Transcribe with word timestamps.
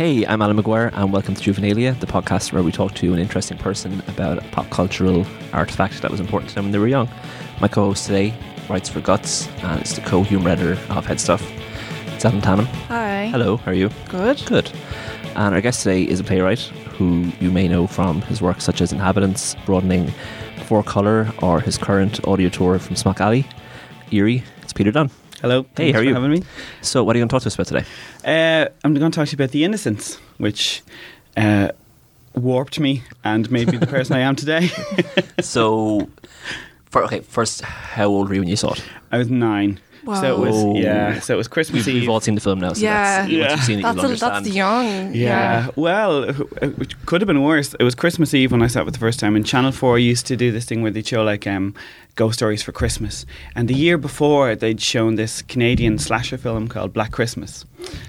Hey, 0.00 0.24
I'm 0.24 0.40
Alan 0.40 0.56
McGuire, 0.56 0.90
and 0.94 1.12
welcome 1.12 1.34
to 1.34 1.52
Juvenilia, 1.52 2.00
the 2.00 2.06
podcast 2.06 2.54
where 2.54 2.62
we 2.62 2.72
talk 2.72 2.94
to 2.94 3.12
an 3.12 3.18
interesting 3.18 3.58
person 3.58 4.02
about 4.08 4.38
a 4.38 4.48
pop 4.48 4.70
cultural 4.70 5.26
artifact 5.52 6.00
that 6.00 6.10
was 6.10 6.20
important 6.20 6.48
to 6.48 6.54
them 6.54 6.64
when 6.64 6.72
they 6.72 6.78
were 6.78 6.88
young. 6.88 7.06
My 7.60 7.68
co 7.68 7.84
host 7.84 8.06
today 8.06 8.32
writes 8.70 8.88
for 8.88 9.02
Guts 9.02 9.46
and 9.62 9.82
is 9.82 9.94
the 9.94 10.00
co 10.00 10.22
humor 10.22 10.48
editor 10.48 10.80
of 10.88 11.04
Head 11.04 11.20
Stuff. 11.20 11.46
It's 12.14 12.24
Adam 12.24 12.40
Tannum. 12.40 12.64
Hi. 12.88 13.26
Hello, 13.26 13.58
how 13.58 13.72
are 13.72 13.74
you? 13.74 13.90
Good. 14.08 14.42
Good. 14.46 14.72
And 15.36 15.54
our 15.54 15.60
guest 15.60 15.82
today 15.82 16.04
is 16.04 16.18
a 16.18 16.24
playwright 16.24 16.60
who 16.60 17.30
you 17.38 17.50
may 17.50 17.68
know 17.68 17.86
from 17.86 18.22
his 18.22 18.40
work 18.40 18.62
such 18.62 18.80
as 18.80 18.94
Inhabitants, 18.94 19.54
Broadening, 19.66 20.06
Before 20.56 20.82
Colour, 20.82 21.30
or 21.42 21.60
his 21.60 21.76
current 21.76 22.26
audio 22.26 22.48
tour 22.48 22.78
from 22.78 22.96
Smock 22.96 23.20
Alley, 23.20 23.46
Eerie. 24.10 24.44
It's 24.62 24.72
Peter 24.72 24.92
Dunn. 24.92 25.10
Hello. 25.40 25.64
Hey, 25.74 25.90
how 25.92 26.00
are 26.00 26.02
you? 26.02 26.12
Having 26.12 26.32
me. 26.32 26.42
So, 26.82 27.02
what 27.02 27.16
are 27.16 27.18
you 27.18 27.22
going 27.22 27.28
to 27.30 27.32
talk 27.32 27.42
to 27.42 27.46
us 27.46 27.54
about 27.54 27.66
today? 27.66 27.86
Uh, 28.22 28.68
I'm 28.84 28.92
going 28.92 29.10
to 29.10 29.16
talk 29.16 29.26
to 29.26 29.32
you 29.32 29.36
about 29.36 29.52
the 29.52 29.64
Innocents, 29.64 30.16
which 30.36 30.82
uh, 31.34 31.70
warped 32.34 32.78
me 32.78 33.04
and 33.24 33.50
made 33.50 33.72
me 33.72 33.78
the 33.78 33.86
person 33.96 34.16
I 34.16 34.20
am 34.20 34.36
today. 34.36 34.68
So, 35.40 36.10
for, 36.90 37.02
okay, 37.04 37.20
first, 37.20 37.62
how 37.62 38.08
old 38.08 38.28
were 38.28 38.34
you 38.34 38.42
when 38.42 38.48
you 38.48 38.56
saw 38.56 38.74
it? 38.74 38.84
I 39.10 39.16
was 39.16 39.30
nine, 39.30 39.80
so 40.04 40.34
it 40.34 40.38
was 40.38 40.54
Whoa. 40.54 40.74
yeah. 40.76 41.20
So 41.20 41.34
it 41.34 41.36
was 41.36 41.48
Christmas 41.48 41.86
We've, 41.86 41.94
Eve. 41.96 42.00
we've 42.02 42.10
all 42.10 42.20
seen 42.20 42.34
the 42.34 42.40
film 42.40 42.60
now, 42.60 42.72
so 42.72 42.82
Yeah. 42.82 42.92
that's, 42.94 43.20
once 43.22 43.32
Yeah. 43.32 43.50
you've 43.50 43.64
seen 43.64 43.78
it, 43.78 43.82
That's, 43.82 43.96
you'll 43.96 44.04
a, 44.04 44.08
understand. 44.08 44.46
that's 44.46 44.54
young. 44.54 45.14
Yeah. 45.14 45.68
Well, 45.76 46.24
it 46.24 47.06
could 47.06 47.20
have 47.20 47.26
been 47.26 47.42
worse. 47.42 47.74
It 47.78 47.82
was 47.84 47.94
Christmas 47.94 48.34
Eve 48.34 48.52
when 48.52 48.62
I 48.62 48.66
saw 48.66 48.82
it 48.82 48.84
for 48.86 48.90
the 48.90 48.98
first 48.98 49.20
time. 49.20 49.36
And 49.36 49.44
Channel 49.46 49.72
4 49.72 49.98
used 49.98 50.26
to 50.26 50.36
do 50.36 50.50
this 50.52 50.64
thing 50.64 50.82
where 50.82 50.90
they'd 50.90 51.06
show 51.06 51.22
like 51.22 51.46
um, 51.46 51.74
ghost 52.16 52.38
stories 52.38 52.62
for 52.62 52.72
Christmas. 52.72 53.26
And 53.54 53.68
the 53.68 53.74
year 53.74 53.98
before, 53.98 54.54
they'd 54.56 54.80
shown 54.80 55.14
this 55.16 55.42
Canadian 55.42 55.98
slasher 55.98 56.38
film 56.38 56.68
called 56.68 56.92
Black 56.92 57.12
Christmas. 57.12 57.64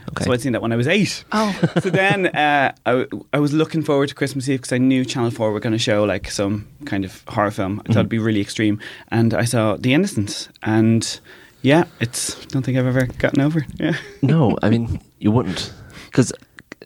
Okay. 0.09 0.25
So 0.25 0.33
I'd 0.33 0.41
seen 0.41 0.51
that 0.51 0.61
when 0.61 0.71
I 0.73 0.75
was 0.75 0.87
eight. 0.87 1.23
Oh, 1.31 1.57
so 1.81 1.89
then 1.89 2.27
uh, 2.27 2.73
I, 2.85 3.05
I 3.31 3.39
was 3.39 3.53
looking 3.53 3.81
forward 3.81 4.09
to 4.09 4.15
Christmas 4.15 4.49
Eve 4.49 4.59
because 4.59 4.73
I 4.73 4.77
knew 4.77 5.05
Channel 5.05 5.31
4 5.31 5.51
were 5.51 5.59
going 5.61 5.71
to 5.73 5.79
show 5.79 6.03
like 6.03 6.29
some 6.29 6.67
kind 6.85 7.05
of 7.05 7.23
horror 7.27 7.51
film. 7.51 7.79
I 7.85 7.93
thought 7.93 7.99
it'd 7.99 8.09
be 8.09 8.19
really 8.19 8.41
extreme. 8.41 8.79
And 9.09 9.33
I 9.33 9.45
saw 9.45 9.77
The 9.77 9.93
Innocents. 9.93 10.49
And 10.63 11.19
yeah, 11.61 11.83
it's, 11.99 12.45
don't 12.47 12.63
think 12.63 12.77
I've 12.77 12.85
ever 12.87 13.05
gotten 13.05 13.41
over. 13.41 13.59
it. 13.59 13.65
Yeah. 13.79 13.97
No, 14.21 14.57
I 14.61 14.69
mean, 14.73 14.99
you 15.19 15.31
wouldn't. 15.31 15.73
Because, 16.05 16.33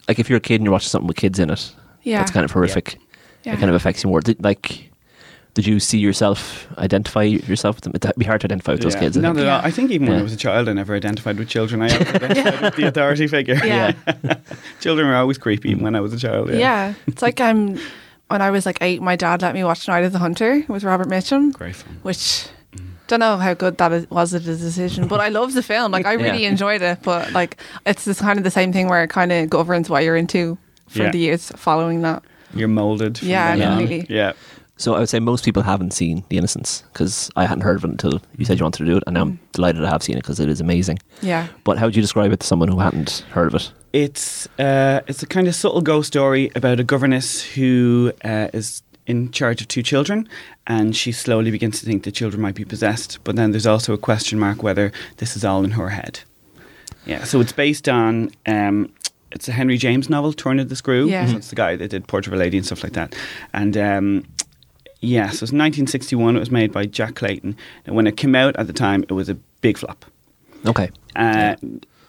like, 0.07 0.19
if 0.19 0.29
you're 0.29 0.37
a 0.37 0.41
kid 0.41 0.55
and 0.55 0.65
you're 0.65 0.71
watching 0.73 0.89
something 0.89 1.07
with 1.07 1.17
kids 1.17 1.39
in 1.39 1.49
it, 1.49 1.73
yeah. 2.03 2.19
that's 2.19 2.31
kind 2.31 2.43
of 2.45 2.51
horrific. 2.51 2.97
yeah. 3.43 3.53
It 3.53 3.57
kind 3.59 3.69
of 3.69 3.75
affects 3.75 4.03
you 4.03 4.09
more. 4.09 4.21
Did, 4.21 4.43
like, 4.43 4.91
did 5.53 5.65
you 5.65 5.79
see 5.79 5.97
yourself, 5.97 6.67
identify 6.77 7.23
yourself 7.23 7.77
with 7.77 7.83
them? 7.85 7.93
It'd 7.95 8.13
be 8.17 8.25
hard 8.25 8.41
to 8.41 8.47
identify 8.47 8.73
with 8.73 8.81
those 8.81 8.93
Yeah. 8.95 8.99
kids. 8.99 9.17
I 9.17 9.21
Not 9.21 9.35
think. 9.35 9.47
at 9.47 9.51
all. 9.53 9.61
I 9.65 9.71
think 9.71 9.89
even 9.91 10.07
when 10.09 10.19
I 10.19 10.21
was 10.21 10.33
a 10.33 10.37
child, 10.37 10.67
I 10.67 10.73
never 10.73 10.93
identified 10.93 11.37
with 11.39 11.47
children. 11.47 11.81
I 11.81 11.85
always 11.93 12.07
identified 12.13 12.61
with 12.61 12.75
the 12.75 12.87
authority 12.87 13.27
figure. 13.27 13.55
Yeah. 13.63 13.93
children 14.81 15.07
were 15.07 15.15
always 15.15 15.37
creepy 15.37 15.71
even 15.71 15.83
when 15.83 15.95
I 15.95 16.01
was 16.01 16.13
a 16.13 16.17
child. 16.17 16.49
yeah. 16.49 16.57
Yeah. 16.57 16.93
It's 17.07 17.21
like 17.21 17.39
I'm. 17.39 17.69
um, 17.75 17.79
when 18.27 18.41
I 18.41 18.49
was 18.51 18.65
like 18.65 18.79
eight, 18.81 19.01
my 19.03 19.15
dad 19.15 19.43
let 19.43 19.53
me 19.53 19.63
watch 19.63 19.87
Night 19.87 20.03
of 20.03 20.11
the 20.11 20.17
Hunter 20.19 20.63
with 20.67 20.83
Robert 20.83 21.07
Mitchum, 21.07 21.53
Great 21.53 21.75
fun. 21.75 21.99
which 22.01 22.47
don't 23.07 23.19
know 23.19 23.37
how 23.37 23.53
good 23.53 23.77
that 23.77 23.91
is, 23.91 24.09
was 24.09 24.33
as 24.33 24.47
a 24.47 24.57
decision, 24.57 25.07
but 25.07 25.19
I 25.19 25.29
love 25.29 25.53
the 25.53 25.63
film. 25.63 25.91
Like 25.91 26.05
I 26.05 26.13
really 26.13 26.43
Yeah. 26.43 26.49
enjoyed 26.49 26.81
it, 26.81 26.99
but 27.03 27.31
like 27.33 27.57
it's 27.85 28.05
this 28.05 28.19
kind 28.19 28.37
of 28.37 28.43
the 28.43 28.51
same 28.51 28.71
thing 28.73 28.87
where 28.89 29.03
it 29.03 29.09
kind 29.09 29.31
of 29.31 29.49
governs 29.49 29.89
what 29.89 30.03
you're 30.03 30.15
into 30.17 30.57
for 30.87 31.03
Yeah. 31.03 31.11
the 31.11 31.19
years 31.19 31.51
following 31.55 32.01
that. 32.01 32.23
You're 32.53 32.67
molded. 32.67 33.17
From 33.17 33.27
Yeah, 33.27 33.55
then 33.55 33.67
on. 33.71 33.77
completely. 33.79 34.15
Yeah. 34.15 34.33
So 34.77 34.93
I 34.93 34.99
would 34.99 35.07
say 35.07 35.19
most 35.21 35.45
people 35.45 35.63
haven't 35.63 35.91
seen 35.93 36.25
The 36.27 36.37
Innocents 36.37 36.83
because 36.91 37.29
I 37.37 37.45
hadn't 37.45 37.61
heard 37.63 37.77
of 37.77 37.85
it 37.85 37.91
until 37.91 38.21
you 38.37 38.43
said 38.43 38.59
you 38.59 38.65
wanted 38.65 38.79
to 38.79 38.85
do 38.85 38.97
it, 38.97 39.03
and 39.07 39.13
now 39.13 39.21
I'm 39.21 39.39
delighted 39.53 39.83
I 39.85 39.89
have 39.89 40.03
seen 40.03 40.17
it 40.17 40.21
because 40.21 40.41
it 40.41 40.49
is 40.49 40.59
amazing. 40.59 40.99
Yeah. 41.21 41.47
But 41.63 41.77
how 41.77 41.85
would 41.85 41.95
you 41.95 42.01
describe 42.01 42.33
it 42.33 42.41
to 42.41 42.47
someone 42.47 42.67
who 42.67 42.79
hadn't 42.79 43.23
heard 43.31 43.47
of 43.47 43.55
it? 43.55 43.71
It's 43.93 44.47
uh, 44.59 44.99
it's 45.07 45.23
a 45.23 45.27
kind 45.27 45.47
of 45.47 45.55
subtle 45.55 45.79
ghost 45.81 46.07
story 46.07 46.51
about 46.55 46.81
a 46.81 46.83
governess 46.83 47.41
who 47.41 48.11
uh, 48.25 48.49
is 48.53 48.81
in 49.07 49.31
charge 49.31 49.61
of 49.61 49.67
two 49.67 49.83
children, 49.83 50.27
and 50.67 50.95
she 50.95 51.11
slowly 51.11 51.51
begins 51.51 51.79
to 51.79 51.85
think 51.85 52.03
the 52.03 52.11
children 52.11 52.41
might 52.41 52.55
be 52.55 52.66
possessed. 52.66 53.19
But 53.23 53.35
then 53.35 53.51
there's 53.51 53.67
also 53.67 53.93
a 53.93 53.97
question 53.97 54.39
mark 54.39 54.63
whether 54.63 54.91
this 55.17 55.35
is 55.35 55.45
all 55.45 55.63
in 55.63 55.71
her 55.71 55.89
head. 55.89 56.21
Yeah, 57.05 57.23
so 57.23 57.39
it's 57.39 57.51
based 57.51 57.88
on 57.88 58.31
um, 58.47 58.91
it's 59.31 59.47
a 59.47 59.51
Henry 59.51 59.77
James 59.77 60.09
novel, 60.09 60.33
Turn 60.33 60.59
of 60.59 60.69
the 60.69 60.75
Screw. 60.75 61.07
Yeah. 61.07 61.27
So 61.27 61.38
it's 61.38 61.49
the 61.49 61.55
guy 61.55 61.75
that 61.75 61.89
did 61.89 62.07
Portrait 62.07 62.33
of 62.33 62.39
a 62.39 62.44
Lady 62.44 62.57
and 62.57 62.65
stuff 62.65 62.83
like 62.83 62.94
that. 62.94 63.13
And 63.53 63.77
um, 63.77 64.25
yeah, 65.01 65.25
so 65.27 65.44
it's 65.44 65.51
1961. 65.51 66.35
It 66.35 66.39
was 66.39 66.49
made 66.51 66.71
by 66.71 66.85
Jack 66.88 67.15
Clayton, 67.15 67.55
and 67.85 67.95
when 67.95 68.07
it 68.07 68.17
came 68.17 68.33
out 68.33 68.55
at 68.55 68.65
the 68.67 68.73
time, 68.73 69.03
it 69.03 69.11
was 69.11 69.29
a 69.29 69.35
big 69.61 69.77
flop 69.77 70.05
Okay. 70.65 70.89
uh, 71.15 71.55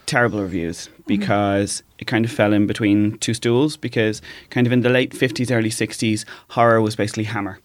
terrible 0.06 0.40
reviews 0.42 0.88
because 1.06 1.82
it 1.98 2.06
kind 2.06 2.24
of 2.24 2.30
fell 2.30 2.52
in 2.52 2.66
between 2.66 3.18
two 3.18 3.34
stools 3.34 3.76
because 3.76 4.22
kind 4.50 4.66
of 4.66 4.72
in 4.72 4.80
the 4.82 4.88
late 4.90 5.12
50s 5.12 5.50
early 5.50 5.70
60s 5.70 6.24
horror 6.50 6.80
was 6.80 6.96
basically 6.96 7.24
hammer 7.24 7.58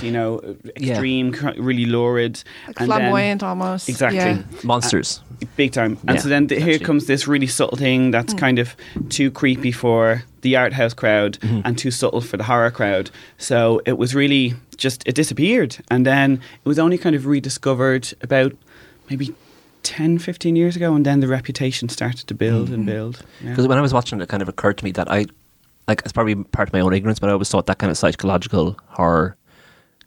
you 0.00 0.10
know 0.10 0.40
Yeah. 0.78 0.92
extreme 0.92 1.32
cr- 1.32 1.60
really 1.60 1.84
lurid 1.86 2.42
Like 2.66 2.80
and 2.80 2.90
then- 2.90 2.98
flamboyant 2.98 3.42
almost. 3.42 3.88
Exactly. 3.88 4.18
Yeah. 4.20 4.42
Monsters. 4.64 5.20
big 5.56 5.72
time 5.72 5.98
and 6.06 6.16
Yeah, 6.16 6.22
so 6.22 6.28
then 6.28 6.46
th- 6.48 6.62
here 6.62 6.78
comes 6.78 7.06
this 7.06 7.26
really 7.28 7.46
subtle 7.48 7.76
thing 7.76 8.10
that's 8.10 8.32
kind 8.32 8.58
of 8.58 8.74
too 9.10 9.30
creepy 9.30 9.72
for 9.72 10.22
the 10.42 10.56
art 10.56 10.72
house 10.72 10.94
crowd 10.94 11.38
Mm-hmm. 11.40 11.60
and 11.64 11.76
too 11.76 11.90
subtle 11.90 12.20
for 12.20 12.36
the 12.38 12.44
horror 12.44 12.70
crowd 12.70 13.10
so 13.38 13.82
it 13.84 13.98
was 13.98 14.14
really 14.14 14.54
just 14.76 15.02
it 15.06 15.14
disappeared 15.14 15.76
and 15.90 16.06
then 16.06 16.40
it 16.64 16.68
was 16.68 16.78
only 16.78 16.96
kind 16.96 17.14
of 17.16 17.26
rediscovered 17.26 18.14
about 18.22 18.52
maybe 19.10 19.34
10 19.82 20.18
15 20.18 20.56
years 20.56 20.76
ago 20.76 20.94
and 20.94 21.04
then 21.04 21.20
the 21.20 21.28
reputation 21.28 21.88
started 21.88 22.26
to 22.26 22.34
build 22.34 22.68
and 22.68 22.78
mm-hmm. 22.78 22.86
build 22.86 23.24
yeah. 23.42 23.50
Because 23.50 23.66
when 23.66 23.78
I 23.78 23.80
was 23.80 23.92
watching 23.92 24.20
it, 24.20 24.24
it 24.24 24.28
kind 24.28 24.42
of 24.42 24.48
occurred 24.48 24.78
to 24.78 24.84
me 24.84 24.92
that 24.92 25.10
I, 25.10 25.26
like, 25.88 26.02
it's 26.04 26.12
probably 26.12 26.36
part 26.36 26.68
of 26.68 26.72
my 26.72 26.80
own 26.80 26.94
ignorance, 26.94 27.18
but 27.18 27.28
I 27.28 27.32
always 27.32 27.48
thought 27.48 27.66
that 27.66 27.78
kind 27.78 27.90
of 27.90 27.98
psychological 27.98 28.78
horror 28.88 29.36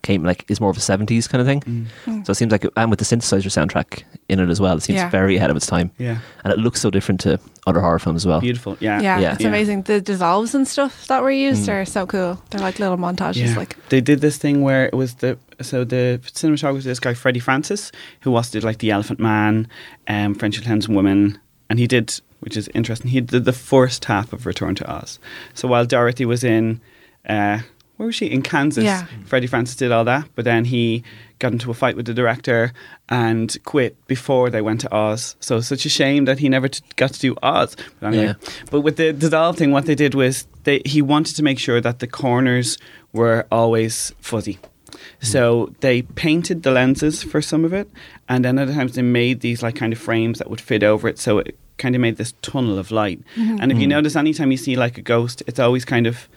came, 0.06 0.24
like, 0.24 0.46
is 0.48 0.62
more 0.62 0.70
of 0.70 0.78
a 0.78 0.80
70s 0.82 1.28
kind 1.28 1.42
of 1.42 1.48
thing. 1.48 1.88
So 2.26 2.32
it 2.32 2.36
seems 2.36 2.52
like, 2.52 2.66
and 2.78 2.90
with 2.92 3.00
the 3.00 3.06
synthesizer 3.06 3.50
soundtrack 3.58 4.04
in 4.30 4.40
it 4.40 4.50
as 4.50 4.60
well, 4.62 4.78
it 4.78 4.82
seems 4.82 4.98
Yeah. 4.98 5.10
very 5.10 5.36
ahead 5.38 5.50
of 5.50 5.58
its 5.58 5.66
time. 5.68 5.90
yeah 5.98 6.18
And 6.44 6.54
it 6.54 6.60
looks 6.60 6.80
so 6.80 6.90
different 6.90 7.20
to 7.22 7.40
other 7.68 7.82
horror 7.82 8.00
films 8.00 8.22
as 8.24 8.28
well. 8.28 8.40
beautiful 8.42 8.78
yeah 8.80 9.02
Yeah, 9.02 9.20
Yeah. 9.20 9.34
it's 9.34 9.42
Yeah. 9.42 9.48
amazing. 9.50 9.82
The 9.84 10.00
dissolves 10.02 10.54
and 10.56 10.68
stuff 10.68 11.08
that 11.08 11.22
were 11.24 11.32
used 11.50 11.68
Mm. 11.68 11.74
are 11.74 11.86
so 11.86 12.06
cool. 12.06 12.42
They're 12.50 12.62
like 12.62 12.80
little 12.80 12.98
montages. 12.98 13.36
Yeah. 13.48 13.56
Like 13.58 13.76
they 13.90 14.02
did 14.02 14.22
this 14.22 14.38
thing 14.38 14.62
where 14.62 14.86
it 14.86 14.94
was 14.94 15.16
the 15.16 15.38
so 15.62 15.84
the 15.86 16.20
cinematographer 16.34 16.84
this 16.84 17.00
guy 17.00 17.14
Freddie 17.14 17.40
Francis 17.48 17.92
who 18.22 18.36
also 18.36 18.52
did 18.52 18.64
like 18.64 18.80
the 18.80 18.92
Elephant 18.92 19.20
Man, 19.20 19.68
um, 20.08 20.36
French 20.36 20.58
Lieutenant 20.58 20.88
Woman, 20.90 21.38
and 21.70 21.80
he 21.80 21.88
did 21.88 22.22
which 22.42 22.58
is 22.58 22.68
interesting. 22.76 23.10
He 23.12 23.22
did 23.22 23.46
the 23.46 23.54
first 23.54 24.06
half 24.06 24.32
of 24.34 24.46
Return 24.46 24.76
to 24.76 24.86
Oz. 24.98 25.18
So 25.56 25.68
while 25.68 25.86
Dorothy 25.86 26.26
was 26.26 26.44
in, 26.44 26.80
uh, 27.28 27.60
where 27.98 28.06
was 28.08 28.16
she 28.16 28.28
in 28.28 28.42
Kansas? 28.42 28.84
Yeah. 28.84 29.04
Mm-hmm. 29.04 29.24
Freddie 29.24 29.48
Francis 29.48 29.76
did 29.76 29.92
all 29.92 30.04
that, 30.06 30.28
but 30.36 30.46
then 30.46 30.66
he 30.66 31.04
got 31.40 31.52
into 31.52 31.70
a 31.72 31.74
fight 31.74 31.96
with 31.96 32.06
the 32.06 32.14
director 32.14 32.72
and 33.10 33.56
quit 33.66 33.96
before 34.08 34.50
they 34.50 34.62
went 34.62 34.82
to 34.82 34.94
Oz. 34.96 35.36
So 35.40 35.60
such 35.62 35.86
a 35.86 35.90
shame 35.90 36.26
that 36.26 36.40
he 36.40 36.50
never 36.50 36.68
t- 36.68 36.82
got 36.96 37.14
to 37.14 37.20
do 37.20 37.36
Oz. 37.44 37.76
But 38.00 38.08
anyway, 38.08 38.26
Yeah. 38.28 38.34
but 38.72 38.82
with 38.82 38.98
the 38.98 39.14
dissolve 39.14 39.58
thing, 39.58 39.72
what 39.72 39.86
they 39.86 39.96
did 39.96 40.14
was 40.16 40.48
they 40.64 40.82
he 40.86 41.02
wanted 41.02 41.36
to 41.36 41.44
make 41.44 41.60
sure 41.60 41.82
that 41.82 42.00
the 42.00 42.08
corners 42.08 42.78
were 43.14 43.46
always 43.52 44.14
fuzzy. 44.20 44.60
Mm-hmm. 44.88 45.26
So 45.26 45.74
they 45.82 46.02
painted 46.04 46.64
the 46.64 46.72
lenses 46.72 47.22
for 47.24 47.42
some 47.42 47.66
of 47.66 47.74
it, 47.74 47.90
and 48.30 48.44
then 48.46 48.58
other 48.58 48.74
times 48.74 48.96
they 48.96 49.02
made 49.02 49.42
these 49.42 49.62
like 49.62 49.76
kind 49.76 49.92
of 49.94 50.00
frames 50.00 50.40
that 50.40 50.50
would 50.50 50.62
fit 50.62 50.84
over 50.84 51.08
it, 51.08 51.20
so 51.20 51.40
it 51.40 51.58
kind 51.78 51.96
of 51.96 52.02
made 52.02 52.16
this 52.16 52.34
tunnel 52.42 52.78
of 52.80 52.92
light. 52.92 53.20
Mm-hmm. 53.36 53.58
And 53.60 53.72
if 53.72 53.78
you 53.78 53.88
notice, 53.88 54.16
anytime 54.16 54.52
you 54.52 54.58
see 54.58 54.78
like 54.78 54.98
a 54.98 55.02
ghost, 55.02 55.44
it's 55.48 55.60
always 55.60 55.84
kind 55.84 56.08
of 56.08 56.30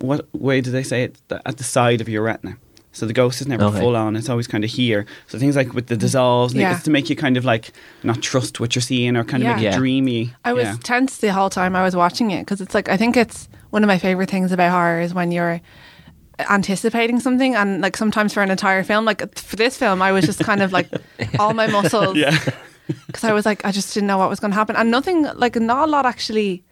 what 0.00 0.28
way 0.34 0.60
do 0.60 0.70
they 0.70 0.82
say 0.82 1.04
it 1.04 1.18
at 1.30 1.56
the 1.58 1.64
side 1.64 2.00
of 2.00 2.08
your 2.08 2.22
retina. 2.22 2.56
So 2.92 3.06
the 3.06 3.12
ghost 3.12 3.40
is 3.40 3.46
never 3.46 3.64
Okay. 3.66 3.78
full 3.78 3.94
on; 3.94 4.16
it's 4.16 4.28
always 4.28 4.48
kind 4.48 4.64
of 4.64 4.70
here. 4.70 5.06
So 5.28 5.38
things 5.38 5.54
like 5.54 5.72
with 5.74 5.86
the 5.86 5.96
dissolves, 5.96 6.54
Yeah. 6.54 6.74
it's 6.74 6.82
to 6.84 6.90
make 6.90 7.08
you 7.08 7.14
kind 7.14 7.36
of 7.36 7.44
like 7.44 7.70
not 8.02 8.20
trust 8.20 8.58
what 8.58 8.74
you're 8.74 8.82
seeing, 8.82 9.16
or 9.16 9.22
kind 9.22 9.44
of 9.44 9.48
make 9.54 9.62
Yeah. 9.62 9.68
it 9.70 9.72
Yeah. 9.74 9.78
dreamy. 9.78 10.34
I 10.44 10.52
was 10.52 10.64
Yeah. 10.64 10.76
tense 10.82 11.18
the 11.18 11.32
whole 11.32 11.50
time 11.50 11.76
I 11.76 11.84
was 11.84 11.94
watching 11.94 12.32
it 12.32 12.40
because 12.40 12.60
it's 12.60 12.74
like 12.74 12.88
I 12.88 12.96
think 12.96 13.16
it's 13.16 13.48
one 13.70 13.84
of 13.84 13.88
my 13.88 13.98
favorite 13.98 14.28
things 14.28 14.50
about 14.50 14.72
horror 14.72 15.00
is 15.00 15.14
when 15.14 15.30
you're 15.30 15.60
anticipating 16.48 17.20
something 17.20 17.54
and 17.54 17.80
like 17.82 17.96
sometimes 17.96 18.32
for 18.32 18.42
an 18.42 18.50
entire 18.50 18.82
film 18.82 19.04
like 19.04 19.36
for 19.38 19.56
this 19.56 19.76
film 19.76 20.00
I 20.00 20.10
was 20.10 20.24
just 20.24 20.40
kind 20.40 20.62
of 20.62 20.72
like 20.72 20.88
all 21.38 21.52
my 21.54 21.66
muscles 21.66 22.16
yeah. 22.16 22.36
because 23.06 23.24
I 23.24 23.32
was 23.34 23.44
like 23.44 23.64
I 23.64 23.70
just 23.72 23.92
didn't 23.92 24.06
know 24.06 24.18
what 24.18 24.30
was 24.30 24.40
going 24.40 24.50
to 24.50 24.56
happen 24.56 24.74
and 24.74 24.90
nothing 24.90 25.28
like 25.36 25.56
not 25.56 25.86
a 25.86 25.90
lot 25.90 26.06
actually 26.06 26.64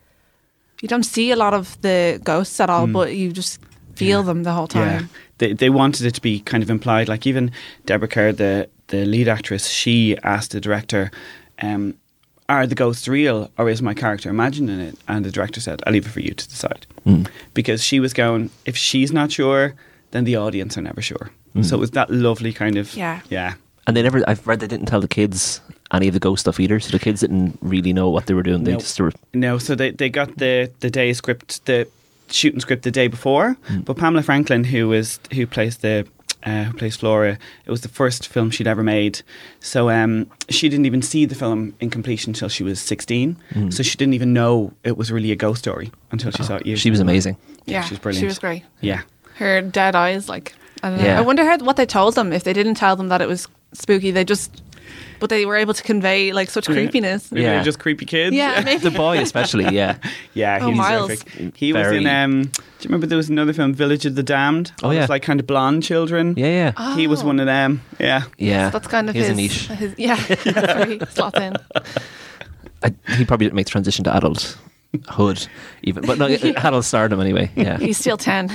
you 0.82 0.88
don't 0.88 1.04
see 1.04 1.30
a 1.30 1.36
lot 1.36 1.54
of 1.54 1.80
the 1.82 2.20
ghosts 2.24 2.60
at 2.60 2.70
all 2.70 2.86
mm. 2.86 2.92
but 2.92 3.14
you 3.14 3.32
just 3.32 3.60
feel 3.94 4.22
them 4.22 4.44
the 4.44 4.52
whole 4.52 4.68
time. 4.68 4.86
Yeah, 4.86 4.98
time 4.98 5.10
they 5.38 5.52
they 5.52 5.70
wanted 5.70 6.06
it 6.06 6.14
to 6.14 6.20
be 6.20 6.40
kind 6.40 6.62
of 6.62 6.70
implied. 6.70 7.08
Like 7.08 7.26
even 7.26 7.50
Deborah 7.86 8.08
Kerr, 8.08 8.32
the 8.32 8.68
the 8.88 9.04
lead 9.04 9.28
actress, 9.28 9.68
she 9.68 10.16
asked 10.22 10.52
the 10.52 10.60
director, 10.60 11.10
um, 11.62 11.94
"Are 12.48 12.66
the 12.66 12.74
ghosts 12.74 13.08
real, 13.08 13.50
or 13.58 13.68
is 13.68 13.82
my 13.82 13.94
character 13.94 14.30
imagining 14.30 14.80
it?" 14.80 14.98
And 15.06 15.24
the 15.24 15.30
director 15.30 15.60
said, 15.60 15.82
"I'll 15.86 15.92
leave 15.92 16.06
it 16.06 16.10
for 16.10 16.20
you 16.20 16.34
to 16.34 16.48
decide," 16.48 16.86
mm. 17.06 17.26
because 17.54 17.82
she 17.82 18.00
was 18.00 18.12
going, 18.12 18.50
"If 18.64 18.76
she's 18.76 19.12
not 19.12 19.32
sure, 19.32 19.74
then 20.10 20.24
the 20.24 20.36
audience 20.36 20.76
are 20.78 20.82
never 20.82 21.02
sure." 21.02 21.30
Mm. 21.54 21.64
So 21.64 21.76
it 21.76 21.80
was 21.80 21.90
that 21.92 22.10
lovely 22.10 22.52
kind 22.52 22.76
of 22.76 22.94
Yeah. 22.94 23.20
yeah. 23.30 23.54
And 23.86 23.96
they 23.96 24.02
never, 24.02 24.22
I've 24.28 24.46
read 24.46 24.60
they 24.60 24.66
didn't 24.66 24.86
tell 24.86 25.00
the 25.00 25.08
kids 25.08 25.62
any 25.92 26.08
of 26.08 26.14
the 26.14 26.20
ghost 26.20 26.40
stuff 26.40 26.60
either. 26.60 26.80
So 26.80 26.90
the 26.90 26.98
kids 26.98 27.20
didn't 27.20 27.58
really 27.62 27.92
know 27.92 28.08
what 28.10 28.26
they 28.26 28.34
were 28.34 28.42
doing. 28.42 28.64
They 28.64 28.72
No. 28.72 28.78
just 28.78 29.00
were. 29.00 29.12
No, 29.34 29.58
so 29.58 29.74
they, 29.74 29.90
they 29.90 30.08
got 30.08 30.36
the 30.38 30.70
the 30.80 30.90
day 30.90 31.12
script, 31.12 31.64
the 31.66 31.86
shooting 32.30 32.60
script 32.60 32.82
the 32.82 32.90
day 32.90 33.08
before. 33.08 33.56
Mm. 33.68 33.84
But 33.84 33.96
Pamela 33.96 34.22
Franklin, 34.22 34.64
who 34.64 34.88
was 34.88 35.18
who 35.32 35.46
plays 35.46 35.78
the 35.78 36.06
uh, 36.44 36.64
who 36.64 36.76
plays 36.76 36.94
Flora, 36.96 37.36
it 37.66 37.70
was 37.70 37.80
the 37.80 37.88
first 37.88 38.28
film 38.28 38.50
she'd 38.50 38.66
ever 38.68 38.82
made. 38.82 39.22
So 39.60 39.90
um, 39.90 40.30
she 40.48 40.68
didn't 40.68 40.86
even 40.86 41.02
see 41.02 41.24
the 41.24 41.34
film 41.34 41.74
in 41.80 41.90
completion 41.90 42.30
until 42.30 42.48
she 42.48 42.62
was 42.62 42.80
sixteen. 42.80 43.36
Mm. 43.54 43.72
So 43.72 43.82
she 43.82 43.96
didn't 43.96 44.14
even 44.14 44.32
know 44.32 44.72
it 44.84 44.96
was 44.96 45.10
really 45.10 45.32
a 45.32 45.36
ghost 45.36 45.60
story 45.60 45.90
until 46.12 46.30
she 46.30 46.42
saw 46.42 46.56
it. 46.56 46.66
Years 46.66 46.78
Oh, 46.78 46.82
She 46.82 46.90
was 46.90 47.00
later. 47.00 47.10
amazing. 47.10 47.36
Yeah, 47.66 47.82
she's 47.84 47.98
brilliant. 47.98 48.20
She 48.22 48.26
was 48.26 48.38
great. 48.38 48.62
Yeah, 48.80 49.02
Her 49.34 49.60
dead 49.62 49.94
eyes, 49.94 50.28
like 50.28 50.54
I 50.82 50.90
don't 50.90 50.98
know. 51.00 51.04
Yeah. 51.04 51.18
I 51.18 51.22
wonder 51.22 51.44
how, 51.44 51.58
what 51.58 51.76
they 51.76 51.84
told 51.86 52.14
them 52.14 52.32
if 52.32 52.44
they 52.44 52.52
didn't 52.52 52.76
tell 52.76 52.94
them 52.96 53.08
that 53.08 53.20
it 53.20 53.26
was 53.28 53.46
spooky. 53.72 54.10
They 54.12 54.24
just, 54.24 54.62
but 55.20 55.30
they 55.30 55.44
were 55.46 55.56
able 55.56 55.74
to 55.74 55.82
convey 55.82 56.32
like 56.32 56.50
such 56.50 56.66
creepiness. 56.66 57.30
Maybe 57.32 57.42
Yeah. 57.44 57.54
they're 57.54 57.64
just 57.64 57.78
creepy 57.78 58.04
kids. 58.06 58.34
Yeah, 58.34 58.60
maybe. 58.64 58.80
The 58.80 58.90
boy, 58.90 59.18
especially, 59.18 59.74
yeah. 59.74 59.96
Yeah, 60.34 60.58
Oh, 60.62 60.68
he's 60.68 60.76
Miles. 60.76 61.06
terrific. 61.08 61.56
He 61.56 61.72
was 61.72 61.82
Very- 61.82 61.98
in. 61.98 62.06
Um, 62.06 62.42
do 62.42 62.48
you 62.82 62.88
remember 62.90 63.06
there 63.08 63.16
was 63.16 63.28
another 63.28 63.52
film, 63.52 63.74
Village 63.74 64.06
of 64.06 64.14
the 64.14 64.22
Damned? 64.22 64.70
Oh, 64.82 64.88
All 64.88 64.94
yeah. 64.94 65.00
those, 65.00 65.08
like 65.08 65.22
kind 65.22 65.40
of 65.40 65.46
blonde 65.48 65.82
children. 65.82 66.34
Yeah, 66.36 66.72
yeah. 66.76 66.94
He 66.96 67.06
was 67.08 67.22
Oh. 67.22 67.26
one 67.26 67.40
of 67.40 67.46
them. 67.46 67.80
Yeah. 67.98 68.22
yeah. 68.38 68.70
That's 68.70 68.86
kind 68.86 69.08
of 69.08 69.14
He's 69.16 69.26
his, 69.26 69.32
a 69.32 69.40
niche. 69.40 69.66
his 69.68 69.94
yeah, 69.98 70.14
that's 70.26 70.46
where 70.74 70.86
he 70.86 71.00
slots 71.10 71.38
in. 71.40 71.54
I, 72.84 72.94
he 73.16 73.24
probably 73.24 73.46
didn't 73.46 73.56
make 73.56 73.66
the 73.66 73.70
transition 73.72 74.04
to 74.04 74.14
adult 74.16 74.56
hood, 75.08 75.44
even. 75.82 76.06
But 76.06 76.18
no, 76.18 76.26
adult 76.26 76.84
stardom 76.84 77.20
anyway. 77.20 77.50
Yeah. 77.56 77.78
He's 77.78 77.98
still 77.98 78.16
ten. 78.16 78.48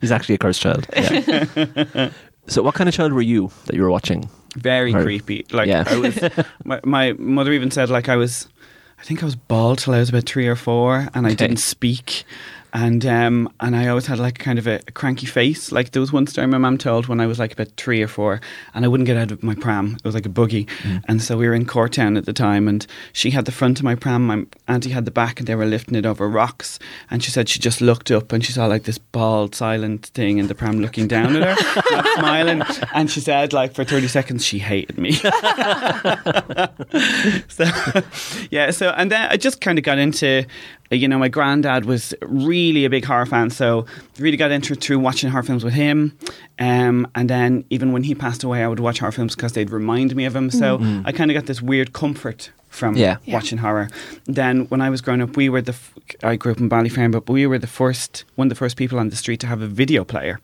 He's 0.00 0.10
actually 0.10 0.36
a 0.36 0.38
cursed 0.38 0.62
child. 0.62 0.86
Yeah. 0.96 2.10
so, 2.46 2.62
what 2.62 2.74
kind 2.74 2.88
of 2.88 2.94
child 2.94 3.12
were 3.12 3.20
you 3.22 3.50
that 3.66 3.76
you 3.76 3.82
were 3.82 3.90
watching? 3.90 4.28
Very 4.54 4.92
creepy. 4.92 5.46
Like 5.50 5.68
Yeah. 5.68 5.84
I 5.86 5.96
was, 5.96 6.18
my, 6.64 6.80
my 6.84 7.12
mother 7.14 7.52
even 7.52 7.70
said 7.70 7.90
like 7.90 8.08
I 8.08 8.16
was, 8.16 8.48
I 8.98 9.02
think 9.02 9.22
I 9.22 9.26
was 9.26 9.36
bald 9.36 9.78
till 9.80 9.94
I 9.94 9.98
was 9.98 10.08
about 10.08 10.24
three 10.24 10.46
or 10.48 10.56
four, 10.56 11.08
and 11.14 11.26
I 11.26 11.30
Okay. 11.30 11.36
didn't 11.46 11.58
speak, 11.58 12.24
and 12.74 13.06
um 13.06 13.48
and 13.60 13.74
I 13.76 13.88
always 13.88 14.06
had 14.06 14.18
like 14.18 14.38
kind 14.38 14.58
of 14.58 14.66
a, 14.66 14.80
a 14.86 14.92
cranky 14.92 15.26
face. 15.26 15.72
Like 15.72 15.92
there 15.92 16.00
was 16.00 16.12
one 16.12 16.26
story 16.26 16.46
my 16.48 16.58
mum 16.58 16.76
told 16.76 17.06
when 17.06 17.20
I 17.20 17.26
was 17.26 17.38
like 17.38 17.52
about 17.52 17.68
three 17.76 18.02
or 18.02 18.08
four, 18.08 18.40
and 18.74 18.84
I 18.84 18.88
wouldn't 18.88 19.06
get 19.06 19.16
out 19.16 19.30
of 19.30 19.42
my 19.42 19.54
pram. 19.54 19.94
It 19.96 20.04
was 20.04 20.14
like 20.14 20.26
a 20.26 20.30
buggy, 20.30 20.66
and 21.08 21.22
so 21.22 21.36
we 21.36 21.46
were 21.46 21.54
in 21.54 21.64
Courtown 21.66 22.18
at 22.18 22.26
the 22.26 22.32
time, 22.32 22.68
and 22.68 22.86
she 23.12 23.30
had 23.30 23.44
the 23.44 23.52
front 23.52 23.78
of 23.78 23.84
my 23.84 23.94
pram, 23.94 24.26
my 24.26 24.44
auntie 24.68 24.90
had 24.90 25.04
the 25.04 25.10
back, 25.10 25.38
and 25.38 25.46
they 25.46 25.54
were 25.54 25.64
lifting 25.64 25.94
it 25.94 26.04
over 26.04 26.28
rocks, 26.28 26.78
and 27.10 27.22
she 27.22 27.30
said 27.30 27.48
she 27.48 27.60
just 27.60 27.80
looked 27.80 28.10
up 28.10 28.32
and 28.32 28.44
she 28.44 28.52
saw 28.52 28.66
like 28.66 28.82
this 28.82 28.98
bald, 28.98 29.54
silent 29.54 30.06
thing 30.08 30.38
in 30.38 30.48
the 30.48 30.54
pram 30.54 30.80
looking 30.80 31.06
down 31.06 31.36
at 31.36 31.58
her, 31.58 31.82
not 31.96 32.06
smiling, 32.18 32.62
and 32.92 33.10
she 33.10 33.20
said 33.20 33.52
like 33.52 33.72
for 33.72 33.84
thirty 33.84 34.08
seconds 34.08 34.44
she 34.44 34.58
hated 34.58 34.98
me. 34.98 35.12
so 37.48 37.64
yeah 38.50 38.70
so 38.70 38.90
and 38.90 39.10
then 39.10 39.28
i 39.30 39.36
just 39.36 39.60
kind 39.60 39.78
of 39.78 39.84
got 39.84 39.98
into 39.98 40.44
you 40.94 41.08
know 41.08 41.18
my 41.18 41.28
granddad 41.28 41.84
was 41.84 42.14
really 42.22 42.84
a 42.84 42.90
big 42.90 43.04
horror 43.04 43.26
fan 43.26 43.50
so 43.50 43.84
really 44.18 44.36
got 44.36 44.50
into 44.50 44.72
it 44.72 44.80
through 44.80 44.98
watching 44.98 45.30
horror 45.30 45.42
films 45.42 45.64
with 45.64 45.74
him. 45.74 46.16
Um, 46.58 47.06
and 47.14 47.28
then 47.28 47.64
even 47.70 47.92
when 47.92 48.02
he 48.04 48.14
passed 48.14 48.44
away 48.44 48.62
i 48.64 48.68
would 48.68 48.80
watch 48.80 48.98
horror 49.00 49.12
films 49.12 49.34
because 49.34 49.52
they'd 49.52 49.70
remind 49.70 50.14
me 50.16 50.24
of 50.24 50.34
him. 50.34 50.50
So 50.50 50.78
i 51.04 51.12
kind 51.12 51.30
of 51.30 51.34
got 51.34 51.46
this 51.46 51.60
weird 51.62 51.92
comfort 51.92 52.50
from 52.68 52.96
Yeah. 52.96 53.18
Yeah. 53.24 53.34
watching 53.34 53.58
horror. 53.58 53.88
Then 54.26 54.66
when 54.70 54.80
i 54.80 54.90
was 54.90 55.00
growing 55.00 55.22
up 55.22 55.36
we 55.36 55.48
were 55.48 55.62
the 55.62 55.72
f- 55.72 55.94
i 56.22 56.36
grew 56.36 56.52
up 56.52 56.58
in 56.60 56.68
ballyfern 56.68 57.10
but 57.12 57.28
we 57.28 57.46
were 57.46 57.58
the 57.58 57.66
first 57.82 58.24
one 58.36 58.46
of 58.46 58.50
the 58.50 58.54
first 58.64 58.76
people 58.76 58.98
on 58.98 59.08
the 59.10 59.16
street 59.16 59.40
to 59.40 59.46
have 59.46 59.62
a 59.62 59.66
video 59.68 60.04
player. 60.04 60.38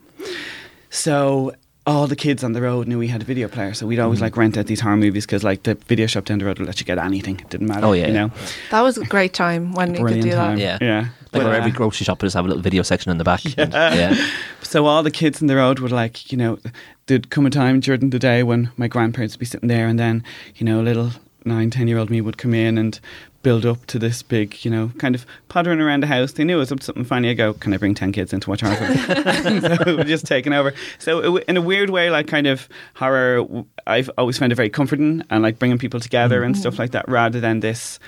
So 0.90 1.54
all 1.86 2.06
the 2.06 2.16
kids 2.16 2.44
on 2.44 2.52
the 2.52 2.60
road 2.60 2.86
knew 2.86 2.98
we 2.98 3.08
had 3.08 3.22
a 3.22 3.24
video 3.24 3.48
player, 3.48 3.72
so 3.74 3.86
we'd 3.86 3.98
always 3.98 4.18
Mm-hmm. 4.18 4.24
like 4.24 4.36
rent 4.36 4.56
out 4.58 4.66
these 4.66 4.80
horror 4.80 4.96
movies 4.98 5.24
because 5.26 5.42
like 5.42 5.62
the 5.62 5.74
video 5.74 6.06
shop 6.06 6.24
down 6.26 6.38
the 6.38 6.44
road 6.44 6.58
would 6.58 6.66
let 6.66 6.78
you 6.78 6.86
get 6.86 6.98
anything. 6.98 7.40
It 7.40 7.48
didn't 7.48 7.66
matter. 7.68 7.86
Oh, 7.86 7.92
yeah, 7.92 8.06
you 8.08 8.12
yeah. 8.12 8.26
know, 8.26 8.32
That 8.70 8.82
was 8.82 8.98
a 8.98 9.04
great 9.04 9.32
time 9.34 9.72
when 9.72 9.88
you 9.90 9.94
could 9.96 10.02
brilliant 10.02 10.24
do 10.24 10.30
time. 10.32 10.58
that. 10.58 10.62
Yeah. 10.62 10.78
yeah. 10.80 11.00
Like 11.00 11.10
But, 11.32 11.44
where 11.44 11.54
uh, 11.54 11.58
every 11.58 11.70
grocery 11.70 12.04
shop 12.04 12.20
would 12.20 12.26
just 12.26 12.36
have 12.36 12.44
a 12.44 12.48
little 12.48 12.62
video 12.62 12.82
section 12.82 13.10
in 13.10 13.18
the 13.18 13.24
back. 13.24 13.40
and- 13.56 13.72
yeah. 13.72 14.14
so 14.62 14.86
all 14.86 15.02
the 15.02 15.10
kids 15.10 15.40
on 15.40 15.46
the 15.48 15.56
road 15.56 15.78
would 15.80 15.92
like, 15.92 16.30
you 16.30 16.36
know, 16.38 16.58
there'd 17.06 17.30
come 17.30 17.46
a 17.46 17.50
time 17.50 17.80
during 17.80 18.10
the 18.10 18.18
day 18.18 18.42
when 18.42 18.70
my 18.76 18.86
grandparents 18.88 19.34
would 19.34 19.40
be 19.40 19.46
sitting 19.46 19.68
there, 19.68 19.86
and 19.88 19.98
then 19.98 20.22
you 20.56 20.66
know, 20.66 20.80
a 20.80 20.82
little 20.82 21.10
nine, 21.44 21.70
ten 21.70 21.88
year 21.88 21.98
old 21.98 22.10
me 22.10 22.20
would 22.20 22.38
come 22.38 22.54
in 22.54 22.78
and 22.78 23.00
build 23.42 23.64
up 23.64 23.86
to 23.86 23.98
this 23.98 24.22
big, 24.22 24.64
you 24.64 24.70
know, 24.70 24.92
kind 24.98 25.14
of 25.14 25.24
pottering 25.48 25.80
around 25.80 26.02
the 26.02 26.06
house. 26.06 26.32
They 26.32 26.44
knew 26.44 26.56
it 26.56 26.60
was 26.60 26.72
up 26.72 26.80
to 26.80 26.84
something 26.84 27.04
funny. 27.04 27.30
I 27.30 27.34
go, 27.34 27.54
can 27.54 27.72
I 27.72 27.78
bring 27.78 27.94
ten 27.94 28.12
kids 28.12 28.32
into 28.32 28.50
watch 28.50 28.60
horror? 28.60 28.76
films?" 28.76 29.62
so 29.84 29.98
it 29.98 30.06
just 30.06 30.26
taken 30.26 30.52
over. 30.52 30.74
So 30.98 31.18
it, 31.18 31.24
w- 31.24 31.44
in 31.48 31.56
a 31.56 31.62
weird 31.62 31.90
way, 31.90 32.10
like 32.10 32.26
kind 32.26 32.46
of 32.46 32.68
horror, 32.94 33.46
I've 33.86 34.10
always 34.18 34.38
found 34.38 34.52
it 34.52 34.56
very 34.56 34.70
comforting 34.70 35.22
and 35.30 35.42
like 35.42 35.58
bringing 35.58 35.78
people 35.78 36.00
together 36.00 36.42
and 36.42 36.54
mm-hmm. 36.54 36.60
stuff 36.60 36.78
like 36.78 36.92
that, 36.92 37.08
rather 37.08 37.40
than 37.40 37.60
this 37.60 37.98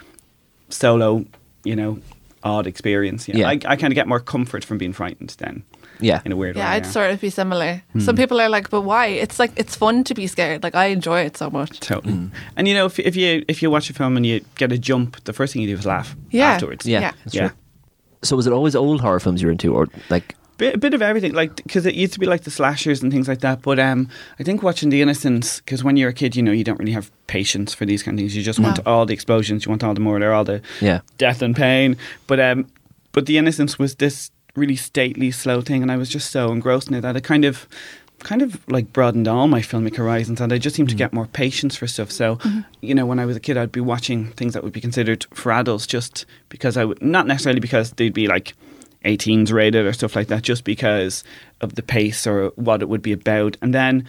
solo, 0.69 1.25
you 1.65 1.77
know, 1.77 1.99
odd 2.45 2.67
experience. 2.67 3.29
You 3.29 3.35
know, 3.35 3.41
Yeah. 3.41 3.49
I, 3.49 3.53
I 3.53 3.77
kind 3.77 3.93
of 3.93 3.95
get 3.95 4.09
more 4.09 4.21
comfort 4.21 4.65
from 4.65 4.79
being 4.79 4.93
frightened 4.93 5.35
then, 5.39 5.65
Yeah. 6.01 6.21
in 6.25 6.33
a 6.33 6.37
weird 6.37 6.57
Yeah, 6.57 6.69
way. 6.71 6.77
I'd 6.77 6.87
sort 6.87 7.11
of 7.11 7.21
be 7.21 7.31
similar. 7.31 7.83
Hmm. 7.93 8.01
Some 8.01 8.17
people 8.17 8.41
are 8.41 8.49
like, 8.49 8.71
but 8.71 8.83
why? 8.83 9.07
It's 9.07 9.39
like 9.39 9.53
it's 9.57 9.77
fun 9.77 10.05
to 10.05 10.15
be 10.15 10.27
scared. 10.27 10.63
Like 10.63 10.75
I 10.75 10.87
enjoy 10.87 11.21
it 11.21 11.37
so 11.37 11.51
much. 11.51 11.81
Totally. 11.81 12.15
Mm. 12.15 12.31
And 12.57 12.69
you 12.69 12.75
know, 12.75 12.87
if, 12.87 12.99
if 12.99 13.15
you 13.17 13.45
if 13.49 13.63
you 13.63 13.71
watch 13.71 13.91
a 13.91 13.93
film 13.95 14.17
and 14.17 14.25
you 14.27 14.41
get 14.57 14.73
a 14.73 14.79
jump, 14.79 15.23
the 15.25 15.33
first 15.33 15.53
thing 15.53 15.63
you 15.63 15.69
do 15.69 15.79
is 15.79 15.87
laugh 15.87 16.17
Yeah. 16.31 16.53
afterwards. 16.53 16.87
Yeah. 16.87 17.01
Yeah. 17.01 17.13
That's 17.25 17.35
Yeah. 17.35 17.49
true. 17.49 17.57
So, 18.25 18.37
was 18.37 18.47
it 18.47 18.53
always 18.53 18.77
old 18.77 19.01
horror 19.01 19.19
films 19.21 19.43
you 19.43 19.49
were 19.49 19.53
into, 19.53 19.75
or 19.75 19.89
like. 20.11 20.35
Bit, 20.59 20.75
a 20.75 20.79
bit 20.79 20.95
of 20.95 21.01
everything, 21.03 21.33
like 21.33 21.57
because 21.57 21.87
it 21.87 21.95
used 21.95 22.13
to 22.13 22.21
be 22.21 22.27
like 22.27 22.43
the 22.43 22.51
slashers 22.51 23.03
and 23.03 23.11
things 23.11 23.27
like 23.27 23.41
that. 23.41 23.63
But 23.63 23.81
um, 23.81 24.09
I 24.39 24.45
think 24.45 24.63
watching 24.63 24.91
The 24.91 25.01
Innocents, 25.01 25.59
because 25.61 25.83
when 25.83 25.97
you're 25.97 26.11
a 26.11 26.13
kid, 26.13 26.37
you 26.37 26.43
know, 26.43 26.53
you 26.53 26.63
don't 26.63 26.79
really 26.79 26.93
have 26.93 27.11
patience 27.27 27.75
for 27.75 27.85
these 27.87 28.03
kind 28.05 28.17
of 28.17 28.21
things. 28.21 28.37
You 28.37 28.43
just 28.45 28.61
want 28.61 28.79
all 28.87 29.05
the 29.07 29.15
explosions, 29.15 29.65
you 29.65 29.71
want 29.71 29.83
all 29.83 29.95
the 29.95 30.01
murder, 30.01 30.33
all 30.33 30.45
the 30.45 30.61
Yeah. 30.81 31.01
death 31.19 31.43
and 31.43 31.57
pain. 31.57 31.97
But 32.29 32.39
um, 32.39 32.67
but 33.13 33.27
The 33.27 33.39
Innocents 33.39 33.79
was 33.79 33.95
this 33.97 34.31
really 34.55 34.77
stately, 34.77 35.31
slow 35.31 35.61
thing, 35.61 35.83
and 35.83 35.91
I 35.91 35.97
was 35.97 36.09
just 36.09 36.31
so 36.31 36.53
engrossed 36.53 36.89
in 36.89 36.95
it 36.95 37.01
that 37.03 37.17
it 37.17 37.25
kind 37.25 37.45
of 37.45 37.67
kind 38.23 38.43
of 38.43 38.61
like 38.71 38.93
broadened 38.93 39.29
all 39.29 39.49
my 39.49 39.61
filmic 39.61 39.97
horizons 39.97 40.41
and 40.41 40.53
I 40.53 40.59
just 40.59 40.77
seemed 40.77 40.89
to 40.91 40.95
mm. 40.95 40.99
get 40.99 41.13
more 41.13 41.27
patience 41.27 41.77
for 41.77 41.87
stuff. 41.87 42.11
So 42.11 42.37
mm-hmm. 42.37 42.61
you 42.81 42.95
know 42.95 43.07
when 43.07 43.19
I 43.19 43.27
was 43.27 43.37
a 43.37 43.41
kid 43.41 43.57
I'd 43.57 43.73
be 43.73 43.81
watching 43.81 44.29
things 44.33 44.55
that 44.55 44.63
would 44.63 44.73
be 44.73 44.81
considered 44.81 45.27
for 45.35 45.53
adults 45.53 45.87
just 45.87 46.25
because 46.49 46.77
I 46.77 46.85
would 46.85 47.03
not 47.03 47.27
necessarily 47.27 47.61
because 47.61 47.91
they'd 47.93 48.15
be 48.15 48.27
like 48.27 48.55
18s 49.05 49.53
rated 49.53 49.87
or 49.87 49.93
stuff 49.93 50.15
like 50.15 50.29
that 50.29 50.43
just 50.43 50.65
because 50.65 51.25
of 51.61 51.75
the 51.75 51.83
pace 51.83 52.27
or 52.27 52.49
what 52.55 52.83
it 52.83 52.89
would 52.89 53.03
be 53.03 53.13
about. 53.13 53.57
And 53.61 53.75
then 53.75 54.07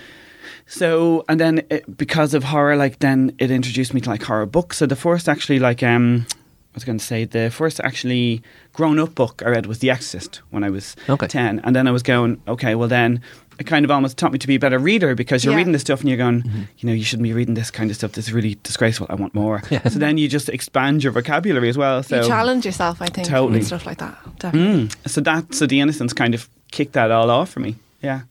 so 0.68 1.26
and 1.28 1.40
then 1.40 1.66
it, 1.70 1.98
because 1.98 2.34
of 2.34 2.44
horror 2.44 2.76
like 2.76 3.00
then 3.00 3.36
it 3.40 3.50
introduced 3.50 3.94
me 3.94 4.02
to 4.02 4.10
like 4.10 4.24
horror 4.24 4.46
books. 4.46 4.78
So 4.78 4.86
the 4.86 4.96
first 4.96 5.28
actually 5.28 5.60
like 5.60 5.82
um 5.82 6.28
I 6.74 6.76
was 6.76 6.84
going 6.86 6.98
to 6.98 7.06
say 7.06 7.26
the 7.26 7.52
first 7.52 7.80
actually 7.84 8.42
grown 8.74 8.98
up 9.00 9.14
book 9.14 9.44
I 9.46 9.50
read 9.50 9.68
was 9.68 9.80
The 9.80 9.92
Exorcist 9.92 10.42
when 10.50 10.64
I 10.64 10.70
was 10.72 10.96
Okay. 11.08 11.28
10 11.28 11.60
and 11.64 11.76
then 11.76 11.88
I 11.88 11.92
was 11.92 12.02
going 12.04 12.42
okay 12.48 12.74
well 12.76 12.88
then 12.88 13.22
it 13.60 13.66
kind 13.68 13.86
of 13.86 13.92
almost 13.92 14.18
taught 14.18 14.32
me 14.32 14.40
to 14.40 14.48
be 14.48 14.56
a 14.56 14.60
better 14.60 14.80
reader 14.80 15.14
because 15.14 15.44
you're 15.46 15.52
Yeah. 15.54 15.58
reading 15.60 15.74
this 15.74 15.84
stuff 15.84 16.00
and 16.00 16.10
you're 16.10 16.18
going 16.18 16.44
you 16.80 16.88
know 16.90 16.94
you 16.94 17.04
shouldn't 17.04 17.24
be 17.24 17.34
reading 17.34 17.54
this 17.54 17.70
kind 17.70 17.92
of 17.92 17.96
stuff 17.96 18.14
this 18.14 18.26
is 18.28 18.34
really 18.34 18.58
disgraceful 18.64 19.06
I 19.12 19.16
want 19.16 19.36
more 19.36 19.62
Yeah. 19.70 19.88
so 19.88 20.00
then 20.00 20.18
you 20.18 20.28
just 20.28 20.50
expand 20.50 21.04
your 21.04 21.12
vocabulary 21.14 21.70
as 21.70 21.78
well 21.78 22.02
so 22.02 22.22
you 22.22 22.28
challenge 22.28 22.66
yourself, 22.66 23.02
I 23.02 23.06
think, 23.08 23.28
Totally. 23.28 23.60
and 23.60 23.68
stuff 23.68 23.86
like 23.86 24.00
that. 24.00 24.18
Definitely. 24.40 24.88
Mm. 24.88 25.10
so 25.10 25.22
that 25.22 25.54
so 25.54 25.68
the 25.68 25.80
Innocents 25.80 26.14
kind 26.14 26.34
of 26.34 26.50
kicked 26.72 26.94
that 26.94 27.12
all 27.12 27.30
off 27.30 27.52
for 27.52 27.60
me 27.60 27.76
yeah 28.02 28.22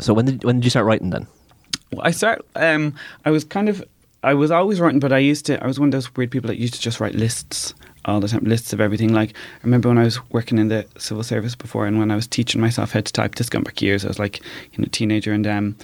So, 0.00 0.14
when 0.14 0.24
did, 0.24 0.42
when 0.44 0.56
did 0.56 0.64
you 0.64 0.70
start 0.70 0.86
writing 0.86 1.10
then? 1.10 1.26
Well, 1.92 2.00
I 2.04 2.10
start. 2.12 2.40
Um, 2.56 2.94
I 3.26 3.30
was 3.30 3.44
kind 3.44 3.68
of. 3.68 3.84
I 4.22 4.34
was 4.34 4.50
always 4.50 4.80
writing, 4.80 5.00
but 5.00 5.12
I 5.12 5.18
used 5.18 5.46
to. 5.46 5.62
I 5.62 5.66
was 5.66 5.80
one 5.80 5.88
of 5.88 5.92
those 5.92 6.14
weird 6.14 6.30
people 6.30 6.48
that 6.48 6.58
used 6.58 6.74
to 6.74 6.80
just 6.80 7.00
write 7.00 7.14
lists 7.14 7.74
all 8.04 8.20
the 8.20 8.28
time, 8.28 8.44
lists 8.44 8.72
of 8.72 8.80
everything. 8.80 9.12
Like 9.12 9.30
I 9.30 9.64
remember 9.64 9.88
when 9.88 9.98
I 9.98 10.04
was 10.04 10.18
working 10.30 10.58
in 10.58 10.68
the 10.68 10.86
civil 10.98 11.24
service 11.24 11.56
before, 11.56 11.86
and 11.86 11.98
when 11.98 12.10
I 12.10 12.16
was 12.16 12.26
teaching 12.26 12.60
myself 12.60 12.92
how 12.92 13.00
to 13.00 13.12
type. 13.12 13.34
This 13.34 13.48
gone 13.48 13.64
back 13.64 13.82
years. 13.82 14.04
I 14.04 14.08
was 14.08 14.18
like, 14.18 14.38
you 14.38 14.78
know, 14.78 14.84
a 14.84 14.90
teenager, 14.90 15.32
and 15.32 15.46
um, 15.46 15.76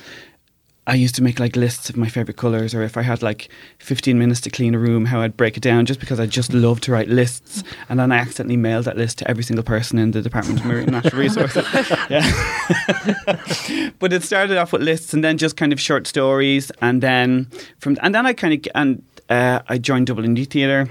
I 0.89 0.95
used 0.95 1.15
to 1.17 1.23
make 1.23 1.39
like 1.39 1.55
lists 1.55 1.91
of 1.91 1.99
my 1.99 2.09
favorite 2.09 2.39
colors, 2.39 2.75
or 2.75 2.83
if 2.83 2.97
I 2.97 3.03
had 3.03 3.23
like 3.23 3.51
15 3.79 4.19
minutes 4.19 4.41
to 4.41 4.51
clean 4.51 4.75
a 4.75 4.79
room, 4.79 5.05
how 5.05 5.21
I'd 5.21 5.37
break 5.37 5.59
it 5.59 5.63
down, 5.63 5.85
just 5.85 6.01
because 6.01 6.19
I 6.19 6.25
just 6.25 6.55
love 6.55 6.81
to 6.81 6.93
write 6.93 7.09
lists. 7.09 7.63
And 7.91 8.01
then 8.01 8.11
I 8.11 8.17
accidentally 8.17 8.57
mailed 8.57 8.87
that 8.87 8.97
list 8.97 9.19
to 9.19 9.31
every 9.31 9.45
single 9.45 9.63
person 9.63 9.99
in 9.99 10.13
the 10.13 10.23
Department 10.23 10.61
of 10.61 10.65
Marine 10.67 10.91
Natural 10.91 11.21
Resources. 11.21 11.67
yeah. 12.09 13.91
but 13.99 14.15
it 14.15 14.23
started 14.23 14.57
off 14.57 14.73
with 14.73 14.81
lists, 14.81 15.13
and 15.13 15.23
then 15.23 15.37
just 15.37 15.59
kind 15.59 15.75
of 15.75 15.81
short 15.81 16.07
stories, 16.07 16.73
and 16.81 17.03
then 17.03 17.51
from 17.79 17.99
and 18.01 18.15
then 18.15 18.25
I 18.25 18.33
kind 18.33 18.55
of 18.55 18.73
and 18.75 19.03
uh, 19.29 19.61
I 19.69 19.77
joined 19.77 20.07
Dublin 20.07 20.37
Youth 20.37 20.51
Theatre 20.51 20.89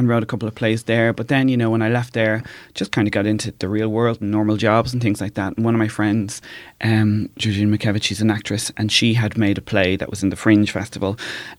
and 0.00 0.08
wrote 0.08 0.22
a 0.22 0.26
couple 0.26 0.48
of 0.48 0.54
plays 0.54 0.84
there. 0.84 1.12
But 1.12 1.28
then, 1.28 1.48
you 1.48 1.56
know, 1.56 1.70
when 1.70 1.82
I 1.82 1.88
left 1.88 2.14
there, 2.14 2.42
just 2.74 2.90
kind 2.90 3.06
of 3.06 3.12
got 3.12 3.26
into 3.26 3.52
the 3.52 3.68
real 3.68 3.88
world 3.88 4.20
and 4.20 4.30
normal 4.30 4.56
jobs 4.56 4.92
and 4.92 5.00
things 5.00 5.20
like 5.20 5.34
that. 5.34 5.56
And 5.56 5.64
one 5.64 5.74
of 5.74 5.78
my 5.78 5.88
friends, 5.88 6.42
um, 6.80 7.30
Georgine 7.36 7.70
McKevitt, 7.70 8.02
she's 8.02 8.20
an 8.20 8.30
actress, 8.30 8.72
and 8.76 8.90
she 8.90 9.14
had 9.14 9.38
made 9.38 9.58
a 9.58 9.62
play 9.62 9.96
that 9.96 10.10
was 10.10 10.22
in 10.22 10.30
the 10.30 10.36
Fringe 10.36 10.70
Festival. 10.70 11.16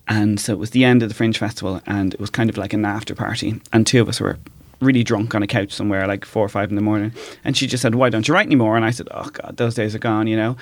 And 0.08 0.40
so 0.40 0.54
it 0.54 0.60
was 0.60 0.72
the 0.72 0.84
end 0.84 1.04
of 1.04 1.10
the 1.10 1.16
Fringe 1.16 1.38
Festival, 1.38 1.82
and 1.86 2.14
it 2.14 2.20
was 2.20 2.30
kind 2.30 2.50
of 2.50 2.58
like 2.58 2.74
an 2.74 2.84
after 2.84 3.16
party. 3.16 3.62
And 3.72 3.88
two 3.88 4.02
of 4.02 4.10
us 4.10 4.20
were 4.20 4.38
really 4.82 5.04
drunk 5.04 5.36
on 5.36 5.44
a 5.44 5.48
couch 5.48 5.72
somewhere 5.72 6.08
like 6.08 6.26
four 6.26 6.44
or 6.44 6.50
five 6.50 6.70
in 6.70 6.76
the 6.76 6.82
morning. 6.82 7.14
And 7.44 7.56
she 7.56 7.68
just 7.68 7.82
said, 7.82 7.96
Why 7.96 8.10
don't 8.10 8.28
you 8.28 8.34
write 8.34 8.48
anymore? 8.48 8.76
And 8.76 8.84
I 8.84 8.92
said, 8.92 9.08
Oh, 9.12 9.30
God, 9.30 9.58
those 9.58 9.76
days 9.76 9.96
are 9.96 10.00
gone, 10.00 10.28
you 10.28 10.36
know. 10.36 10.58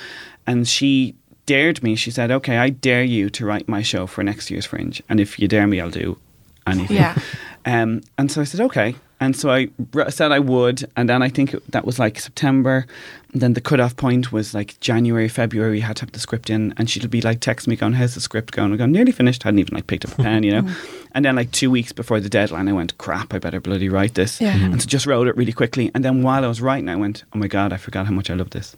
And 0.45 0.67
she 0.67 1.15
dared 1.49 1.81
me. 1.81 1.95
She 1.95 2.11
said, 2.11 2.29
"Okay, 2.29 2.57
I 2.57 2.69
dare 2.69 3.03
you 3.03 3.27
to 3.31 3.43
write 3.43 3.67
my 3.67 3.81
show 3.81 4.05
for 4.05 4.23
next 4.23 4.51
year's 4.51 4.67
Fringe, 4.67 5.01
and 5.09 5.19
if 5.19 5.39
you 5.39 5.47
dare 5.47 5.65
me, 5.65 5.81
I'll 5.81 5.89
do 5.89 6.19
anything." 6.67 6.97
Yeah. 6.97 7.17
Um, 7.65 8.01
and 8.17 8.31
so 8.31 8.41
I 8.41 8.43
said, 8.45 8.61
"Okay." 8.61 8.95
And 9.21 9.35
so 9.35 9.49
I 9.51 9.67
r- 9.93 10.09
said 10.11 10.31
I 10.31 10.39
would, 10.39 10.89
and 10.95 11.09
then 11.09 11.21
I 11.21 11.27
think 11.27 11.53
it- 11.53 11.71
that 11.73 11.85
was 11.85 11.99
like 11.99 12.21
September. 12.21 12.85
And 13.33 13.41
then 13.41 13.53
the 13.53 13.59
cutoff 13.61 13.97
point 13.97 14.31
was 14.31 14.53
like 14.53 14.79
January, 14.79 15.27
February. 15.27 15.77
You 15.77 15.83
had 15.83 15.97
to 15.97 16.03
have 16.03 16.13
the 16.13 16.19
script 16.21 16.49
in, 16.49 16.73
and 16.77 16.89
she'd 16.89 17.09
be 17.11 17.19
like, 17.21 17.41
text 17.41 17.67
me, 17.67 17.75
going, 17.75 17.93
"How's 17.93 18.15
the 18.15 18.21
script 18.21 18.53
going?" 18.53 18.71
I 18.73 18.77
go, 18.77 18.85
"Nearly 18.85 19.11
finished." 19.11 19.45
I 19.45 19.47
hadn't 19.49 19.59
even 19.59 19.75
like 19.75 19.87
picked 19.87 20.05
up 20.05 20.17
a 20.17 20.23
pen, 20.23 20.43
you 20.43 20.53
know. 20.53 20.69
and 21.13 21.25
then 21.25 21.35
like 21.35 21.51
two 21.51 21.69
weeks 21.69 21.91
before 21.91 22.21
the 22.21 22.29
deadline, 22.29 22.69
I 22.69 22.73
went, 22.73 22.97
"Crap, 22.97 23.33
I 23.33 23.39
better 23.39 23.59
bloody 23.59 23.89
write 23.89 24.13
this." 24.13 24.39
Yeah. 24.39 24.53
Mhm. 24.57 24.71
And 24.71 24.81
so 24.81 24.87
just 24.87 25.05
wrote 25.05 25.27
it 25.27 25.35
really 25.35 25.51
quickly. 25.53 25.91
And 25.93 26.03
then 26.05 26.23
while 26.23 26.45
I 26.45 26.47
was 26.47 26.61
writing, 26.61 26.87
I 26.87 26.95
went, 26.95 27.23
"Oh 27.33 27.39
my 27.39 27.47
god, 27.47 27.73
I 27.73 27.77
forgot 27.77 28.05
how 28.07 28.13
much 28.13 28.29
I 28.29 28.35
love 28.35 28.51
this." 28.51 28.75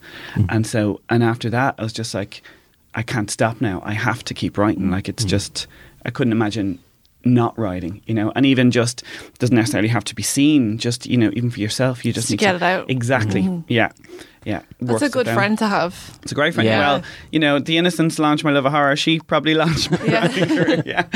And 0.48 0.66
so, 0.66 1.00
and 1.08 1.22
after 1.22 1.48
that, 1.50 1.76
I 1.78 1.82
was 1.84 1.92
just 1.92 2.14
like, 2.14 2.42
"I 2.96 3.02
can't 3.02 3.30
stop 3.30 3.60
now. 3.60 3.80
I 3.84 3.92
have 3.92 4.24
to 4.24 4.34
keep 4.34 4.58
writing." 4.58 4.90
Like 4.90 5.08
it's 5.08 5.24
just, 5.24 5.68
I 6.04 6.10
couldn't 6.10 6.32
imagine 6.32 6.80
not 7.24 7.58
writing, 7.58 8.02
you 8.06 8.14
know, 8.14 8.32
and 8.34 8.44
even 8.46 8.70
just 8.70 9.02
doesn't 9.38 9.54
necessarily 9.56 9.88
have 9.88 10.04
to 10.04 10.14
be 10.14 10.22
seen. 10.22 10.78
Just 10.78 11.06
you 11.06 11.16
know, 11.16 11.30
even 11.34 11.50
for 11.50 11.60
yourself, 11.60 12.04
you 12.04 12.12
just 12.12 12.28
Just 12.28 12.28
to 12.28 12.32
need 12.34 12.40
get 12.40 12.54
it 12.56 12.62
out. 12.62 12.90
Exactly. 12.90 13.62
Yeah, 13.68 13.90
yeah. 14.44 14.62
That's 14.80 15.02
a 15.02 15.08
good 15.08 15.28
friend 15.28 15.56
to 15.58 15.66
have. 15.66 16.18
It's 16.22 16.32
a 16.32 16.34
great 16.34 16.54
friend. 16.54 16.66
Yeah. 16.68 16.78
Well, 16.78 17.02
you 17.30 17.38
know, 17.38 17.58
the 17.58 17.76
Innocents 17.78 18.18
launched 18.18 18.44
my 18.44 18.50
love 18.50 18.64
of 18.66 18.72
horror. 18.72 18.96
She 18.96 19.20
probably 19.20 19.54
launched 19.54 19.90
my 19.90 19.98
Yeah. 20.06 20.20
writing 20.26 20.48
career. 20.48 20.82
Yeah. 20.86 21.06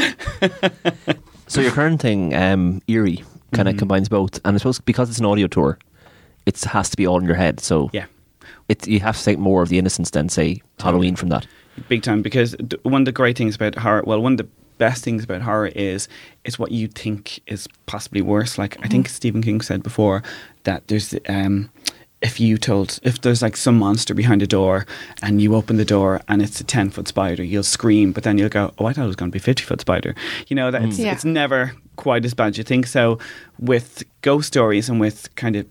So 1.49 1.61
your 1.61 1.71
current 1.71 2.01
thing, 2.03 2.35
um, 2.35 2.83
Eerie, 2.89 3.23
kind 3.53 3.69
of 3.69 3.75
Mhm. 3.75 3.79
combines 3.79 4.09
both, 4.09 4.41
and 4.45 4.57
I 4.57 4.59
suppose 4.59 4.81
because 4.81 5.09
it's 5.11 5.21
an 5.21 5.27
audio 5.27 5.47
tour, 5.47 5.79
it 6.45 6.61
has 6.65 6.91
to 6.91 6.97
be 6.97 7.07
all 7.07 7.19
in 7.21 7.25
your 7.25 7.37
head. 7.37 7.61
So 7.61 7.89
Yeah. 7.93 8.07
it 8.69 8.89
you 8.89 8.99
have 8.99 9.17
to 9.17 9.25
take 9.25 9.39
more 9.39 9.63
of 9.63 9.69
the 9.69 9.79
Innocents 9.79 10.11
than 10.11 10.29
say 10.29 10.61
Halloween 10.81 11.15
from 11.15 11.29
that. 11.29 11.47
big 11.89 12.03
time 12.03 12.21
because 12.23 12.57
one 12.83 13.03
of 13.03 13.05
the 13.07 13.13
great 13.13 13.37
things 13.39 13.55
about 13.55 13.75
horror 13.77 14.03
well 14.07 14.19
one 14.21 14.33
of 14.33 14.39
the 14.39 14.47
best 14.79 15.03
things 15.05 15.25
about 15.25 15.43
horror 15.43 15.69
is 15.69 16.09
it's 16.45 16.59
what 16.59 16.71
you 16.73 16.87
think 16.89 17.41
is 17.47 17.67
possibly 17.87 18.21
worse 18.23 18.59
like 18.59 18.77
i 18.85 18.89
think 18.89 19.09
stephen 19.09 19.43
king 19.43 19.61
said 19.61 19.83
before 19.83 20.23
that 20.65 20.87
there's 20.89 21.15
um 21.29 21.71
if 22.23 22.41
you 22.41 22.57
told 22.57 22.99
if 23.03 23.21
there's 23.21 23.43
like 23.43 23.57
some 23.57 23.79
monster 23.79 24.15
behind 24.15 24.43
a 24.43 24.47
door 24.47 24.87
and 25.23 25.41
you 25.43 25.55
open 25.55 25.77
the 25.77 25.85
door 25.85 26.21
and 26.29 26.41
it's 26.43 26.61
a 26.61 26.65
10 26.65 26.91
foot 26.91 27.07
spider 27.09 27.43
you'll 27.43 27.63
scream 27.63 28.13
but 28.13 28.23
then 28.25 28.39
you'll 28.39 28.49
go 28.49 28.73
oh 28.79 28.87
i 28.87 28.93
thought 28.93 29.05
it 29.05 29.07
was 29.07 29.17
going 29.17 29.31
to 29.31 29.33
be 29.33 29.39
a 29.39 29.43
50 29.43 29.63
foot 29.65 29.81
spider 29.81 30.15
you 30.49 30.57
know 30.57 30.71
that 30.71 30.83
it's, 30.83 30.99
Yeah. 30.99 31.13
it's 31.13 31.25
never 31.25 31.73
quite 31.97 32.25
as 32.25 32.35
bad 32.35 32.49
as 32.49 32.59
you 32.59 32.65
think 32.65 32.87
so 32.87 33.19
with 33.59 34.03
ghost 34.23 34.49
stories 34.49 34.89
and 34.89 34.99
with 35.01 35.35
kind 35.37 35.57
of 35.57 35.67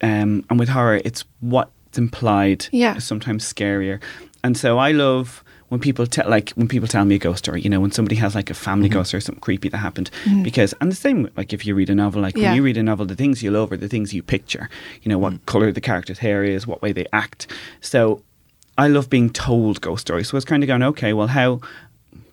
um, 0.00 0.44
and 0.50 0.58
with 0.58 0.68
horror, 0.70 1.00
it's 1.04 1.24
what's 1.40 1.96
implied 1.96 2.66
Yeah. 2.72 2.96
is 2.96 3.04
sometimes 3.04 3.44
scarier. 3.50 4.02
And 4.42 4.58
so 4.58 4.76
I 4.76 4.90
love 4.92 5.43
when 5.74 5.80
people 5.80 6.06
tell, 6.06 6.28
like 6.36 6.50
when 6.58 6.68
people 6.74 6.88
tell 6.88 7.04
me 7.04 7.14
a 7.16 7.18
ghost 7.18 7.40
story. 7.44 7.60
You 7.64 7.70
know, 7.70 7.80
when 7.84 7.90
somebody 7.98 8.16
has 8.24 8.34
like 8.34 8.50
a 8.50 8.54
family 8.54 8.88
Mm-hmm. 8.88 8.98
ghost 8.98 9.14
or 9.14 9.20
something 9.20 9.40
creepy 9.48 9.68
that 9.70 9.78
happened. 9.88 10.08
Because 10.48 10.70
and 10.80 10.90
the 10.90 10.96
same 11.06 11.18
like 11.36 11.52
if 11.56 11.60
you 11.66 11.74
read 11.74 11.90
a 11.90 11.94
novel, 11.94 12.22
like 12.22 12.36
Yeah. 12.36 12.48
when 12.48 12.56
you 12.56 12.62
read 12.62 12.76
a 12.76 12.82
novel, 12.82 13.04
the 13.06 13.16
things 13.22 13.42
you 13.42 13.50
love 13.50 13.72
are 13.72 13.76
the 13.86 13.88
things 13.94 14.12
you 14.16 14.22
picture. 14.22 14.68
You 15.02 15.08
know, 15.10 15.18
what 15.24 15.32
Mm. 15.34 15.46
color 15.52 15.72
the 15.72 15.80
character's 15.90 16.20
hair 16.26 16.44
is, 16.44 16.66
what 16.66 16.80
way 16.82 16.92
they 16.92 17.06
act. 17.12 17.40
So 17.80 18.22
I 18.84 18.86
love 18.88 19.06
being 19.08 19.30
told 19.30 19.80
ghost 19.80 20.02
stories. 20.06 20.28
So 20.28 20.36
it's 20.36 20.46
kind 20.52 20.62
of 20.62 20.66
going, 20.66 20.82
okay, 20.82 21.12
well, 21.12 21.28
how 21.28 21.60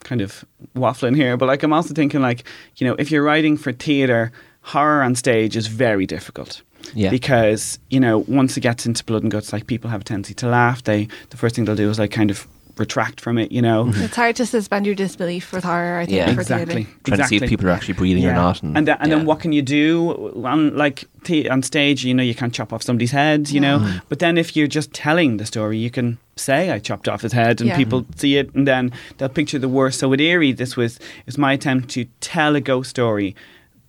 kind 0.10 0.22
of 0.22 0.44
waffling 0.76 1.16
here, 1.16 1.38
but 1.38 1.48
like 1.48 1.62
I'm 1.64 1.74
also 1.74 1.94
thinking 1.94 2.22
like, 2.30 2.44
you 2.78 2.88
know, 2.88 2.96
if 3.00 3.12
you're 3.12 3.24
writing 3.24 3.58
for 3.58 3.72
theatre, 3.72 4.32
horror 4.62 5.04
on 5.04 5.16
stage 5.16 5.56
is 5.56 5.68
very 5.68 6.06
difficult. 6.06 6.62
Yeah. 6.96 7.12
Because, 7.12 7.78
you 7.92 8.00
know, 8.00 8.20
once 8.28 8.58
it 8.58 8.62
gets 8.62 8.86
into 8.88 9.04
blood 9.06 9.22
and 9.24 9.32
guts, 9.32 9.54
like 9.54 9.68
people 9.68 9.90
have 9.92 10.02
a 10.02 10.04
tendency 10.04 10.34
to 10.36 10.48
laugh. 10.48 10.82
They 10.84 11.08
the 11.30 11.38
first 11.38 11.56
thing 11.56 11.66
they'll 11.66 11.76
do 11.76 11.90
is 11.92 12.00
like 12.00 12.12
kind 12.12 12.32
of 12.32 12.48
retract 12.78 13.20
from 13.22 13.38
it, 13.38 13.52
you 13.52 13.62
know. 13.62 13.92
It's 13.96 14.16
hard 14.16 14.36
to 14.38 14.46
suspend 14.46 14.86
your 14.86 14.96
disbelief 14.96 15.52
with 15.54 15.64
horror. 15.64 16.00
I 16.00 16.06
think 16.06 16.18
Yeah. 16.18 16.34
for 16.34 16.42
Exactly. 16.42 16.84
theatre. 16.84 16.90
Trying 17.04 17.18
to 17.20 17.28
see 17.28 17.36
if 17.38 17.48
people 17.50 17.68
are 17.68 17.72
actually 17.72 17.96
breathing 17.96 18.26
or 18.26 18.34
not, 18.34 18.62
and, 18.64 18.78
and, 18.78 18.88
then, 18.88 18.98
and 19.00 19.10
yeah. 19.12 19.18
then 19.18 19.26
what 19.26 19.40
can 19.40 19.52
you 19.52 19.62
do 19.62 20.10
on 20.46 20.76
like 20.78 21.06
t- 21.24 21.48
on 21.50 21.64
stage? 21.64 22.04
You 22.06 22.14
know, 22.14 22.24
you 22.24 22.36
can't 22.36 22.54
chop 22.54 22.72
off 22.74 22.84
somebody's 22.84 23.12
head. 23.12 23.50
You 23.50 23.60
know, 23.60 23.80
Mm. 23.80 24.02
but 24.10 24.20
then 24.20 24.38
if 24.38 24.56
you're 24.56 24.68
just 24.68 24.94
telling 24.94 25.38
the 25.38 25.46
story, 25.46 25.78
you 25.78 25.90
can 25.92 26.18
say 26.36 26.72
I 26.72 26.80
chopped 26.80 27.08
off 27.08 27.22
his 27.22 27.34
head, 27.34 27.62
and 27.62 27.68
Yeah. 27.70 27.78
people 27.78 28.06
see 28.16 28.38
it, 28.38 28.54
and 28.56 28.68
then 28.68 28.92
they'll 29.18 29.30
picture 29.30 29.60
the 29.60 29.70
worst. 29.70 30.00
So 30.00 30.10
with 30.10 30.20
Eerie, 30.22 30.52
this 30.54 30.76
was 30.76 30.98
it 30.98 31.26
was 31.26 31.38
my 31.38 31.54
attempt 31.54 31.90
to 31.90 32.06
tell 32.20 32.56
a 32.56 32.62
ghost 32.62 32.90
story, 32.90 33.36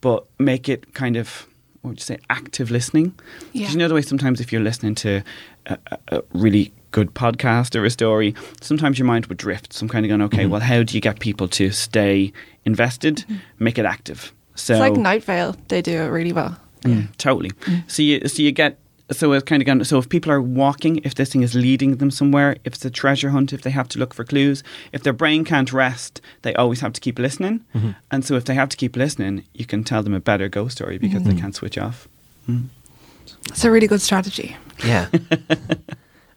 but 0.01 0.25
make 0.39 0.69
it 0.69 0.95
kind 0.95 1.17
of 1.17 1.47
what 1.83 1.91
would 1.91 1.99
you 2.01 2.05
say 2.05 2.19
active 2.31 2.71
listening. 2.71 3.11
'Cause 3.11 3.25
Yeah. 3.53 3.71
You 3.71 3.77
know 3.79 3.89
the 3.89 3.95
way 3.95 4.03
sometimes 4.03 4.41
if 4.41 4.53
you're 4.53 4.63
listening 4.63 4.95
to 4.97 5.23
a, 5.67 5.79
a, 5.91 5.99
a 6.19 6.23
really 6.33 6.73
good 6.93 7.15
podcast 7.15 7.79
or 7.79 7.85
a 7.85 7.91
story, 7.91 8.35
sometimes 8.61 8.99
your 8.99 9.07
mind 9.07 9.27
would 9.27 9.39
drift. 9.39 9.73
So 9.73 9.85
I'm 9.85 9.89
kind 9.89 10.05
of 10.05 10.09
going, 10.09 10.23
okay, 10.23 10.43
mm-hmm. 10.43 10.51
well, 10.51 10.61
how 10.61 10.83
do 10.83 10.95
you 10.95 11.01
get 11.01 11.21
people 11.21 11.49
to 11.49 11.71
stay 11.71 12.33
invested? 12.65 13.17
Mm-hmm. 13.17 13.37
Make 13.59 13.79
it 13.79 13.85
active. 13.85 14.33
So 14.55 14.75
It's 14.75 14.81
like 14.81 14.97
Night 14.97 15.25
Vale. 15.25 15.57
They 15.69 15.83
do 15.83 16.03
it 16.03 16.09
really 16.09 16.33
well. 16.33 16.57
Mm, 16.83 17.17
totally. 17.17 17.51
Mm. 17.51 17.91
So 17.91 18.03
you 18.03 18.27
so 18.29 18.43
you 18.43 18.51
get 18.53 18.79
so 19.11 19.33
it's 19.33 19.45
kind 19.45 19.63
of 19.63 19.67
going. 19.67 19.85
So 19.85 19.99
if 19.99 20.09
people 20.09 20.33
are 20.33 20.41
walking, 20.41 21.01
if 21.05 21.15
this 21.15 21.33
thing 21.33 21.43
is 21.43 21.55
leading 21.55 21.97
them 21.97 22.11
somewhere, 22.11 22.57
if 22.65 22.75
it's 22.75 22.85
a 22.85 22.91
treasure 22.91 23.31
hunt, 23.31 23.53
if 23.53 23.63
they 23.63 23.71
have 23.71 23.89
to 23.89 23.99
look 23.99 24.15
for 24.15 24.25
clues, 24.25 24.63
if 24.93 25.03
their 25.03 25.13
brain 25.13 25.45
can't 25.45 25.73
rest, 25.73 26.21
they 26.43 26.55
always 26.55 26.81
have 26.81 26.93
to 26.95 27.01
keep 27.01 27.19
listening. 27.19 27.65
Mm-hmm. 27.75 27.91
And 28.11 28.25
so 28.25 28.35
if 28.35 28.45
they 28.45 28.55
have 28.55 28.69
to 28.71 28.77
keep 28.77 28.97
listening, 28.97 29.45
you 29.55 29.67
can 29.67 29.85
tell 29.85 30.03
them 30.03 30.15
a 30.15 30.21
better 30.21 30.49
ghost 30.49 30.77
story 30.77 30.99
because 30.99 31.23
they 31.23 31.35
can't 31.35 31.55
switch 31.55 31.79
off. 31.79 32.09
Mm. 32.49 32.67
It's 33.49 33.65
a 33.65 33.71
really 33.71 33.87
good 33.87 34.01
strategy. 34.01 34.57
yeah. 34.85 35.09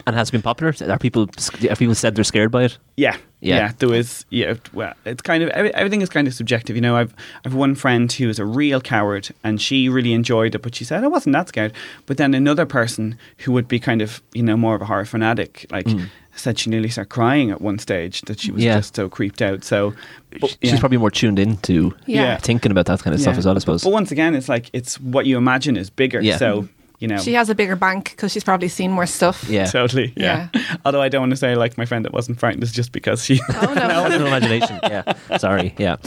and 0.07 0.15
has 0.15 0.29
been 0.31 0.41
popular? 0.41 0.73
Are 0.89 0.99
people 0.99 1.29
have 1.69 1.79
people 1.79 1.95
said 1.95 2.15
they're 2.15 2.23
scared 2.23 2.51
by 2.51 2.63
it? 2.63 2.77
Yeah, 2.97 3.17
Yeah. 3.41 3.57
yeah, 3.57 3.71
There 3.79 3.89
was, 3.89 4.25
yeah. 4.29 4.53
Well, 4.73 4.93
it's 5.05 5.21
kind 5.21 5.43
of 5.43 5.49
everything 5.49 6.01
is 6.01 6.09
kind 6.09 6.27
of 6.27 6.33
subjective. 6.33 6.75
You 6.75 6.81
know, 6.81 6.95
I've 6.95 7.13
I've 7.45 7.53
one 7.55 7.75
friend 7.75 8.11
who 8.11 8.29
is 8.29 8.39
a 8.39 8.45
real 8.45 8.79
coward, 8.81 9.29
and 9.43 9.61
she 9.61 9.89
really 9.89 10.13
enjoyed 10.13 10.55
it, 10.55 10.61
but 10.61 10.75
she 10.75 10.83
said 10.83 11.03
I 11.03 11.07
wasn't 11.07 11.33
that 11.33 11.47
scared. 11.49 11.73
But 12.05 12.17
then 12.17 12.33
another 12.33 12.65
person 12.65 13.17
who 13.39 13.51
would 13.53 13.67
be 13.67 13.79
kind 13.79 14.01
of 14.01 14.21
you 14.33 14.43
know 14.43 14.57
more 14.57 14.75
of 14.75 14.81
a 14.81 14.85
horror 14.85 15.05
fanatic, 15.05 15.65
like 15.71 15.85
mm. 15.87 16.07
said 16.35 16.59
she 16.59 16.69
nearly 16.69 16.89
started 16.89 17.09
crying 17.09 17.49
at 17.49 17.61
one 17.61 17.79
stage 17.79 18.21
that 18.23 18.39
she 18.39 18.51
was 18.51 18.63
Yeah. 18.63 18.77
just 18.77 18.95
so 18.95 19.09
creeped 19.09 19.41
out. 19.41 19.63
So 19.63 19.93
but- 20.39 20.49
She's 20.61 20.73
yeah. 20.73 20.79
probably 20.79 20.97
more 20.97 21.11
tuned 21.11 21.39
into 21.39 21.95
Yeah. 22.05 22.37
thinking 22.37 22.71
about 22.71 22.85
that 22.87 23.01
kind 23.01 23.13
of 23.13 23.21
stuff 23.21 23.37
as 23.37 23.45
well. 23.45 23.53
I 23.53 23.55
But- 23.55 23.61
suppose. 23.61 23.83
But 23.83 23.93
once 23.93 24.11
again, 24.11 24.35
it's 24.35 24.49
like 24.49 24.69
it's 24.73 24.99
what 24.99 25.25
you 25.25 25.37
imagine 25.37 25.77
is 25.77 25.89
bigger. 25.89 26.21
Yeah. 26.21 26.37
So 26.37 26.67
you 27.05 27.15
know. 27.15 27.21
She 27.21 27.33
has 27.33 27.49
a 27.49 27.55
bigger 27.55 27.75
bank 27.75 28.11
because 28.11 28.31
she's 28.31 28.43
probably 28.43 28.67
seen 28.67 28.91
more 28.91 29.05
stuff. 29.05 29.45
yeah. 29.47 29.65
Totally, 29.65 30.11
yeah. 30.17 30.49
Although 30.83 31.01
I 31.03 31.09
don't 31.09 31.21
want 31.21 31.31
to 31.31 31.37
say 31.37 31.55
like 31.55 31.77
my 31.77 31.85
friend 31.85 32.03
that 32.03 32.13
wasn't 32.13 32.39
frightened 32.39 32.63
is 32.63 32.71
just 32.71 32.91
because 32.91 33.23
she. 33.23 33.39
Oh 33.53 33.73
no. 33.75 34.07
no, 34.17 34.25
imagination. 34.25 34.79
Yeah, 34.83 35.13
sorry. 35.37 35.75
Yeah. 35.77 35.97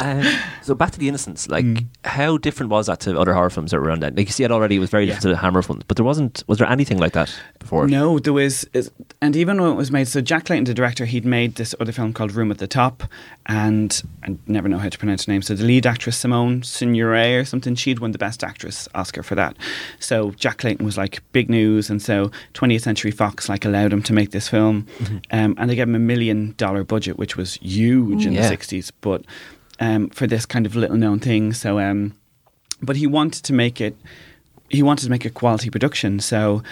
Um, 0.00 0.24
so 0.62 0.74
back 0.74 0.90
to 0.92 0.98
the 0.98 1.08
Innocents. 1.08 1.48
Like, 1.48 1.64
Mm. 1.64 1.86
how 2.04 2.38
different 2.38 2.70
was 2.70 2.86
that 2.86 3.00
to 3.00 3.18
other 3.18 3.34
horror 3.34 3.50
films 3.50 3.70
that 3.72 3.80
were 3.80 3.86
around 3.88 4.00
then? 4.00 4.14
Like 4.16 4.26
you 4.26 4.32
see 4.32 4.44
it 4.44 4.52
already. 4.52 4.76
It 4.76 4.80
was 4.80 4.90
very 4.90 5.04
Yeah. 5.04 5.14
different 5.14 5.22
to 5.22 5.28
the 5.30 5.36
Hammer 5.38 5.62
films, 5.62 5.82
but 5.88 5.96
there 5.96 6.04
wasn't. 6.04 6.44
Was 6.46 6.58
there 6.58 6.68
anything 6.70 6.98
like 6.98 7.12
that 7.12 7.32
before? 7.58 7.86
No, 7.88 8.18
there 8.18 8.32
was, 8.32 8.66
and 9.20 9.34
even 9.36 9.60
when 9.60 9.70
it 9.72 9.74
was 9.74 9.90
made, 9.90 10.06
so 10.08 10.20
Jack 10.20 10.44
Clayton, 10.46 10.64
the 10.64 10.74
director, 10.74 11.04
he'd 11.04 11.24
made 11.24 11.56
this 11.56 11.74
other 11.80 11.92
film 11.92 12.12
called 12.12 12.32
Room 12.32 12.50
at 12.50 12.58
the 12.58 12.66
Top, 12.68 13.02
and 13.46 14.02
I 14.24 14.36
never 14.46 14.68
know 14.68 14.78
how 14.78 14.88
to 14.88 14.98
pronounce 14.98 15.24
her 15.26 15.32
name. 15.32 15.42
So 15.42 15.54
the 15.54 15.64
lead 15.64 15.86
actress 15.86 16.16
Simone 16.16 16.60
Signoret 16.62 17.40
or 17.40 17.44
something, 17.44 17.74
she'd 17.74 17.98
won 17.98 18.12
the 18.12 18.18
Best 18.18 18.44
Actress 18.44 18.88
Oscar 18.94 19.22
for 19.22 19.34
that. 19.34 19.56
So 19.98 20.30
Jack 20.32 20.58
Clayton 20.58 20.84
was 20.84 20.96
like 20.96 21.20
big 21.32 21.48
news, 21.50 21.90
and 21.90 22.00
so 22.00 22.30
20th 22.54 22.82
Century 22.82 23.10
Fox 23.10 23.48
like 23.48 23.64
allowed 23.64 23.92
him 23.92 24.02
to 24.02 24.12
make 24.12 24.30
this 24.30 24.48
film, 24.48 24.86
um, 25.32 25.54
and 25.58 25.68
they 25.70 25.74
gave 25.74 25.88
him 25.88 25.94
a 25.94 25.98
million 25.98 26.54
dollar 26.56 26.84
budget, 26.84 27.18
which 27.18 27.36
was 27.36 27.54
huge 27.54 28.26
in 28.26 28.32
Yeah. 28.32 28.42
the 28.42 28.48
60s, 28.48 28.92
but 29.00 29.22
um, 29.80 30.08
for 30.10 30.26
this 30.26 30.46
kind 30.46 30.66
of 30.66 30.74
little 30.76 30.96
known 30.96 31.18
thing. 31.20 31.52
So, 31.52 31.78
um, 31.78 32.14
but 32.82 32.96
he 32.96 33.06
wanted 33.06 33.44
to 33.44 33.52
make 33.52 33.80
it 33.80 33.96
he 34.68 34.82
wanted 34.82 35.04
to 35.04 35.10
make 35.10 35.24
a 35.24 35.30
quality 35.30 35.70
production. 35.70 36.20
So 36.20 36.62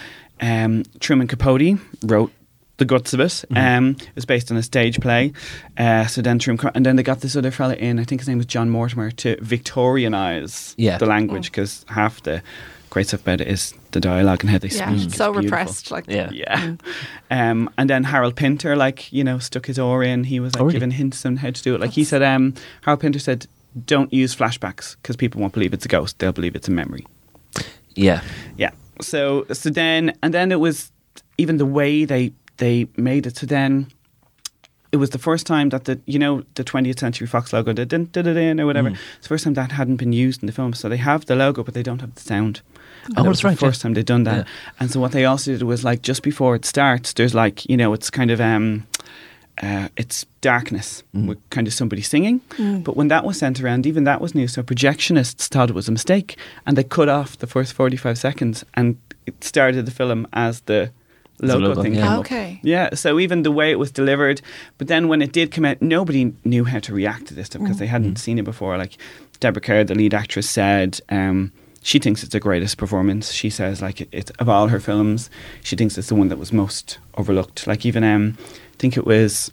um, 0.40 0.82
Truman 1.00 1.26
Capote 1.28 1.78
wrote 2.04 2.30
the 2.76 2.84
guts 2.84 3.14
of 3.14 3.20
it. 3.20 3.42
Um, 3.54 3.96
it 3.98 4.14
was 4.14 4.26
based 4.26 4.50
on 4.50 4.58
a 4.58 4.62
stage 4.62 5.00
play. 5.00 5.32
Uh, 5.78 6.04
so 6.06 6.20
then 6.20 6.38
Truman, 6.38 6.70
and 6.74 6.84
then 6.84 6.96
they 6.96 7.02
got 7.02 7.20
this 7.20 7.34
other 7.36 7.50
fella 7.50 7.74
in. 7.74 7.98
I 7.98 8.04
think 8.04 8.20
his 8.20 8.28
name 8.28 8.36
was 8.36 8.46
John 8.46 8.68
Mortimer 8.68 9.10
to 9.12 9.36
Victorianize 9.36 10.74
Yeah. 10.76 10.98
the 10.98 11.06
language 11.06 11.50
because 11.50 11.84
half 11.88 12.22
the 12.22 12.42
great 12.90 13.06
stuff 13.08 13.22
about 13.22 13.40
it 13.40 13.48
is 13.48 13.72
the 13.96 14.00
dialogue 14.08 14.42
and 14.42 14.50
how 14.50 14.58
they 14.58 14.68
Yeah. 14.68 14.90
speak. 14.90 15.06
It's 15.06 15.16
so 15.16 15.32
It's 15.32 15.44
repressed. 15.44 15.90
Like 15.90 16.04
Yeah. 16.08 16.30
Yeah. 16.32 16.76
Um, 17.30 17.68
and 17.78 17.88
then 17.90 18.04
Harold 18.04 18.36
Pinter, 18.36 18.76
like, 18.76 19.12
you 19.12 19.24
know, 19.24 19.38
stuck 19.38 19.66
his 19.66 19.78
oar 19.78 20.02
in. 20.02 20.24
He 20.24 20.38
was 20.40 20.54
like 20.54 20.62
Oh, 20.62 20.66
really? 20.66 20.74
giving 20.74 20.90
hints 20.92 21.24
on 21.26 21.36
how 21.38 21.50
to 21.50 21.62
do 21.62 21.74
it. 21.74 21.80
Like 21.80 21.92
he 21.92 22.04
said, 22.04 22.22
um, 22.22 22.54
Harold 22.82 23.00
Pinter 23.00 23.18
said, 23.18 23.46
don't 23.86 24.12
use 24.12 24.34
flashbacks 24.36 24.96
because 25.02 25.16
people 25.16 25.40
won't 25.40 25.52
believe 25.52 25.74
it's 25.74 25.84
a 25.84 25.88
ghost. 25.88 26.18
They'll 26.18 26.32
believe 26.32 26.54
it's 26.56 26.68
a 26.68 26.72
memory. 26.72 27.04
Yeah. 27.94 28.20
Yeah. 28.56 28.70
So 29.00 29.44
so 29.52 29.68
then 29.70 30.12
and 30.22 30.32
then 30.32 30.50
it 30.52 30.60
was 30.60 30.90
even 31.38 31.56
the 31.58 31.66
way 31.66 32.04
they 32.06 32.32
they 32.56 32.86
made 32.96 33.26
it. 33.26 33.36
So 33.36 33.46
then 33.46 33.86
it 34.96 35.00
was 35.00 35.10
the 35.10 35.18
first 35.30 35.46
time 35.46 35.68
that 35.70 35.84
the 35.84 35.94
you 36.06 36.18
know 36.18 36.42
the 36.54 36.64
20th 36.64 36.98
Century 36.98 37.26
Fox 37.26 37.52
logo, 37.52 37.72
dun, 37.72 37.88
dun, 37.88 38.08
dun, 38.12 38.24
dun, 38.34 38.60
or 38.60 38.66
whatever. 38.66 38.90
Mm. 38.90 38.98
It's 39.18 39.26
the 39.28 39.32
first 39.34 39.44
time 39.44 39.54
that 39.54 39.72
hadn't 39.72 39.96
been 39.96 40.12
used 40.26 40.42
in 40.42 40.46
the 40.46 40.52
film. 40.52 40.72
So 40.74 40.88
they 40.88 40.96
have 41.10 41.26
the 41.26 41.36
logo, 41.36 41.62
but 41.62 41.74
they 41.74 41.82
don't 41.82 42.00
have 42.00 42.14
the 42.14 42.20
sound. 42.32 42.60
And 43.06 43.18
Oh, 43.18 43.22
was 43.22 43.38
that's 43.38 43.44
right, 43.44 43.58
The 43.58 43.66
first 43.66 43.80
time 43.82 43.94
they'd 43.94 44.06
done 44.14 44.24
that. 44.24 44.36
Yeah. 44.46 44.52
And 44.80 44.90
so 44.90 44.98
what 45.00 45.12
they 45.12 45.24
also 45.26 45.52
did 45.52 45.62
was 45.62 45.84
like 45.84 46.00
just 46.02 46.22
before 46.22 46.56
it 46.56 46.64
starts, 46.64 47.12
there's 47.12 47.34
like 47.34 47.56
you 47.70 47.76
know 47.76 47.92
it's 47.94 48.10
kind 48.10 48.30
of 48.30 48.40
um, 48.40 48.86
uh, 49.62 49.88
it's 49.96 50.26
darkness 50.40 51.02
Mm. 51.14 51.28
with 51.28 51.38
kind 51.50 51.66
of 51.68 51.72
somebody 51.74 52.02
singing. 52.02 52.40
But 52.86 52.96
when 52.96 53.08
that 53.08 53.24
was 53.24 53.38
sent 53.38 53.60
around, 53.60 53.86
even 53.86 54.04
that 54.04 54.20
was 54.20 54.34
new. 54.34 54.48
So 54.48 54.62
projectionists 54.62 55.48
thought 55.48 55.70
it 55.70 55.74
was 55.74 55.88
a 55.88 55.92
mistake, 55.92 56.36
and 56.66 56.76
they 56.76 56.84
cut 56.84 57.08
off 57.08 57.36
the 57.38 57.46
first 57.46 57.72
forty-five 57.74 58.16
seconds, 58.18 58.64
and 58.74 58.96
it 59.26 59.42
started 59.44 59.86
the 59.86 59.92
film 59.92 60.26
as 60.32 60.60
the 60.62 60.90
As 61.42 61.50
a 61.50 61.54
logo, 61.54 61.68
logo, 61.68 61.82
thing 61.82 61.94
yeah. 61.94 62.02
came 62.02 62.12
up. 62.12 62.20
Okay. 62.20 62.60
Yeah, 62.62 62.94
so 62.94 63.18
even 63.18 63.42
the 63.42 63.52
way 63.52 63.70
it 63.70 63.78
was 63.78 63.90
delivered, 63.90 64.40
but 64.78 64.88
then 64.88 65.08
when 65.08 65.20
it 65.20 65.32
did 65.32 65.50
come 65.50 65.64
out, 65.64 65.82
nobody 65.82 66.32
knew 66.44 66.64
how 66.64 66.78
to 66.78 66.94
react 66.94 67.26
to 67.26 67.34
this 67.34 67.46
stuff 67.46 67.62
because 67.62 67.78
they 67.78 67.86
hadn't 67.86 68.16
seen 68.16 68.38
it 68.38 68.44
before. 68.44 68.78
Like 68.78 68.96
Deborah 69.40 69.60
Kerr, 69.60 69.84
the 69.84 69.94
lead 69.94 70.14
actress, 70.14 70.48
said 70.48 70.98
um, 71.10 71.52
she 71.82 71.98
thinks 71.98 72.22
it's 72.22 72.32
the 72.32 72.40
greatest 72.40 72.78
performance. 72.78 73.32
She 73.32 73.50
says 73.50 73.82
like 73.82 74.00
it, 74.00 74.08
it's 74.12 74.30
of 74.32 74.48
all 74.48 74.68
her 74.68 74.80
films, 74.80 75.28
she 75.62 75.76
thinks 75.76 75.98
it's 75.98 76.08
the 76.08 76.14
one 76.14 76.28
that 76.28 76.38
was 76.38 76.52
most 76.52 76.98
overlooked. 77.16 77.66
Like 77.66 77.84
even 77.84 78.02
um, 78.02 78.38
I 78.40 78.76
think 78.78 78.96
it 78.96 79.04
was. 79.06 79.52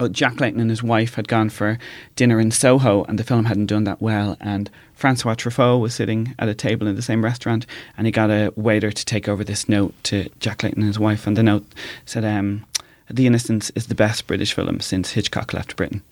Oh, 0.00 0.08
Jack 0.08 0.36
Clayton 0.36 0.60
and 0.60 0.70
his 0.70 0.82
wife 0.82 1.14
had 1.14 1.28
gone 1.28 1.48
for 1.48 1.78
dinner 2.16 2.40
in 2.40 2.50
Soho, 2.50 3.04
and 3.04 3.18
the 3.18 3.24
film 3.24 3.44
hadn't 3.44 3.66
done 3.66 3.84
that 3.84 4.00
well. 4.00 4.36
And 4.40 4.70
Francois 4.94 5.34
Truffaut 5.34 5.80
was 5.80 5.94
sitting 5.94 6.34
at 6.38 6.48
a 6.48 6.54
table 6.54 6.86
in 6.86 6.96
the 6.96 7.02
same 7.02 7.24
restaurant, 7.24 7.66
and 7.96 8.06
he 8.06 8.12
got 8.12 8.30
a 8.30 8.52
waiter 8.56 8.90
to 8.90 9.04
take 9.04 9.28
over 9.28 9.44
this 9.44 9.68
note 9.68 9.94
to 10.04 10.28
Jack 10.40 10.58
Clayton 10.58 10.82
and 10.82 10.88
his 10.88 10.98
wife. 10.98 11.26
And 11.26 11.36
the 11.36 11.42
note 11.42 11.64
said, 12.04 12.24
um, 12.24 12.64
"The 13.10 13.26
Innocents 13.26 13.70
is 13.74 13.86
the 13.86 13.94
best 13.94 14.26
British 14.26 14.54
film 14.54 14.80
since 14.80 15.12
Hitchcock 15.12 15.52
left 15.52 15.76
Britain." 15.76 16.02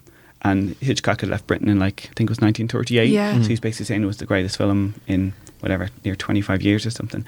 And 0.42 0.74
Hitchcock 0.80 1.20
had 1.20 1.30
left 1.30 1.46
Britain 1.46 1.68
in 1.68 1.78
like 1.78 2.04
I 2.10 2.14
think 2.14 2.28
it 2.28 2.30
was 2.30 2.40
1938. 2.40 3.10
Yeah. 3.10 3.40
So 3.42 3.48
he's 3.48 3.60
basically 3.60 3.86
saying 3.86 4.02
it 4.02 4.06
was 4.06 4.16
the 4.18 4.26
greatest 4.26 4.56
film 4.56 4.94
in 5.06 5.32
whatever 5.60 5.90
near 6.04 6.16
25 6.16 6.62
years 6.62 6.86
or 6.86 6.90
something. 6.90 7.24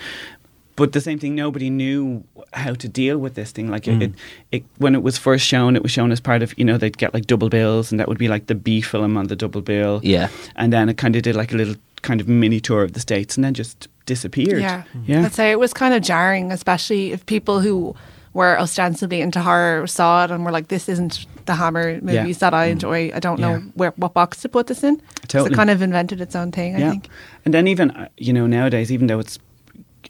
But 0.83 0.93
the 0.93 1.01
same 1.01 1.19
thing, 1.19 1.35
nobody 1.37 1.71
knew 1.71 2.25
how 2.53 2.75
to 2.75 2.89
deal 2.89 3.17
with 3.25 3.35
this 3.35 3.53
thing. 3.53 3.71
Like 3.75 3.87
it, 3.87 3.99
Mm. 3.99 4.03
it, 4.03 4.13
it, 4.57 4.63
when 4.79 4.95
it 4.95 5.03
was 5.03 5.17
first 5.19 5.45
shown, 5.47 5.77
it 5.77 5.83
was 5.83 5.93
shown 5.93 6.11
as 6.13 6.21
part 6.21 6.43
of 6.43 6.49
you 6.59 6.65
know 6.65 6.77
they'd 6.79 6.99
get 6.99 7.15
like 7.15 7.27
double 7.27 7.49
bills, 7.49 7.93
and 7.93 7.99
that 8.01 8.09
would 8.09 8.19
be 8.19 8.29
like 8.35 8.45
the 8.47 8.55
B 8.67 8.81
film 8.83 9.17
on 9.17 9.27
the 9.29 9.37
double 9.37 9.61
bill. 9.63 10.01
Yeah. 10.03 10.29
And 10.57 10.73
then 10.73 10.89
it 10.89 10.97
kind 11.03 11.15
of 11.17 11.23
did 11.23 11.37
like 11.37 11.53
a 11.55 11.57
little 11.57 11.77
kind 12.09 12.21
of 12.21 12.27
mini 12.29 12.61
tour 12.61 12.83
of 12.83 12.93
the 12.93 13.01
states, 13.01 13.37
and 13.37 13.45
then 13.45 13.55
just 13.55 13.89
disappeared. 14.07 14.61
Yeah. 14.61 14.83
yeah, 15.07 15.25
I'd 15.27 15.35
say 15.35 15.51
it 15.53 15.59
was 15.61 15.73
kind 15.73 15.95
of 15.95 16.03
jarring, 16.03 16.51
especially 16.53 17.13
if 17.13 17.25
people 17.27 17.61
who 17.61 17.95
were 18.35 18.59
ostensibly 18.59 19.21
into 19.21 19.41
horror 19.41 19.87
saw 19.87 20.25
it 20.25 20.31
and 20.33 20.45
were 20.45 20.51
like, 20.57 20.67
"This 20.69 20.89
isn't 20.89 21.27
the 21.47 21.55
Hammer 21.55 22.01
movies 22.03 22.39
that 22.39 22.55
I 22.55 22.65
enjoy. 22.75 23.13
I 23.15 23.21
don't 23.21 23.39
know 23.39 23.59
Mm. 23.61 23.73
Where 23.77 23.93
what 23.97 24.15
box 24.15 24.41
to 24.43 24.49
put 24.49 24.67
this 24.67 24.83
in." 24.83 25.01
Totally. 25.29 25.51
It 25.53 25.57
kind 25.57 25.71
of 25.71 25.81
invented 25.83 26.21
its 26.21 26.35
own 26.35 26.51
thing. 26.51 26.75
I 26.77 26.91
think. 26.91 27.09
And 27.45 27.55
then 27.55 27.67
even 27.69 27.91
uh, 27.93 28.09
you 28.27 28.33
know 28.33 28.47
nowadays, 28.49 28.91
even 28.91 29.07
though 29.07 29.21
it's 29.21 29.39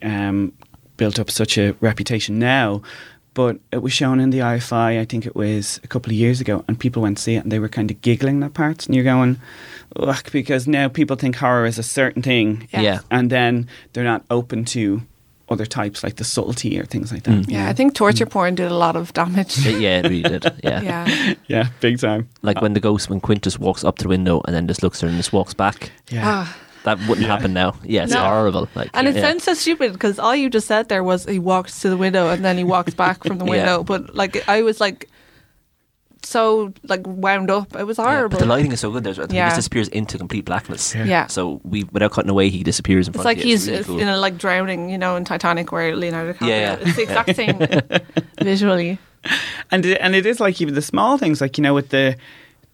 um, 0.03 0.53
built 0.97 1.19
up 1.19 1.31
such 1.31 1.57
a 1.57 1.73
reputation 1.81 2.39
now. 2.39 2.81
But 3.35 3.57
it 3.71 3.81
was 3.81 3.91
shown 3.91 4.19
in 4.19 4.29
the 4.29 4.39
IFI, 4.39 4.99
I 4.99 5.05
think 5.05 5.25
it 5.25 5.35
was 5.35 5.79
a 5.83 5.87
couple 5.87 6.11
of 6.11 6.15
years 6.15 6.39
ago, 6.39 6.63
and 6.67 6.79
people 6.79 7.01
went 7.01 7.17
to 7.17 7.23
see 7.23 7.33
it 7.35 7.39
and 7.43 7.51
they 7.51 7.57
were 7.57 7.67
kind 7.67 7.89
of 7.89 7.99
giggling 8.01 8.43
at 8.43 8.53
parts. 8.53 8.85
And 8.85 8.93
you're 8.93 9.03
going, 9.03 9.39
ugh, 9.95 10.23
because 10.31 10.67
now 10.67 10.87
people 10.87 11.15
think 11.15 11.37
horror 11.37 11.65
is 11.65 11.79
a 11.79 11.83
certain 11.83 12.21
thing. 12.21 12.67
Yeah. 12.71 12.81
Yeah. 12.81 12.99
And 13.09 13.31
then 13.31 13.67
they're 13.93 14.03
not 14.03 14.23
open 14.29 14.65
to 14.65 15.01
other 15.49 15.65
types 15.65 16.03
like 16.03 16.17
the 16.17 16.23
subtlety 16.23 16.79
or 16.79 16.85
things 16.85 17.11
like 17.11 17.23
that. 17.23 17.31
Mm. 17.31 17.45
Yeah, 17.51 17.69
I 17.69 17.73
think 17.73 17.95
torture 17.95 18.27
porn 18.27 18.53
did 18.53 18.71
a 18.71 18.75
lot 18.75 18.95
of 18.95 19.11
damage. 19.13 19.65
It- 19.65 19.81
yeah, 19.81 19.99
it 19.99 20.03
really 20.03 20.21
did. 20.21 20.43
Yeah. 20.63 20.81
yeah. 20.81 21.33
Yeah, 21.47 21.67
big 21.79 21.99
time. 21.99 22.29
Like 22.43 22.61
when 22.61 22.73
the 22.73 22.79
ghost, 22.79 23.09
when 23.09 23.19
Quintus 23.19 23.57
walks 23.57 23.83
up 23.83 23.97
to 23.97 24.03
the 24.03 24.09
window 24.09 24.41
and 24.45 24.55
then 24.55 24.67
just 24.67 24.83
looks 24.83 24.99
at 24.99 25.07
her 25.07 25.07
and 25.09 25.17
just 25.17 25.33
walks 25.33 25.55
back. 25.55 25.91
Yeah. 26.09 26.21
Ah. 26.23 26.57
That 26.83 26.99
wouldn't 27.07 27.27
happen 27.27 27.53
now. 27.53 27.75
Yeah, 27.83 28.03
it's 28.03 28.13
No. 28.13 28.19
horrible. 28.23 28.67
Like, 28.75 28.89
And 28.93 29.07
it 29.07 29.15
yeah. 29.15 29.21
sounds 29.21 29.43
so 29.43 29.53
stupid 29.53 29.93
because 29.93 30.19
all 30.19 30.35
you 30.35 30.49
just 30.49 30.67
said 30.67 30.89
there 30.89 31.03
was 31.03 31.25
he 31.25 31.39
walks 31.39 31.79
to 31.81 31.89
the 31.89 31.95
window 31.97 32.29
and 32.29 32.43
then 32.43 32.57
he 32.57 32.63
walks 32.65 32.93
back 32.93 33.23
from 33.23 33.37
the 33.37 33.45
Yeah. 33.47 33.51
window. 33.51 33.83
But 33.83 34.13
like 34.15 34.43
I 34.49 34.61
was 34.63 34.81
like 34.81 35.09
so 36.23 36.73
like 36.83 37.01
wound 37.05 37.49
up. 37.51 37.75
It 37.75 37.83
was 37.85 37.97
Yeah, 37.97 38.05
horrible. 38.05 38.29
but 38.37 38.39
the 38.39 38.45
lighting 38.45 38.71
is 38.71 38.79
so 38.79 38.91
good. 38.91 39.03
There's, 39.03 39.17
he 39.17 39.23
Yeah. 39.35 39.47
just 39.47 39.57
disappears 39.57 39.87
into 39.89 40.17
complete 40.17 40.45
blackness. 40.45 40.95
Yeah. 40.95 41.03
yeah. 41.05 41.27
So 41.27 41.59
we, 41.63 41.83
without 41.91 42.11
cutting 42.11 42.29
away, 42.29 42.49
he 42.49 42.63
disappears 42.63 43.07
in 43.07 43.11
It's 43.13 43.21
front 43.21 43.25
like 43.25 43.37
of 43.37 43.43
he's 43.43 43.69
really 43.69 43.83
cool. 43.83 43.99
you 43.99 44.05
know 44.05 44.19
like 44.19 44.37
drowning, 44.37 44.89
you 44.89 44.97
know, 44.97 45.15
in 45.15 45.25
Titanic 45.25 45.71
where 45.71 45.95
Leonardo 45.95 46.33
DiCaprio. 46.33 46.47
Yeah, 46.47 46.59
yeah. 46.59 46.77
It's 46.81 46.95
the 46.95 47.03
exact 47.03 47.35
same 47.35 47.59
visually. 48.41 48.99
and 49.71 49.85
it, 49.85 49.97
and 50.01 50.15
it 50.15 50.25
is 50.25 50.39
like 50.39 50.59
even 50.61 50.73
the 50.75 50.81
small 50.81 51.17
things, 51.17 51.39
like 51.41 51.57
you 51.57 51.61
know, 51.61 51.73
with 51.73 51.89
the 51.89 52.15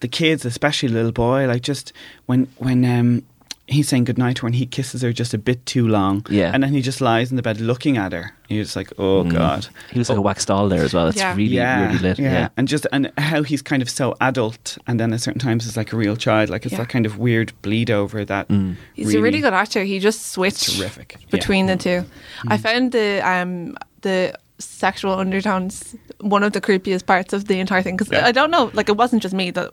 the 0.02 0.08
kids, 0.08 0.46
especially 0.46 0.90
little 0.90 1.12
boy, 1.12 1.46
like 1.48 1.62
just 1.64 1.92
when 2.28 2.48
when 2.58 2.86
um 2.86 3.24
he's 3.70 3.88
saying 3.88 4.04
goodnight 4.06 4.36
to 4.38 4.42
her 4.42 4.48
and 4.48 4.56
he 4.56 4.66
kisses 4.66 5.02
her 5.04 5.14
just 5.14 5.34
a 5.34 5.38
bit 5.38 5.66
too 5.66 5.88
long, 5.88 6.26
Yeah. 6.30 6.52
and 6.54 6.64
then 6.64 6.74
he 6.74 6.82
just 6.82 7.02
lies 7.02 7.30
in 7.30 7.36
the 7.36 7.42
bed 7.42 7.62
looking 7.62 7.98
at 7.98 8.12
her. 8.12 8.34
You're 8.50 8.64
just 8.64 8.76
like, 8.76 8.92
oh 8.98 9.24
Mm. 9.24 9.32
god, 9.32 9.68
He 9.92 10.00
was 10.00 10.10
like 10.10 10.18
a 10.18 10.22
wax 10.22 10.44
doll 10.46 10.68
there 10.70 10.84
as 10.84 10.94
well. 10.94 11.08
It's 11.08 11.18
Yeah. 11.18 11.36
really, 11.36 11.56
yeah, 11.56 11.86
really 11.88 12.00
lit. 12.00 12.20
yeah. 12.20 12.32
Yeah. 12.34 12.48
and 12.58 12.68
just 12.68 12.88
and 12.92 13.12
how 13.18 13.44
he's 13.44 13.62
kind 13.62 13.82
of 13.82 13.90
so 13.90 14.16
adult, 14.22 14.78
and 14.88 15.00
then 15.00 15.14
at 15.14 15.22
certain 15.22 15.40
times 15.40 15.68
it's 15.68 15.78
like 15.78 15.94
a 15.94 15.98
real 15.98 16.16
child, 16.16 16.50
like 16.50 16.66
it's 16.66 16.74
Yeah. 16.74 16.80
that 16.80 16.90
kind 16.90 17.06
of 17.06 17.18
weird 17.20 17.54
bleed 17.62 17.92
over 17.92 18.26
that. 18.26 18.48
Mm. 18.50 18.76
He's 18.96 19.14
a 19.16 19.22
really 19.22 19.40
good 19.42 19.54
actor. 19.54 19.84
He 19.84 20.00
just 20.00 20.32
switched 20.32 20.78
terrific 20.78 21.16
Yeah. 21.20 21.26
between 21.32 21.68
the 21.68 21.78
two. 21.78 22.06
I 22.48 22.58
found 22.58 22.92
the 22.92 23.22
um 23.28 23.78
the 24.02 24.34
sexual 24.58 25.14
undertones 25.14 25.96
one 26.22 26.44
of 26.44 26.52
the 26.54 26.60
creepiest 26.62 27.06
parts 27.06 27.34
of 27.34 27.46
the 27.46 27.60
entire 27.60 27.82
thing 27.82 27.96
because 27.98 28.12
Yeah. 28.12 28.26
I 28.26 28.32
don't 28.34 28.52
know, 28.52 28.72
like 28.74 28.90
it 28.90 28.98
wasn't 28.98 29.22
just 29.22 29.34
me 29.34 29.52
that 29.52 29.70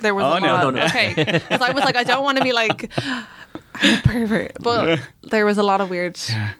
there 0.00 0.14
was 0.14 0.22
Oh, 0.24 0.34
a 0.36 0.40
no, 0.40 0.46
lot. 0.46 0.62
no, 0.62 0.70
no. 0.70 0.84
Okay, 0.84 1.12
because 1.16 1.60
I 1.60 1.72
was 1.72 1.82
like, 1.84 1.96
I 1.96 2.04
don't 2.04 2.22
want 2.22 2.38
to 2.38 2.44
be 2.44 2.52
like 2.52 2.88
I'm 2.98 3.24
a 3.24 3.37
pervert, 4.04 4.52
but 4.60 5.00
there 5.22 5.44
was 5.46 5.58
a 5.58 5.62
lot 5.62 5.80
of 5.80 5.90
weird 5.90 6.18
Yeah. 6.28 6.52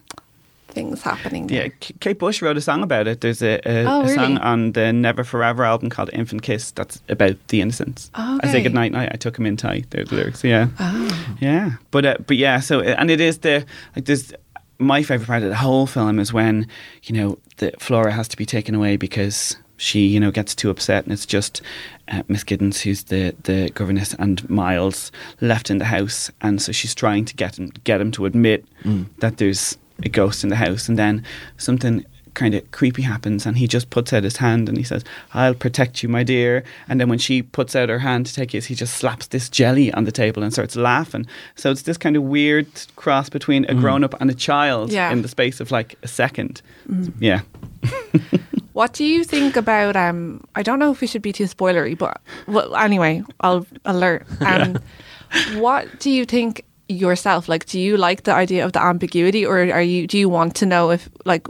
things 0.69 1.03
happening. 1.03 1.49
Yeah, 1.49 1.61
There. 1.61 1.71
K- 1.81 1.95
Kate 2.01 2.19
Bush 2.19 2.43
wrote 2.43 2.57
a 2.57 2.61
song 2.61 2.83
about 2.83 3.07
it. 3.09 3.21
There's 3.21 3.43
a, 3.43 3.61
a, 3.67 3.85
Oh, 3.85 4.01
a 4.01 4.03
really? 4.05 4.15
song 4.15 4.39
on 4.39 4.73
the 4.73 4.93
Never 4.93 5.25
Forever 5.25 5.65
album 5.65 5.89
called 5.91 6.11
Infant 6.13 6.43
Kiss 6.43 6.71
that's 6.73 7.03
about 7.09 7.37
the 7.49 7.61
Innocents. 7.61 8.11
Oh, 8.15 8.39
I 8.43 8.47
say 8.47 8.55
okay. 8.59 8.63
goodnight 8.65 8.93
night. 8.93 9.11
I 9.13 9.17
took 9.17 9.39
him 9.39 9.47
in 9.47 9.57
tight. 9.57 9.87
They're 9.91 10.05
the 10.05 10.15
lyrics. 10.15 10.45
Yeah, 10.45 10.69
Oh. 10.79 11.37
yeah. 11.41 11.73
But 11.91 12.05
uh, 12.05 12.17
but 12.27 12.37
yeah. 12.37 12.61
So 12.61 12.81
uh, 12.81 12.95
and 12.99 13.11
it 13.11 13.21
is 13.21 13.39
the 13.39 13.65
like 13.97 14.05
there's 14.05 14.33
my 14.79 15.03
favorite 15.03 15.27
part 15.27 15.43
of 15.43 15.49
the 15.49 15.57
whole 15.57 15.87
film 15.87 16.19
is 16.21 16.33
when 16.33 16.67
you 17.05 17.15
know 17.17 17.39
the 17.57 17.73
Flora 17.81 18.13
has 18.13 18.29
to 18.29 18.37
be 18.37 18.47
taken 18.47 18.75
away 18.77 18.97
because 18.97 19.57
she 19.79 20.07
you 20.07 20.21
know 20.21 20.31
gets 20.31 20.55
too 20.55 20.69
upset 20.71 21.05
and 21.05 21.13
it's 21.13 21.25
just 21.25 21.63
uh, 22.09 22.23
Miss 22.29 22.45
Giddens 22.45 22.83
who's 22.83 23.05
the 23.05 23.35
the 23.45 23.71
governess 23.75 24.15
and 24.19 24.49
Miles 24.51 25.11
left 25.41 25.71
in 25.71 25.79
the 25.79 25.87
house. 25.87 26.31
And 26.43 26.61
so 26.61 26.73
she's 26.73 26.95
trying 26.95 27.25
to 27.25 27.35
get 27.35 27.59
him 27.59 27.71
get 27.85 28.01
him 28.01 28.11
to 28.13 28.27
admit 28.27 28.65
Mm. 28.85 29.07
that 29.21 29.39
there's 29.39 29.79
a 30.05 30.09
ghost 30.09 30.45
in 30.45 30.51
the 30.51 30.57
house. 30.57 30.89
And 30.89 30.97
then 30.99 31.25
something 31.57 32.05
kind 32.35 32.55
of 32.55 32.71
creepy 32.71 33.03
happens 33.03 33.47
and 33.47 33.59
he 33.59 33.67
just 33.67 33.91
puts 33.91 34.13
out 34.13 34.23
his 34.23 34.37
hand 34.37 34.69
and 34.69 34.79
he 34.79 34.85
says 34.85 35.03
I'll 35.35 35.55
protect 35.55 36.03
you 36.03 36.09
my 36.09 36.23
dear. 36.23 36.63
And 36.89 37.01
then 37.01 37.09
when 37.09 37.19
she 37.19 37.43
puts 37.43 37.75
out 37.75 37.89
her 37.89 37.99
hand 37.99 38.27
to 38.27 38.35
take 38.35 38.53
his 38.53 38.67
he 38.67 38.75
just 38.77 38.95
slaps 38.97 39.27
this 39.29 39.49
jelly 39.49 39.93
on 39.93 40.05
the 40.05 40.13
table 40.13 40.43
and 40.45 40.53
starts 40.53 40.77
laughing. 40.77 41.27
So 41.57 41.71
it's 41.73 41.83
this 41.83 41.97
kind 41.99 42.17
of 42.17 42.23
weird 42.23 42.69
cross 42.97 43.29
between 43.29 43.65
a 43.65 43.75
grown 43.75 44.05
up 44.05 44.15
and 44.21 44.31
a 44.31 44.35
child 44.35 44.93
Yeah. 44.93 45.11
in 45.11 45.23
the 45.23 45.29
space 45.29 45.59
of 45.61 45.71
like 45.73 45.97
a 46.05 46.09
second. 46.09 46.63
Yeah 47.19 47.41
What 48.79 48.93
do 48.93 49.05
you 49.05 49.25
think 49.25 49.57
about? 49.57 49.97
Um, 49.97 50.45
I 50.55 50.63
don't 50.63 50.79
know 50.79 50.93
if 50.93 51.01
we 51.01 51.09
should 51.09 51.21
be 51.23 51.33
too 51.33 51.47
spoilery, 51.49 51.99
but 51.99 52.21
well, 52.47 52.77
anyway, 52.77 53.25
I'll 53.41 53.67
alert. 53.85 54.25
Um, 54.41 54.79
what 55.61 55.85
do 55.99 56.11
you 56.11 56.25
think 56.25 56.65
yourself? 56.89 57.49
Like, 57.49 57.67
do 57.67 57.81
you 57.81 57.97
like 57.97 58.23
the 58.23 58.33
idea 58.33 58.65
of 58.65 58.71
the 58.73 58.81
ambiguity, 58.81 59.45
or 59.45 59.59
are 59.59 59.83
you? 59.83 60.07
Do 60.07 60.17
you 60.17 60.29
want 60.29 60.55
to 60.61 60.67
know 60.67 60.91
if, 60.93 61.09
like, 61.25 61.49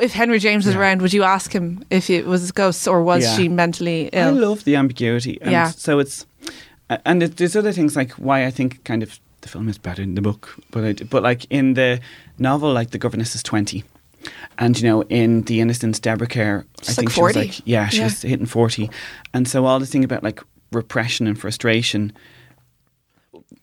if 0.00 0.12
Henry 0.14 0.38
James 0.38 0.64
was 0.64 0.74
Yeah. 0.74 0.80
around, 0.80 1.02
would 1.02 1.12
you 1.12 1.22
ask 1.22 1.52
him 1.52 1.84
if 1.90 2.08
it 2.08 2.24
was 2.26 2.48
a 2.48 2.52
ghost 2.54 2.88
or 2.88 3.02
was 3.02 3.24
Yeah. 3.24 3.36
she 3.36 3.48
mentally 3.48 4.08
ill? 4.14 4.28
I 4.28 4.30
love 4.30 4.64
the 4.64 4.74
ambiguity. 4.76 5.38
And 5.42 5.52
Yeah. 5.52 5.68
So 5.70 5.98
it's, 5.98 6.24
and 7.04 7.22
it, 7.22 7.36
there's 7.36 7.56
other 7.56 7.72
things 7.72 7.94
like 7.94 8.12
why 8.12 8.46
I 8.46 8.50
think 8.50 8.82
kind 8.84 9.02
of 9.02 9.20
the 9.42 9.48
film 9.48 9.68
is 9.68 9.76
better 9.78 10.00
than 10.02 10.14
the 10.14 10.22
book, 10.22 10.56
but 10.70 10.82
I, 10.84 10.92
but 11.10 11.22
like 11.22 11.44
in 11.50 11.74
the 11.74 12.00
novel, 12.38 12.72
like 12.72 12.90
the 12.90 12.98
governess 12.98 13.34
is 13.34 13.42
twenty, 13.42 13.84
and 14.58 14.78
you 14.80 14.88
know 14.88 15.02
in 15.04 15.42
the 15.42 15.60
Innocents, 15.60 15.98
Deborah 16.00 16.26
Kerr, 16.26 16.64
I 16.80 16.84
She's 16.84 16.96
think 16.96 17.08
like 17.08 17.14
she 17.14 17.20
was 17.22 17.32
40. 17.34 17.38
like 17.48 17.60
yeah, 17.64 17.88
she 17.88 17.98
Yeah. 17.98 18.04
was 18.04 18.22
hitting 18.22 18.46
forty, 18.46 18.90
and 19.34 19.46
so 19.48 19.64
all 19.66 19.78
this 19.80 19.90
thing 19.90 20.04
about 20.04 20.22
like 20.22 20.40
repression 20.72 21.26
and 21.26 21.38
frustration. 21.38 22.12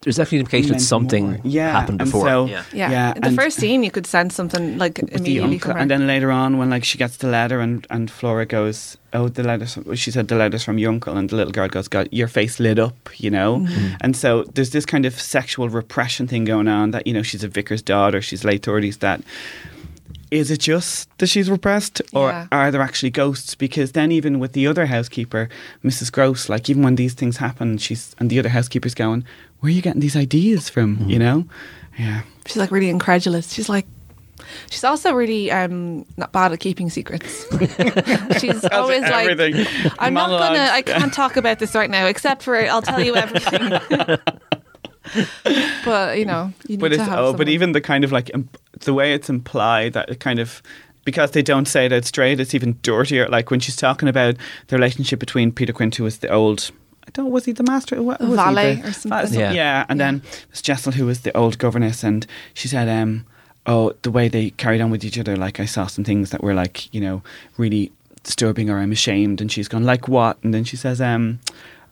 There's 0.02 0.16
definitely 0.16 0.38
an 0.38 0.46
indication 0.46 0.72
that 0.74 0.80
something 0.82 1.42
yeah, 1.44 1.72
happened 1.72 2.00
and 2.02 2.10
before. 2.10 2.26
so- 2.28 2.46
yeah. 2.46 2.64
Yeah. 2.72 2.90
Yeah, 2.92 3.14
In 3.16 3.22
the 3.22 3.28
and- 3.30 3.36
first 3.38 3.58
scene, 3.58 3.84
you 3.84 3.92
could 3.92 4.08
sense 4.08 4.34
something 4.34 4.78
like 4.78 4.98
with 4.98 5.10
the 5.10 5.18
immediately 5.18 5.56
uncle, 5.56 5.72
and 5.74 5.92
then 5.92 6.08
later 6.08 6.32
on 6.32 6.58
when 6.58 6.70
like 6.70 6.86
she 6.86 6.98
gets 6.98 7.18
the 7.18 7.28
letter 7.28 7.60
and, 7.60 7.86
and 7.90 8.10
Flora 8.10 8.46
goes, 8.46 8.98
oh 9.14 9.28
the 9.28 9.44
letters, 9.44 9.78
she 9.96 10.10
said 10.12 10.30
the 10.30 10.36
letters 10.36 10.64
from 10.64 10.78
your 10.78 10.92
uncle, 10.92 11.18
and 11.18 11.30
the 11.30 11.36
little 11.36 11.52
girl 11.52 11.68
goes, 11.68 11.90
God, 11.90 12.08
your 12.12 12.30
face 12.30 12.60
lit 12.62 12.80
up, 12.80 13.10
you 13.20 13.30
know, 13.30 13.60
Mm-hmm. 13.60 13.96
and 14.02 14.16
so 14.16 14.44
there's 14.54 14.70
this 14.70 14.86
kind 14.86 15.06
of 15.06 15.20
sexual 15.20 15.68
repression 15.68 16.28
thing 16.28 16.46
going 16.46 16.70
on 16.70 16.92
that 16.92 17.06
you 17.06 17.14
know 17.14 17.22
she's 17.24 17.44
a 17.44 17.50
vicar's 17.50 17.82
daughter, 17.82 18.22
she's 18.22 18.46
late 18.46 18.64
thirties, 18.64 18.98
that 19.00 19.22
is 20.32 20.52
it 20.52 20.60
just 20.60 21.10
that 21.18 21.28
she's 21.28 21.50
repressed 21.50 22.02
or 22.14 22.30
Yeah. 22.30 22.48
are 22.52 22.72
there 22.72 22.82
actually 22.82 23.10
ghosts? 23.10 23.56
Because 23.56 23.94
then 23.94 24.12
even 24.12 24.40
with 24.40 24.54
the 24.54 24.68
other 24.68 24.86
housekeeper, 24.86 25.50
Mrs. 25.84 26.12
Grose, 26.12 26.50
like 26.50 26.70
even 26.70 26.84
when 26.84 26.96
these 26.96 27.14
things 27.14 27.38
happen, 27.38 27.78
she's 27.78 28.16
and 28.20 28.30
the 28.30 28.40
other 28.40 28.50
housekeeper's 28.50 28.94
going, 28.94 29.24
Where 29.60 29.70
are 29.70 29.74
you 29.74 29.82
getting 29.82 30.02
these 30.02 30.16
ideas 30.16 30.70
from? 30.70 31.10
You 31.10 31.20
know? 31.20 31.46
Yeah. 31.98 32.22
She's 32.46 32.58
like 32.58 32.72
really 32.72 32.90
incredulous. 32.90 33.52
She's 33.54 33.70
like, 33.70 33.86
she's 34.70 34.84
also 34.84 35.14
really 35.14 35.52
um, 35.52 36.06
not 36.18 36.32
bad 36.32 36.52
at 36.54 36.60
keeping 36.60 36.90
secrets. 36.90 37.46
she's 38.40 38.64
always 38.72 39.02
like, 39.02 39.30
everything. 39.30 39.66
I'm 40.00 40.14
not 40.14 40.30
gonna, 40.30 40.70
I 40.72 40.82
can't 40.82 41.14
talk 41.14 41.38
about 41.38 41.60
this 41.60 41.76
right 41.76 41.90
now, 41.90 42.06
except 42.08 42.44
for 42.44 42.56
I'll 42.56 42.82
tell 42.82 43.02
you 43.02 43.16
everything. 43.16 43.80
but 45.86 46.18
you 46.18 46.26
know, 46.26 46.54
you 46.68 46.78
need 46.78 46.80
but 46.80 46.90
to 46.90 46.96
it's 46.96 47.04
have 47.04 47.20
oh, 47.20 47.34
but 47.34 47.48
even 47.50 47.72
the 47.72 47.82
kind 47.82 48.04
of 48.04 48.12
like 48.12 48.30
imp- 48.34 48.58
the 48.82 48.94
way 48.94 49.14
it's 49.14 49.30
implied 49.30 49.94
that 49.94 50.10
it 50.10 50.20
kind 50.20 50.40
of 50.40 50.62
because 51.06 51.32
they 51.32 51.42
don't 51.42 51.68
say 51.68 51.86
it 51.86 51.94
out 51.94 52.06
straight, 52.06 52.40
it's 52.40 52.54
even 52.54 52.78
dirtier. 52.82 53.28
Like 53.30 53.50
when 53.52 53.60
she's 53.60 53.76
talking 53.76 54.08
about 54.08 54.36
the 54.68 54.76
relationship 54.76 55.20
between 55.20 55.52
Peter 55.52 55.74
Quint, 55.74 55.96
who 55.96 56.04
was 56.04 56.20
the 56.20 56.30
old. 56.30 56.72
I 57.08 57.12
don't. 57.12 57.32
Was 57.32 57.46
he 57.46 57.52
the 57.54 57.64
master? 57.64 58.02
What, 58.04 58.20
was 58.20 58.30
he? 58.30 58.36
Valet 58.36 58.76
The- 58.76 58.88
or 58.90 58.92
something. 58.94 59.40
Yeah, 59.40 59.52
Yeah. 59.52 59.86
and 59.90 60.00
then 60.00 60.22
Miss 60.52 60.62
Jessel, 60.62 60.92
who 60.92 61.06
was 61.06 61.22
the 61.22 61.36
old 61.36 61.58
governess, 61.58 62.04
and 62.04 62.28
she 62.54 62.68
said, 62.68 62.88
um, 62.88 63.26
"Oh, 63.66 63.94
the 64.04 64.12
way 64.12 64.28
they 64.28 64.52
carried 64.52 64.82
on 64.82 64.92
with 64.92 65.04
each 65.04 65.18
other, 65.18 65.36
like 65.36 65.60
I 65.60 65.66
saw 65.66 65.88
some 65.88 66.04
things 66.04 66.30
that 66.30 66.44
were 66.44 66.54
like, 66.54 66.94
you 66.94 67.02
know, 67.02 67.24
really 67.58 67.92
disturbing, 68.24 68.70
or 68.70 68.78
I'm 68.78 68.92
ashamed." 68.92 69.42
And 69.42 69.52
she's 69.52 69.68
gone, 69.68 69.86
"Like 69.86 70.08
what?" 70.08 70.38
And 70.44 70.54
then 70.54 70.64
she 70.66 70.78
says, 70.78 71.02
um, 71.02 71.40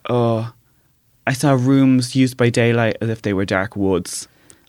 "Oh, 0.09 0.53
I 1.27 1.33
saw 1.33 1.51
rooms 1.53 2.15
used 2.15 2.37
by 2.37 2.49
daylight 2.49 2.97
as 3.01 3.09
if 3.09 3.21
they 3.21 3.33
were 3.33 3.45
dark 3.45 3.75
woods." 3.75 4.27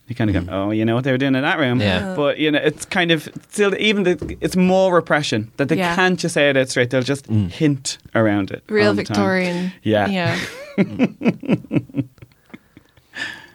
You 0.09 0.15
kind 0.15 0.35
of 0.35 0.47
go, 0.47 0.51
oh, 0.53 0.71
you 0.71 0.87
know 0.87 0.95
what 0.95 1.05
they 1.05 1.13
were 1.13 1.19
doing 1.19 1.35
in 1.35 1.43
that 1.43 1.59
room. 1.59 1.81
Yeah. 1.83 2.15
But 2.17 2.39
you 2.39 2.51
know, 2.51 2.59
it's 2.65 2.87
kind 2.87 3.11
of 3.11 3.29
still 3.51 3.75
even 3.79 4.05
the, 4.05 4.39
it's 4.41 4.57
more 4.57 4.95
repression 4.95 5.53
that 5.59 5.69
they 5.69 5.77
Yeah. 5.77 5.95
can't 5.95 6.19
just 6.19 6.33
say 6.33 6.49
it 6.49 6.57
out 6.57 6.71
straight. 6.71 6.89
They'll 6.89 7.03
just 7.03 7.27
hint 7.27 7.99
around 8.15 8.51
it. 8.51 8.63
real 8.71 8.87
all 8.89 8.95
time. 8.95 9.05
Victorian. 9.05 9.73
Yeah. 9.83 10.07
Yeah. 10.09 10.39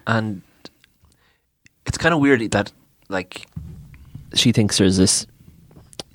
and 0.08 0.42
it's 1.86 1.98
kind 1.98 2.14
of 2.14 2.20
weird 2.22 2.52
that 2.52 2.72
like 3.10 3.48
she 4.36 4.52
thinks 4.52 4.78
there's 4.78 4.98
this 4.98 5.26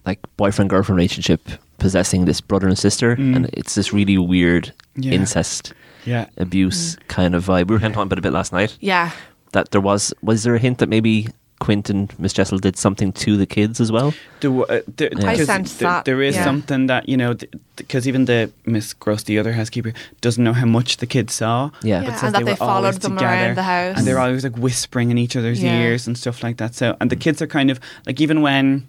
like 0.07 0.21
boyfriend 0.37 0.71
girlfriend 0.71 0.97
relationship 0.99 1.41
possessing 1.79 2.25
this 2.25 2.41
brother 2.41 2.67
and 2.69 2.79
sister 2.79 3.17
Mm. 3.17 3.37
and 3.37 3.47
it's 3.53 3.75
this 3.75 3.93
really 3.93 4.19
weird 4.19 4.73
Yeah. 4.97 5.13
incest 5.13 5.73
Yeah. 6.05 6.27
abuse 6.37 6.97
kind 7.09 7.35
of 7.35 7.45
vibe 7.47 7.69
we 7.69 7.75
were 7.77 7.81
kind 7.81 7.93
of 7.93 7.95
talking 7.95 8.07
about 8.09 8.19
a 8.19 8.23
bit 8.23 8.33
last 8.33 8.53
night 8.53 8.77
Yeah. 8.81 9.11
that 9.53 9.71
there 9.71 9.81
was 9.81 10.13
was 10.23 10.43
there 10.45 10.55
a 10.55 10.59
hint 10.59 10.79
that 10.79 10.89
maybe 10.89 11.29
Quint 11.61 11.91
and 11.91 12.17
Miss 12.21 12.33
Jessel 12.33 12.59
did 12.59 12.77
something 12.77 13.11
to 13.13 13.37
the 13.37 13.45
kids 13.45 13.81
as 13.81 13.91
well 13.91 14.15
The, 14.41 14.53
uh, 14.53 14.81
the, 14.97 15.07
I 15.07 15.33
because 15.33 15.47
sensed 15.47 15.81
that, 15.81 16.05
there 16.05 16.23
is 16.23 16.37
yeah. 16.37 16.45
something 16.45 16.87
that 16.87 17.09
you 17.09 17.17
know 17.17 17.35
because 17.75 18.07
even 18.07 18.27
the 18.27 18.51
Miss 18.65 18.95
Grose, 18.95 19.25
the 19.25 19.39
other 19.41 19.53
housekeeper, 19.53 19.93
doesn't 20.21 20.43
know 20.45 20.53
how 20.53 20.67
much 20.67 20.99
the 20.99 21.07
kids 21.07 21.35
saw. 21.35 21.71
Yeah. 21.83 22.03
Yeah, 22.03 22.11
but 22.11 22.15
says 22.15 22.23
and 22.23 22.35
that 22.35 22.45
they 22.45 22.53
were 22.53 22.57
followed 22.57 22.95
them 23.03 23.17
together, 23.17 23.35
around 23.47 23.57
the 23.57 23.63
house. 23.65 23.97
and 23.99 24.07
they're 24.07 24.21
always 24.21 24.45
like 24.45 24.57
whispering 24.57 25.11
in 25.11 25.19
each 25.19 25.35
other's 25.37 25.61
Yeah. 25.61 25.81
ears 25.83 26.07
and 26.07 26.17
stuff 26.17 26.43
like 26.45 26.57
that. 26.59 26.75
So, 26.77 26.97
and 27.01 27.11
the 27.11 27.17
kids 27.17 27.43
are 27.43 27.49
kind 27.49 27.71
of 27.73 27.81
like 28.07 28.21
even 28.21 28.41
when, 28.41 28.87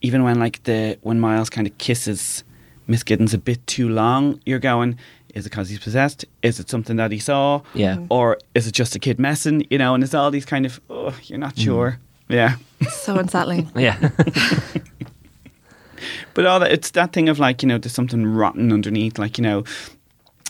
even 0.00 0.22
when 0.22 0.38
like 0.38 0.62
the 0.62 0.98
when 1.02 1.18
Miles 1.18 1.50
kind 1.50 1.66
of 1.66 1.76
kisses 1.78 2.44
Miss 2.86 3.02
Giddens 3.02 3.34
a 3.34 3.38
bit 3.38 3.66
too 3.66 3.88
long, 3.88 4.38
you're 4.46 4.60
going. 4.60 4.96
Is 5.34 5.46
it 5.46 5.50
because 5.50 5.68
he's 5.68 5.78
possessed? 5.78 6.24
Is 6.42 6.60
it 6.60 6.68
something 6.68 6.96
that 6.96 7.10
he 7.10 7.18
saw? 7.18 7.62
Yeah. 7.74 7.96
Mm. 7.96 8.06
Or 8.10 8.38
is 8.54 8.66
it 8.66 8.72
just 8.72 8.94
a 8.94 8.98
kid 8.98 9.18
messing? 9.18 9.66
You 9.70 9.78
know, 9.78 9.94
and 9.94 10.04
it's 10.04 10.14
all 10.14 10.30
these 10.30 10.44
kind 10.44 10.66
of, 10.66 10.80
oh, 10.90 11.16
you're 11.24 11.38
not 11.38 11.54
mm. 11.54 11.64
sure. 11.64 11.98
Yeah. 12.28 12.56
So 12.90 13.18
unsettling. 13.18 13.70
yeah 13.76 14.10
But 16.34 16.46
all 16.46 16.60
that, 16.60 16.72
it's 16.72 16.90
that 16.92 17.12
thing 17.12 17.28
of 17.28 17.38
like, 17.38 17.62
you 17.62 17.68
know, 17.68 17.78
there's 17.78 17.94
something 17.94 18.26
rotten 18.26 18.72
underneath. 18.72 19.18
Like, 19.18 19.38
you 19.38 19.42
know, 19.42 19.64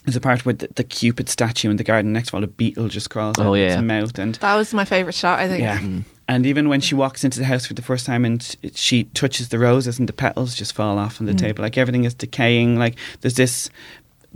there's 0.05 0.17
a 0.17 0.21
part 0.21 0.45
with 0.45 0.61
the, 0.61 0.69
the 0.75 0.85
Cupid 0.85 1.29
statue 1.29 1.71
in 1.71 1.77
the 1.77 1.85
garden 1.85 2.13
next 2.13 2.31
to 2.31 2.37
all 2.37 2.45
a 2.45 2.47
beetle 2.47 2.89
just 2.89 3.11
crawls 3.11 3.37
oh, 3.39 3.43
out 3.43 3.47
Oh, 3.49 3.55
of 3.55 3.61
yeah. 3.61 3.75
its 3.75 3.83
mouth. 3.83 4.19
And 4.19 4.35
That 4.37 4.55
was 4.55 4.73
my 4.73 4.85
favorite 4.85 5.15
shot. 5.15 5.39
I 5.39 5.49
think. 5.49 5.63
yeah. 5.63 5.79
Mm. 5.79 6.05
And 6.29 6.47
even 6.47 6.69
when 6.69 6.81
she 6.81 6.95
walks 6.95 7.25
into 7.25 7.41
the 7.41 7.45
house 7.45 7.67
for 7.67 7.75
the 7.75 7.83
first 7.83 8.07
time 8.07 8.25
and 8.25 8.57
she 8.75 9.05
touches 9.05 9.49
the 9.49 9.59
roses 9.59 9.99
and 9.99 10.09
the 10.09 10.13
petals 10.13 10.55
just 10.55 10.73
fall 10.73 10.99
off 10.99 11.21
on 11.21 11.27
the 11.27 11.33
mm. 11.33 11.39
table, 11.39 11.63
like 11.63 11.77
everything 11.77 12.05
is 12.05 12.15
decaying. 12.15 12.79
Like 12.79 12.97
there's 13.21 13.35
this, 13.35 13.71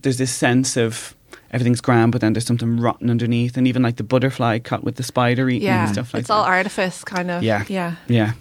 there's 0.03 0.19
this 0.19 0.33
sense 0.33 0.77
of 0.77 1.15
everything's 1.53 1.81
grand, 1.81 2.13
but 2.13 2.21
then 2.21 2.33
there's 2.33 2.47
something 2.47 2.79
rotten 2.81 3.09
underneath. 3.11 3.57
And 3.57 3.67
even 3.67 3.83
like 3.83 3.97
the 3.97 4.05
butterfly 4.05 4.59
caught 4.59 4.85
with 4.85 4.97
the 4.97 5.03
spider 5.03 5.49
eating 5.49 5.67
Yeah. 5.69 5.85
and 5.87 5.93
stuff 5.93 6.07
like 6.09 6.13
that. 6.13 6.19
it's 6.21 6.29
that. 6.29 6.35
all 6.35 6.45
artifice, 6.45 7.05
kind 7.05 7.31
of. 7.31 7.43
Yeah. 7.43 7.65
Yeah. 7.69 7.95
yeah. 8.09 8.33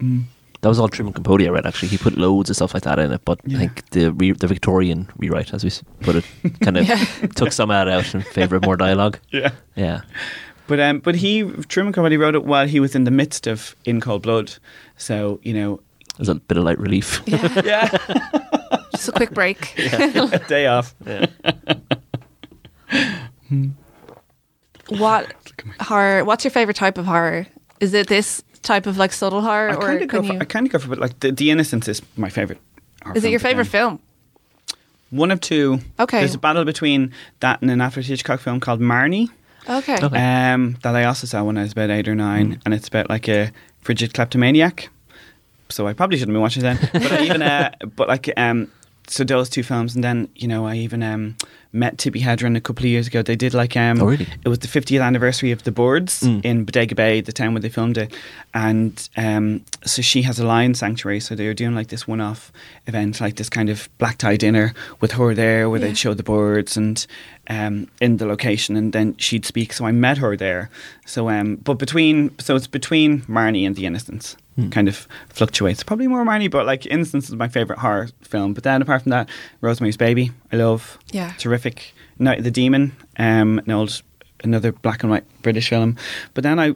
that 0.00 0.68
was 0.68 0.78
all 0.80 0.88
Truman 0.88 1.12
Capote 1.12 1.42
I 1.42 1.48
read 1.50 1.66
actually 1.66 1.88
he 1.88 1.98
put 1.98 2.16
loads 2.16 2.48
of 2.50 2.56
stuff 2.56 2.72
like 2.74 2.82
that 2.84 2.98
in 2.98 3.12
it 3.12 3.20
but 3.24 3.38
Yeah. 3.46 3.56
I 3.56 3.60
think 3.60 3.90
the 3.90 4.12
re- 4.12 4.32
the 4.32 4.46
Victorian 4.46 5.08
rewrite 5.18 5.52
as 5.54 5.62
we 5.62 5.70
put 6.00 6.16
it 6.16 6.24
kind 6.62 6.76
of 6.78 6.88
Yeah. 6.88 6.96
took 7.36 7.52
some 7.52 7.70
of 7.70 7.74
that 7.74 7.88
out 7.88 8.14
in 8.14 8.22
favour 8.22 8.56
of 8.56 8.64
more 8.64 8.76
dialogue 8.76 9.18
Yeah. 9.30 9.50
yeah 9.76 10.00
But 10.66 10.80
um, 10.80 11.00
but 11.00 11.16
he 11.16 11.42
Truman 11.68 11.92
Capote 11.92 12.18
wrote 12.18 12.34
it 12.34 12.44
while 12.44 12.66
he 12.66 12.80
was 12.80 12.94
in 12.94 13.04
the 13.04 13.10
midst 13.10 13.46
of 13.46 13.76
In 13.84 14.00
Cold 14.00 14.22
Blood, 14.22 14.54
so 14.96 15.38
you 15.42 15.52
know, 15.52 15.80
there's 16.16 16.30
a 16.30 16.34
bit 16.36 16.56
of 16.56 16.64
light 16.64 16.78
relief 16.78 17.20
Yeah. 17.26 17.90
yeah, 18.94 18.96
Just 18.96 19.08
a 19.08 19.12
quick 19.12 19.30
break. 19.30 19.74
a 19.78 20.38
day 20.48 20.66
off. 20.66 20.94
what 24.88 25.32
horror? 25.80 26.24
What's 26.24 26.44
your 26.44 26.50
favorite 26.50 26.76
type 26.76 26.98
of 26.98 27.06
horror? 27.06 27.46
Is 27.80 27.94
it 27.94 28.06
this 28.08 28.42
type 28.62 28.86
of 28.86 28.96
like 28.96 29.12
subtle 29.12 29.40
horror, 29.42 29.70
I 29.70 29.74
or 29.74 29.80
kind 29.80 30.02
of 30.02 30.08
go 30.08 30.18
can 30.20 30.26
for 30.28 30.32
you? 30.34 30.40
I 30.40 30.44
kind 30.44 30.66
of 30.66 30.72
go 30.72 30.78
for 30.78 30.88
but 30.88 30.98
like 30.98 31.20
the, 31.20 31.32
the 31.32 31.50
Innocents 31.50 31.88
is 31.88 32.02
my 32.16 32.28
favorite. 32.28 32.58
horror 33.02 33.16
Is 33.16 33.24
it 33.24 33.30
your 33.30 33.40
favorite 33.40 33.64
then 33.64 33.70
film? 33.70 34.00
One 35.10 35.30
of 35.30 35.40
two. 35.40 35.78
Okay. 36.00 36.18
There's 36.20 36.34
a 36.34 36.38
battle 36.38 36.64
between 36.64 37.12
that 37.40 37.62
and 37.62 37.70
an 37.70 37.80
Alfred 37.80 38.06
Hitchcock 38.06 38.40
film 38.40 38.58
called 38.58 38.80
Marnie, 38.80 39.28
Okay. 39.68 39.96
Okay. 40.02 40.52
um, 40.52 40.76
that 40.82 40.96
I 40.96 41.04
also 41.04 41.26
saw 41.26 41.44
when 41.44 41.56
I 41.56 41.62
was 41.62 41.72
about 41.72 41.90
eight 41.90 42.08
or 42.08 42.14
nine, 42.16 42.60
and 42.64 42.74
it's 42.74 42.88
about 42.88 43.08
like 43.08 43.28
a 43.28 43.52
frigid 43.80 44.12
kleptomaniac. 44.12 44.88
So 45.68 45.86
I 45.86 45.92
probably 45.92 46.18
shouldn't 46.18 46.34
be 46.34 46.40
watching 46.40 46.64
it 46.64 46.78
then. 46.80 46.90
But 46.92 47.12
I 47.12 47.22
even, 47.24 47.42
uh, 47.52 47.70
but 47.94 48.08
like, 48.08 48.28
um, 48.36 48.70
so 49.06 49.24
those 49.24 49.48
two 49.48 49.62
films, 49.62 49.94
and 49.94 50.02
then 50.04 50.28
you 50.36 50.48
know 50.48 50.66
I 50.66 50.76
even 50.76 51.02
um, 51.02 51.36
met 51.72 51.96
Tippi 51.96 52.20
Hedren 52.22 52.56
a 52.56 52.60
couple 52.60 52.84
of 52.84 52.90
years 52.90 53.06
ago. 53.08 53.20
They 53.22 53.34
did 53.36 53.52
like 53.54 53.76
um, 53.76 54.00
Oh, 54.00 54.06
really? 54.06 54.28
it 54.44 54.48
was 54.48 54.60
the 54.60 54.68
50th 54.68 55.02
anniversary 55.02 55.50
of 55.50 55.64
The 55.64 55.72
Birds 55.72 56.20
Mm. 56.22 56.44
in 56.44 56.64
Bodega 56.64 56.94
Bay, 56.94 57.20
the 57.20 57.32
town 57.32 57.52
where 57.52 57.60
they 57.60 57.68
filmed 57.68 57.98
it. 57.98 58.14
And 58.54 59.08
um, 59.16 59.64
so 59.84 60.00
she 60.02 60.22
has 60.22 60.38
a 60.38 60.46
lion 60.46 60.74
sanctuary. 60.74 61.18
So 61.20 61.34
they 61.34 61.46
were 61.48 61.54
doing 61.54 61.74
like 61.74 61.88
this 61.88 62.06
one 62.06 62.20
off 62.20 62.52
event, 62.86 63.20
like 63.20 63.34
this 63.36 63.50
kind 63.50 63.68
of 63.70 63.88
black 63.98 64.18
tie 64.18 64.36
dinner 64.36 64.72
with 65.00 65.12
her 65.12 65.34
there 65.34 65.68
where 65.68 65.80
Yeah. 65.80 65.88
they'd 65.88 65.98
show 65.98 66.14
the 66.14 66.22
birds 66.22 66.76
and 66.76 67.04
um, 67.48 67.88
in 68.00 68.18
the 68.18 68.26
location. 68.26 68.76
And 68.76 68.92
then 68.92 69.16
she'd 69.16 69.44
speak. 69.44 69.72
So 69.72 69.84
I 69.84 69.92
met 69.92 70.18
her 70.18 70.36
there. 70.36 70.70
So, 71.06 71.28
um, 71.28 71.56
but 71.56 71.74
between, 71.74 72.30
so 72.38 72.54
it's 72.54 72.68
between 72.68 73.22
Marnie 73.22 73.66
and 73.66 73.74
The 73.74 73.84
Innocents. 73.86 74.36
Hmm. 74.56 74.68
Kind 74.70 74.86
of 74.88 75.08
fluctuates. 75.30 75.82
Probably 75.82 76.06
more 76.06 76.24
Marnie, 76.24 76.48
but 76.50 76.64
like 76.64 76.86
Innocents 76.86 77.28
is 77.28 77.34
my 77.34 77.48
favorite 77.48 77.80
horror 77.80 78.08
film. 78.22 78.54
But 78.54 78.62
then 78.62 78.80
apart 78.82 79.02
from 79.02 79.10
that, 79.10 79.28
Rosemary's 79.60 79.96
Baby, 79.96 80.30
I 80.52 80.56
love 80.56 80.96
Yeah. 81.10 81.32
terrific. 81.38 81.92
Night 82.20 82.38
of 82.38 82.44
the 82.44 82.50
Demon, 82.52 82.92
um, 83.18 83.58
an 83.66 83.70
old, 83.72 84.00
another 84.44 84.70
black 84.70 85.02
and 85.02 85.10
white 85.10 85.24
British 85.42 85.70
film. 85.70 85.96
But 86.34 86.44
then 86.44 86.60
I, 86.60 86.74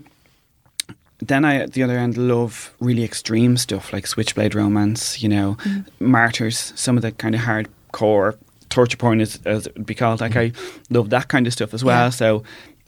then 1.21 1.45
I 1.45 1.57
at 1.57 1.73
the 1.75 1.83
other 1.85 1.97
end 1.99 2.17
love 2.17 2.75
really 2.81 3.05
extreme 3.05 3.57
stuff 3.57 3.93
like 3.93 4.07
Switchblade 4.09 4.55
Romance, 4.57 5.23
you 5.23 5.29
know, 5.29 5.57
Martyrs, 6.01 6.73
some 6.75 6.97
of 6.97 7.03
the 7.03 7.13
kind 7.13 7.35
of 7.37 7.43
hardcore 7.43 8.37
torture 8.71 8.97
porn 8.97 9.21
as, 9.21 9.39
as 9.45 9.67
it 9.69 9.77
would 9.77 9.87
be 9.87 9.95
called. 9.95 10.21
Like 10.21 10.37
I 10.37 10.51
love 10.91 11.11
that 11.11 11.29
kind 11.29 11.47
of 11.47 11.53
stuff 11.53 11.73
as 11.75 11.85
well. 11.85 12.07
Yeah. 12.07 12.11
So 12.11 12.43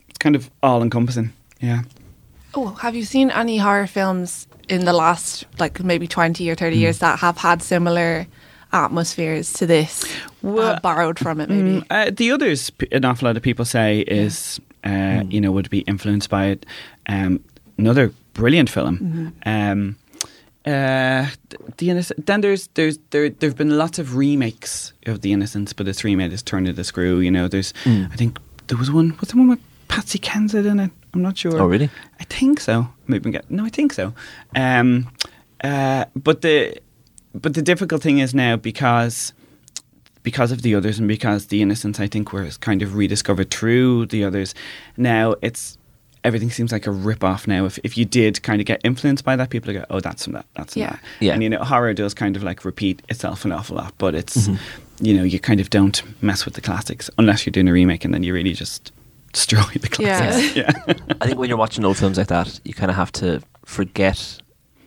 it's 0.09 0.17
kind 0.17 0.35
of 0.35 0.49
all 0.61 0.81
encompassing. 0.81 1.31
Yeah. 1.61 1.83
Oh, 2.53 2.67
have 2.81 2.95
you 2.95 3.03
seen 3.05 3.31
any 3.31 3.57
horror 3.57 3.87
films 3.87 4.47
in 4.67 4.85
the 4.85 4.93
last 4.93 5.45
like 5.59 5.83
maybe 5.83 6.07
twenty 6.07 6.49
or 6.49 6.53
Hmm. 6.53 6.59
thirty 6.59 6.77
years 6.77 6.99
that 6.99 7.19
have 7.19 7.37
had 7.37 7.61
similar 7.63 8.27
atmospheres 8.73 9.53
to 9.53 9.65
this? 9.65 10.03
Well, 10.41 10.75
uh, 10.75 10.79
borrowed 10.79 11.19
from 11.19 11.39
it, 11.41 11.49
maybe. 11.49 11.81
Mm, 11.81 11.85
uh, 11.89 12.11
the 12.15 12.31
others, 12.31 12.71
an 12.91 13.05
awful 13.05 13.27
lot 13.27 13.37
of 13.37 13.43
people 13.43 13.65
say 13.65 13.99
is, 14.01 14.59
uh, 14.83 15.23
you 15.29 15.39
know, 15.41 15.51
would 15.51 15.69
be 15.69 15.79
influenced 15.81 16.29
by 16.29 16.45
it. 16.47 16.65
Um, 17.07 17.39
another 17.77 18.11
brilliant 18.33 18.69
film. 18.69 19.33
Um, 19.45 19.95
uh, 20.65 21.27
the 21.77 21.89
Innocent. 21.89 22.25
Then 22.27 22.41
there's 22.41 22.67
there's 22.75 22.99
there 23.09 23.29
there've 23.29 23.57
been 23.57 23.77
lots 23.77 23.97
of 23.99 24.15
remakes 24.15 24.93
of 25.07 25.21
the 25.21 25.31
Innocents, 25.33 25.73
but 25.73 25.87
it's 25.87 26.03
remade 26.03 26.31
as 26.33 26.43
Turn 26.43 26.67
of 26.67 26.75
the 26.75 26.83
Screw. 26.83 27.19
You 27.19 27.31
know, 27.31 27.47
there's 27.47 27.73
I 27.85 28.15
think 28.15 28.37
there 28.67 28.77
was 28.77 28.91
one. 28.91 29.15
Was 29.19 29.29
the 29.29 29.37
one 29.37 29.47
with 29.49 29.59
Patsy 29.87 30.19
Kensit 30.19 30.65
in 30.65 30.79
it? 30.79 30.91
I'm 31.13 31.21
not 31.21 31.37
sure. 31.37 31.59
Oh, 31.61 31.65
really? 31.67 31.89
I 32.19 32.23
think 32.23 32.59
so. 32.59 32.87
Maybe 33.07 33.31
get 33.31 33.49
no. 33.51 33.65
I 33.65 33.69
think 33.69 33.93
so. 33.93 34.13
Um, 34.55 35.11
uh, 35.63 36.05
but 36.15 36.41
the 36.41 36.77
but 37.33 37.53
the 37.53 37.61
difficult 37.61 38.01
thing 38.01 38.19
is 38.19 38.33
now 38.33 38.55
because 38.55 39.33
because 40.23 40.51
of 40.51 40.61
the 40.61 40.75
others 40.75 40.99
and 40.99 41.07
because 41.07 41.47
the 41.47 41.61
Innocents 41.61 41.99
I 41.99 42.07
think 42.07 42.31
was 42.31 42.57
kind 42.57 42.81
of 42.81 42.95
rediscovered 42.95 43.51
through 43.51 44.05
the 44.07 44.23
others. 44.23 44.53
Now 44.97 45.35
it's 45.41 45.77
everything 46.23 46.51
seems 46.51 46.71
like 46.71 46.85
a 46.87 46.91
rip 46.91 47.23
off 47.23 47.47
now. 47.47 47.65
If 47.65 47.79
if 47.83 47.97
you 47.97 48.05
did 48.05 48.41
kind 48.43 48.61
of 48.61 48.65
get 48.67 48.79
influenced 48.83 49.25
by 49.25 49.35
that, 49.35 49.49
people 49.49 49.73
go, 49.73 49.83
oh, 49.89 49.99
that's 49.99 50.23
from 50.23 50.33
that, 50.33 50.45
that's 50.55 50.73
from 50.73 50.81
Yeah. 50.83 50.89
that. 50.91 50.99
Yeah. 51.19 51.33
And 51.33 51.43
you 51.43 51.49
know, 51.49 51.59
horror 51.63 51.93
does 51.93 52.13
kind 52.13 52.35
of 52.35 52.43
like 52.43 52.63
repeat 52.63 53.01
itself 53.09 53.43
an 53.45 53.51
awful 53.51 53.75
lot, 53.77 53.93
but 53.97 54.13
it's 54.15 54.47
Mm-hmm. 54.47 55.05
you 55.05 55.13
know, 55.15 55.23
you 55.23 55.39
kind 55.39 55.59
of 55.59 55.69
don't 55.69 56.01
mess 56.23 56.45
with 56.45 56.53
the 56.53 56.61
classics 56.61 57.09
unless 57.17 57.45
you're 57.45 57.51
doing 57.51 57.67
a 57.67 57.73
remake, 57.73 58.05
and 58.05 58.13
then 58.13 58.23
you 58.23 58.33
really 58.33 58.53
just 58.53 58.91
destroy 59.33 59.61
the 59.79 59.89
classics. 59.89 60.55
Yeah. 60.55 60.71
I 61.21 61.25
think 61.27 61.37
when 61.39 61.49
you're 61.49 61.57
watching 61.57 61.85
old 61.85 61.97
films 61.97 62.17
like 62.17 62.27
that, 62.27 62.59
you 62.63 62.73
kind 62.73 62.89
of 62.91 62.97
have 62.97 63.11
to 63.13 63.41
forget 63.65 64.37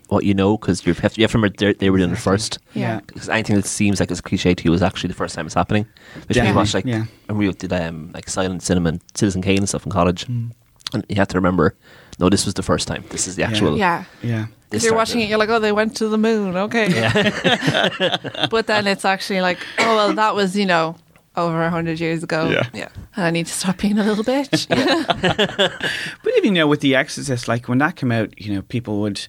what 0.09 0.25
you 0.25 0.35
know 0.35 0.57
because 0.59 0.85
you 0.87 0.93
have 0.95 1.15
to, 1.15 1.21
you 1.21 1.25
have 1.25 1.33
to 1.33 1.39
remember 1.39 1.57
they, 1.59 1.73
they 1.75 1.91
were 1.91 1.99
doing 1.99 2.11
it 2.13 2.17
first. 2.19 2.59
Yeah. 2.75 3.01
Because 3.07 3.29
anything 3.29 3.57
that 3.57 3.65
seems 3.65 4.01
like 4.01 4.11
it's 4.11 4.21
cliche 4.21 4.55
to 4.55 4.65
you 4.65 4.73
is 4.75 4.83
actually 4.83 5.09
the 5.09 5.15
first 5.15 5.35
time 5.35 5.47
it's 5.47 5.55
happening. 5.55 5.85
Which 5.85 6.37
when 6.37 6.47
you 6.47 6.53
Definitely, 6.53 6.57
watch 6.57 6.75
like 6.75 6.85
yeah. 6.85 7.05
and 7.29 7.39
we 7.39 7.51
did 7.53 7.73
um, 7.73 8.11
like 8.13 8.29
silent 8.29 8.63
cinema 8.63 8.91
and 8.91 9.01
Citizen 9.15 9.43
Kane 9.43 9.59
and 9.59 9.69
stuff 9.69 9.85
in 9.87 9.93
college, 9.93 10.27
Mm. 10.27 10.51
and 10.93 11.05
you 11.09 11.17
have 11.17 11.29
to 11.29 11.39
remember, 11.39 11.75
no, 12.19 12.29
this 12.29 12.45
was 12.45 12.55
the 12.55 12.63
first 12.63 12.87
time. 12.87 13.03
This 13.11 13.27
is 13.27 13.37
the 13.37 13.43
actual. 13.43 13.77
Yeah. 13.79 14.05
Yeah. 14.23 14.47
this 14.71 14.85
If 14.85 14.89
you're 14.91 14.97
watching 14.97 15.21
it, 15.21 15.29
you're 15.29 15.39
like, 15.39 15.49
oh, 15.49 15.59
they 15.59 15.73
went 15.73 15.97
to 15.97 16.09
the 16.09 16.19
moon. 16.19 16.55
Okay. 16.57 16.91
Yeah. 16.91 18.47
but 18.51 18.67
then 18.67 18.87
it's 18.87 19.05
actually 19.05 19.41
like, 19.41 19.59
oh, 19.79 19.97
well, 19.97 20.13
that 20.15 20.35
was, 20.35 20.55
you 20.57 20.67
know, 20.67 20.97
over 21.37 21.63
a 21.63 21.71
hundred 21.71 22.01
years 22.01 22.23
ago. 22.23 22.49
Yeah. 22.49 22.69
Yeah. 22.73 22.89
And 23.17 23.25
I 23.25 23.31
need 23.31 23.47
to 23.47 23.53
stop 23.53 23.79
being 23.79 23.99
a 23.99 24.05
little 24.05 24.25
bitch. 24.25 24.67
But 26.23 26.33
even 26.37 26.55
you 26.55 26.61
know, 26.63 26.67
with 26.67 26.81
The 26.81 26.95
Exorcist, 26.95 27.49
like 27.49 27.69
when 27.69 27.79
that 27.79 27.97
came 27.97 28.13
out, 28.13 28.39
you 28.41 28.55
know, 28.55 28.63
people 28.63 29.01
would 29.01 29.27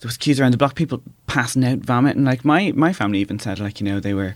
there 0.00 0.08
was 0.08 0.16
queues 0.18 0.38
around 0.40 0.52
the 0.52 0.58
block, 0.58 0.74
people 0.74 1.02
passing 1.26 1.64
out 1.64 1.78
vomit, 1.78 2.16
and 2.16 2.24
like 2.24 2.44
my 2.44 2.72
my 2.72 2.92
family 2.92 3.18
even 3.20 3.38
said, 3.38 3.58
like 3.58 3.80
you 3.80 3.86
know, 3.86 3.98
they 4.00 4.14
were 4.14 4.34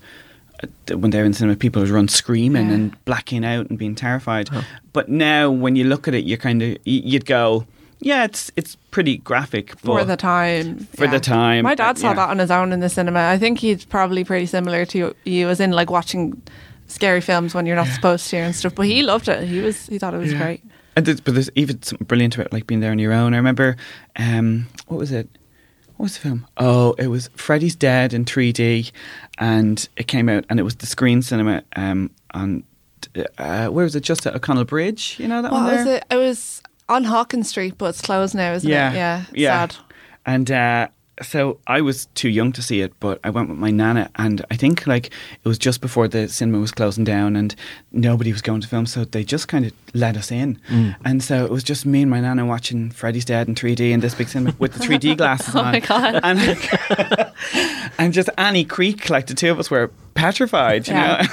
uh, 0.62 0.96
when 0.98 1.10
they 1.10 1.18
were 1.18 1.24
in 1.26 1.34
cinema, 1.34 1.56
people 1.56 1.82
would 1.82 1.90
run 1.90 2.08
screaming 2.08 2.68
Yeah. 2.68 2.74
and 2.74 3.04
blacking 3.04 3.44
out 3.44 3.68
and 3.68 3.78
being 3.78 3.94
terrified. 3.94 4.48
But 4.92 5.08
now, 5.08 5.50
when 5.50 5.76
you 5.76 5.84
look 5.84 6.08
at 6.08 6.14
it, 6.14 6.24
you're 6.24 6.38
kind 6.38 6.62
of 6.62 6.78
you'd 6.84 7.26
go, 7.26 7.66
yeah, 8.00 8.24
it's 8.24 8.50
it's 8.56 8.76
pretty 8.90 9.18
graphic 9.18 9.78
for 9.78 10.02
the 10.04 10.16
time. 10.16 10.78
For 10.96 11.06
the 11.06 11.20
time, 11.20 11.64
My 11.64 11.74
dad 11.74 11.98
saw 11.98 12.08
yeah. 12.08 12.14
that 12.14 12.30
on 12.30 12.38
his 12.38 12.50
own 12.50 12.72
in 12.72 12.80
the 12.80 12.88
cinema. 12.88 13.20
I 13.28 13.38
think 13.38 13.58
he's 13.58 13.84
probably 13.84 14.24
pretty 14.24 14.46
similar 14.46 14.86
to 14.86 15.14
you, 15.24 15.48
as 15.50 15.60
in 15.60 15.72
like 15.72 15.90
watching 15.90 16.40
scary 16.90 17.20
films 17.20 17.54
when 17.54 17.66
you're 17.66 17.76
not 17.76 17.86
supposed 17.88 18.28
to 18.30 18.36
and 18.36 18.54
stuff. 18.54 18.74
But 18.74 18.86
he 18.86 19.02
loved 19.02 19.28
it. 19.28 19.46
He 19.48 19.60
was 19.60 19.86
he 19.86 19.98
thought 19.98 20.14
it 20.14 20.18
was 20.18 20.32
Yeah. 20.32 20.38
great. 20.42 20.62
And 20.96 21.06
there's, 21.06 21.20
but 21.20 21.34
there's 21.34 21.50
even 21.54 21.80
something 21.82 22.04
brilliant 22.06 22.34
about 22.34 22.52
like 22.52 22.66
being 22.66 22.80
there 22.80 22.90
on 22.90 22.98
your 22.98 23.12
own. 23.12 23.32
I 23.32 23.36
remember, 23.36 23.76
um, 24.16 24.66
what 24.88 24.98
was 24.98 25.12
it? 25.12 25.28
What 25.96 26.04
was 26.04 26.14
the 26.14 26.20
film? 26.20 26.46
Oh, 26.56 26.92
it 26.98 27.06
was 27.08 27.28
Freddy's 27.36 27.76
Dead 27.76 28.12
in 28.12 28.24
3D, 28.24 28.90
and 29.38 29.88
it 29.96 30.08
came 30.08 30.28
out, 30.28 30.44
and 30.50 30.58
it 30.58 30.62
was 30.64 30.76
the 30.76 30.86
screen 30.86 31.22
cinema 31.22 31.62
um, 31.76 32.10
on 32.34 32.64
uh, 33.38 33.68
where 33.68 33.84
was 33.84 33.94
it? 33.94 34.02
Just 34.02 34.26
at 34.26 34.34
O'Connell 34.34 34.64
Bridge, 34.64 35.16
you 35.18 35.28
know 35.28 35.42
that 35.42 35.52
What 35.52 35.62
one 35.62 35.72
was 35.76 35.84
there. 35.84 35.96
it? 35.98 36.04
It 36.10 36.16
was 36.16 36.62
on 36.88 37.04
Hawkins 37.04 37.48
Street, 37.48 37.74
but 37.78 37.86
it's 37.90 38.00
closed 38.02 38.34
now, 38.34 38.52
isn't 38.54 38.68
Yeah, 38.68 38.90
it? 38.90 38.96
Yeah. 38.96 39.24
yeah. 39.32 39.66
Sad. 39.68 39.76
And 40.26 40.50
uh, 40.50 40.88
so 41.22 41.58
I 41.66 41.80
was 41.80 42.06
too 42.14 42.28
young 42.28 42.52
to 42.52 42.62
see 42.62 42.80
it, 42.80 42.92
but 43.00 43.20
I 43.24 43.30
went 43.30 43.48
with 43.48 43.58
my 43.58 43.70
nana, 43.70 44.10
and 44.16 44.44
I 44.50 44.56
think 44.56 44.86
like 44.86 45.06
it 45.06 45.48
was 45.48 45.58
just 45.58 45.80
before 45.80 46.08
the 46.08 46.28
cinema 46.28 46.58
was 46.60 46.72
closing 46.72 47.04
down, 47.04 47.36
and 47.36 47.54
nobody 47.92 48.32
was 48.32 48.42
going 48.42 48.60
to 48.62 48.68
film, 48.68 48.86
so 48.86 49.04
they 49.04 49.24
just 49.24 49.48
kind 49.48 49.64
of 49.66 49.72
let 49.94 50.16
us 50.16 50.30
in, 50.32 50.58
Mm. 50.70 50.96
and 51.04 51.22
so 51.22 51.44
it 51.44 51.50
was 51.50 51.62
just 51.64 51.84
me 51.86 52.02
and 52.02 52.10
my 52.10 52.20
nana 52.20 52.46
watching 52.46 52.90
Freddy's 52.90 53.24
Dead 53.24 53.48
in 53.48 53.54
3D 53.54 53.90
in 53.92 54.00
this 54.00 54.14
big 54.14 54.28
cinema 54.28 54.54
with 54.58 54.72
the 54.74 54.80
3D 54.80 55.16
glasses 55.18 55.54
Oh 55.54 55.60
on. 55.60 55.72
my 55.72 55.80
God. 55.80 56.20
And 56.22 56.46
like, 56.46 57.32
and 57.98 58.12
just 58.12 58.30
Annie 58.38 58.64
Creek, 58.64 59.10
like 59.10 59.26
the 59.26 59.34
two 59.34 59.50
of 59.50 59.58
us 59.58 59.70
were 59.70 59.90
petrified, 60.14 60.86
you 60.88 60.94
Yeah. 60.94 61.26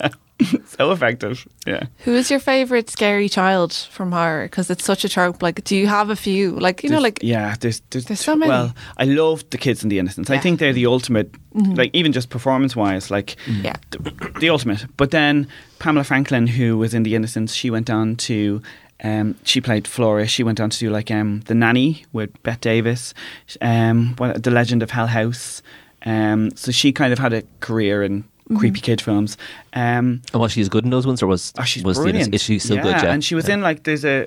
know. 0.00 0.08
so 0.66 0.92
effective, 0.92 1.46
yeah. 1.66 1.84
Who 2.04 2.12
is 2.14 2.30
your 2.30 2.38
favorite 2.40 2.88
scary 2.90 3.28
child 3.28 3.72
from 3.72 4.12
horror? 4.12 4.44
Because 4.44 4.70
it's 4.70 4.84
such 4.84 5.04
a 5.04 5.08
trope. 5.08 5.42
Like, 5.42 5.64
do 5.64 5.76
you 5.76 5.86
have 5.88 6.10
a 6.10 6.16
few? 6.16 6.52
Like, 6.52 6.82
you 6.84 6.90
know, 6.90 7.00
like 7.00 7.18
yeah, 7.22 7.56
there's 7.60 7.80
there's, 7.90 8.04
There's 8.04 8.20
so 8.20 8.36
many. 8.36 8.48
Well, 8.50 8.72
I 8.96 9.04
love 9.04 9.42
the 9.50 9.58
kids 9.58 9.82
and 9.82 9.90
the 9.90 9.98
innocents. 9.98 10.30
I 10.30 10.34
Yeah. 10.34 10.38
Mm-hmm. 10.38 10.42
think 10.44 10.60
they're 10.60 10.72
the 10.72 10.86
ultimate, 10.86 11.34
like 11.54 11.90
even 11.92 12.12
just 12.12 12.30
performance 12.30 12.76
wise, 12.76 13.10
like 13.10 13.36
Yeah. 13.62 13.74
the, 13.90 14.32
the 14.40 14.50
ultimate. 14.50 14.86
But 14.96 15.10
then 15.10 15.48
Pamela 15.80 16.04
Franklin, 16.04 16.46
who 16.46 16.78
was 16.78 16.94
in 16.94 17.02
the 17.02 17.14
Innocents, 17.14 17.52
she 17.54 17.70
went 17.70 17.90
on 17.90 18.16
to. 18.16 18.62
Um, 19.04 19.36
she 19.44 19.60
played 19.60 19.86
Flora. 19.86 20.26
She 20.26 20.42
went 20.42 20.58
on 20.60 20.70
to 20.70 20.78
do 20.78 20.90
like 20.90 21.08
um, 21.10 21.40
the 21.46 21.54
nanny 21.54 22.04
with 22.12 22.30
Bette 22.42 22.58
Davis, 22.60 23.14
um, 23.60 24.14
the 24.16 24.50
Legend 24.50 24.82
of 24.82 24.90
Hell 24.90 25.06
House. 25.06 25.62
Um, 26.04 26.50
so 26.56 26.72
she 26.72 26.92
kind 26.92 27.12
of 27.12 27.18
had 27.20 27.32
a 27.32 27.42
career 27.60 28.02
in 28.02 28.24
Mm-hmm. 28.48 28.56
creepy 28.58 28.80
kid 28.80 29.00
films. 29.00 29.36
Um, 29.74 30.22
And 30.32 30.40
was 30.40 30.52
she 30.52 30.60
as 30.62 30.68
good 30.68 30.84
in 30.84 30.90
those 30.90 31.06
ones, 31.06 31.22
or 31.22 31.26
was 31.26 31.52
Oh, 31.58 31.64
she's 31.64 31.84
was 31.84 31.96
the- 31.98 32.04
brilliant. 32.04 32.34
is 32.34 32.42
she 32.42 32.58
still 32.58 32.76
good? 32.76 32.86
Yeah, 33.02 33.12
and 33.12 33.22
she 33.24 33.34
was 33.34 33.48
in 33.48 33.60
like 33.60 33.82
there's 33.84 34.04
a 34.04 34.26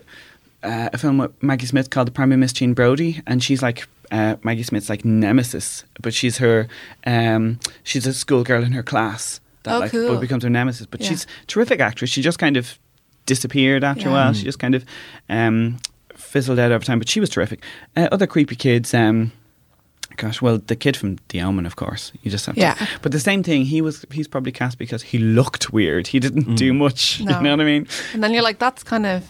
uh, 0.64 0.90
a 0.94 0.98
film 0.98 1.18
with 1.18 1.32
Maggie 1.42 1.66
Smith 1.66 1.90
called 1.90 2.08
The 2.08 2.12
Prime 2.12 2.40
Miss 2.40 2.54
Jean 2.54 2.74
Brodie, 2.76 3.22
and 3.26 3.44
she's 3.44 3.64
like 3.64 3.88
uh, 4.12 4.36
Maggie 4.44 4.62
Smith's 4.64 4.90
like 4.90 5.04
nemesis, 5.04 5.84
but 6.02 6.14
she's 6.14 6.38
her 6.38 6.68
um, 7.08 7.60
she's 7.84 8.06
a 8.06 8.14
schoolgirl 8.14 8.64
in 8.64 8.72
her 8.74 8.84
class 8.84 9.40
that 9.64 9.76
Oh, 9.76 9.80
like 9.80 9.92
cool. 9.92 10.18
becomes 10.20 10.44
her 10.44 10.50
nemesis. 10.50 10.86
But 10.86 11.02
Yeah. 11.02 11.10
she's 11.10 11.24
a 11.24 11.46
terrific 11.48 11.80
actress. 11.80 12.10
She 12.12 12.22
just 12.22 12.38
kind 12.38 12.58
of 12.58 12.78
disappeared 13.26 13.84
after 13.84 14.10
a 14.10 14.12
while. 14.12 14.34
She 14.34 14.44
just 14.44 14.60
kind 14.60 14.76
of 14.76 14.84
um, 15.30 15.78
fizzled 16.16 16.60
out 16.60 16.72
over 16.72 16.84
time, 16.86 17.00
but 17.00 17.10
she 17.10 17.20
was 17.20 17.30
terrific. 17.30 17.64
Uh, 17.96 18.08
other 18.12 18.28
creepy 18.28 18.56
kids. 18.56 18.94
Um, 18.94 19.32
Gosh, 20.18 20.42
well, 20.42 20.58
the 20.58 20.76
kid 20.76 20.98
from 20.98 21.18
The 21.30 21.42
Omen, 21.42 21.66
of 21.66 21.76
course. 21.76 22.12
You 22.22 22.32
just 22.32 22.46
have 22.46 22.56
to. 22.56 22.62
Yeah. 22.62 22.88
But 23.02 23.12
the 23.12 23.20
same 23.20 23.44
thing, 23.44 23.66
he 23.66 23.82
was 23.82 24.06
he's 24.12 24.28
probably 24.28 24.52
cast 24.52 24.78
because 24.78 25.02
he 25.02 25.18
looked 25.18 25.72
weird. 25.72 26.08
He 26.08 26.20
didn't 26.20 26.56
do 26.56 26.74
much. 26.74 27.22
No. 27.32 27.38
You 27.38 27.44
know 27.44 27.52
what 27.52 27.62
I 27.62 27.66
mean? 27.66 27.88
and 28.14 28.24
then 28.24 28.34
you're 28.34 28.44
like, 28.44 28.60
that's 28.60 28.84
kind 28.84 29.06
of 29.06 29.24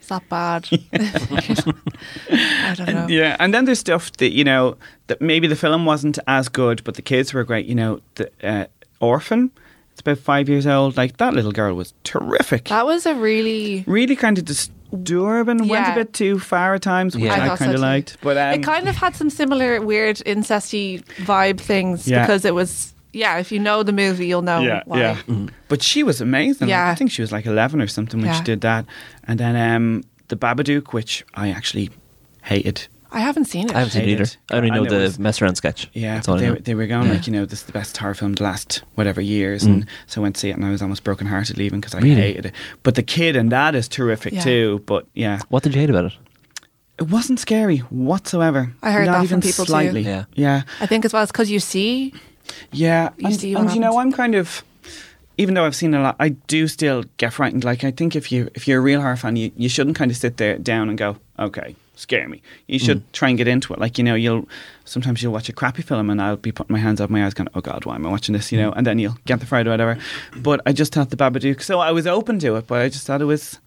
is 0.00 0.08
that 0.08 0.28
bad? 0.28 0.68
I 0.92 2.74
don't 2.76 2.86
know. 2.86 3.02
And, 3.02 3.10
yeah, 3.10 3.36
and 3.40 3.52
then 3.52 3.64
there's 3.64 3.80
stuff 3.80 4.12
that 4.18 4.30
you 4.30 4.44
know 4.44 4.76
that 5.08 5.20
maybe 5.20 5.48
the 5.48 5.56
film 5.56 5.84
wasn't 5.84 6.18
as 6.26 6.48
good, 6.48 6.84
but 6.84 6.94
the 6.94 7.02
kids 7.02 7.34
were 7.34 7.44
great. 7.44 7.66
You 7.66 7.74
know, 7.74 8.00
the 8.14 8.30
uh, 8.42 8.66
Orphan. 9.00 9.50
It's 9.92 10.00
about 10.02 10.18
five 10.18 10.48
years 10.48 10.66
old. 10.66 10.96
Like 10.96 11.16
that 11.16 11.34
little 11.34 11.52
girl 11.52 11.74
was 11.74 11.94
terrific. 12.04 12.66
That 12.66 12.86
was 12.86 13.06
a 13.06 13.14
really. 13.14 13.82
really 13.86 14.14
kind 14.14 14.38
of 14.38 14.44
disturbing. 14.44 14.75
Durban 15.02 15.68
went 15.68 15.88
a 15.88 15.94
bit 15.94 16.12
too 16.12 16.38
far 16.38 16.74
at 16.74 16.82
times, 16.82 17.14
which 17.14 17.24
Yeah. 17.24 17.34
I 17.34 17.52
I, 17.52 17.56
kind 17.56 17.70
of 17.72 17.76
too. 17.76 17.82
liked. 17.82 18.16
But 18.22 18.36
um, 18.36 18.54
it 18.54 18.62
kind 18.62 18.88
of 18.88 18.96
had 18.96 19.14
some 19.16 19.30
similar 19.30 19.80
weird 19.80 20.16
incesty 20.26 21.04
vibe 21.24 21.58
things 21.60 22.06
Yeah. 22.08 22.22
because 22.22 22.44
it 22.44 22.54
was. 22.54 22.92
Yeah, 23.12 23.38
if 23.38 23.50
you 23.50 23.58
know 23.58 23.82
the 23.82 23.92
movie, 23.94 24.26
you'll 24.26 24.42
know 24.42 24.60
yeah, 24.60 24.82
why. 24.84 24.98
yeah. 25.00 25.16
But 25.68 25.82
she 25.82 26.02
was 26.02 26.20
amazing. 26.20 26.66
Like, 26.68 26.74
Yeah. 26.74 26.90
I 26.90 26.94
think 26.94 27.10
she 27.10 27.22
was 27.22 27.32
like 27.32 27.46
eleven 27.46 27.80
or 27.80 27.86
something 27.86 28.20
when 28.20 28.28
Yeah. 28.28 28.36
she 28.38 28.44
did 28.44 28.60
that. 28.60 28.84
And 29.26 29.40
then 29.40 29.56
um, 29.56 30.04
the 30.28 30.36
Babadook, 30.36 30.92
which 30.92 31.24
I 31.34 31.48
actually 31.50 31.88
hated. 32.42 32.86
I 33.12 33.20
haven't 33.20 33.46
seen 33.46 33.68
it. 33.68 33.74
I 33.74 33.78
haven't 33.80 33.92
seen 33.92 34.02
it 34.02 34.08
either. 34.08 34.24
Hated. 34.24 34.36
I 34.50 34.56
only 34.56 34.70
know 34.70 34.76
And 34.78 34.86
it 34.86 34.90
the 34.90 34.96
was- 34.96 35.18
mess 35.18 35.40
around 35.40 35.54
sketch. 35.56 35.88
Yeah, 35.92 36.14
That's 36.14 36.28
all 36.28 36.34
but 36.36 36.42
I 36.42 36.46
they, 36.46 36.52
know. 36.54 36.60
they 36.60 36.74
were 36.74 36.86
going 36.86 37.06
Yeah. 37.06 37.12
like, 37.14 37.26
you 37.26 37.32
know, 37.32 37.44
this 37.44 37.60
is 37.60 37.64
the 37.66 37.72
best 37.72 37.96
horror 37.96 38.14
film 38.14 38.32
of 38.32 38.36
the 38.38 38.44
last 38.44 38.82
whatever 38.94 39.20
years. 39.20 39.64
Mm. 39.64 39.66
And 39.72 39.86
so 40.06 40.20
I 40.20 40.22
went 40.22 40.34
to 40.36 40.40
see 40.40 40.50
it 40.50 40.56
and 40.56 40.64
I 40.64 40.70
was 40.70 40.82
almost 40.82 41.04
brokenhearted 41.04 41.56
leaving 41.58 41.80
because 41.80 41.94
I 41.94 42.00
Really? 42.00 42.16
hated 42.20 42.46
it. 42.46 42.52
But 42.82 42.94
the 42.96 43.02
kid 43.02 43.36
and 43.36 43.50
that 43.52 43.74
is 43.74 43.88
terrific 43.88 44.32
Yeah. 44.34 44.42
too. 44.42 44.82
But 44.86 45.06
yeah, 45.14 45.38
What 45.48 45.62
did 45.62 45.74
you 45.74 45.80
hate 45.80 45.90
about 45.90 46.06
it? 46.06 46.12
it 46.98 47.08
wasn't 47.10 47.38
scary 47.38 47.78
whatsoever. 47.78 48.72
I 48.82 48.90
heard 48.92 49.06
Not 49.06 49.12
that 49.18 49.24
even 49.24 49.40
from 49.40 49.48
people 49.50 49.64
too. 49.66 49.70
slightly. 49.70 50.02
Yeah. 50.02 50.24
Yeah. 50.34 50.62
I 50.80 50.86
think 50.86 51.04
as 51.04 51.12
well, 51.12 51.22
it's 51.22 51.32
because 51.32 51.50
you 51.50 51.60
see. 51.60 52.12
Yeah, 52.72 53.10
You 53.18 53.26
and, 53.26 53.36
see 53.36 53.54
what 53.54 53.64
and 53.66 53.74
you 53.74 53.80
know. 53.80 53.98
I'm 53.98 54.12
kind 54.12 54.34
of, 54.34 54.62
even 55.36 55.54
though 55.54 55.64
I've 55.66 55.74
seen 55.76 55.94
a 55.94 56.00
lot, 56.00 56.16
I 56.20 56.30
do 56.30 56.68
still 56.68 57.04
get 57.18 57.32
frightened. 57.32 57.64
Like 57.64 57.84
I 57.84 57.90
think 57.90 58.14
if 58.16 58.30
you 58.32 58.48
if 58.54 58.66
you're 58.68 58.78
a 58.78 58.82
real 58.82 59.00
horror 59.00 59.16
fan, 59.16 59.36
you, 59.36 59.50
you 59.56 59.68
shouldn't 59.68 59.96
kind 59.96 60.10
of 60.10 60.16
sit 60.16 60.36
there 60.38 60.56
down 60.58 60.88
and 60.88 60.96
go, 60.96 61.16
okay, 61.38 61.74
scare 61.96 62.28
me. 62.28 62.40
You 62.68 62.78
should 62.78 62.98
mm. 62.98 63.12
try 63.12 63.28
and 63.30 63.36
get 63.36 63.48
into 63.48 63.72
it. 63.72 63.80
Like 63.80 63.98
you 63.98 64.04
know, 64.04 64.14
you'll 64.14 64.48
sometimes 64.84 65.22
you'll 65.22 65.32
watch 65.32 65.48
a 65.48 65.52
crappy 65.52 65.82
film 65.82 66.08
and 66.10 66.22
I'll 66.22 66.36
be 66.36 66.52
putting 66.52 66.72
my 66.72 66.78
hands 66.78 67.00
up 67.00 67.10
my 67.10 67.26
eyes, 67.26 67.34
going, 67.34 67.48
oh 67.54 67.60
god, 67.60 67.84
why 67.84 67.96
am 67.96 68.06
I 68.06 68.10
watching 68.10 68.34
this? 68.34 68.52
You 68.52 68.60
know, 68.60 68.70
mm. 68.70 68.74
and 68.76 68.86
then 68.86 69.00
you'll 69.00 69.18
get 69.24 69.40
the 69.40 69.46
fright 69.46 69.66
or 69.66 69.70
whatever. 69.70 69.98
But 70.36 70.60
I 70.64 70.72
just 70.72 70.94
thought 70.94 71.10
the 71.10 71.16
Babadook, 71.16 71.62
so 71.62 71.80
I 71.80 71.90
was 71.90 72.06
open 72.06 72.38
to 72.38 72.54
it, 72.56 72.68
but 72.68 72.82
I 72.82 72.88
just 72.88 73.06
thought 73.06 73.20
it 73.20 73.24
was. 73.26 73.58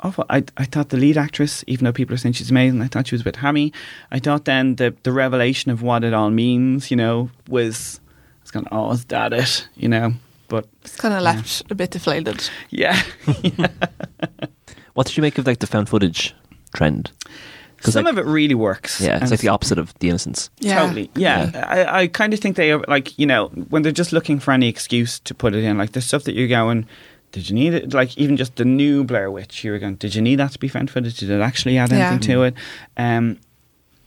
Awful. 0.00 0.26
I, 0.28 0.44
I 0.58 0.66
thought 0.66 0.90
the 0.90 0.98
lead 0.98 1.16
actress, 1.16 1.64
even 1.66 1.86
though 1.86 1.92
people 1.92 2.12
are 2.12 2.18
saying 2.18 2.34
she's 2.34 2.50
amazing, 2.50 2.82
I 2.82 2.86
thought 2.86 3.06
she 3.06 3.14
was 3.14 3.22
a 3.22 3.24
bit 3.24 3.36
hammy. 3.36 3.72
I 4.10 4.18
thought 4.18 4.44
then 4.44 4.76
the 4.76 4.94
the 5.04 5.10
revelation 5.10 5.70
of 5.70 5.80
what 5.80 6.04
it 6.04 6.12
all 6.12 6.28
means, 6.28 6.90
you 6.90 6.98
know, 6.98 7.30
was 7.48 7.98
I 8.04 8.42
was 8.42 8.50
going, 8.50 8.66
oh, 8.70 8.92
is 8.92 9.06
that 9.06 9.32
it? 9.32 9.66
You 9.74 9.88
know, 9.88 10.12
but 10.48 10.68
It's 10.82 10.96
kind 10.96 11.14
of 11.14 11.22
left 11.22 11.70
a 11.70 11.74
bit 11.74 11.92
deflated. 11.92 12.50
yeah, 12.68 13.00
What 14.96 15.06
did 15.06 15.16
you 15.18 15.22
make 15.22 15.36
of 15.36 15.46
like 15.46 15.58
the 15.58 15.66
found 15.66 15.90
footage 15.90 16.34
trend? 16.74 17.10
'Cause, 17.86 17.94
some 17.94 18.04
like- 18.04 18.12
of 18.12 18.18
it 18.18 18.26
really 18.26 18.54
works. 18.54 19.00
Yeah, 19.00 19.18
it's 19.22 19.30
like 19.30 19.40
the 19.40 19.48
opposite 19.48 19.78
of 19.78 19.94
the 20.00 20.08
Innocents. 20.08 20.50
Yeah. 20.60 20.80
Totally. 20.80 21.10
Yeah. 21.16 21.50
I, 21.68 22.02
I 22.02 22.06
kind 22.08 22.34
of 22.34 22.40
think 22.40 22.56
they 22.56 22.72
are 22.72 22.84
like, 22.88 23.18
you 23.18 23.26
know, 23.26 23.48
when 23.70 23.82
they're 23.82 23.92
just 23.92 24.12
looking 24.12 24.38
for 24.38 24.52
any 24.52 24.68
excuse 24.68 25.18
to 25.20 25.34
put 25.34 25.54
it 25.54 25.64
in, 25.64 25.78
like 25.78 25.92
the 25.92 26.00
stuff 26.00 26.24
that 26.24 26.34
you're 26.34 26.48
going, 26.48 26.86
did 27.32 27.48
you 27.48 27.54
need 27.54 27.74
it? 27.74 27.92
Like 27.92 28.16
even 28.16 28.36
just 28.36 28.56
the 28.56 28.64
new 28.64 29.04
Blair 29.04 29.30
Witch, 29.30 29.64
you 29.64 29.70
were 29.72 29.78
going, 29.78 29.96
did 29.96 30.14
you 30.14 30.22
need 30.22 30.36
that 30.36 30.52
to 30.52 30.58
be 30.58 30.68
found 30.68 30.90
footage? 30.90 31.18
Did 31.18 31.30
it 31.30 31.40
actually 31.40 31.76
add 31.78 31.90
Yeah. 31.90 32.08
anything 32.10 32.20
to 32.28 32.42
it? 32.44 32.54
Um, 32.96 33.38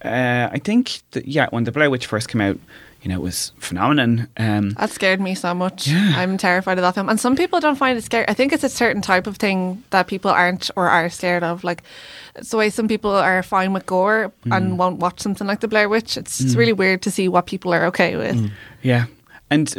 uh, 0.04 0.50
I 0.52 0.60
think, 0.60 1.02
that, 1.12 1.28
yeah, 1.28 1.48
when 1.50 1.64
the 1.64 1.72
Blair 1.72 1.90
Witch 1.90 2.06
first 2.08 2.30
came 2.30 2.42
out, 2.42 2.58
you 3.02 3.10
know, 3.10 3.16
it 3.16 3.22
was 3.22 3.54
phenomenon. 3.60 4.28
Um, 4.36 4.72
That 4.72 4.90
scared 4.90 5.22
me 5.22 5.34
so 5.34 5.54
much. 5.54 5.88
Yeah. 5.88 6.16
I'm 6.18 6.38
terrified 6.38 6.78
of 6.78 6.82
that 6.82 6.96
film. 6.96 7.08
And 7.08 7.18
some 7.18 7.38
people 7.38 7.62
don't 7.62 7.78
find 7.78 7.98
it 7.98 8.04
scary. 8.04 8.28
I 8.28 8.34
think 8.34 8.52
it's 8.52 8.64
a 8.66 8.70
certain 8.70 9.02
type 9.02 9.26
of 9.26 9.38
thing 9.38 9.82
that 9.92 10.08
people 10.08 10.30
aren't 10.32 10.70
or 10.76 10.90
are 10.90 11.10
scared 11.10 11.44
of. 11.44 11.64
Like, 11.64 11.82
it's 12.36 12.50
the 12.50 12.58
way 12.58 12.70
some 12.70 12.90
people 12.90 13.12
are 13.12 13.42
fine 13.42 13.72
with 13.72 13.86
gore 13.86 14.34
Mm. 14.46 14.56
and 14.58 14.78
won't 14.78 15.00
watch 15.00 15.22
something 15.22 15.48
like 15.48 15.62
The 15.62 15.70
Blair 15.70 15.88
Witch. 15.88 16.18
It's, 16.18 16.42
it's 16.42 16.56
really 16.56 16.74
weird 16.74 17.02
to 17.04 17.12
see 17.12 17.30
what 17.30 17.46
people 17.46 17.74
are 17.74 17.86
okay 17.86 18.18
with. 18.18 18.36
Mm. 18.36 18.52
Yeah, 18.82 19.06
and 19.50 19.74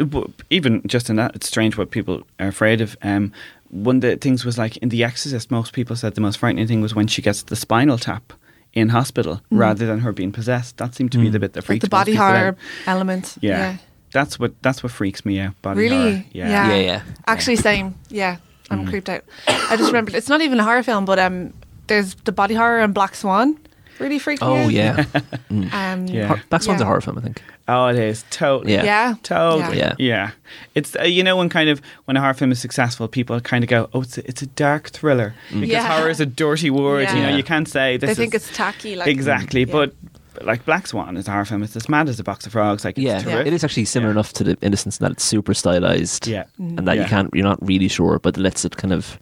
even 0.48 0.80
just 0.86 1.10
in 1.10 1.16
that, 1.16 1.36
it's 1.36 1.46
strange 1.46 1.76
what 1.76 1.90
people 1.90 2.22
are 2.38 2.48
afraid 2.48 2.80
of. 2.80 2.96
Um, 3.02 3.32
one 3.68 3.96
of 3.96 4.02
the 4.02 4.16
things 4.16 4.44
was 4.46 4.56
like 4.58 4.78
in 4.78 4.88
The 4.88 5.04
Exorcist, 5.04 5.50
most 5.50 5.72
people 5.74 5.94
said 5.94 6.14
the 6.14 6.20
most 6.22 6.38
frightening 6.38 6.66
thing 6.66 6.80
was 6.80 6.94
when 6.94 7.06
she 7.06 7.20
gets 7.22 7.42
the 7.42 7.54
spinal 7.56 7.98
tap 7.98 8.32
in 8.72 8.90
hospital 8.90 9.40
rather 9.50 9.86
than 9.86 10.00
her 10.00 10.12
being 10.12 10.32
possessed. 10.32 10.76
That 10.78 10.94
seemed 10.94 11.12
to 11.12 11.18
be 11.18 11.28
the 11.28 11.38
bit 11.38 11.52
that 11.54 11.60
Mm. 11.60 11.62
Like 11.62 11.66
freaked 11.66 11.82
the 11.82 11.88
body 11.88 12.12
people 12.12 12.26
horror 12.26 12.46
out. 12.48 12.56
element. 12.86 13.36
Yeah. 13.40 13.76
That's 14.12 14.38
what 14.38 14.52
that's 14.62 14.82
what 14.82 14.92
freaks 14.92 15.24
me 15.24 15.38
out. 15.40 15.54
Body 15.62 15.80
Really? 15.80 15.96
horror. 15.96 16.24
Yeah. 16.32 16.48
Yeah. 16.48 16.68
Yeah, 16.68 16.82
yeah. 16.82 17.02
Actually, 17.26 17.56
same. 17.56 17.94
Yeah, 18.08 18.36
I'm 18.70 18.84
Mm. 18.84 18.88
creeped 18.90 19.08
out. 19.08 19.24
I 19.48 19.76
just 19.76 19.88
remembered 19.92 20.14
it's 20.14 20.28
not 20.28 20.40
even 20.40 20.58
a 20.60 20.64
horror 20.64 20.82
film, 20.82 21.04
but 21.04 21.18
um, 21.18 21.52
there's 21.86 22.14
the 22.24 22.32
body 22.32 22.54
horror 22.54 22.80
and 22.80 22.92
Black 22.94 23.14
Swan. 23.14 23.56
Really 24.00 24.18
freaked 24.18 24.42
me 24.42 24.48
Oh 24.48 24.56
out. 24.64 24.72
yeah, 24.72 25.04
Um, 25.50 26.06
Yeah. 26.06 26.26
Hor- 26.26 26.42
Black 26.48 26.62
Swan's 26.62 26.80
Yeah. 26.80 26.84
a 26.84 26.86
horror 26.86 27.00
film, 27.00 27.18
I 27.18 27.20
think. 27.20 27.42
Oh, 27.68 27.86
it 27.86 27.96
is 27.96 28.24
totally. 28.30 28.72
Yeah. 28.72 28.84
Yeah. 28.84 29.14
Totally. 29.22 29.78
Yeah. 29.78 29.94
Yeah. 29.98 30.30
It's 30.74 30.96
uh, 30.96 31.02
you 31.04 31.22
know 31.22 31.36
when 31.36 31.48
kind 31.48 31.68
of 31.70 31.80
when 32.06 32.16
a 32.16 32.20
horror 32.20 32.34
film 32.34 32.50
is 32.50 32.58
successful, 32.60 33.06
people 33.06 33.38
kind 33.40 33.62
of 33.62 33.70
go, 33.70 33.88
"Oh, 33.94 34.02
it's 34.02 34.18
a, 34.18 34.26
it's 34.28 34.42
a 34.42 34.46
dark 34.46 34.88
thriller," 34.90 35.34
because 35.52 35.68
Yeah. 35.68 35.86
horror 35.86 36.10
is 36.10 36.18
a 36.20 36.26
dirty 36.26 36.70
word. 36.70 37.08
You 37.10 37.22
know, 37.22 37.36
you 37.36 37.42
can't 37.44 37.68
say 37.68 37.96
this. 37.98 38.08
They 38.08 38.14
think 38.14 38.34
is, 38.34 38.48
it's 38.48 38.56
tacky. 38.56 38.96
Like 38.96 39.06
exactly, 39.08 39.60
yeah. 39.64 39.72
but 39.72 39.94
like 40.42 40.64
Black 40.64 40.86
Swan 40.86 41.16
is 41.16 41.28
a 41.28 41.30
horror 41.32 41.44
film. 41.44 41.62
It's 41.62 41.76
as 41.76 41.88
mad 41.88 42.08
as 42.08 42.18
a 42.18 42.24
box 42.24 42.46
of 42.46 42.52
frogs. 42.52 42.84
Like 42.84 42.96
it's 42.96 43.04
Yeah, 43.04 43.20
terrific. 43.20 43.46
it 43.48 43.52
is 43.52 43.62
actually 43.64 43.84
similar 43.84 44.08
Yeah. 44.10 44.14
enough 44.14 44.32
to 44.34 44.44
the 44.44 44.56
Innocents 44.62 44.98
in 44.98 45.04
that 45.04 45.12
it's 45.12 45.24
super 45.24 45.52
stylized. 45.54 46.26
Yeah. 46.26 46.44
and 46.58 46.78
that 46.88 46.94
you 46.96 47.02
Yeah. 47.02 47.08
can't, 47.08 47.30
you're 47.34 47.44
not 47.44 47.58
really 47.64 47.88
sure, 47.88 48.18
but 48.18 48.36
it 48.38 48.40
lets 48.40 48.64
it 48.64 48.76
kind 48.78 48.92
of. 48.94 49.18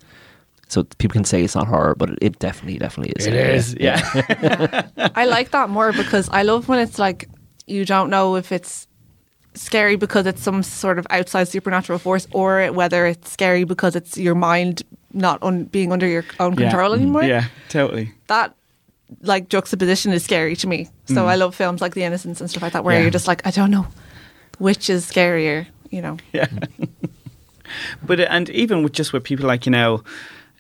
So 0.68 0.84
people 0.98 1.14
can 1.14 1.24
say 1.24 1.42
it's 1.42 1.54
not 1.54 1.66
horror, 1.66 1.94
but 1.94 2.10
it, 2.10 2.18
it 2.20 2.38
definitely, 2.38 2.78
definitely 2.78 3.12
is. 3.16 3.26
It 3.26 3.34
is. 3.34 3.74
Yeah. 3.80 4.86
I 5.14 5.24
like 5.24 5.50
that 5.52 5.70
more 5.70 5.92
because 5.92 6.28
I 6.30 6.42
love 6.42 6.68
when 6.68 6.78
it's 6.78 6.98
like 6.98 7.28
you 7.66 7.84
don't 7.84 8.10
know 8.10 8.36
if 8.36 8.52
it's 8.52 8.86
scary 9.54 9.96
because 9.96 10.26
it's 10.26 10.42
some 10.42 10.62
sort 10.62 10.98
of 10.98 11.06
outside 11.10 11.48
supernatural 11.48 11.98
force 11.98 12.26
or 12.32 12.66
whether 12.72 13.06
it's 13.06 13.30
scary 13.32 13.64
because 13.64 13.96
it's 13.96 14.16
your 14.16 14.34
mind 14.34 14.82
not 15.12 15.42
un- 15.42 15.64
being 15.64 15.90
under 15.90 16.06
your 16.06 16.24
own 16.38 16.52
Yeah. 16.54 16.68
control 16.68 16.92
anymore. 16.94 17.24
yeah. 17.24 17.44
Totally. 17.68 18.12
That 18.28 18.54
like 19.22 19.48
juxtaposition 19.48 20.12
is 20.12 20.22
scary 20.22 20.54
to 20.56 20.66
me. 20.66 20.88
So 21.06 21.26
I 21.26 21.36
love 21.36 21.54
films 21.54 21.80
like 21.80 21.94
The 21.94 22.02
Innocents 22.04 22.40
and 22.42 22.50
stuff 22.50 22.62
like 22.62 22.74
that 22.74 22.84
where 22.84 22.94
Mm. 22.94 22.98
Yeah. 22.98 23.02
you're 23.04 23.10
just 23.10 23.26
like, 23.26 23.46
I 23.46 23.50
don't 23.50 23.70
know 23.70 23.86
which 24.58 24.90
is 24.90 25.10
scarier, 25.10 25.66
you 25.90 26.02
know. 26.02 26.18
Yeah. 26.32 26.46
but 28.06 28.20
and 28.20 28.50
even 28.50 28.82
with 28.82 28.92
just 28.92 29.12
with 29.12 29.24
people 29.24 29.46
like 29.46 29.66
you 29.66 29.72
know, 29.72 30.02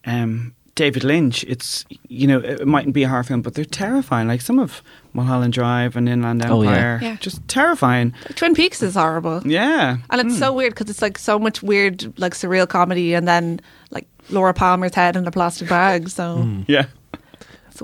um, 0.08 0.54
David 0.74 1.02
Lynch, 1.04 1.44
it's 1.44 1.84
you 2.08 2.26
know 2.26 2.38
it 2.38 2.66
mightn't 2.66 2.94
be 2.94 3.02
a 3.02 3.08
horror 3.08 3.24
film, 3.24 3.42
but 3.42 3.54
they're 3.54 3.64
terrifying. 3.64 4.28
Like 4.28 4.40
some 4.40 4.58
of 4.60 4.80
Mulholland 5.12 5.52
Drive 5.52 5.96
and 5.96 6.08
Inland 6.08 6.44
Oh, 6.46 6.62
yeah. 6.62 6.68
Empire, 6.70 6.98
Yeah. 7.02 7.16
just 7.20 7.46
terrifying. 7.48 8.14
Twin 8.36 8.54
Peaks 8.54 8.80
is 8.82 8.94
horrible. 8.94 9.42
Yeah. 9.44 9.96
And 10.10 10.20
it's 10.20 10.38
so 10.38 10.52
weird 10.52 10.74
because 10.74 10.88
it's 10.88 11.02
like 11.02 11.18
so 11.18 11.38
much 11.38 11.62
weird, 11.64 12.16
like 12.18 12.34
surreal 12.34 12.68
comedy, 12.68 13.14
and 13.14 13.26
then 13.26 13.60
like 13.90 14.06
Laura 14.30 14.54
Palmer's 14.54 14.94
head 14.94 15.16
in 15.16 15.26
a 15.26 15.30
plastic 15.32 15.68
bag. 15.68 16.08
So 16.10 16.46
Yeah. 16.68 16.86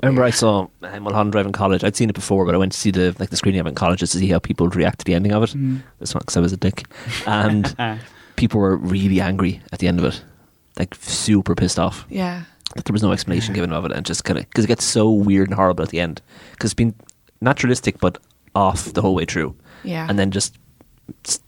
I 0.03 0.07
remember 0.07 0.23
I 0.23 0.29
saw 0.31 0.67
uh, 0.83 0.99
Mulholland 0.99 1.31
Drive 1.31 1.45
in 1.45 1.51
college. 1.53 1.83
I'd 1.83 1.95
seen 1.95 2.09
it 2.09 2.15
before, 2.15 2.45
but 2.45 2.53
I 2.55 2.57
went 2.57 2.71
to 2.73 2.77
see 2.79 2.91
the 2.91 3.15
like 3.19 3.29
the 3.29 3.37
screening 3.37 3.59
of 3.61 3.65
it 3.65 3.69
in 3.69 3.75
college 3.75 3.99
just 3.99 4.11
to 4.13 4.19
see 4.19 4.27
how 4.27 4.39
people 4.39 4.65
would 4.65 4.75
react 4.75 4.99
to 4.99 5.05
the 5.05 5.13
ending 5.15 5.31
of 5.33 5.43
it. 5.43 5.53
This 5.99 6.13
one 6.13 6.19
because 6.21 6.35
I 6.37 6.41
was 6.41 6.51
a 6.53 6.57
dick, 6.57 6.85
and 7.27 7.75
people 8.35 8.59
were 8.61 8.75
really 8.77 9.19
angry 9.21 9.61
at 9.73 9.79
the 9.79 9.87
end 9.87 9.99
of 9.99 10.05
it, 10.05 10.21
like 10.79 10.95
super 10.95 11.55
pissed 11.55 11.79
off 11.79 12.05
yeah, 12.09 12.43
that 12.75 12.85
there 12.85 12.93
was 12.93 13.03
no 13.03 13.11
explanation 13.11 13.53
given 13.53 13.71
of 13.73 13.85
it, 13.85 13.91
and 13.91 14.05
just 14.05 14.23
kind 14.25 14.37
of 14.39 14.45
because 14.49 14.65
it 14.65 14.67
gets 14.67 14.83
so 14.85 15.09
weird 15.09 15.47
and 15.47 15.55
horrible 15.55 15.83
at 15.83 15.89
the 15.89 15.99
end 15.99 16.21
because 16.51 16.69
it's 16.71 16.73
been 16.75 16.93
naturalistic 17.41 17.99
but 17.99 18.17
off 18.55 18.85
the 18.93 19.01
whole 19.01 19.15
way 19.15 19.25
through, 19.25 19.55
yeah, 19.83 20.05
and 20.09 20.17
then 20.19 20.31
just 20.31 20.57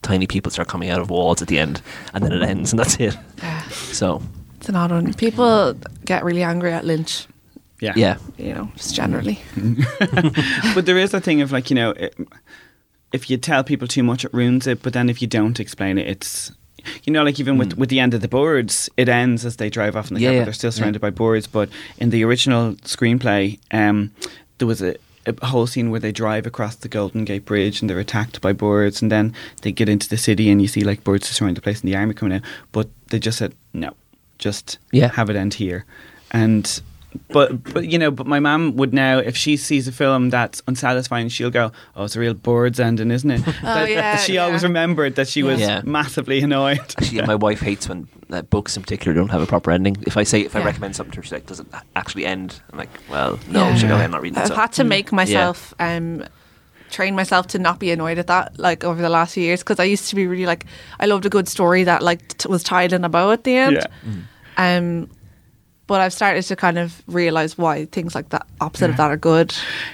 tiny 0.01 0.27
people 0.27 0.51
start 0.51 0.67
coming 0.67 0.89
out 0.89 0.99
of 1.01 1.09
walls 1.09 1.41
at 1.41 1.47
the 1.47 1.57
end, 1.59 1.81
and 2.13 2.23
then 2.23 2.31
it 2.31 2.41
ends, 2.43 2.71
and 2.71 2.79
that's 2.79 2.95
it. 2.99 3.17
yeah. 3.39 3.61
So 3.69 4.21
it's 4.57 4.69
an 4.69 4.75
odd 4.75 4.91
one. 4.91 5.13
People 5.13 5.73
get 6.05 6.23
really 6.23 6.43
angry 6.43 6.71
at 6.71 6.85
Lynch, 6.85 7.27
Yeah. 7.81 7.93
yeah, 7.95 8.17
you 8.37 8.53
know, 8.53 8.71
just 8.75 8.95
generally. 8.95 9.39
but 10.75 10.85
there 10.85 10.97
is 10.97 11.13
a 11.13 11.19
thing 11.21 11.41
of 11.41 11.51
like 11.51 11.69
you 11.69 11.75
know, 11.75 11.91
it, 11.91 12.15
if 13.11 13.29
you 13.29 13.37
tell 13.37 13.63
people 13.63 13.87
too 13.87 14.03
much, 14.03 14.25
it 14.25 14.33
ruins 14.33 14.67
it. 14.67 14.81
But 14.83 14.93
then 14.93 15.09
if 15.09 15.21
you 15.21 15.27
don't 15.27 15.59
explain 15.59 15.97
it, 15.97 16.07
it's 16.07 16.51
you 17.03 17.13
know, 17.13 17.23
like 17.23 17.39
even 17.39 17.57
with 17.57 17.77
with 17.77 17.89
the 17.89 17.99
end 17.99 18.13
of 18.13 18.21
the 18.21 18.27
Birds, 18.27 18.89
it 18.97 19.09
ends 19.09 19.45
as 19.45 19.57
they 19.57 19.69
drive 19.69 19.95
off 19.95 20.09
in 20.09 20.15
the 20.15 20.21
Yeah, 20.21 20.29
car. 20.31 20.39
but. 20.39 20.45
They're 20.45 20.53
still 20.53 20.71
surrounded 20.71 21.01
by 21.01 21.09
boards. 21.09 21.47
But 21.47 21.69
in 21.97 22.09
the 22.09 22.23
original 22.23 22.73
screenplay, 22.83 23.59
um, 23.71 24.11
there 24.57 24.67
was 24.67 24.81
a. 24.81 24.95
A 25.41 25.47
whole 25.47 25.67
scene 25.67 25.91
where 25.91 25.99
they 25.99 26.13
drive 26.13 26.45
across 26.47 26.75
the 26.77 26.87
Golden 26.87 27.25
Gate 27.25 27.43
Bridge 27.43 27.81
and 27.81 27.89
they're 27.89 27.99
attacked 27.99 28.39
by 28.39 28.53
birds, 28.53 29.01
and 29.01 29.11
then 29.11 29.33
they 29.61 29.73
get 29.73 29.89
into 29.89 30.07
the 30.07 30.15
city 30.15 30.49
and 30.49 30.61
you 30.61 30.69
see 30.69 30.85
like 30.85 31.03
birds 31.03 31.27
destroying 31.27 31.53
the 31.53 31.59
place 31.59 31.81
and 31.81 31.89
the 31.91 31.97
army 31.97 32.13
coming 32.13 32.37
out. 32.37 32.43
But 32.71 32.87
they 33.09 33.19
just 33.19 33.37
said 33.37 33.53
no, 33.73 33.91
just 34.39 34.77
Yeah. 34.93 35.11
have 35.11 35.29
it 35.29 35.35
end 35.35 35.55
here. 35.55 35.83
And 36.31 36.81
but 37.29 37.73
but 37.73 37.87
you 37.87 37.97
know, 37.97 38.11
but 38.11 38.27
my 38.27 38.39
mum 38.39 38.75
would 38.75 38.93
now 38.93 39.17
if 39.17 39.35
she 39.35 39.57
sees 39.57 39.87
a 39.87 39.91
film 39.91 40.29
that's 40.29 40.61
unsatisfying, 40.67 41.29
she'll 41.29 41.49
go, 41.49 41.71
"Oh, 41.95 42.03
it's 42.05 42.15
a 42.15 42.19
real 42.19 42.33
bird's 42.33 42.79
ending, 42.79 43.11
isn't 43.11 43.29
it?" 43.31 43.41
That- 43.63 43.89
yeah, 43.89 44.17
she 44.17 44.37
always 44.37 44.63
remembered 44.63 45.15
that 45.15 45.27
she 45.27 45.41
was 45.43 45.59
Yeah. 45.59 45.81
massively 45.85 46.39
annoyed. 46.41 46.79
Actually, 46.97 47.21
my 47.23 47.35
wife 47.35 47.61
hates 47.61 47.87
when 47.89 48.07
uh, 48.29 48.41
books 48.43 48.75
in 48.77 48.83
particular 48.83 49.15
don't 49.15 49.29
have 49.29 49.41
a 49.41 49.45
proper 49.47 49.71
ending. 49.71 49.97
If 50.05 50.17
I 50.17 50.23
say 50.23 50.41
if 50.41 50.55
I 50.55 50.63
recommend 50.63 50.95
something 50.95 51.11
to 51.13 51.17
her, 51.17 51.23
she's 51.23 51.31
like, 51.31 51.45
"Does 51.47 51.59
it 51.59 51.67
actually 51.95 52.25
end?" 52.25 52.59
I'm 52.71 52.77
like, 52.77 52.89
"Well, 53.09 53.39
no." 53.49 53.61
Yeah. 53.61 53.75
She'll 53.75 53.89
go, 53.89 53.95
"I'm 53.95 54.11
not 54.11 54.21
reading. 54.21 54.37
I've 54.39 54.47
so." 54.49 54.55
had 54.55 54.73
to 54.73 54.83
make 54.83 55.11
myself 55.11 55.73
um, 55.79 56.23
train 56.91 57.15
myself 57.15 57.47
to 57.47 57.59
not 57.59 57.79
be 57.79 57.89
annoyed 57.91 58.17
at 58.19 58.27
that. 58.27 58.59
Like 58.59 58.83
over 58.83 59.01
the 59.01 59.09
last 59.09 59.33
few 59.33 59.43
years, 59.43 59.61
because 59.61 59.79
I 59.79 59.85
used 59.85 60.09
to 60.09 60.15
be 60.15 60.27
really 60.27 60.45
like 60.45 60.65
I 60.99 61.05
loved 61.05 61.25
a 61.25 61.29
good 61.29 61.47
story 61.47 61.83
that 61.85 62.03
like 62.03 62.37
t- 62.37 62.49
was 62.49 62.63
tied 62.63 62.93
in 62.93 63.03
a 63.05 63.09
bow 63.09 63.31
at 63.31 63.43
the 63.43 63.55
end. 63.55 63.77
Yeah. 63.77 64.77
Um, 64.77 65.09
but 65.87 66.01
I've 66.01 66.13
started 66.13 66.43
to 66.43 66.55
kind 66.55 66.77
of 66.77 67.01
realize 67.07 67.57
why 67.57 67.85
things 67.85 68.13
like 68.15 68.29
that 68.29 68.45
opposite 68.61 68.89
of 68.91 68.97
that 68.97 69.11
are 69.11 69.17
good. 69.17 69.53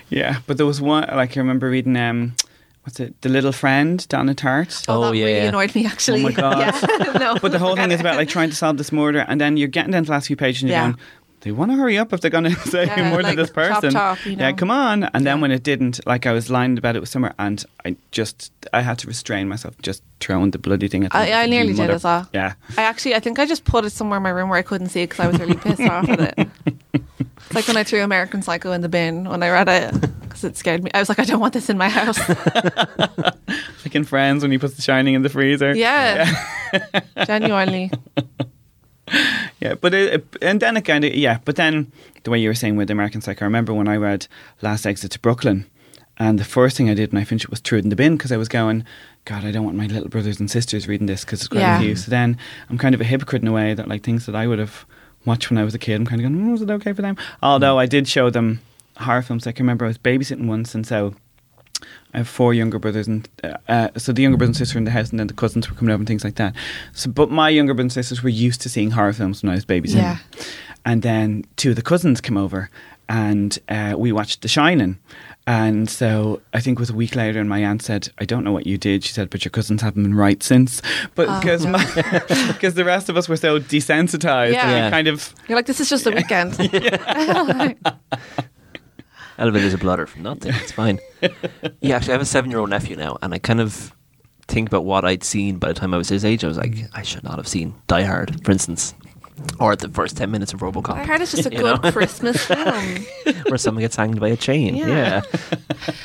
Yeah, 0.10 0.40
but 0.48 0.58
there 0.58 0.66
was 0.66 0.82
one 0.82 1.08
like 1.14 1.38
I 1.38 1.40
remember 1.40 1.70
reading 1.70 1.96
um, 1.96 2.36
what's 2.84 3.00
it, 3.00 3.20
The 3.22 3.30
Little 3.30 3.52
Friend, 3.52 4.06
Donna 4.10 4.34
Tartt. 4.36 4.86
Oh, 4.88 5.02
that 5.12 5.16
yeah, 5.18 5.26
really 5.26 5.48
annoyed 5.48 5.74
me 5.76 5.86
actually. 5.86 6.20
Oh 6.22 6.24
my 6.24 6.32
God. 6.46 6.60
Yeah. 6.60 7.14
no, 7.20 7.38
But 7.42 7.52
the 7.52 7.60
whole 7.60 7.76
thing 7.76 7.92
is 7.92 8.00
about 8.00 8.18
like 8.18 8.28
trying 8.30 8.50
to 8.50 8.56
solve 8.56 8.78
this 8.78 8.92
murder, 8.92 9.26
and 9.28 9.40
then 9.40 9.56
you're 9.58 9.68
getting 9.70 9.92
down 9.92 10.04
to 10.04 10.08
the 10.08 10.12
last 10.14 10.28
few 10.28 10.36
pages, 10.36 10.64
and 10.64 10.70
you're 10.72 10.80
Yeah. 10.80 10.88
going, 10.92 11.00
"They 11.44 11.52
want 11.52 11.72
to 11.72 11.78
hurry 11.78 11.98
up 11.98 12.12
if 12.14 12.22
they're 12.22 12.32
going 12.32 12.46
to 12.56 12.56
say 12.70 12.86
Yeah, 12.86 13.10
more 13.12 13.22
than 13.22 13.36
this 13.36 13.50
person." 13.52 13.92
you 14.26 14.38
Yeah, 14.38 14.52
come 14.54 14.72
on. 14.72 15.04
And 15.04 15.26
then 15.26 15.38
Yeah. 15.38 15.42
when 15.42 15.52
it 15.52 15.64
didn't, 15.64 16.00
like 16.08 16.26
I 16.26 16.32
was 16.34 16.50
lying 16.50 16.78
about 16.78 16.96
it 16.96 17.00
with 17.00 17.10
somewhere, 17.10 17.34
and 17.38 17.64
I 17.86 17.96
just 18.12 18.52
I 18.74 18.82
had 18.82 18.98
to 19.00 19.08
restrain 19.08 19.48
myself, 19.48 19.76
just 19.82 20.02
throwing 20.20 20.52
the 20.52 20.58
bloody 20.60 20.88
thing 20.88 21.04
at. 21.06 21.12
the- 21.12 21.18
I, 21.18 21.44
I 21.44 21.46
nearly 21.48 21.74
did 21.74 21.78
mother. 21.80 21.94
as 21.94 22.04
well. 22.04 22.28
Yeah. 22.34 22.54
I 22.78 22.84
actually, 22.84 23.16
I 23.16 23.20
think 23.20 23.38
I 23.40 23.46
just 23.46 23.66
put 23.66 23.86
it 23.86 23.92
somewhere 23.92 24.18
in 24.18 24.24
my 24.24 24.30
room 24.30 24.50
where 24.50 24.58
I 24.60 24.64
couldn't 24.64 24.90
see 24.90 25.02
it 25.04 25.10
because 25.10 25.26
I 25.26 25.28
was 25.28 25.40
really 25.40 25.56
pissed 25.56 25.82
off 25.94 26.10
at 26.10 26.20
it. 26.40 26.48
It's 26.94 27.54
like 27.56 27.68
when 27.68 27.78
I 27.78 27.84
threw 27.84 28.02
American 28.02 28.42
Psycho 28.42 28.72
in 28.72 28.82
the 28.82 28.90
bin 28.90 29.28
when 29.30 29.44
I 29.44 29.50
read 29.50 29.68
it 29.70 30.02
because 30.22 30.44
it 30.46 30.56
scared 30.58 30.82
me. 30.84 30.90
I 30.94 31.00
was 31.00 31.10
like, 31.10 31.20
I 31.20 31.26
don't 31.26 31.40
want 31.42 31.54
this 31.54 31.70
in 31.70 31.78
my 31.78 31.90
house. 31.90 32.20
Like 33.86 33.96
in 33.96 34.06
Friends 34.06 34.44
when 34.44 34.52
he 34.52 34.58
puts 34.58 34.76
the 34.76 34.82
Shining 34.82 35.14
in 35.14 35.22
the 35.24 35.30
freezer. 35.30 35.76
Yeah, 35.76 36.26
genuinely. 37.26 37.92
Yeah, 39.64 39.76
but 39.76 39.94
it, 39.94 40.14
it- 40.16 40.38
and 40.42 40.60
then 40.62 40.76
it 40.78 40.82
kind 40.82 41.04
of 41.06 41.14
yeah, 41.16 41.38
but 41.46 41.56
then 41.56 41.92
the 42.24 42.32
way 42.32 42.40
you 42.40 42.50
were 42.50 42.54
saying 42.56 42.76
with 42.76 42.92
American 42.92 43.22
Psycho, 43.22 43.46
I 43.46 43.48
remember 43.48 43.74
when 43.74 43.88
I 43.88 43.96
read 43.96 44.28
Last 44.62 44.86
Exit 44.86 45.12
to 45.12 45.20
Brooklyn, 45.20 45.66
and 46.18 46.38
the 46.38 46.44
first 46.44 46.76
thing 46.78 46.90
I 46.90 46.94
did 46.94 47.12
when 47.14 47.22
I 47.22 47.26
finished 47.26 47.46
it 47.46 47.50
was 47.52 47.60
threw 47.62 47.78
it 47.80 47.84
in 47.86 47.90
the 47.90 47.96
bin 47.96 48.18
because 48.18 48.32
I 48.32 48.38
was 48.38 48.50
going, 48.50 48.84
God, 49.26 49.44
I 49.46 49.52
don't 49.52 49.64
want 49.64 49.78
my 49.78 49.88
little 49.88 50.10
brothers 50.10 50.40
and 50.40 50.52
sisters 50.52 50.88
reading 50.88 51.08
this 51.08 51.24
because 51.24 51.40
it's 51.42 51.48
quite 51.48 51.62
Yeah. 51.62 51.78
a 51.78 51.82
few. 51.82 51.96
So 51.96 52.12
then 52.12 52.38
I'm 52.70 52.78
kind 52.78 52.94
of 52.94 53.02
a 53.02 53.06
hypocrite 53.06 53.42
in 53.42 53.48
a 53.48 53.54
way 53.54 53.74
that 53.74 53.88
like 53.88 54.04
things 54.04 54.26
that 54.26 54.36
I 54.36 54.46
would 54.48 54.60
have 54.60 54.86
watched 55.26 55.50
when 55.50 55.58
I 55.58 55.64
was 55.64 55.74
a 55.74 55.80
kid, 55.80 55.96
I'm 55.96 56.06
kind 56.06 56.20
of 56.22 56.30
going, 56.30 56.46
mm, 56.46 56.52
was 56.52 56.62
it 56.62 56.70
okay 56.70 56.92
for 56.94 57.02
them? 57.02 57.16
Although 57.42 57.80
I 57.80 57.86
did 57.86 58.08
show 58.08 58.30
them 58.30 58.60
horror 58.98 59.22
films. 59.22 59.46
Like 59.46 59.60
I 59.60 59.64
remember 59.64 59.86
I 59.86 59.88
was 59.88 59.98
babysitting 59.98 60.48
once, 60.48 60.76
and 60.76 60.86
so. 60.86 61.16
I 62.14 62.18
have 62.20 62.28
four 62.28 62.54
younger 62.54 62.80
brothers, 62.80 63.08
and 63.08 63.28
uh, 63.44 63.58
uh, 63.68 63.90
so 63.98 64.12
the 64.14 64.22
younger 64.22 64.38
brother 64.38 64.50
and 64.50 64.58
sister 64.58 64.76
were 64.76 64.80
in 64.80 64.86
the 64.86 64.92
house, 64.92 65.10
and 65.10 65.20
then 65.20 65.28
the 65.28 65.34
cousins 65.34 65.70
were 65.70 65.76
coming 65.76 65.92
over 65.92 66.02
and 66.02 66.08
things 66.08 66.24
like 66.24 66.36
that. 66.36 66.56
So, 66.94 67.10
but 67.10 67.32
my 67.32 67.50
younger 67.50 67.74
brothers 67.74 67.96
and 67.96 68.06
sisters 68.06 68.22
were 68.24 68.30
used 68.30 68.62
to 68.62 68.70
seeing 68.70 68.92
horror 68.92 69.14
films 69.14 69.42
when 69.44 69.52
I 69.52 69.56
was 69.56 69.66
babysitting. 69.66 69.96
Yeah. 69.96 70.18
And 70.86 71.02
then 71.02 71.46
two 71.56 71.72
of 71.72 71.76
the 71.76 71.82
cousins 71.82 72.22
came 72.22 72.38
over, 72.38 72.70
and 73.10 73.58
uh, 73.70 73.96
we 73.98 74.12
watched 74.12 74.42
The 74.42 74.48
Shining. 74.48 75.00
And 75.46 75.90
so 75.90 76.42
I 76.54 76.62
think 76.62 76.78
it 76.78 76.80
was 76.80 76.90
a 76.90 76.94
week 76.96 77.16
later, 77.16 77.40
and 77.40 77.50
my 77.50 77.60
aunt 77.64 77.82
said, 77.82 78.10
"I 78.18 78.24
don't 78.26 78.44
know 78.46 78.54
what 78.54 78.66
you 78.66 78.78
did." 78.78 79.04
She 79.04 79.12
said, 79.12 79.30
"But 79.30 79.44
your 79.44 79.50
cousins 79.50 79.82
haven't 79.82 80.04
been 80.04 80.14
right 80.16 80.42
since." 80.42 80.82
But 81.16 81.28
Oh, 81.30 81.40
because 81.40 81.66
no. 81.66 81.78
because 82.54 82.74
the 82.76 82.86
rest 82.86 83.10
of 83.10 83.18
us 83.18 83.28
were 83.28 83.36
so 83.38 83.60
desensitized, 83.60 84.54
Yeah. 84.54 84.70
Yeah. 84.70 84.90
kind 84.90 85.08
of 85.10 85.34
You're 85.50 85.58
like, 85.58 85.66
this 85.66 85.82
is 85.82 85.90
just 85.90 86.06
a 86.06 86.12
weekend. 86.12 86.54
Elevators 89.44 89.74
a 89.74 89.78
blotter 89.78 90.08
for 90.08 90.20
nothing. 90.20 90.54
It's 90.56 90.72
fine. 90.72 91.00
yeah, 91.82 91.98
actually, 91.98 92.14
I 92.14 92.16
have 92.16 92.22
a 92.22 92.26
seven-year-old 92.26 92.70
nephew 92.70 92.96
now, 92.96 93.18
and 93.22 93.34
I 93.34 93.40
kind 93.40 93.60
of 93.62 93.94
think 94.48 94.70
about 94.70 94.86
what 94.86 95.04
I'd 95.06 95.24
seen 95.24 95.58
by 95.58 95.68
the 95.68 95.74
time 95.74 95.94
I 95.94 95.98
was 95.98 96.10
his 96.10 96.24
age, 96.26 96.44
I 96.44 96.48
was 96.48 96.58
like, 96.58 96.76
I 96.94 97.02
should 97.02 97.24
not 97.24 97.36
have 97.38 97.48
seen 97.48 97.76
Die 97.88 98.04
Hard, 98.04 98.44
for 98.46 98.52
instance, 98.52 98.94
or 99.60 99.76
the 99.76 99.90
first 99.90 100.16
ten 100.16 100.32
minutes 100.32 100.54
of 100.54 100.62
RoboCop. 100.62 100.96
I 100.96 101.04
heard 101.06 101.20
it's 101.22 101.32
just 101.32 101.46
a 101.46 101.50
good 101.62 101.82
know? 101.84 101.92
Christmas 101.92 102.46
film. 102.46 103.06
where 103.50 103.58
someone 103.58 103.82
gets 103.82 103.96
hanged 103.98 104.20
by 104.20 104.30
a 104.30 104.38
chain. 104.38 104.76
Yeah. 104.76 105.22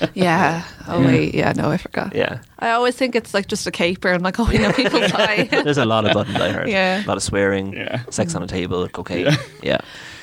Yeah, 0.03 0.09
Yeah. 0.15 0.65
Oh 0.89 1.01
wait. 1.05 1.35
Yeah. 1.35 1.53
No, 1.53 1.71
I 1.71 1.77
forgot. 1.77 2.15
yeah. 2.15 2.41
I 2.59 2.71
always 2.71 2.97
think 2.97 3.15
it's 3.15 3.35
like 3.35 3.47
just 3.47 3.67
a 3.67 3.71
caper. 3.71 4.11
I'm 4.13 4.23
like, 4.23 4.41
oh, 4.41 4.51
you 4.51 4.59
know, 4.59 4.73
people 4.73 4.99
die. 5.01 5.45
There's 5.45 5.79
a 5.79 5.85
lot 5.85 6.05
of 6.07 6.13
blood 6.13 6.29
in 6.29 6.35
Die 6.35 6.51
Hard. 6.53 6.69
Yeah. 6.69 7.05
a 7.05 7.07
lot 7.07 7.17
of 7.17 7.23
swearing, 7.23 7.75
Yeah. 7.75 8.03
sex 8.11 8.35
on 8.35 8.43
a 8.43 8.47
table, 8.49 8.89
cocaine. 8.89 9.29
Yeah, 9.63 9.79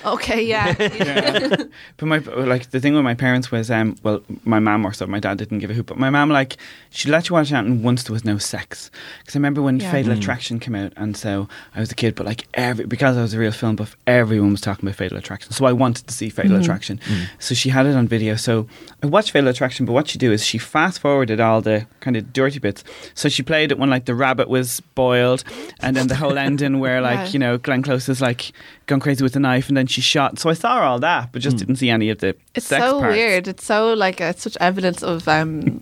okay. 0.06 0.42
Yeah. 0.44 0.76
yeah. 0.80 1.56
but 1.98 2.06
my 2.06 2.18
like 2.20 2.72
the 2.72 2.80
thing 2.80 2.94
with 2.94 3.04
my 3.04 3.14
parents 3.16 3.52
was 3.52 3.70
um 3.72 3.96
well 4.04 4.22
my 4.44 4.60
mum 4.60 4.86
or 4.86 4.94
so 4.94 5.06
my 5.08 5.20
dad 5.20 5.38
didn't 5.38 5.60
give 5.60 5.70
a 5.70 5.74
hoot 5.74 5.86
but 5.86 5.98
my 5.98 6.10
mum 6.10 6.30
like 6.30 6.58
she 6.90 7.10
let 7.10 7.28
you 7.30 7.34
watch 7.36 7.52
it 7.52 7.56
and 7.56 7.84
once 7.84 8.04
there 8.04 8.14
was 8.14 8.24
no 8.24 8.38
sex 8.38 8.92
because 9.20 9.36
I 9.36 9.40
remember 9.40 9.62
when 9.62 9.80
Yeah. 9.80 9.92
Fatal 9.92 10.14
Mm. 10.14 10.18
Attraction 10.20 10.60
came 10.60 10.76
out 10.76 10.94
and 10.96 11.18
so 11.18 11.48
I 11.76 11.80
was 11.80 11.92
a 11.92 11.96
kid 11.96 12.16
but 12.16 12.26
like 12.26 12.48
every 12.54 12.86
because 12.86 13.18
I 13.18 13.22
was 13.22 13.34
a 13.34 13.40
real 13.40 13.52
film 13.52 13.76
buff 13.76 13.96
everyone 14.08 14.52
was 14.52 14.62
talking 14.62 14.86
about 14.88 14.96
Fatal 14.98 15.18
Attraction 15.18 15.52
so 15.52 15.66
I 15.66 15.74
wanted 15.74 16.08
to 16.08 16.14
see 16.14 16.30
Fatal 16.30 16.56
Attraction 16.60 17.00
so 17.40 17.54
she 17.56 17.70
had 17.70 17.86
it 17.86 17.96
on 17.96 18.08
video 18.08 18.36
so 18.36 18.68
I 18.92 18.95
watched 19.06 19.32
Fatal 19.32 19.50
Attraction 19.50 19.86
but 19.86 19.94
what 19.94 20.08
she 20.08 20.18
do 20.18 20.32
is 20.32 20.44
she 20.46 20.58
fast 20.58 21.00
forwarded 21.00 21.40
all 21.40 21.62
the 21.62 21.86
kind 22.00 22.16
of 22.18 22.34
dirty 22.34 22.60
bits 22.60 22.84
so 23.14 23.30
she 23.30 23.42
played 23.44 23.72
it 23.72 23.78
when 23.80 23.90
like 23.90 24.06
the 24.06 24.16
rabbit 24.16 24.48
was 24.50 24.80
boiled 24.96 25.44
and 25.80 25.96
then 25.96 26.08
the 26.08 26.16
whole 26.16 26.38
ending 26.38 26.80
where 26.80 27.02
like 27.02 27.18
Right. 27.20 27.34
you 27.34 27.40
know 27.40 27.58
Glenn 27.58 27.82
Close 27.84 28.10
is 28.10 28.22
like 28.22 28.52
gone 28.88 29.00
crazy 29.00 29.24
with 29.24 29.36
a 29.36 29.40
knife 29.40 29.68
and 29.68 29.78
then 29.78 29.88
she 29.88 30.02
shot 30.02 30.40
so 30.40 30.50
I 30.50 30.54
saw 30.54 30.82
all 30.82 31.00
that 31.00 31.32
but 31.32 31.42
just 31.42 31.58
didn't 31.58 31.78
see 31.78 31.90
any 31.90 32.10
of 32.10 32.20
the 32.20 32.36
It's 32.54 32.66
sex 32.68 32.84
so 32.84 33.00
parts. 33.00 33.16
weird. 33.16 33.48
It's 33.48 33.64
so 33.66 33.94
like 33.94 34.20
uh, 34.22 34.26
it's 34.26 34.44
such 34.44 34.58
evidence 34.60 35.04
of 35.04 35.28
um 35.28 35.82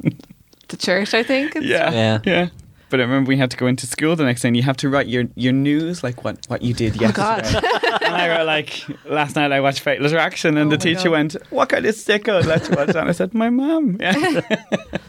the 0.69 0.78
church. 0.78 1.13
I 1.13 1.24
think. 1.24 1.55
It's, 1.55 1.65
Yeah, 1.65 1.91
Yeah. 1.91 2.19
yeah. 2.26 2.47
But 2.94 3.00
I 3.00 3.06
remember 3.06 3.30
we 3.30 3.38
had 3.38 3.50
to 3.50 3.58
go 3.58 3.66
into 3.66 3.88
school 3.88 4.16
the 4.16 4.24
next 4.24 4.44
day 4.44 4.50
and 4.50 4.56
you 4.56 4.62
have 4.62 4.78
to 4.78 4.88
write 4.88 5.08
your, 5.08 5.24
your 5.34 5.52
news, 5.52 6.04
like 6.04 6.24
what, 6.24 6.46
what 6.48 6.62
you 6.62 6.76
did 6.76 7.02
Oh 7.02 7.12
God. 7.12 7.41
yesterday. 7.44 7.68
and 8.06 8.14
I 8.14 8.30
wrote 8.38 8.46
like, 8.46 8.86
last 9.06 9.36
night 9.36 9.52
I 9.52 9.62
watched 9.62 9.80
Fatal 9.80 10.06
Attraction 10.06 10.58
and 10.58 10.68
Oh 10.72 10.76
the 10.76 10.78
teacher 10.78 11.06
God. 11.06 11.12
went, 11.14 11.34
what 11.50 11.70
kind 11.70 11.88
of 11.88 11.96
sicko 11.96 12.46
let 12.46 12.70
you 12.70 12.76
watch 12.76 12.89
that? 12.89 12.98
And 12.98 13.10
I 13.10 13.14
said, 13.14 13.34
my 13.34 13.50
mom. 13.50 13.98
Yeah. 14.00 14.14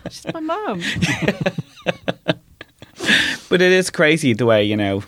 She's 0.08 0.24
my 0.32 0.40
mom. 0.40 0.80
but 3.50 3.60
it 3.60 3.70
is 3.70 3.90
crazy 3.90 4.32
the 4.32 4.46
way, 4.46 4.64
you 4.64 4.78
know, 4.78 5.02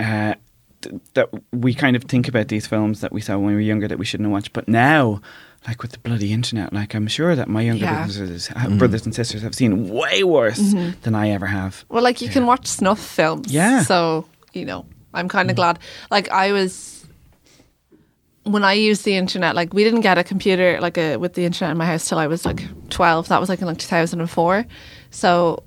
uh, 0.00 0.34
th- 0.80 0.96
that 1.14 1.28
we 1.52 1.72
kind 1.72 1.94
of 1.94 2.02
think 2.02 2.26
about 2.26 2.48
these 2.48 2.66
films 2.66 3.00
that 3.00 3.12
we 3.12 3.20
saw 3.20 3.36
when 3.38 3.46
we 3.46 3.54
were 3.54 3.60
younger 3.60 3.86
that 3.86 3.98
we 3.98 4.04
shouldn't 4.04 4.26
have 4.26 4.32
watched. 4.32 4.52
But 4.52 4.66
now, 4.66 5.20
like 5.66 5.82
with 5.82 5.92
the 5.92 5.98
bloody 5.98 6.32
internet, 6.32 6.72
like 6.72 6.94
I'm 6.94 7.06
sure 7.06 7.36
that 7.36 7.48
my 7.48 7.62
younger 7.62 7.84
Yeah. 7.84 8.04
brothers, 8.06 8.50
uh, 8.50 8.54
mm. 8.54 8.78
brothers 8.78 9.04
and 9.04 9.14
sisters 9.14 9.42
have 9.42 9.54
seen 9.54 9.88
way 9.88 10.24
worse 10.24 10.58
Mm-hmm. 10.58 11.00
than 11.02 11.14
I 11.14 11.30
ever 11.30 11.46
have. 11.46 11.84
Well, 11.88 12.02
like 12.02 12.20
you 12.20 12.28
can 12.28 12.46
watch 12.46 12.66
snuff 12.66 12.98
films. 13.00 13.52
Yeah. 13.52 13.82
So, 13.84 14.26
you 14.52 14.64
know, 14.64 14.86
I'm 15.14 15.28
kind 15.28 15.50
of 15.50 15.54
mm. 15.54 15.56
glad. 15.56 15.78
Like 16.10 16.30
I 16.30 16.52
was 16.52 17.06
when 18.44 18.64
I 18.64 18.72
used 18.72 19.04
the 19.04 19.14
internet, 19.16 19.54
like 19.54 19.72
we 19.72 19.84
didn't 19.84 20.00
get 20.00 20.18
a 20.18 20.24
computer 20.24 20.80
like 20.80 20.98
a 20.98 21.16
with 21.16 21.34
the 21.34 21.44
internet 21.44 21.70
in 21.72 21.78
my 21.78 21.86
house 21.86 22.08
till 22.08 22.18
I 22.18 22.26
was 22.26 22.44
like 22.44 22.62
12. 22.90 23.28
That 23.28 23.40
was 23.40 23.48
like 23.48 23.60
in 23.60 23.66
like 23.66 23.78
2004. 23.78 24.66
So 25.10 25.62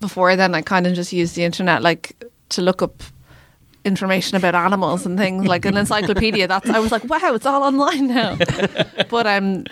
before 0.00 0.36
then 0.36 0.54
I 0.54 0.62
kind 0.62 0.86
of 0.86 0.92
just 0.94 1.12
used 1.12 1.34
the 1.36 1.44
internet 1.44 1.82
like 1.82 2.22
to 2.50 2.62
look 2.62 2.82
up 2.82 3.02
information 3.88 4.36
about 4.36 4.54
animals 4.54 5.04
and 5.04 5.18
things 5.18 5.46
like 5.46 5.64
an 5.64 5.76
encyclopedia 5.76 6.46
that's 6.46 6.70
I 6.70 6.78
was 6.78 6.92
like 6.92 7.02
wow 7.04 7.34
it's 7.34 7.46
all 7.46 7.64
online 7.64 8.06
now 8.06 8.36
but 9.10 9.26
um 9.26 9.64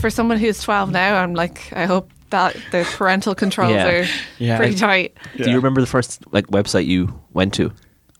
for 0.00 0.10
someone 0.10 0.36
who's 0.38 0.60
12 0.60 0.90
now 0.90 1.16
I'm 1.22 1.32
like 1.34 1.72
I 1.72 1.86
hope 1.86 2.10
that 2.30 2.54
the 2.72 2.84
parental 2.96 3.34
controls 3.34 3.72
Yeah. 3.72 3.86
are 3.88 4.04
Yeah. 4.38 4.56
pretty 4.58 4.74
tight 4.74 5.16
Do 5.36 5.48
you 5.50 5.56
remember 5.56 5.80
the 5.80 5.86
first 5.86 6.22
like 6.32 6.46
website 6.48 6.84
you 6.86 7.18
went 7.32 7.54
to? 7.54 7.72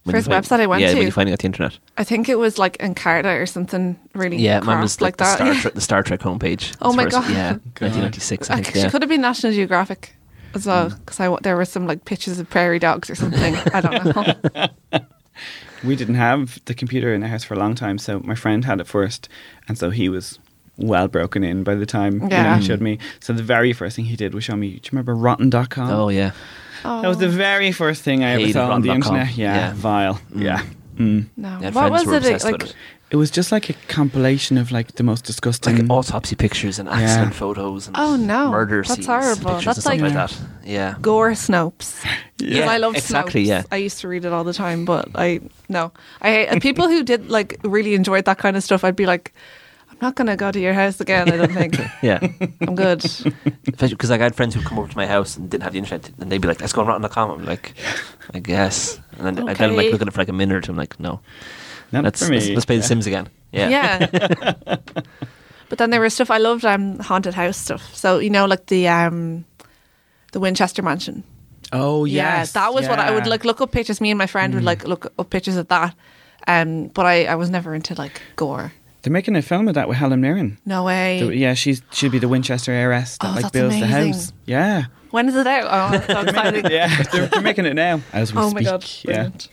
When 0.05 0.15
First 0.17 0.29
find- 0.29 0.43
website 0.43 0.61
I 0.61 0.67
went 0.67 0.81
yeah, 0.81 0.93
to? 0.93 0.97
when 0.97 1.05
you 1.07 1.13
finding 1.13 1.35
out 1.35 1.41
the 1.41 1.45
internet. 1.47 1.79
I 1.99 2.05
think 2.05 2.31
it 2.31 2.37
was 2.39 2.57
like 2.59 2.79
Encarta 2.79 3.39
or 3.39 3.45
something 3.45 3.99
really 4.15 4.39
Yeah, 4.39 4.61
mine 4.61 4.67
crap 4.77 4.83
was 4.83 5.01
like 5.03 5.03
like, 5.03 5.17
the 5.19 5.25
that. 5.25 5.37
Star 5.37 5.55
Trek, 5.63 5.75
the 5.75 5.81
Star 5.83 6.03
Trek 6.03 6.21
homepage. 6.21 6.75
Oh 6.81 6.87
was 6.89 6.97
my 6.97 7.05
first- 7.05 7.17
God. 7.17 7.31
Yeah, 7.31 7.53
God. 7.75 7.93
1996. 7.93 8.49
I 8.51 8.55
think. 8.55 8.67
Actually, 8.69 8.81
Yeah. 8.83 8.91
could 8.91 9.03
have 9.03 9.09
been 9.11 9.21
National 9.21 9.53
Geographic 9.53 10.17
as 10.55 10.65
well 10.67 10.89
Mm. 10.91 10.99
because 11.01 11.21
I 11.21 11.37
there 11.43 11.55
were 11.55 11.67
some 11.67 11.87
like 11.87 12.07
pictures 12.07 12.39
of 12.41 12.49
prairie 12.49 12.79
dogs 12.79 13.11
or 13.11 13.15
something. 13.15 13.55
I 13.75 13.81
don't 13.83 14.05
know. 14.17 15.01
we 15.85 15.97
didn't 15.97 16.15
have 16.17 16.61
the 16.67 16.75
computer 16.75 17.13
in 17.15 17.21
the 17.21 17.29
house 17.29 17.45
for 17.45 17.55
a 17.55 17.59
long 17.59 17.75
time, 17.75 17.99
so 17.99 18.21
my 18.21 18.35
friend 18.35 18.65
had 18.65 18.81
it 18.81 18.87
first, 18.87 19.29
and 19.69 19.77
so 19.79 19.91
he 19.91 20.09
was 20.09 20.39
well 20.77 21.09
broken 21.09 21.45
in 21.45 21.63
by 21.63 21.75
the 21.75 21.85
time 21.87 22.23
you 22.23 22.29
know, 22.29 22.55
he 22.57 22.65
showed 22.65 22.81
me. 22.81 22.99
So 23.21 23.33
the 23.33 23.43
very 23.43 23.73
first 23.73 23.97
thing 23.97 24.07
he 24.07 24.17
did 24.17 24.35
was 24.35 24.45
show 24.45 24.57
me. 24.57 24.69
Do 24.71 24.75
you 24.77 24.81
remember 24.93 25.15
Rotten.com? 25.15 25.91
Oh 25.91 26.09
yeah. 26.09 26.33
Oh, 26.85 27.03
That 27.03 27.09
was 27.09 27.19
the 27.19 27.29
very 27.29 27.73
first 27.73 28.03
thing 28.03 28.25
I 28.25 28.31
ever 28.41 28.53
saw 28.53 28.71
on 28.71 28.83
the 28.83 28.91
internet. 28.91 29.37
Yeah, 29.37 29.55
Yeah. 29.55 29.73
vile. 29.75 30.21
Yeah. 30.35 30.63
Mm. 30.97 31.27
no. 31.37 31.59
Yeah, 31.61 31.71
what 31.71 31.91
was 31.93 32.07
were 32.07 32.17
it? 32.17 32.45
Like 32.45 32.63
it. 32.63 32.75
It 33.11 33.17
was 33.17 33.31
just 33.31 33.51
like 33.51 33.69
a 33.69 33.73
compilation 33.89 34.57
of 34.57 34.71
like 34.71 34.93
the 34.93 35.03
most 35.03 35.25
disgusting. 35.25 35.77
Like 35.89 35.91
autopsy 35.91 36.37
pictures 36.37 36.79
and 36.79 36.89
accident 36.89 37.35
photos 37.35 37.89
and 37.89 37.97
Oh, 37.99 38.15
no. 38.17 38.51
murder 38.53 38.83
That's 38.83 38.95
scenes. 38.95 39.07
horrible. 39.07 39.61
That's 39.61 39.85
like, 39.85 40.01
like- 40.01 40.13
that. 40.15 40.37
Yeah. 40.65 40.95
gore 41.01 41.33
Snopes. 41.33 42.05
Yeah, 42.43 42.71
I 42.71 42.79
love 42.79 42.95
exactly, 42.97 43.45
Snopes. 43.45 43.49
yeah. 43.49 43.63
I 43.71 43.77
used 43.77 44.01
to 44.01 44.09
read 44.09 44.25
it 44.25 44.33
all 44.33 44.45
the 44.45 44.55
time, 44.55 44.87
but 44.87 45.09
I 45.15 45.41
no. 45.69 45.93
I 46.23 46.31
hate 46.31 46.47
and 46.47 46.63
people 46.63 46.89
who 46.89 47.03
did 47.03 47.29
like 47.29 47.59
really 47.65 47.95
enjoyed 47.95 48.25
that 48.25 48.39
kind 48.39 48.57
of 48.57 48.63
stuff. 48.63 48.83
I'd 48.83 48.97
be 48.97 49.05
like, 49.05 49.35
I'm 49.91 49.99
not 50.01 50.15
gonna 50.15 50.37
go 50.37 50.51
to 50.51 50.59
your 50.59 50.73
house 50.73 51.01
again. 51.03 51.31
I 51.31 51.37
don't 51.37 51.53
think 51.53 51.77
Yeah. 52.03 52.19
I'm 52.63 52.75
good. 52.77 53.03
Because 53.65 54.09
like, 54.09 54.21
I 54.21 54.25
had 54.25 54.35
friends 54.35 54.55
who 54.55 54.63
come 54.63 54.79
over 54.79 54.89
to 54.89 54.97
my 54.97 55.07
house 55.07 55.37
and 55.37 55.51
didn't 55.51 55.65
have 55.65 55.73
the 55.75 55.79
internet, 55.81 56.09
and 56.19 56.33
they'd 56.33 56.41
be 56.41 56.49
like, 56.49 56.61
"Let's 56.63 56.73
go 56.73 56.81
on 56.81 56.87
Rotten.com." 56.87 57.31
I'm 57.31 57.45
like, 57.45 57.75
"I 58.33 58.39
guess," 58.39 58.99
and 59.19 59.27
then 59.37 59.49
I 59.49 59.53
then 59.53 59.77
like 59.77 59.85
Okay. 59.85 59.93
looking 59.93 60.07
at 60.07 60.09
it 60.09 60.15
for 60.15 60.21
like 60.23 60.31
a 60.31 60.33
minute 60.33 60.57
or 60.57 60.61
two. 60.63 60.73
I'm 60.73 60.79
like, 60.79 60.99
"No, 60.99 61.21
Not 61.93 62.05
let's 62.05 62.25
for 62.25 62.31
me. 62.31 62.37
let's, 62.39 62.49
let's 62.51 62.65
play 62.67 62.77
The 62.77 62.83
Sims 62.83 63.07
again." 63.07 63.29
Yeah, 63.53 63.69
Yeah. 63.69 64.77
but 65.69 65.79
then 65.79 65.91
there 65.91 66.01
was 66.01 66.15
stuff 66.15 66.31
I 66.31 66.39
loved 66.39 66.65
um 66.65 66.99
haunted 66.99 67.35
house 67.35 67.57
stuff. 67.57 67.95
So, 67.95 68.19
you 68.19 68.31
know, 68.31 68.47
like 68.47 68.67
the 68.67 68.89
um 68.89 69.45
the 70.33 70.41
Winchester 70.41 70.83
mansion. 70.83 71.25
Oh 71.73 72.05
yes, 72.05 72.55
Yeah, 72.55 72.63
that 72.63 72.75
was 72.75 72.89
what 72.89 72.99
I 72.99 73.11
would 73.13 73.27
like 73.27 73.45
look 73.45 73.61
up 73.61 73.71
pictures. 73.73 74.01
Me 74.01 74.11
and 74.11 74.19
my 74.19 74.27
friend 74.27 74.55
would 74.55 74.65
like 74.65 74.85
look 74.87 75.13
up 75.19 75.31
pictures 75.31 75.57
of 75.57 75.69
that. 75.69 75.95
Um 76.49 76.89
but 76.89 77.07
I, 77.07 77.27
I 77.27 77.35
was 77.35 77.51
never 77.51 77.75
into 77.75 77.95
like 77.95 78.21
gore. 78.37 78.73
They're 79.03 79.13
making 79.13 79.35
a 79.37 79.43
film 79.43 79.67
of 79.69 79.75
that 79.75 79.89
with 79.89 79.97
Helen 79.97 80.21
Mirren. 80.21 80.59
No 80.67 80.85
way. 80.85 81.23
The- 81.23 81.35
yeah, 81.37 81.55
she's 81.55 81.83
she'd 81.91 82.13
be 82.13 82.19
the 82.19 82.29
Winchester 82.29 82.71
heiress 82.73 83.19
that 83.19 83.27
Oh, 83.27 83.31
like 83.33 83.43
that's 83.43 83.53
builds 83.53 83.81
the 83.81 83.87
house. 83.87 84.33
Yeah, 84.47 84.85
when 85.11 85.29
is 85.29 85.35
it 85.37 85.47
out? 85.47 85.65
Oh, 85.71 85.97
that's 85.99 86.07
so 86.07 86.21
exciting. 86.29 86.71
yeah, 86.71 87.03
they're, 87.05 87.27
they're 87.27 87.41
making 87.41 87.67
it 87.67 87.75
now 87.75 88.01
as 88.13 88.33
we 88.35 88.41
oh 88.41 88.51
speak. 88.51 88.55
my 88.67 88.71
god. 88.71 88.85
yeah, 89.05 89.13
brilliant. 89.15 89.49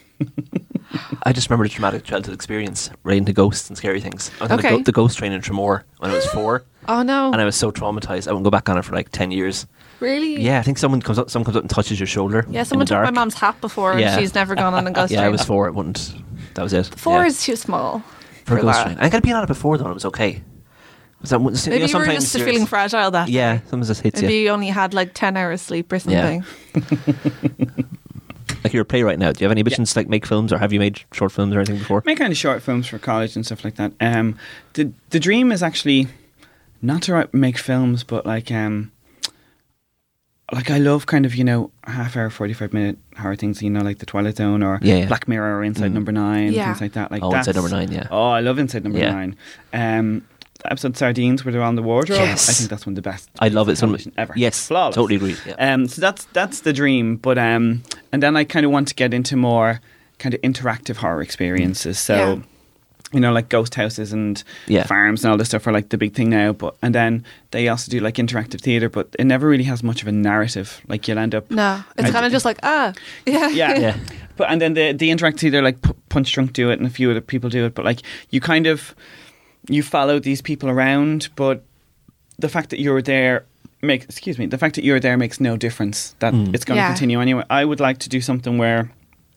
I 1.24 1.34
just 1.34 1.50
remember 1.50 1.66
the 1.66 1.70
traumatic 1.74 2.04
childhood 2.04 2.34
experience 2.34 2.90
relating 3.04 3.26
to 3.26 3.34
ghosts 3.34 3.68
and 3.70 3.78
scary 3.78 4.00
things. 4.02 4.32
I 4.40 4.44
was 4.44 4.52
on 4.52 4.58
the, 4.58 4.68
Okay. 4.68 4.78
go- 4.78 4.84
the 4.84 4.92
ghost 4.92 5.18
train 5.18 5.32
in 5.34 5.42
Tramore 5.42 5.84
when 6.00 6.12
I 6.12 6.14
was 6.14 6.26
four, 6.28 6.64
Oh 6.88 7.02
no. 7.04 7.32
and 7.32 7.42
I 7.42 7.46
was 7.46 7.56
so 7.56 7.72
traumatized. 7.72 8.28
I 8.28 8.32
wouldn't 8.32 8.46
go 8.46 8.50
back 8.52 8.70
on 8.70 8.78
it 8.78 8.84
for 8.86 8.96
like 8.96 9.10
ten 9.12 9.32
years. 9.32 9.68
really? 10.00 10.40
Yeah, 10.42 10.60
I 10.60 10.64
think 10.64 10.78
someone 10.78 11.02
comes 11.02 11.20
up, 11.20 11.30
someone 11.30 11.46
comes 11.46 11.58
up 11.58 11.64
and 11.64 11.70
touches 11.70 12.00
your 12.00 12.08
shoulder. 12.08 12.46
Yeah, 12.50 12.60
in 12.62 12.66
someone 12.66 12.86
took 12.88 12.98
my 12.98 13.04
dark. 13.06 13.16
mom's 13.16 13.34
hat 13.36 13.60
before 13.62 14.00
Yeah. 14.00 14.14
and 14.14 14.22
she's 14.22 14.34
never 14.36 14.56
gone 14.56 14.74
on 14.74 14.88
a 14.88 14.92
ghost 14.92 15.12
Yeah, 15.12 15.20
I 15.20 15.24
train. 15.24 15.32
was 15.34 15.44
four. 15.44 15.68
It 15.68 15.74
wouldn't. 15.76 16.14
That 16.54 16.64
was 16.64 16.74
it. 16.74 16.86
Four 16.96 17.22
yeah. 17.22 17.28
is 17.28 17.44
too 17.44 17.56
small. 17.56 18.02
for 18.46 18.58
a 18.58 18.62
ghost 18.62 18.78
that. 18.78 18.84
train. 18.86 18.98
I 19.00 19.10
got 19.10 19.24
been 19.24 19.34
on 19.34 19.44
it 19.44 19.48
before 19.48 19.78
though, 19.78 19.86
and 19.86 19.92
it 19.92 19.96
was 19.96 20.06
okay. 20.06 20.42
Was 21.20 21.32
that, 21.32 21.40
you 21.40 21.46
know, 21.46 21.52
Maybe 21.52 21.76
you 21.78 21.82
were 21.82 21.88
sometimes 21.88 22.24
just 22.26 22.36
you're- 22.36 22.52
feeling 22.52 22.68
fragile 22.68 23.10
that 23.12 23.28
Yeah, 23.28 23.60
sometimes 23.70 23.88
just 23.88 24.02
hits 24.02 24.22
Maybe 24.22 24.36
you. 24.36 24.40
you 24.42 24.50
only 24.52 24.68
had 24.68 24.94
like 24.94 25.16
10 25.16 25.36
hours 25.36 25.62
sleep 25.64 25.92
or 25.92 25.96
Yeah. 26.06 26.42
something. 26.74 27.88
Like 28.68 28.74
you're 28.74 28.82
a 28.84 28.86
playwright 28.86 29.18
now. 29.20 29.32
Do 29.32 29.42
you 29.42 29.46
have 29.46 29.52
any 29.52 29.62
ambitions 29.62 29.94
to 29.94 30.00
like 30.00 30.08
make 30.10 30.26
films, 30.26 30.52
or 30.54 30.58
have 30.60 30.72
you 30.74 30.80
made 30.80 31.02
short 31.14 31.32
films 31.32 31.54
or 31.56 31.60
anything 31.60 31.78
before? 31.80 32.04
make 32.06 32.18
kind 32.20 32.32
of 32.32 32.38
short 32.38 32.62
films 32.62 32.88
for 32.88 33.00
college 33.00 33.36
and 33.36 33.46
stuff 33.46 33.64
like 33.64 33.76
that. 33.76 33.92
Um, 34.00 34.38
the 34.74 34.92
the 35.10 35.20
dream 35.20 35.52
is 35.52 35.64
actually 35.64 36.08
not 36.82 37.02
to 37.04 37.14
write, 37.14 37.34
make 37.34 37.58
films, 37.58 38.04
but 38.04 38.26
like 38.26 38.52
um, 38.52 38.92
like 40.54 40.70
I 40.72 40.78
love 40.78 41.06
kind 41.08 41.26
of 41.26 41.36
you 41.36 41.44
know 41.44 41.72
half 41.86 42.16
hour, 42.16 42.30
forty 42.30 42.54
five 42.54 42.72
minute 42.74 42.98
horror 43.18 43.36
things. 43.36 43.62
You 43.62 43.70
know, 43.70 43.82
like 43.82 43.98
the 44.00 44.06
Twilight 44.06 44.38
Zone 44.38 44.64
or 44.64 44.80
Yeah, 44.82 44.96
yeah. 44.98 45.08
Black 45.08 45.28
Mirror 45.28 45.58
or 45.60 45.64
Inside 45.64 45.92
Mm. 45.92 45.96
Number 45.96 46.12
Nine, 46.12 46.54
Yeah. 46.54 46.66
things 46.66 46.82
like 46.82 46.94
that. 46.94 47.12
Like 47.12 47.24
Oh, 47.24 47.34
Inside 47.36 47.56
Number 47.56 47.70
Nine, 47.70 47.92
yeah. 47.92 48.08
Oh, 48.12 48.30
I 48.30 48.40
love 48.42 48.58
Inside 48.60 48.84
Number 48.84 49.00
Yeah. 49.00 49.12
Nine. 49.12 49.36
Um, 49.74 50.26
the 50.37 50.37
episode 50.66 50.98
Sardines 50.98 51.44
where 51.46 51.52
they're 51.52 51.62
on 51.62 51.76
the 51.76 51.84
wardrobe. 51.84 52.20
Yes. 52.20 52.50
I 52.50 52.54
think 52.54 52.70
that's 52.70 52.86
one 52.86 52.92
of 52.94 52.96
the 52.96 53.02
best. 53.10 53.30
I 53.40 53.50
love 53.50 53.70
it. 53.70 53.78
so 53.78 53.88
much 53.88 54.08
ever. 54.18 54.34
Yes, 54.36 54.68
Flawless. 54.68 54.96
totally 54.96 55.16
agree. 55.16 55.36
Yeah. 55.46 55.74
Um, 55.74 55.88
so 55.88 56.02
that's 56.02 56.26
that's 56.34 56.62
the 56.62 56.74
dream. 56.74 57.18
But 57.18 57.38
um, 57.38 57.84
and 58.12 58.22
then 58.24 58.36
I 58.36 58.44
kind 58.44 58.66
of 58.66 58.72
want 58.72 58.88
to 58.90 58.96
get 58.96 59.14
into 59.14 59.36
more 59.36 59.82
kind 60.20 60.34
of 60.34 60.42
interactive 60.42 60.98
horror 60.98 61.22
experiences. 61.22 62.00
So. 62.00 62.16
Yeah. 62.16 62.42
You 63.14 63.22
know, 63.22 63.32
like 63.32 63.48
ghost 63.48 63.76
houses 63.76 64.12
and 64.12 64.44
Yeah. 64.68 64.84
farms 64.86 65.24
and 65.24 65.32
all 65.32 65.38
this 65.38 65.48
stuff 65.48 65.66
are 65.66 65.72
like 65.72 65.88
the 65.90 65.98
big 65.98 66.14
thing 66.14 66.30
now. 66.30 66.52
But 66.52 66.76
and 66.82 66.94
then 66.94 67.24
they 67.52 67.70
also 67.70 67.90
do 67.90 68.02
like 68.02 68.16
interactive 68.16 68.60
theater, 68.60 68.90
but 68.90 69.16
it 69.18 69.24
never 69.24 69.48
really 69.48 69.64
has 69.64 69.82
much 69.82 70.02
of 70.02 70.10
a 70.10 70.12
narrative. 70.12 70.82
Like 70.90 71.08
you'll 71.08 71.18
end 71.18 71.34
up 71.34 71.50
No, 71.50 71.82
it's 71.98 72.12
kind 72.12 72.26
of 72.26 72.34
just 72.34 72.44
like, 72.44 72.58
ah, 72.64 72.92
yeah. 73.26 73.48
yeah. 73.48 73.80
Yeah. 73.80 73.98
But 74.36 74.50
and 74.52 74.60
then 74.60 74.74
the 74.74 74.92
the 74.92 75.10
interactive 75.10 75.40
theater 75.40 75.62
like 75.62 75.82
P- 75.82 75.94
Punchdrunk 76.10 76.52
do 76.52 76.70
it 76.70 76.80
and 76.80 76.86
a 76.86 76.90
few 76.90 77.10
other 77.10 77.22
people 77.22 77.50
do 77.50 77.66
it, 77.66 77.76
but 77.76 77.86
like 77.86 78.02
you 78.30 78.42
kind 78.42 78.68
of 78.68 78.94
you 79.70 79.84
followed 79.84 80.24
these 80.24 80.42
people 80.42 80.70
around, 80.70 81.30
but 81.36 81.64
the 82.40 82.50
fact 82.50 82.70
that 82.70 82.80
you're 82.80 83.02
there 83.02 83.46
makes 83.82 84.06
excuse 84.06 84.38
me 84.40 84.46
the 84.48 84.58
fact 84.58 84.76
that 84.76 84.84
you're 84.84 85.00
there 85.00 85.18
makes 85.18 85.40
no 85.40 85.56
difference 85.56 86.16
that 86.20 86.34
Mm. 86.34 86.54
it's 86.56 86.66
going 86.66 86.78
to 86.78 86.82
Yeah. 86.82 86.88
continue 86.88 87.22
anyway. 87.22 87.44
I 87.50 87.64
would 87.64 87.80
like 87.80 88.00
to 88.00 88.10
do 88.10 88.22
something 88.22 88.58
where 88.58 88.90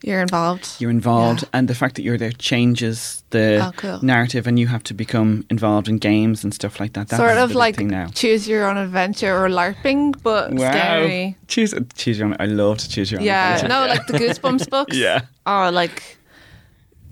You're 0.03 0.23
involved. 0.23 0.67
you're 0.79 0.91
involved, 0.91 1.43
Yeah. 1.43 1.49
and 1.59 1.69
the 1.69 1.75
fact 1.75 1.97
that 1.97 2.03
you're 2.03 2.17
there 2.17 2.33
changes 2.33 3.23
the 3.31 3.67
Oh, 3.67 3.73
cool. 3.77 3.99
narrative, 4.03 4.47
and 4.47 4.59
you 4.59 4.67
have 4.69 4.83
to 4.85 4.95
become 4.95 5.45
involved 5.51 5.89
in 5.89 5.99
games 5.99 6.43
and 6.43 6.55
stuff 6.55 6.81
like 6.81 6.95
that. 6.95 7.09
That's 7.09 7.21
sort 7.23 7.37
of 7.37 7.55
like 7.55 7.77
thing 7.77 7.89
now. 7.89 8.07
choose 8.15 8.49
your 8.49 8.67
own 8.69 8.79
adventure 8.79 9.35
or 9.45 9.49
LARPing, 9.51 10.15
but 10.23 10.59
scary. 10.59 11.37
Choose 11.49 11.75
choose 11.97 12.19
your 12.19 12.29
own. 12.29 12.37
I 12.41 12.47
love 12.47 12.79
to 12.79 12.89
choose 12.89 13.11
your 13.11 13.21
own. 13.21 13.27
Yeah, 13.27 13.57
adventure. 13.57 13.69
no, 13.69 13.87
like 13.87 14.07
the 14.07 14.15
Goosebumps 14.19 14.71
books. 14.75 14.97
Yeah. 14.97 15.21
Oh, 15.45 15.69
like 15.71 16.17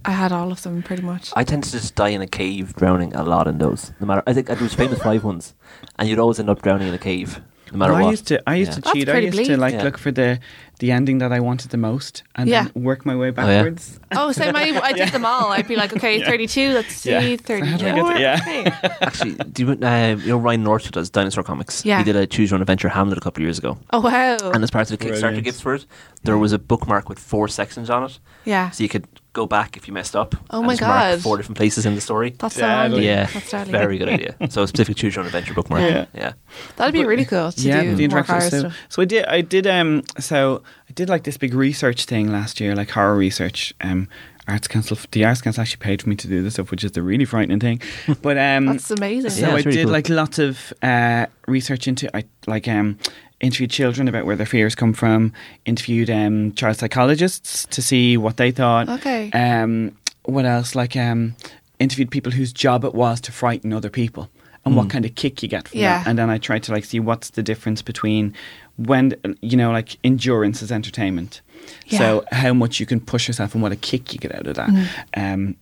I 0.05 0.13
had 0.13 0.33
all 0.33 0.53
of 0.53 0.63
them 0.63 0.83
pretty 0.83 1.03
much. 1.03 1.31
I 1.37 1.45
tend 1.45 1.65
to 1.65 1.71
just 1.73 1.95
die 1.95 2.09
in 2.09 2.23
a 2.23 2.27
cave, 2.27 2.75
drowning 2.75 3.15
a 3.15 3.23
lot 3.23 3.47
in 3.47 3.59
those. 3.59 3.93
No 4.01 4.07
matter, 4.07 4.23
I 4.27 4.33
think 4.33 4.47
there 4.47 4.57
was 4.57 4.75
famous 4.75 5.03
five 5.03 5.25
ones, 5.25 5.55
and 5.99 6.09
you'd 6.09 6.19
always 6.19 6.39
end 6.39 6.49
up 6.51 6.63
drowning 6.63 6.89
in 6.89 6.95
a 6.95 6.99
cave, 6.99 7.41
no 7.73 7.79
matter 7.79 7.93
I 7.95 8.03
what. 8.03 8.11
used 8.11 8.27
to 8.29 8.43
I 8.49 8.55
used 8.55 8.71
Yeah. 8.71 8.75
to 8.77 8.81
That's 8.83 8.93
cheat. 8.95 9.09
I 9.09 9.13
pretty 9.13 9.27
used 9.37 9.51
to 9.51 9.57
like 9.57 9.75
Yeah. 9.75 9.83
look 9.83 9.99
for 9.99 10.11
the 10.11 10.39
the 10.81 10.93
ending 10.93 11.19
that 11.19 11.33
I 11.33 11.41
wanted 11.41 11.73
the 11.73 11.77
most, 11.77 12.23
and 12.37 12.49
Yeah. 12.49 12.69
then 12.73 12.85
work 12.85 13.05
my 13.05 13.17
way 13.17 13.31
backwards. 13.31 13.99
Oh, 14.13 14.31
same. 14.31 14.55
I, 14.55 14.81
I 14.81 14.93
did 14.93 15.09
them 15.09 15.27
all. 15.27 15.51
I'd 15.51 15.67
be 15.67 15.75
like, 15.75 15.93
okay, 15.93 16.19
Yeah. 16.21 16.27
32. 16.27 16.73
Let's 16.73 16.95
see, 16.95 17.11
Yeah. 17.11 17.21
How 17.21 17.27
do 17.27 17.33
I 17.33 17.37
34. 17.37 18.13
to- 18.15 18.21
yeah. 18.21 18.39
okay. 18.41 18.65
Actually, 19.01 19.35
do 19.35 19.67
you, 19.67 19.71
uh, 19.73 20.17
you 20.21 20.29
know 20.29 20.39
Ryan 20.39 20.63
North 20.63 20.85
who 20.85 20.93
does 20.93 21.11
dinosaur 21.11 21.43
comics? 21.43 21.85
Yeah. 21.85 21.99
He 21.99 22.05
did 22.05 22.15
a 22.15 22.29
Choose 22.29 22.51
Your 22.51 22.59
Own 22.59 22.63
Adventure 22.63 22.89
Hamlet 22.91 23.19
a 23.19 23.21
couple 23.21 23.43
of 23.43 23.47
years 23.47 23.59
ago, 23.59 23.77
Oh 23.93 24.01
wow. 24.01 24.37
and 24.55 24.63
as 24.63 24.71
part 24.71 24.89
of 24.89 24.97
the 24.97 25.05
Kickstarter 25.05 25.21
Brilliant. 25.21 25.45
gifts 25.45 25.61
for 25.61 25.75
it, 25.75 25.85
there 26.23 26.39
was 26.39 26.53
a 26.53 26.61
bookmark 26.61 27.09
with 27.09 27.19
four 27.19 27.49
sections 27.49 27.91
on 27.91 28.05
it, 28.05 28.21
yeah. 28.45 28.71
so 28.71 28.85
you 28.85 28.89
could 28.89 29.09
go 29.43 29.47
back 29.47 29.77
if 29.79 29.87
you 29.89 29.95
messed 29.95 30.17
up. 30.23 30.35
Oh 30.51 30.63
my 30.63 30.77
God. 30.77 31.21
Four 31.21 31.37
different 31.39 31.57
places 31.63 31.87
in 31.87 31.95
the 31.95 32.01
story. 32.01 32.31
That's 32.39 32.55
so 32.57 32.61
Deadly. 32.63 33.07
handy. 33.07 33.07
yeah, 33.07 33.27
That's 33.35 33.51
deadly. 33.51 33.73
very 33.73 33.97
good 34.01 34.09
idea. 34.17 34.35
So 34.55 34.63
a 34.63 34.69
specific 34.69 34.97
Choose 34.97 35.15
Your 35.15 35.21
Own 35.23 35.27
Adventure 35.27 35.55
bookmark. 35.55 35.83
Yeah. 35.83 36.07
yeah. 36.15 36.33
That'd 36.77 36.93
be 37.01 37.05
really 37.05 37.25
cool 37.25 37.53
to 37.53 37.61
yeah, 37.69 37.83
do 37.83 37.95
the 37.95 38.09
more 38.09 38.23
horror 38.23 38.41
so, 38.51 38.59
stuff. 38.61 38.77
so 38.89 39.03
I 39.03 39.05
did 39.05 39.25
I 39.27 39.41
did 39.55 39.67
um 39.67 40.03
so 40.19 40.63
I 40.89 40.93
did 40.93 41.09
like 41.09 41.23
this 41.25 41.37
big 41.45 41.55
research 41.55 42.05
thing 42.07 42.33
last 42.33 42.61
year, 42.61 42.75
like 42.75 42.91
horror 42.91 43.17
research. 43.17 43.75
Um 43.81 44.09
Arts 44.49 44.67
Council 44.67 44.97
the 45.13 45.25
Arts 45.27 45.43
Council 45.43 45.61
actually 45.63 45.83
paid 45.89 46.01
for 46.03 46.09
me 46.09 46.17
to 46.17 46.27
do 46.29 46.43
this 46.43 46.55
stuff, 46.55 46.71
which 46.71 46.83
is 46.83 46.93
the 46.93 47.03
really 47.03 47.27
frightening 47.27 47.61
thing. 47.61 47.79
But 48.23 48.37
um 48.39 48.67
That's 48.73 48.91
amazing. 48.91 49.31
so 49.31 49.41
Yeah, 49.43 49.53
I 49.53 49.57
really 49.57 49.73
did 49.73 49.85
cool. 49.85 49.93
like 49.93 50.09
lots 50.09 50.39
of 50.39 50.73
uh 50.83 51.27
research 51.47 51.87
into 51.87 52.05
I 52.17 52.25
like 52.47 52.67
um 52.67 52.99
interviewed 53.41 53.71
children 53.71 54.09
about 54.09 54.27
where 54.27 54.37
their 54.37 54.47
fears 54.47 54.75
come 54.75 54.93
from, 54.93 55.33
interviewed 55.65 56.11
um 56.11 56.53
child 56.53 56.77
psychologists 56.77 57.67
to 57.67 57.81
see 57.83 58.17
what 58.17 58.37
they 58.37 58.51
thought. 58.51 58.89
Okay. 58.89 59.31
Um 59.33 59.97
what 60.25 60.45
else? 60.45 60.75
Like 60.75 60.97
um 60.97 61.35
interviewed 61.79 62.11
people 62.11 62.33
whose 62.33 62.53
job 62.53 62.85
it 62.85 62.95
was 62.95 63.21
to 63.23 63.33
frighten 63.33 63.73
other 63.73 63.91
people 63.91 64.29
and 64.65 64.77
what 64.77 64.91
kind 64.91 65.05
of 65.07 65.15
kick 65.15 65.43
you 65.43 65.49
get 65.49 65.69
from 65.69 65.81
Yeah. 65.81 65.99
that. 65.99 66.07
And 66.09 66.19
then 66.19 66.29
I 66.29 66.37
tried 66.39 66.63
to 66.65 66.73
like 66.73 66.85
see 66.85 67.01
what's 67.01 67.31
the 67.31 67.43
difference 67.43 67.81
between 67.81 68.35
when 68.77 69.15
you 69.41 69.57
know 69.57 69.71
like 69.71 69.97
endurance 70.05 70.61
is 70.63 70.71
entertainment. 70.73 71.41
Yeah. 71.87 71.99
So 71.99 72.25
how 72.33 72.53
much 72.55 72.81
you 72.81 72.87
can 72.87 73.01
push 73.01 73.29
yourself 73.29 73.55
and 73.55 73.63
what 73.63 73.73
a 73.73 73.77
kick 73.77 74.13
you 74.13 74.19
get 74.19 74.35
out 74.35 74.47
of 74.47 74.57
that. 74.57 74.71
Um 75.17 75.57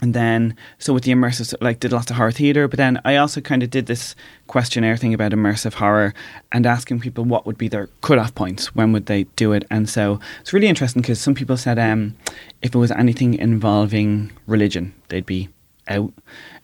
and 0.00 0.14
then, 0.14 0.56
so 0.78 0.92
with 0.94 1.04
the 1.04 1.12
immersive, 1.12 1.52
like, 1.60 1.80
did 1.80 1.92
lots 1.92 2.10
of 2.10 2.16
horror 2.16 2.30
theatre, 2.32 2.68
but 2.68 2.76
then 2.76 3.00
I 3.04 3.16
also 3.16 3.40
kind 3.40 3.62
of 3.62 3.70
did 3.70 3.86
this 3.86 4.14
questionnaire 4.46 4.96
thing 4.96 5.12
about 5.12 5.32
immersive 5.32 5.74
horror 5.74 6.14
and 6.52 6.66
asking 6.66 7.00
people 7.00 7.24
what 7.24 7.46
would 7.46 7.58
be 7.58 7.68
their 7.68 7.88
cut-off 8.00 8.34
points, 8.34 8.74
when 8.74 8.92
would 8.92 9.06
they 9.06 9.24
do 9.36 9.52
it, 9.52 9.64
and 9.70 9.88
so 9.88 10.20
it's 10.40 10.52
really 10.52 10.68
interesting 10.68 11.02
because 11.02 11.20
some 11.20 11.34
people 11.34 11.56
said 11.56 11.78
um, 11.78 12.14
if 12.62 12.74
it 12.74 12.78
was 12.78 12.90
anything 12.92 13.34
involving 13.34 14.30
religion, 14.46 14.94
they'd 15.08 15.26
be 15.26 15.48
out. 15.88 16.12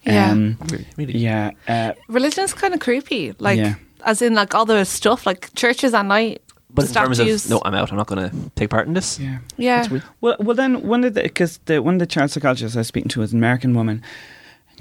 Yeah. 0.04 0.30
Um, 0.30 0.58
Really, 0.70 0.86
really. 0.96 1.18
yeah. 1.18 1.50
Uh, 1.66 1.92
Religion's 2.08 2.52
kind 2.54 2.74
of 2.74 2.80
creepy. 2.80 3.32
Like, 3.38 3.58
Yeah. 3.58 3.74
as 4.04 4.20
in, 4.20 4.34
like, 4.34 4.54
all 4.54 4.66
the 4.66 4.84
stuff, 4.84 5.24
like 5.26 5.52
churches 5.54 5.94
at 5.94 6.04
night. 6.04 6.42
But 6.74 6.86
the 6.86 6.88
in 6.88 6.94
terms 7.06 7.16
statues. 7.18 7.44
of 7.44 7.50
no, 7.52 7.62
I'm 7.64 7.74
out. 7.74 7.90
I'm 7.90 7.96
not 7.96 8.08
going 8.08 8.28
to 8.28 8.50
take 8.56 8.70
part 8.70 8.86
in 8.88 8.94
this. 8.94 9.18
yeah. 9.18 9.38
Yeah. 9.56 9.86
Well, 10.20 10.36
well, 10.40 10.56
then 10.56 10.82
one 10.82 11.04
of 11.04 11.14
the 11.14 11.22
because 11.22 11.58
the 11.66 11.80
one 11.80 11.94
of 11.94 12.00
the 12.00 12.06
child 12.06 12.30
psychologists 12.30 12.76
I 12.76 12.80
was 12.80 12.88
speaking 12.88 13.08
to 13.10 13.20
was 13.20 13.32
an 13.32 13.38
American 13.38 13.74
woman. 13.74 14.02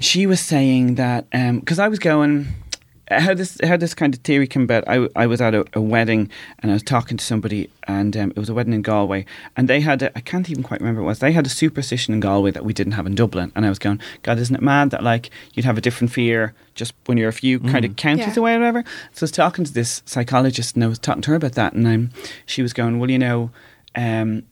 She 0.00 0.26
was 0.26 0.40
saying 0.40 0.96
that 0.96 1.26
um, 1.32 1.60
because 1.60 1.78
I 1.78 1.86
was 1.86 2.00
going 2.00 2.48
how 3.10 3.34
this 3.34 3.58
how 3.62 3.76
this 3.76 3.94
kind 3.94 4.14
of 4.14 4.20
theory 4.20 4.46
came 4.46 4.62
about. 4.62 4.84
I, 4.88 5.08
I 5.14 5.26
was 5.26 5.40
at 5.40 5.54
a, 5.54 5.64
a 5.74 5.80
wedding 5.80 6.30
and 6.60 6.70
I 6.70 6.74
was 6.74 6.82
talking 6.82 7.16
to 7.16 7.24
somebody 7.24 7.68
and 7.86 8.16
um, 8.16 8.30
it 8.30 8.38
was 8.38 8.48
a 8.48 8.54
wedding 8.54 8.72
in 8.72 8.82
Galway 8.82 9.26
and 9.56 9.68
they 9.68 9.80
had 9.80 10.02
a, 10.02 10.16
I 10.16 10.20
can't 10.20 10.48
even 10.50 10.62
quite 10.62 10.80
remember 10.80 11.02
what 11.02 11.06
it 11.08 11.10
was. 11.10 11.18
They 11.18 11.32
had 11.32 11.44
a 11.46 11.50
superstition 11.50 12.14
in 12.14 12.20
Galway 12.20 12.50
that 12.52 12.64
we 12.64 12.72
didn't 12.72 12.94
have 12.94 13.06
in 13.06 13.14
Dublin 13.14 13.52
and 13.54 13.66
I 13.66 13.68
was 13.68 13.78
going, 13.78 14.00
God, 14.22 14.38
isn't 14.38 14.56
it 14.56 14.62
mad 14.62 14.90
that 14.90 15.02
like 15.02 15.30
you'd 15.52 15.66
have 15.66 15.76
a 15.76 15.82
different 15.82 16.12
fear 16.12 16.54
just 16.74 16.94
when 17.06 17.18
you're 17.18 17.28
a 17.28 17.32
few 17.32 17.60
kind 17.60 17.84
of 17.84 17.96
counties 17.96 18.36
Yeah. 18.36 18.40
away 18.40 18.54
or 18.54 18.58
whatever. 18.60 18.84
So 19.12 19.24
I 19.24 19.24
was 19.24 19.32
talking 19.32 19.64
to 19.66 19.72
this 19.72 20.02
psychologist 20.06 20.74
and 20.74 20.82
I 20.84 20.86
was 20.88 20.98
talking 20.98 21.22
to 21.22 21.30
her 21.32 21.36
about 21.36 21.52
that 21.52 21.74
and 21.74 21.86
um, 21.86 22.10
she 22.46 22.62
was 22.62 22.72
going, 22.72 22.98
well, 22.98 23.10
you 23.10 23.18
know. 23.18 23.50
Um, 23.96 24.42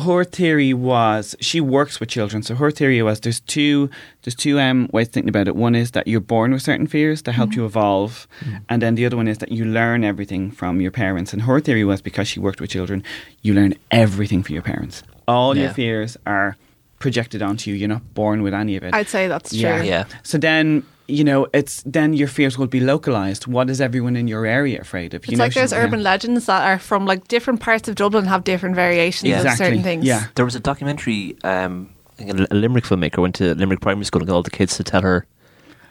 her 0.00 0.24
theory 0.24 0.72
was 0.74 1.34
she 1.40 1.60
works 1.60 2.00
with 2.00 2.08
children 2.08 2.42
so 2.42 2.54
her 2.54 2.70
theory 2.70 3.02
was 3.02 3.20
there's 3.20 3.40
two 3.40 3.88
there's 4.22 4.34
two 4.34 4.58
um, 4.60 4.88
ways 4.92 5.08
of 5.08 5.12
thinking 5.12 5.28
about 5.28 5.48
it 5.48 5.56
one 5.56 5.74
is 5.74 5.90
that 5.92 6.06
you're 6.06 6.20
born 6.20 6.52
with 6.52 6.62
certain 6.62 6.86
fears 6.86 7.22
that 7.22 7.32
help 7.32 7.54
you 7.54 7.64
evolve 7.64 8.26
and 8.68 8.82
then 8.82 8.94
the 8.94 9.04
other 9.06 9.16
one 9.16 9.28
is 9.28 9.38
that 9.38 9.50
you 9.52 9.64
learn 9.64 10.04
everything 10.04 10.50
from 10.50 10.80
your 10.80 10.90
parents 10.90 11.32
and 11.32 11.42
her 11.42 11.60
theory 11.60 11.84
was 11.84 12.00
because 12.02 12.28
she 12.28 12.40
worked 12.40 12.60
with 12.60 12.70
children 12.70 13.02
you 13.42 13.54
learn 13.54 13.74
everything 13.90 14.42
from 14.42 14.54
your 14.54 14.62
parents 14.62 15.02
all 15.26 15.56
your 15.56 15.70
fears 15.70 16.16
are 16.26 16.56
projected 16.98 17.42
onto 17.42 17.70
you 17.70 17.76
you're 17.76 17.88
not 17.88 18.14
born 18.14 18.42
with 18.42 18.54
any 18.54 18.76
of 18.76 18.82
it 18.82 18.92
I'd 18.94 19.08
say 19.08 19.28
that's 19.28 19.50
true. 19.50 19.60
yeah. 19.60 19.82
Yeah. 19.82 20.04
So 20.22 20.36
then, 20.38 20.84
you 21.08 21.24
know, 21.24 21.46
it's 21.54 21.82
then 21.86 22.12
your 22.12 22.28
fears 22.28 22.58
will 22.58 22.66
be 22.66 22.80
localized. 22.80 23.46
What 23.46 23.70
is 23.70 23.80
everyone 23.80 24.14
in 24.16 24.28
your 24.28 24.44
area 24.46 24.80
afraid 24.80 25.14
of? 25.14 25.22
It's 25.24 25.32
know, 25.32 25.38
like 25.44 25.54
there's 25.54 25.70
she- 25.70 25.76
urban 25.76 26.02
legends 26.02 26.46
that 26.46 26.62
are 26.68 26.78
from 26.78 27.06
like 27.06 27.26
different 27.28 27.60
parts 27.60 27.88
of 27.88 27.94
Dublin 27.94 28.26
have 28.26 28.44
different 28.44 28.76
variations 28.76 29.28
Yeah. 29.30 29.36
of 29.40 29.46
Exactly. 29.46 29.66
certain 29.66 29.82
things. 29.82 30.04
Yeah. 30.04 30.26
There 30.34 30.44
was 30.44 30.54
a 30.54 30.60
documentary. 30.60 31.36
Um, 31.44 31.88
I 32.20 32.22
think 32.24 32.48
a 32.50 32.54
Limerick 32.54 32.84
filmmaker 32.84 33.18
went 33.18 33.34
to 33.36 33.54
Limerick 33.54 33.80
Primary 33.80 34.04
School 34.04 34.20
and 34.20 34.28
got 34.28 34.34
all 34.34 34.42
the 34.42 34.50
kids 34.50 34.76
to 34.76 34.84
tell 34.84 35.02
her 35.02 35.24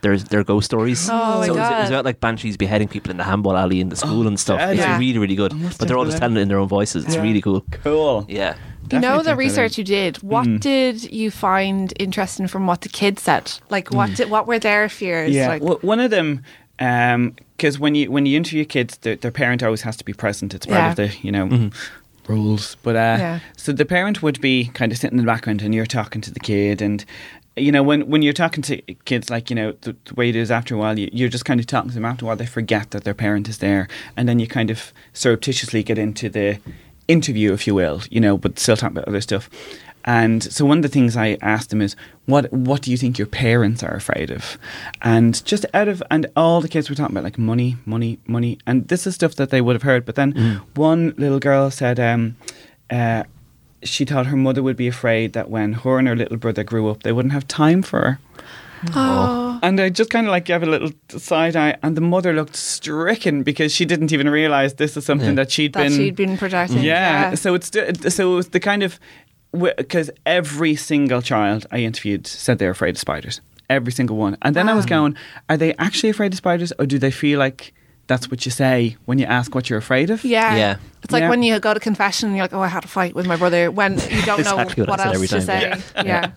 their 0.01 0.18
their 0.18 0.43
ghost 0.43 0.65
stories. 0.65 1.09
Oh 1.11 1.39
my 1.39 1.47
so 1.47 1.53
it 1.53 1.57
was, 1.57 1.57
it 1.57 1.59
was 1.59 1.70
God. 1.70 1.88
about 1.93 2.05
like 2.05 2.20
banshees 2.20 2.55
beheading 2.57 2.88
people 2.88 3.09
in 3.09 3.18
the 3.18 3.24
handball 3.24 3.57
alley 3.57 3.80
in 3.82 3.89
the 3.89 3.95
school 3.95 4.28
and 4.30 4.39
stuff. 4.39 4.59
deadly. 4.59 4.76
It's 4.78 4.86
Yeah. 4.86 4.99
really 4.99 5.18
really 5.18 5.36
good. 5.36 5.53
But 5.80 5.88
they're 5.88 5.97
all 5.97 6.05
just 6.05 6.20
telling 6.20 6.38
it 6.38 6.41
in 6.41 6.47
their 6.49 6.59
own 6.59 6.68
voices. 6.68 7.05
It's 7.05 7.15
Yeah. 7.15 7.24
really 7.24 7.41
cool. 7.41 7.65
Cool. 7.84 8.26
Yeah. 8.30 8.55
You 8.91 8.99
know 8.99 9.21
the 9.23 9.35
research 9.35 9.77
you 9.77 9.83
did. 9.83 10.17
What 10.23 10.47
Mm. 10.47 10.59
did 10.59 11.11
you 11.13 11.31
find 11.31 11.93
interesting 11.99 12.47
from 12.47 12.67
what 12.67 12.81
the 12.81 12.89
kids 12.89 13.21
said? 13.23 13.51
Like 13.69 13.89
what 13.91 14.15
did 14.15 14.29
what 14.29 14.47
were 14.47 14.59
their 14.59 14.88
fears? 14.89 15.31
Mm. 15.31 15.33
Yeah, 15.33 15.47
Like, 15.49 15.61
well, 15.63 15.79
one 15.81 15.99
of 15.99 16.11
them, 16.11 16.43
because 17.57 17.79
when 17.79 17.95
you 17.95 18.11
when 18.11 18.25
you 18.25 18.38
interview 18.38 18.65
kids, 18.65 18.97
their, 18.99 19.15
their 19.15 19.31
parent 19.31 19.63
always 19.63 19.81
has 19.81 19.97
to 19.97 20.05
be 20.05 20.13
present. 20.13 20.53
It's 20.53 20.65
part 20.65 20.77
Yeah. 20.79 20.89
of 20.91 20.95
the 20.95 21.11
you 21.21 21.31
know 21.31 21.69
rules. 22.27 22.75
But 22.83 22.95
uh, 22.95 23.17
Yeah. 23.19 23.39
so 23.55 23.71
the 23.71 23.85
parent 23.85 24.21
would 24.21 24.39
be 24.41 24.65
kind 24.73 24.91
of 24.91 24.97
sitting 24.97 25.17
in 25.19 25.25
the 25.25 25.31
background, 25.31 25.61
and 25.61 25.73
you're 25.73 25.85
talking 25.85 26.21
to 26.21 26.31
the 26.31 26.39
kid, 26.39 26.81
and 26.81 27.03
you 27.55 27.71
know 27.71 27.81
when 27.83 28.01
when 28.07 28.21
you're 28.21 28.33
talking 28.33 28.61
to 28.63 28.81
kids, 29.05 29.29
like 29.29 29.49
you 29.49 29.55
know 29.55 29.71
the, 29.81 29.95
the 30.05 30.13
way 30.15 30.29
it 30.29 30.35
is 30.35 30.51
after 30.51 30.75
a 30.75 30.77
while, 30.77 30.97
you, 30.99 31.09
you're 31.11 31.29
just 31.29 31.45
kind 31.45 31.59
of 31.59 31.65
talking 31.65 31.89
to 31.89 31.95
them. 31.95 32.05
After 32.05 32.25
a 32.25 32.27
while, 32.27 32.35
they 32.38 32.45
forget 32.45 32.91
that 32.91 33.03
their 33.03 33.13
parent 33.15 33.47
is 33.49 33.57
there, 33.57 33.88
and 34.15 34.27
then 34.27 34.39
you 34.39 34.47
kind 34.47 34.69
of 34.69 34.93
surreptitiously 35.13 35.83
get 35.83 35.97
into 35.97 36.29
the 36.29 36.59
interview, 37.07 37.53
if 37.53 37.67
you 37.67 37.75
will, 37.75 38.01
you 38.09 38.19
know, 38.19 38.37
but 38.37 38.59
still 38.59 38.77
talking 38.77 38.97
about 38.97 39.07
other 39.07 39.21
stuff. 39.21 39.49
And 40.05 40.41
so 40.41 40.65
one 40.65 40.77
of 40.77 40.83
the 40.83 40.89
things 40.89 41.17
I 41.17 41.37
asked 41.41 41.69
them 41.69 41.81
is, 41.81 41.97
what 42.27 42.51
what 42.53 42.81
do 42.81 42.91
you 42.91 42.97
think 42.97 43.17
your 43.17 43.27
parents 43.27 43.83
are 43.83 43.93
afraid 43.93 44.31
of? 44.31 44.57
And 45.01 45.43
just 45.43 45.65
out 45.73 45.89
of 45.89 46.01
and 46.09 46.27
all 46.35 46.61
the 46.61 46.69
kids 46.69 46.89
were 46.89 46.95
talking 46.95 47.13
about 47.13 47.25
like 47.25 47.37
money, 47.37 47.75
money, 47.85 48.17
money, 48.25 48.57
and 48.65 48.87
this 48.87 49.05
is 49.05 49.15
stuff 49.15 49.35
that 49.35 49.49
they 49.49 49.59
would 49.59 49.75
have 49.75 49.83
heard. 49.83 50.05
But 50.05 50.15
then 50.15 50.61
one 50.75 51.13
little 51.17 51.39
girl 51.39 51.69
said, 51.71 51.99
um, 51.99 52.37
uh, 52.89 53.23
she 53.83 54.05
thought 54.05 54.27
her 54.27 54.37
mother 54.37 54.63
would 54.63 54.77
be 54.77 54.87
afraid 54.87 55.33
that 55.33 55.49
when 55.49 55.73
her 55.73 55.99
and 55.99 56.07
her 56.07 56.15
little 56.15 56.37
brother 56.37 56.63
grew 56.63 56.89
up, 56.89 57.03
they 57.03 57.11
wouldn't 57.11 57.33
have 57.33 57.47
time 57.47 57.81
for 57.81 57.99
her. 57.99 58.19
oh, 58.95 59.46
Uh-huh. 59.57 59.67
And 59.67 59.79
I 59.79 59.89
just 59.89 60.09
kind 60.09 60.27
of 60.27 60.31
like 60.31 60.45
gave 60.45 60.63
a 60.63 60.65
little 60.65 60.91
side 61.09 61.55
eye, 61.55 61.77
and 61.83 61.95
the 61.97 62.01
mother 62.01 62.33
looked 62.33 62.55
stricken 62.55 63.43
because 63.43 63.71
she 63.73 63.85
didn't 63.85 64.11
even 64.13 64.29
realize 64.29 64.75
this 64.75 64.95
is 64.97 65.05
something 65.05 65.29
Yeah. 65.29 65.35
that 65.43 65.51
she'd 65.51 65.73
that 65.73 65.83
been 65.83 65.91
she'd 65.97 66.15
been 66.15 66.37
projecting. 66.37 66.83
yeah. 66.83 67.35
So 67.35 67.53
it's 67.55 67.71
so 68.15 68.33
it 68.33 68.35
was 68.35 68.49
the 68.49 68.59
kind 68.59 68.83
of 68.83 68.99
because 69.75 70.11
every 70.25 70.75
single 70.75 71.21
child 71.21 71.65
I 71.71 71.79
interviewed 71.79 72.27
said 72.27 72.59
they're 72.59 72.71
afraid 72.71 72.95
of 72.95 72.99
spiders. 72.99 73.41
Every 73.69 73.91
single 73.91 74.15
one. 74.17 74.37
And 74.43 74.55
then 74.55 74.69
I 74.69 74.73
was 74.75 74.85
going, 74.85 75.15
are 75.49 75.57
they 75.57 75.73
actually 75.75 76.09
afraid 76.09 76.31
of 76.33 76.37
spiders, 76.37 76.71
or 76.79 76.85
do 76.85 76.97
they 76.99 77.11
feel 77.11 77.37
like 77.39 77.73
that's 78.07 78.31
what 78.31 78.45
you 78.45 78.51
say 78.51 78.95
when 79.05 79.19
you 79.19 79.25
ask 79.25 79.53
what 79.53 79.69
you're 79.69 79.79
afraid 79.79 80.09
of? 80.09 80.23
Yeah. 80.23 80.55
Yeah. 80.55 80.75
It's 81.03 81.11
like 81.13 81.21
Yeah. 81.21 81.29
when 81.29 81.43
you 81.43 81.59
go 81.59 81.73
to 81.73 81.79
confession 81.79 82.27
and 82.29 82.35
you're 82.37 82.43
like, 82.45 82.53
oh, 82.53 82.61
I 82.61 82.67
had 82.67 82.85
a 82.85 82.87
fight 82.87 83.13
with 83.15 83.25
my 83.27 83.35
brother 83.35 83.69
when 83.69 83.93
you 83.93 84.21
don't 84.25 84.39
Exactly 84.39 84.83
know 84.85 84.89
what 84.91 84.99
what, 84.99 84.99
said 84.99 85.13
every 85.13 85.27
else 85.27 85.29
to 85.29 85.45
time, 85.45 85.81
say. 85.81 86.05
yeah. 86.07 86.31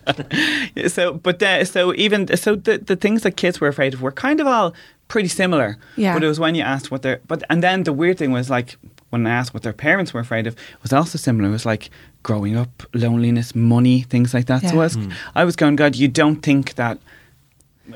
Yeah. 0.75 0.87
So, 0.87 1.13
but 1.13 1.39
the, 1.39 1.63
so 1.65 1.93
even 1.95 2.27
so, 2.37 2.55
the 2.55 2.77
the 2.77 2.95
things 2.95 3.21
that 3.23 3.31
kids 3.37 3.59
were 3.61 3.67
afraid 3.69 3.93
of 3.93 4.01
were 4.01 4.11
kind 4.11 4.39
of 4.39 4.47
all 4.47 4.73
pretty 5.07 5.29
similar. 5.29 5.77
Yeah. 5.97 6.13
But 6.13 6.23
it 6.23 6.27
was 6.27 6.39
when 6.39 6.55
you 6.55 6.63
asked 6.63 6.91
what 6.91 7.01
their 7.01 7.19
but 7.27 7.43
and 7.49 7.61
then 7.63 7.83
the 7.83 7.93
weird 7.93 8.17
thing 8.17 8.31
was 8.31 8.49
like 8.49 8.77
when 9.09 9.25
I 9.27 9.31
asked 9.31 9.53
what 9.53 9.63
their 9.63 9.73
parents 9.73 10.13
were 10.13 10.21
afraid 10.21 10.47
of 10.47 10.55
was 10.83 10.93
also 10.93 11.17
similar. 11.17 11.49
It 11.49 11.51
was 11.51 11.65
like 11.65 11.89
growing 12.23 12.55
up, 12.57 12.83
loneliness, 12.93 13.53
money, 13.55 14.01
things 14.03 14.33
like 14.33 14.45
that. 14.45 14.61
So 14.61 14.67
Yeah. 14.67 14.73
I 14.73 14.83
was, 14.83 14.93
hmm. 14.95 15.11
I 15.35 15.43
was 15.45 15.55
going, 15.55 15.75
God, 15.75 15.95
you 15.95 16.07
don't 16.07 16.41
think 16.41 16.75
that 16.75 16.97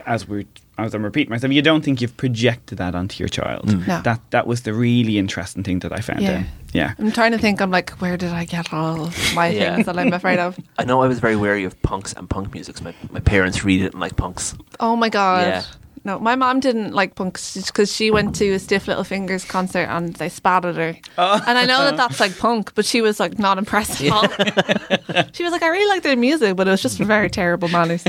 as 0.05 0.27
we're 0.27 0.45
as 0.77 0.93
I'm 0.93 1.03
repeating 1.03 1.29
myself, 1.31 1.53
you 1.53 1.61
don't 1.61 1.83
think 1.83 2.01
you've 2.01 2.17
projected 2.17 2.77
that 2.79 2.95
onto 2.95 3.21
your 3.21 3.29
child. 3.29 3.67
Mm. 3.67 3.87
No. 3.87 4.01
That 4.01 4.19
that 4.31 4.45
was 4.47 4.61
the 4.63 4.73
really 4.73 5.17
interesting 5.17 5.63
thing 5.63 5.79
that 5.79 5.93
I 5.93 6.01
found. 6.01 6.21
Yeah. 6.21 6.39
in. 6.39 6.45
yeah. 6.73 6.93
I'm 6.99 7.11
trying 7.11 7.31
to 7.31 7.37
think. 7.37 7.61
I'm 7.61 7.71
like, 7.71 7.91
where 8.01 8.17
did 8.17 8.31
I 8.31 8.45
get 8.45 8.73
all 8.73 9.09
my 9.33 9.47
Yeah. 9.47 9.75
things 9.75 9.85
that 9.85 9.97
I'm 9.97 10.11
afraid 10.13 10.39
of? 10.39 10.57
I 10.77 10.83
know 10.83 11.01
I 11.01 11.07
was 11.07 11.19
very 11.19 11.35
wary 11.37 11.63
of 11.63 11.81
punks 11.81 12.13
and 12.13 12.29
punk 12.29 12.53
music. 12.53 12.75
'cause 12.75 12.83
My, 12.83 12.93
my 13.11 13.19
parents 13.21 13.63
really 13.63 13.83
didn't 13.83 13.99
like 13.99 14.15
punks. 14.17 14.53
Oh 14.79 14.95
my 14.95 15.09
god. 15.09 15.47
Yeah. 15.47 15.63
No, 16.03 16.19
my 16.19 16.35
mom 16.35 16.59
didn't 16.59 16.93
like 16.93 17.15
punks 17.15 17.55
because 17.65 17.91
she 17.91 18.11
went 18.11 18.35
to 18.35 18.51
a 18.53 18.59
Stiff 18.59 18.87
Little 18.87 19.03
Fingers 19.03 19.43
concert 19.43 19.87
and 19.89 20.13
they 20.17 20.29
spat 20.29 20.63
at 20.63 20.75
her. 20.75 20.95
Oh. 21.17 21.41
And 21.47 21.57
I 21.57 21.65
know 21.65 21.83
that 21.85 21.97
that's 22.01 22.19
like 22.19 22.37
punk, 22.37 22.75
but 22.75 22.85
she 22.85 23.01
was 23.01 23.19
like 23.19 23.39
not 23.39 23.57
impressed 23.57 24.03
at 24.03 24.11
all. 24.11 24.27
she 25.33 25.41
was 25.43 25.51
like, 25.51 25.63
I 25.63 25.67
really 25.69 25.89
like 25.89 26.03
their 26.03 26.15
music, 26.15 26.55
but 26.57 26.67
it 26.67 26.71
was 26.71 26.83
just 26.83 26.99
very 26.99 27.29
terrible 27.31 27.69
manners, 27.69 28.03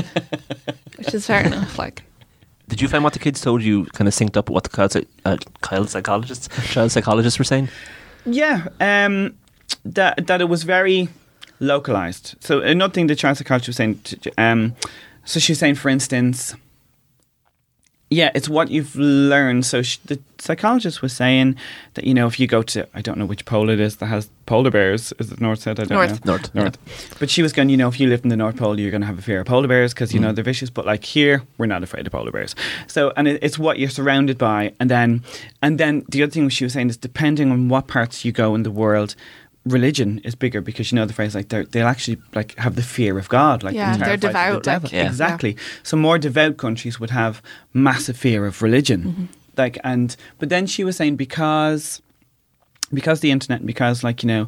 which 0.97 1.11
is 1.13 1.25
fair 1.25 1.41
enough. 1.43 1.79
Like, 1.79 2.03
Did 2.69 2.81
you 2.81 2.87
find 2.87 3.03
what 3.03 3.13
the 3.13 3.19
kids 3.19 3.39
told 3.41 3.63
you 3.63 3.85
kind 3.85 4.07
of 4.07 4.13
synced 4.13 4.35
up 4.35 4.49
with 4.49 4.53
what 4.55 4.63
the 4.65 4.69
child, 4.69 5.05
uh, 5.25 5.37
child 5.65 5.89
psychologists, 5.89 6.49
child 6.73 6.91
psychologists 6.91 7.39
were 7.39 7.45
saying? 7.45 7.69
Yeah, 8.25 8.67
um, 8.81 9.37
that 9.85 10.27
that 10.27 10.41
it 10.41 10.49
was 10.49 10.63
very 10.63 11.07
localized. 11.59 12.35
So 12.39 12.61
another 12.61 12.93
thing 12.93 13.07
the 13.07 13.15
child 13.15 13.37
psychologist 13.37 13.67
was 13.69 13.77
saying. 13.77 14.01
Um, 14.37 14.75
so 15.23 15.39
she 15.39 15.51
was 15.53 15.59
saying, 15.59 15.75
for 15.75 15.89
instance, 15.89 16.55
yeah, 18.09 18.31
it's 18.33 18.47
what 18.47 18.69
you've 18.71 18.95
learned. 18.95 19.65
So 19.65 19.81
sh 19.81 19.97
the 20.05 20.19
psychologist 20.39 21.01
was 21.01 21.11
saying 21.11 21.55
that 21.95 22.05
you 22.05 22.13
know 22.13 22.27
if 22.27 22.39
you 22.39 22.47
go 22.47 22.61
to 22.61 22.87
I 22.93 23.01
don't 23.01 23.17
know 23.17 23.25
which 23.25 23.43
pole 23.45 23.69
it 23.69 23.79
is 23.79 23.97
that 23.97 24.05
has 24.05 24.29
polar 24.45 24.71
bears. 24.71 25.13
Is 25.19 25.31
it 25.31 25.41
north 25.41 25.59
side? 25.59 25.79
I 25.79 25.83
don't 25.83 25.97
North. 25.97 26.25
know. 26.25 26.33
North, 26.33 26.55
North. 26.55 27.15
But 27.19 27.29
she 27.29 27.41
was 27.41 27.51
going. 27.51 27.67
You 27.67 27.75
know, 27.75 27.89
if 27.89 27.99
you 27.99 28.07
lived 28.07 28.23
in 28.23 28.29
the 28.29 28.37
North 28.37 28.55
Pole, 28.55 28.79
you're 28.79 28.91
going 28.91 29.01
to 29.01 29.07
have 29.07 29.19
a 29.19 29.21
fear 29.21 29.41
of 29.41 29.47
polar 29.47 29.67
bears 29.67 29.93
because 29.93 30.13
you 30.13 30.21
know 30.21 30.31
mm. 30.31 30.35
they're 30.35 30.43
vicious. 30.43 30.69
But 30.69 30.85
like 30.85 31.03
here, 31.03 31.43
we're 31.57 31.65
not 31.65 31.83
afraid 31.83 32.07
of 32.07 32.13
polar 32.13 32.31
bears. 32.31 32.55
So 32.87 33.11
and 33.17 33.27
it, 33.27 33.39
it's 33.43 33.59
what 33.59 33.77
you're 33.77 33.89
surrounded 33.89 34.37
by, 34.37 34.73
and 34.79 34.89
then 34.89 35.23
and 35.61 35.77
then 35.77 36.05
the 36.07 36.23
other 36.23 36.31
thing 36.31 36.47
she 36.47 36.63
was 36.63 36.73
saying 36.73 36.89
is 36.89 36.97
depending 36.97 37.51
on 37.51 37.67
what 37.67 37.87
parts 37.87 38.23
you 38.23 38.31
go 38.31 38.55
in 38.55 38.63
the 38.63 38.71
world. 38.71 39.15
Religion 39.71 40.19
is 40.23 40.35
bigger 40.35 40.61
because 40.61 40.91
you 40.91 40.95
know 40.95 41.05
the 41.05 41.13
phrase 41.13 41.35
like 41.35 41.49
they're- 41.49 41.65
they'll 41.65 41.87
actually 41.87 42.17
like 42.35 42.55
have 42.57 42.75
the 42.75 42.83
fear 42.83 43.17
of 43.19 43.27
God, 43.29 43.63
like 43.63 43.75
Yeah, 43.75 43.97
they're 43.97 44.07
they're 44.17 44.17
terrified 44.17 44.55
of 44.55 44.61
devout, 44.63 44.81
the 44.81 44.87
like- 44.87 44.93
Yeah. 44.93 45.07
Exactly. 45.07 45.57
So 45.83 45.97
more 45.97 46.17
devout 46.19 46.57
countries 46.57 46.99
would 46.99 47.09
have 47.11 47.41
massive 47.73 48.17
fear 48.17 48.45
of 48.45 48.61
religion, 48.61 49.01
Mm-hmm. 49.03 49.25
like 49.57 49.77
and 49.83 50.15
but 50.39 50.49
then 50.49 50.67
she 50.67 50.83
was 50.83 50.95
saying 50.97 51.15
because 51.17 52.01
because 52.93 53.19
the 53.19 53.31
internet, 53.31 53.65
because 53.65 54.03
like 54.03 54.23
you 54.23 54.27
know, 54.27 54.47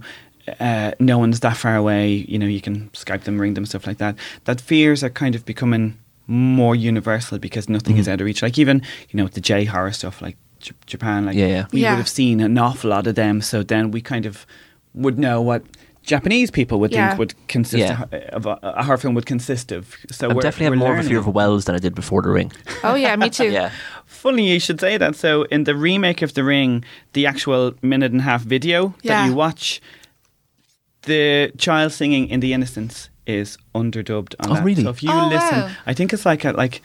uh, 0.59 0.91
no 0.99 1.17
one's 1.17 1.39
that 1.41 1.57
far 1.57 1.75
away. 1.75 2.07
You 2.27 2.39
know, 2.39 2.45
you 2.47 2.61
can 2.61 2.89
Skype 2.93 3.23
them, 3.23 3.39
ring 3.39 3.53
them, 3.55 3.65
stuff 3.65 3.85
like 3.85 3.97
that. 3.97 4.15
That 4.45 4.61
fears 4.61 5.03
are 5.03 5.09
kind 5.09 5.35
of 5.35 5.45
becoming 5.45 5.97
more 6.27 6.75
universal 6.75 7.39
because 7.39 7.67
nothing 7.69 7.97
is 7.97 8.07
out 8.07 8.21
of 8.21 8.25
reach. 8.25 8.41
Like 8.41 8.57
even 8.59 8.81
you 9.09 9.17
know 9.17 9.27
the 9.27 9.41
J 9.41 9.65
horror 9.65 9.91
stuff, 9.91 10.21
like 10.21 10.37
J- 10.59 10.71
Japan, 10.85 11.25
like 11.25 11.35
Yeah, 11.35 11.47
yeah. 11.47 11.65
we 11.71 11.81
Yeah. 11.81 11.91
would 11.91 11.97
have 11.97 12.09
seen 12.09 12.39
an 12.39 12.57
awful 12.57 12.89
lot 12.91 13.07
of 13.07 13.15
them. 13.15 13.41
So 13.41 13.63
then 13.63 13.91
we 13.91 14.01
kind 14.01 14.25
of 14.25 14.45
would 14.93 15.17
know 15.19 15.41
what. 15.41 15.63
Japanese 16.01 16.49
people 16.49 16.79
would 16.79 16.91
Yeah. 16.91 17.09
think 17.09 17.19
would 17.19 17.47
consist 17.47 17.77
Yeah. 17.77 18.05
of 18.29 18.45
a, 18.47 18.57
a 18.63 18.83
horror 18.83 18.97
film 18.97 19.13
would 19.15 19.27
consist 19.27 19.71
of. 19.71 19.95
So 20.09 20.29
I 20.29 20.33
we're, 20.33 20.41
definitely 20.41 20.65
have 20.65 20.71
we're 20.81 20.87
more 20.87 20.97
of 20.97 21.05
a 21.05 21.07
fear 21.09 21.19
of 21.19 21.27
wells 21.27 21.65
than 21.65 21.75
I 21.75 21.77
did 21.77 21.93
before 21.93 22.21
The 22.23 22.29
Ring. 22.29 22.51
oh 22.83 22.95
yeah, 22.95 23.15
me 23.15 23.29
too. 23.29 23.49
Yeah. 23.51 23.69
Funny 24.05 24.49
you 24.51 24.59
should 24.59 24.79
say 24.79 24.97
that. 24.97 25.15
So 25.15 25.43
in 25.51 25.65
the 25.65 25.75
remake 25.75 26.23
of 26.23 26.33
The 26.33 26.43
Ring, 26.43 26.83
the 27.13 27.27
actual 27.27 27.73
minute 27.83 28.11
and 28.11 28.21
a 28.21 28.23
half 28.23 28.41
video 28.41 28.95
Yeah. 29.03 29.21
that 29.21 29.27
you 29.29 29.35
watch, 29.35 29.81
the 31.03 31.51
child 31.57 31.91
singing 31.91 32.27
in 32.29 32.39
The 32.39 32.53
Innocents 32.53 33.09
is 33.27 33.57
underdubbed 33.75 34.35
on 34.39 34.51
Oh, 34.51 34.55
that. 34.55 34.63
really? 34.63 34.83
So 34.83 34.89
if 34.89 35.03
you 35.03 35.11
Oh, 35.11 35.27
listen, 35.27 35.59
wow. 35.59 35.71
I 35.85 35.93
think 35.93 36.13
it's 36.13 36.25
like 36.25 36.43
at 36.45 36.55
like 36.55 36.81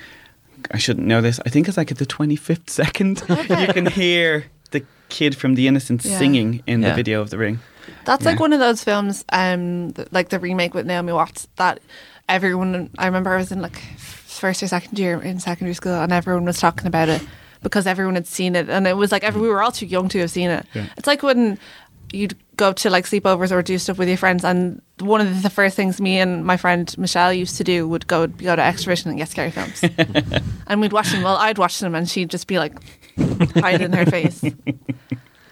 I 0.71 0.79
shouldn't 0.79 1.07
know 1.07 1.21
this. 1.21 1.41
I 1.47 1.49
think 1.51 1.69
it's 1.69 1.77
like 1.77 1.91
at 1.91 1.99
the 1.99 2.07
twenty 2.07 2.37
fifth 2.37 2.69
second 2.69 3.23
you 3.29 3.37
can 3.73 3.87
hear 3.87 4.47
the 4.73 4.83
kid 5.09 5.35
from 5.37 5.55
The 5.55 5.67
Innocents 5.69 6.05
Yeah. 6.05 6.19
singing 6.19 6.63
in 6.67 6.83
Yeah. 6.83 6.91
the 6.91 6.95
video 6.95 7.21
of 7.23 7.31
The 7.31 7.39
Ring. 7.39 7.61
That's 8.05 8.24
like 8.24 8.41
one 8.41 8.53
of 8.53 8.61
those 8.61 8.82
films, 8.82 9.24
um, 9.32 9.93
th- 9.93 10.09
like 10.12 10.28
the 10.28 10.39
remake 10.39 10.74
with 10.74 10.87
Naomi 10.87 11.12
Watts. 11.12 11.49
That 11.57 11.80
everyone, 12.28 12.91
I 12.99 13.07
remember 13.07 13.35
I 13.35 13.37
was 13.37 13.53
in 13.53 13.61
like 13.61 13.76
first 13.97 14.62
or 14.62 14.66
second 14.66 14.99
year 14.99 15.20
in 15.20 15.41
secondary 15.41 15.74
school, 15.74 15.95
and 15.95 16.12
everyone 16.12 16.45
was 16.45 16.59
talking 16.59 16.87
about 16.87 17.09
it 17.09 17.22
because 17.62 17.87
everyone 17.87 18.14
had 18.14 18.26
seen 18.26 18.57
it, 18.57 18.68
and 18.68 18.87
it 18.87 18.97
was 18.97 19.11
like 19.11 19.24
every, 19.24 19.41
we 19.41 19.49
were 19.49 19.62
all 19.62 19.72
too 19.72 19.87
young 19.87 20.09
to 20.11 20.20
have 20.20 20.30
seen 20.30 20.51
it. 20.51 20.66
Yeah. 20.74 20.87
It's 20.97 21.07
like 21.07 21.22
when 21.22 21.59
you'd 22.12 22.37
go 22.57 22.72
to 22.72 22.91
like 22.91 23.07
sleepovers 23.07 23.51
or 23.51 23.62
do 23.62 23.78
stuff 23.78 23.99
with 23.99 24.09
your 24.09 24.16
friends, 24.16 24.45
and 24.45 24.80
one 25.01 25.20
of 25.20 25.43
the 25.43 25.51
first 25.51 25.76
things 25.76 26.01
me 26.01 26.18
and 26.18 26.45
my 26.45 26.57
friend 26.57 26.95
Michelle 26.99 27.32
used 27.32 27.57
to 27.57 27.64
do 27.64 27.89
would 27.89 28.07
go 28.07 28.26
go 28.26 28.55
to 28.55 28.62
Xtra-vision 28.62 29.11
and 29.11 29.18
get 29.18 29.28
scary 29.28 29.51
films, 29.51 29.82
and 30.66 30.80
we'd 30.80 30.93
watch 30.93 31.11
them. 31.11 31.22
Well, 31.22 31.37
I'd 31.37 31.59
watch 31.59 31.78
them, 31.80 31.95
and 31.95 32.09
she'd 32.09 32.30
just 32.30 32.47
be 32.47 32.59
like 32.59 32.76
hiding 33.57 33.87
in 33.87 33.93
her 33.93 34.07
face. 34.07 34.45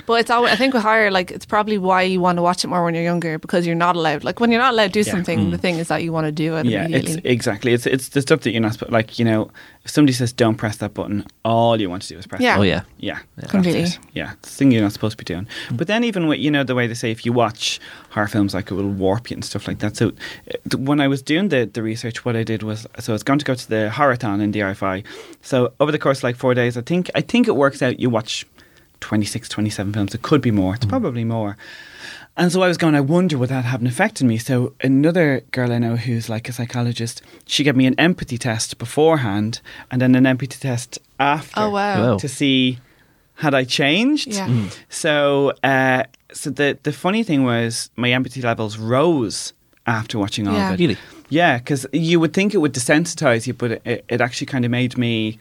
But 0.06 0.14
it's 0.14 0.30
always, 0.30 0.52
I 0.52 0.56
think 0.56 0.74
with 0.74 0.82
horror, 0.82 1.10
like 1.10 1.30
it's 1.30 1.46
probably 1.46 1.78
why 1.78 2.02
you 2.02 2.20
want 2.20 2.36
to 2.38 2.42
watch 2.42 2.64
it 2.64 2.68
more 2.68 2.84
when 2.84 2.94
you're 2.94 3.04
younger 3.04 3.38
because 3.38 3.66
you're 3.66 3.76
not 3.76 3.94
allowed. 3.96 4.24
Like 4.24 4.40
when 4.40 4.50
you're 4.50 4.60
not 4.60 4.72
allowed 4.74 4.92
to 4.92 5.02
do 5.02 5.08
Yeah. 5.08 5.12
something, 5.12 5.50
the 5.50 5.58
thing 5.58 5.76
is 5.78 5.88
that 5.88 6.02
you 6.02 6.12
want 6.12 6.26
to 6.26 6.32
do 6.32 6.56
it 6.56 6.66
Yeah, 6.66 6.86
it's 6.88 7.16
exactly. 7.24 7.72
It's 7.72 7.86
it's 7.86 8.08
the 8.10 8.20
stuff 8.22 8.40
that 8.40 8.50
you're 8.52 8.60
not 8.60 8.72
supposed. 8.72 8.92
Like 8.92 9.18
you 9.18 9.24
know, 9.24 9.50
if 9.84 9.90
somebody 9.90 10.12
says 10.12 10.32
don't 10.32 10.56
press 10.56 10.76
that 10.78 10.94
button, 10.94 11.24
all 11.44 11.80
you 11.80 11.88
want 11.90 12.02
to 12.02 12.08
do 12.08 12.18
is 12.18 12.26
press. 12.26 12.40
Yeah. 12.40 12.56
it. 12.56 12.58
Oh, 12.58 12.62
yeah. 12.62 12.82
Yeah, 12.98 13.18
that's 13.36 13.50
Completely. 13.50 13.86
Yeah, 14.12 14.32
it's 14.34 14.50
the 14.50 14.56
thing 14.56 14.70
you're 14.72 14.82
not 14.82 14.92
supposed 14.92 15.18
to 15.18 15.24
be 15.24 15.34
doing. 15.34 15.46
But 15.72 15.86
then 15.86 16.04
even 16.04 16.26
with 16.26 16.38
you 16.40 16.50
know 16.50 16.64
the 16.64 16.74
way 16.74 16.86
they 16.86 16.94
say 16.94 17.10
if 17.10 17.24
you 17.26 17.32
watch 17.32 17.80
horror 18.10 18.28
films, 18.28 18.54
like 18.54 18.70
it 18.70 18.74
will 18.74 18.88
warp 18.88 19.30
you 19.30 19.34
and 19.36 19.44
stuff 19.44 19.66
like 19.68 19.78
that. 19.80 19.96
So 19.96 20.08
uh, 20.08 20.78
when 20.78 21.00
I 21.00 21.08
was 21.08 21.22
doing 21.22 21.48
the 21.48 21.70
the 21.72 21.82
research, 21.82 22.24
what 22.24 22.36
I 22.36 22.42
did 22.44 22.62
was 22.62 22.86
so 22.98 23.12
I 23.12 23.14
was 23.14 23.22
going 23.22 23.38
to 23.38 23.44
go 23.44 23.54
to 23.54 23.68
the 23.68 23.90
Horrorthon 23.92 24.40
in 24.42 24.50
the 24.52 24.60
IFI. 24.60 25.04
So 25.42 25.72
over 25.80 25.92
the 25.92 25.98
course 25.98 26.18
of 26.18 26.24
like 26.24 26.36
four 26.36 26.54
days, 26.54 26.76
I 26.76 26.82
think 26.82 27.10
I 27.14 27.20
think 27.20 27.48
it 27.48 27.56
works 27.56 27.82
out. 27.82 27.98
You 28.00 28.10
watch 28.10 28.46
26, 29.02 29.48
27 29.48 29.92
films. 29.92 30.14
It 30.14 30.22
could 30.22 30.40
be 30.40 30.50
more. 30.50 30.74
It's 30.74 30.86
probably 30.86 31.24
more. 31.24 31.56
And 32.36 32.50
so 32.50 32.62
I 32.62 32.68
was 32.68 32.78
going, 32.78 32.94
I 32.94 33.00
wonder 33.00 33.36
would 33.36 33.50
that 33.50 33.66
have 33.66 33.82
an 33.82 33.86
effect 33.86 34.22
on 34.22 34.28
me? 34.28 34.38
So 34.38 34.72
another 34.82 35.42
girl 35.50 35.70
I 35.70 35.78
know 35.78 35.96
who's 35.96 36.30
like 36.30 36.48
a 36.48 36.52
psychologist, 36.52 37.20
she 37.46 37.62
gave 37.62 37.76
me 37.76 37.84
an 37.86 37.94
empathy 37.98 38.38
test 38.38 38.78
beforehand 38.78 39.60
and 39.90 40.00
then 40.00 40.14
an 40.14 40.24
empathy 40.26 40.58
test 40.58 40.98
after 41.20 41.60
Oh, 41.60 41.70
wow. 41.70 42.12
Wow. 42.12 42.16
to 42.18 42.28
see 42.28 42.78
had 43.34 43.54
I 43.54 43.64
changed. 43.64 44.28
Yeah. 44.28 44.46
Hmm. 44.46 44.66
So 44.88 45.52
uh, 45.62 46.04
so 46.32 46.48
the 46.48 46.78
the 46.84 46.92
funny 46.92 47.22
thing 47.22 47.44
was 47.44 47.90
my 47.96 48.10
empathy 48.12 48.40
levels 48.40 48.78
rose 48.78 49.52
after 49.86 50.18
watching 50.18 50.48
all 50.48 50.54
Yeah. 50.54 50.68
of 50.72 50.80
it. 50.80 50.82
Really? 50.82 50.96
Yeah, 51.28 51.58
because 51.58 51.86
you 51.92 52.18
would 52.20 52.32
think 52.34 52.54
it 52.54 52.58
would 52.58 52.72
desensitize 52.74 53.46
you, 53.46 53.52
but 53.54 53.70
it, 53.84 54.04
it 54.08 54.20
actually 54.20 54.46
kind 54.46 54.64
of 54.64 54.70
made 54.70 54.96
me. 54.96 55.38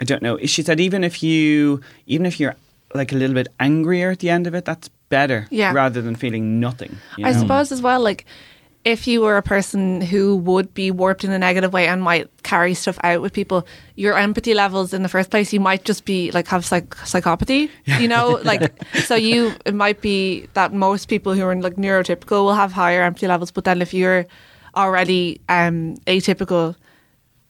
I 0.00 0.04
don't 0.04 0.22
know. 0.22 0.36
She 0.46 0.62
said 0.62 0.78
even 0.80 1.02
if 1.04 1.22
you 1.22 1.80
even 2.06 2.26
if 2.26 2.38
you're 2.40 2.54
like 2.94 3.12
a 3.12 3.16
little 3.16 3.34
bit 3.34 3.48
angrier 3.60 4.10
at 4.10 4.18
the 4.20 4.30
end 4.30 4.46
of 4.46 4.54
it, 4.54 4.64
that's 4.64 4.88
better. 5.08 5.46
Yeah. 5.50 5.72
Rather 5.72 6.00
than 6.02 6.14
feeling 6.16 6.60
nothing. 6.60 6.96
you 7.16 7.26
I 7.26 7.32
suppose 7.32 7.72
as 7.72 7.82
well, 7.82 8.00
like 8.00 8.24
if 8.84 9.06
you 9.06 9.20
were 9.20 9.36
a 9.36 9.42
person 9.42 10.00
who 10.00 10.34
would 10.36 10.74
be 10.74 10.90
warped 10.90 11.22
in 11.22 11.30
a 11.30 11.38
negative 11.38 11.72
way 11.72 11.86
and 11.86 12.02
might 12.02 12.28
carry 12.42 12.74
stuff 12.74 12.98
out 13.04 13.22
with 13.22 13.32
people, 13.32 13.64
your 13.94 14.18
empathy 14.18 14.54
levels 14.54 14.92
in 14.92 15.02
the 15.04 15.08
first 15.08 15.30
place, 15.30 15.52
you 15.52 15.60
might 15.60 15.84
just 15.84 16.04
be 16.04 16.32
like 16.32 16.48
have 16.48 16.64
psych- 16.64 16.96
psychopathy. 16.96 17.70
You 17.84 18.08
know, 18.08 18.40
like 18.44 18.72
so 19.04 19.14
you 19.14 19.52
it 19.64 19.74
might 19.74 20.00
be 20.00 20.48
that 20.54 20.72
most 20.72 21.06
people 21.08 21.32
who 21.34 21.44
are 21.44 21.54
like 21.54 21.76
neurotypical 21.76 22.44
will 22.44 22.54
have 22.54 22.72
higher 22.72 23.02
empathy 23.02 23.28
levels, 23.28 23.50
but 23.52 23.64
then 23.64 23.80
if 23.82 23.94
you're 23.94 24.26
already 24.76 25.40
um, 25.48 25.96
atypical. 26.06 26.74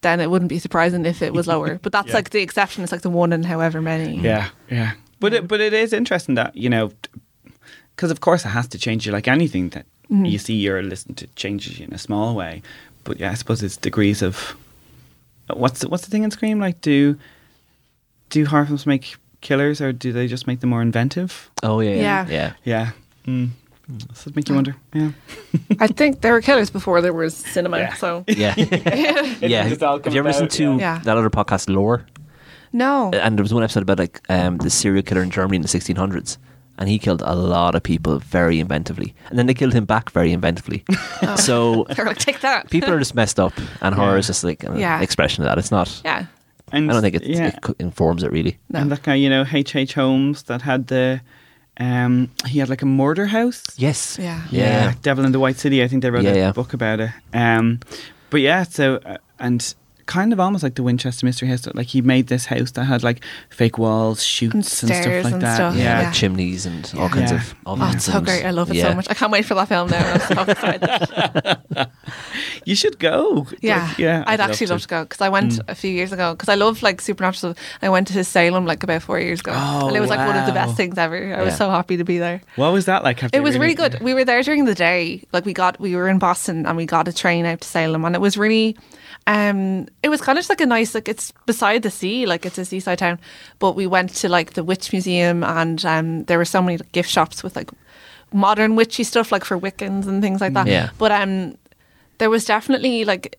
Then 0.03 0.19
it 0.19 0.29
wouldn't 0.29 0.49
be 0.49 0.59
surprising 0.59 1.07
if 1.07 1.23
it 1.23 1.33
was 1.33 1.47
lower, 1.47 1.79
but 1.83 1.93
that's 1.93 2.09
Yeah. 2.09 2.15
like 2.15 2.31
the 2.31 2.41
exception. 2.43 2.83
It's 2.83 2.91
like 2.91 3.03
the 3.03 3.09
one 3.09 3.33
in 3.33 3.45
however 3.45 3.81
many. 3.81 4.17
Yeah, 4.19 4.49
yeah. 4.69 4.95
But 5.23 5.33
it, 5.35 5.49
but 5.49 5.61
it 5.61 5.73
is 5.73 5.93
interesting 5.93 6.35
that 6.35 6.55
you 6.55 6.69
know, 6.69 6.93
because 7.97 8.11
of 8.11 8.21
course 8.21 8.45
it 8.45 8.49
has 8.51 8.69
to 8.69 8.79
change 8.79 9.07
you 9.07 9.13
like 9.13 9.29
anything 9.29 9.71
that 9.71 9.87
Mm-hmm. 10.11 10.27
you 10.27 10.39
see 10.39 10.69
or 10.69 10.83
listen 10.83 11.15
to 11.15 11.27
changes 11.37 11.79
you 11.79 11.87
in 11.87 11.95
a 11.95 11.99
small 11.99 12.35
way. 12.35 12.61
But 13.05 13.19
yeah, 13.19 13.31
I 13.31 13.35
suppose 13.35 13.63
it's 13.63 13.79
degrees 13.79 14.21
of 14.21 14.55
what's 15.55 15.81
the, 15.81 15.89
what's 15.89 16.05
the 16.05 16.11
thing 16.11 16.23
in 16.23 16.31
Scream 16.31 16.61
like? 16.61 16.83
Do 16.83 17.17
do 18.29 18.45
horror 18.45 18.67
films 18.67 18.85
make 18.85 19.17
killers 19.41 19.81
or 19.81 19.91
do 19.93 20.13
they 20.13 20.27
just 20.27 20.47
make 20.47 20.61
them 20.61 20.69
more 20.71 20.83
inventive? 20.83 21.51
Oh, 21.63 21.81
yeah. 21.81 21.95
Yeah. 21.95 22.27
Yeah. 22.29 22.53
Yeah. 22.65 22.91
Mm. 23.27 23.51
Does 24.09 24.25
that 24.25 24.37
make 24.37 24.49
you 24.51 24.55
wonder? 24.55 24.77
Yeah. 24.93 25.13
I 25.81 25.87
think 25.87 26.21
there 26.21 26.33
were 26.33 26.43
killers 26.43 26.69
before 26.69 27.01
there 27.01 27.15
was 27.15 27.35
cinema. 27.35 27.79
Yeah. 27.79 27.95
So 27.95 28.25
Yeah. 28.29 28.55
yeah. 29.41 29.69
just 29.69 29.83
all 29.83 29.99
Have 30.03 30.13
you 30.13 30.19
ever 30.21 30.31
comes 30.31 30.43
listened 30.43 30.51
to 30.51 30.77
yeah. 30.79 30.99
that 31.05 31.17
other 31.17 31.31
podcast, 31.31 31.69
Lore? 31.73 32.05
No, 32.73 33.11
And 33.13 33.37
there 33.39 33.43
was 33.43 33.53
one 33.55 33.63
episode 33.63 33.83
about 33.83 33.99
like 33.99 34.21
um, 34.29 34.59
the 34.59 34.71
serial 34.71 35.03
killer 35.03 35.23
in 35.23 35.31
Germany 35.31 35.57
in 35.57 35.63
the 35.63 35.69
1600s. 35.69 36.39
And 36.79 36.89
he 36.89 36.99
killed 36.99 37.23
a 37.23 37.35
lot 37.35 37.75
of 37.75 37.83
people 37.83 38.19
very 38.19 38.57
inventively. 38.63 39.13
And 39.29 39.39
then 39.39 39.47
they 39.47 39.55
killed 39.55 39.75
him 39.75 39.85
back 39.85 40.11
very 40.11 40.35
inventively. 40.35 40.83
So 41.39 41.85
they're 41.91 42.07
like 42.07 42.19
take 42.19 42.41
that. 42.41 42.71
people 42.71 42.91
are 42.93 42.99
just 42.99 43.15
messed 43.15 43.39
up. 43.39 43.53
And 43.81 43.95
horror 43.95 44.13
Yeah. 44.15 44.19
is 44.19 44.27
just 44.27 44.43
like 44.45 44.65
an 44.65 44.79
Yeah. 44.79 45.01
expression 45.03 45.45
of 45.45 45.49
that. 45.51 45.59
It's 45.59 45.71
not, 45.71 46.01
yeah. 46.05 46.27
And 46.73 46.91
I 46.91 46.95
don't 46.95 47.03
think 47.03 47.17
it, 47.17 47.25
yeah. 47.27 47.49
it 47.49 47.61
co- 47.61 47.75
informs 47.79 48.23
it 48.23 48.33
really. 48.33 48.59
No. 48.71 48.81
And 48.81 48.91
that 48.91 49.03
guy, 49.03 49.15
you 49.17 49.29
know, 49.29 49.45
H. 49.53 49.77
H. 49.77 49.95
Holmes 49.95 50.45
that 50.45 50.63
had 50.63 50.87
the 50.87 51.21
um 51.79 52.31
he 52.47 52.59
had 52.59 52.69
like 52.69 52.83
a 52.83 52.87
murder 52.87 53.27
house. 53.27 53.63
Yes. 53.77 54.19
Yeah. 54.19 54.43
Yeah. 54.51 54.95
Devil 55.03 55.25
in 55.25 55.33
the 55.33 55.39
White 55.41 55.59
City. 55.59 55.83
I 55.85 55.89
think 55.89 56.03
they 56.03 56.11
wrote 56.11 56.25
Yeah, 56.25 56.33
a 56.33 56.37
yeah. 56.37 56.53
book 56.53 56.73
about 56.75 57.01
it. 57.01 57.11
Um, 57.35 57.81
but 58.31 58.41
yeah, 58.41 58.63
so 58.65 58.97
uh, 59.05 59.19
and 59.39 59.75
kind 60.07 60.33
of 60.33 60.41
almost 60.41 60.63
like 60.63 60.75
the 60.75 60.83
Winchester 60.83 61.25
Mystery 61.27 61.49
House. 61.49 61.67
Like 61.75 61.87
he 61.87 62.03
made 62.03 62.27
this 62.29 62.47
house 62.47 62.73
that 62.73 62.85
had 62.85 63.03
like 63.03 63.25
fake 63.51 63.79
walls, 63.79 64.23
chutes, 64.25 64.83
and, 64.83 64.93
stuff 64.93 65.07
like 65.25 65.33
and 65.35 65.43
that. 65.43 65.55
stuff, 65.55 65.75
Yeah. 65.77 65.83
yeah, 65.83 65.99
Yeah. 66.01 66.05
like 66.07 66.15
chimneys 66.15 66.67
and 66.67 66.93
all 66.97 67.03
Yeah. 67.05 67.09
kinds 67.09 67.31
Yeah. 67.31 67.37
of 67.39 67.55
Oh, 67.67 67.73
ovens. 67.73 67.95
it's 67.95 68.05
so 68.07 68.21
great. 68.21 68.45
I 68.45 68.51
love 68.51 68.71
it 68.71 68.77
yeah. 68.77 68.91
so 68.91 68.95
much. 68.97 69.07
I 69.11 69.15
can't 69.15 69.33
wait 69.33 69.45
for 69.45 69.55
that 69.55 69.69
film 69.69 69.91
now. 69.91 70.13
I'm 70.13 70.21
so 70.21 70.43
excited. 70.53 71.59
You 72.65 72.77
should 72.77 72.99
go. 73.01 73.47
Yeah, 73.61 73.87
Like, 73.89 73.99
yeah. 73.99 74.23
I'd, 74.27 74.39
actually 74.41 74.69
love 74.69 74.73
love 74.77 74.83
to 74.83 74.89
go 74.89 75.03
because 75.03 75.21
I 75.21 75.29
went 75.29 75.53
Mm. 75.55 75.61
a 75.69 75.75
few 75.75 75.91
years 75.91 76.13
ago 76.13 76.35
because 76.35 76.49
I 76.49 76.55
love 76.55 76.81
like 76.83 77.01
supernatural. 77.01 77.57
I 77.83 77.89
went 77.89 78.07
to 78.09 78.23
Salem 78.25 78.67
like 78.67 78.83
about 78.85 79.03
four 79.03 79.19
years 79.19 79.41
ago, 79.41 79.53
Oh, 79.55 79.89
and 79.89 79.97
it 79.97 80.01
was 80.01 80.11
like 80.11 80.21
one 80.21 80.37
of 80.37 80.47
the 80.47 80.53
best 80.53 80.77
things 80.77 80.97
ever. 80.97 81.35
I 81.35 81.43
was 81.43 81.57
so 81.57 81.71
happy 81.71 81.97
to 81.97 82.05
be 82.05 82.19
there. 82.19 82.41
What 82.57 82.73
was 82.73 82.85
that 82.87 83.03
like? 83.03 83.19
Have 83.21 83.31
It 83.35 83.43
was 83.43 83.59
really 83.59 83.75
good. 83.75 83.95
yeah. 83.95 84.03
We 84.05 84.15
were 84.15 84.25
there 84.25 84.43
during 84.43 84.65
the 84.65 84.75
day. 84.77 85.25
Like 85.33 85.45
we 85.45 85.53
got, 85.53 85.81
we 85.81 85.97
were 85.97 86.09
in 86.09 86.19
Boston 86.19 86.65
and 86.67 86.77
we 86.77 86.87
got 86.87 87.09
a 87.09 87.13
train 87.13 87.47
out 87.47 87.63
to 87.63 87.69
Salem, 87.69 88.05
and 88.05 88.15
it 88.15 88.21
was 88.21 88.37
really, 88.39 88.77
um, 89.27 89.89
it 90.03 90.09
was 90.09 90.21
kind 90.21 90.37
of 90.37 90.41
just 90.41 90.51
like 90.51 90.61
a 90.61 90.67
nice, 90.67 90.95
like 90.95 91.09
it's 91.09 91.33
beside 91.47 91.83
the 91.83 91.91
sea, 91.91 92.27
like 92.27 92.45
it's 92.45 92.59
a 92.59 92.65
seaside 92.65 92.99
town. 92.99 93.21
But 93.59 93.77
we 93.77 93.87
went 93.87 94.11
to 94.17 94.29
like 94.29 94.55
the 94.55 94.65
Witch 94.65 94.93
Museum, 94.93 95.45
and 95.45 95.85
um, 95.85 96.25
there 96.25 96.39
were 96.39 96.45
so 96.45 96.61
many 96.61 96.79
like, 96.79 96.93
gift 96.93 97.11
shops 97.11 97.43
with 97.43 97.55
like 97.55 97.71
modern 98.33 98.75
witchy 98.77 99.05
stuff, 99.05 99.31
like 99.31 99.45
for 99.45 99.59
Wiccans 99.59 100.07
and 100.07 100.23
things 100.23 100.41
like 100.41 100.55
that. 100.55 100.67
Yeah. 100.67 100.91
But 100.99 101.13
um, 101.13 101.57
there 102.19 102.31
was 102.31 102.45
definitely 102.45 103.05
like 103.05 103.39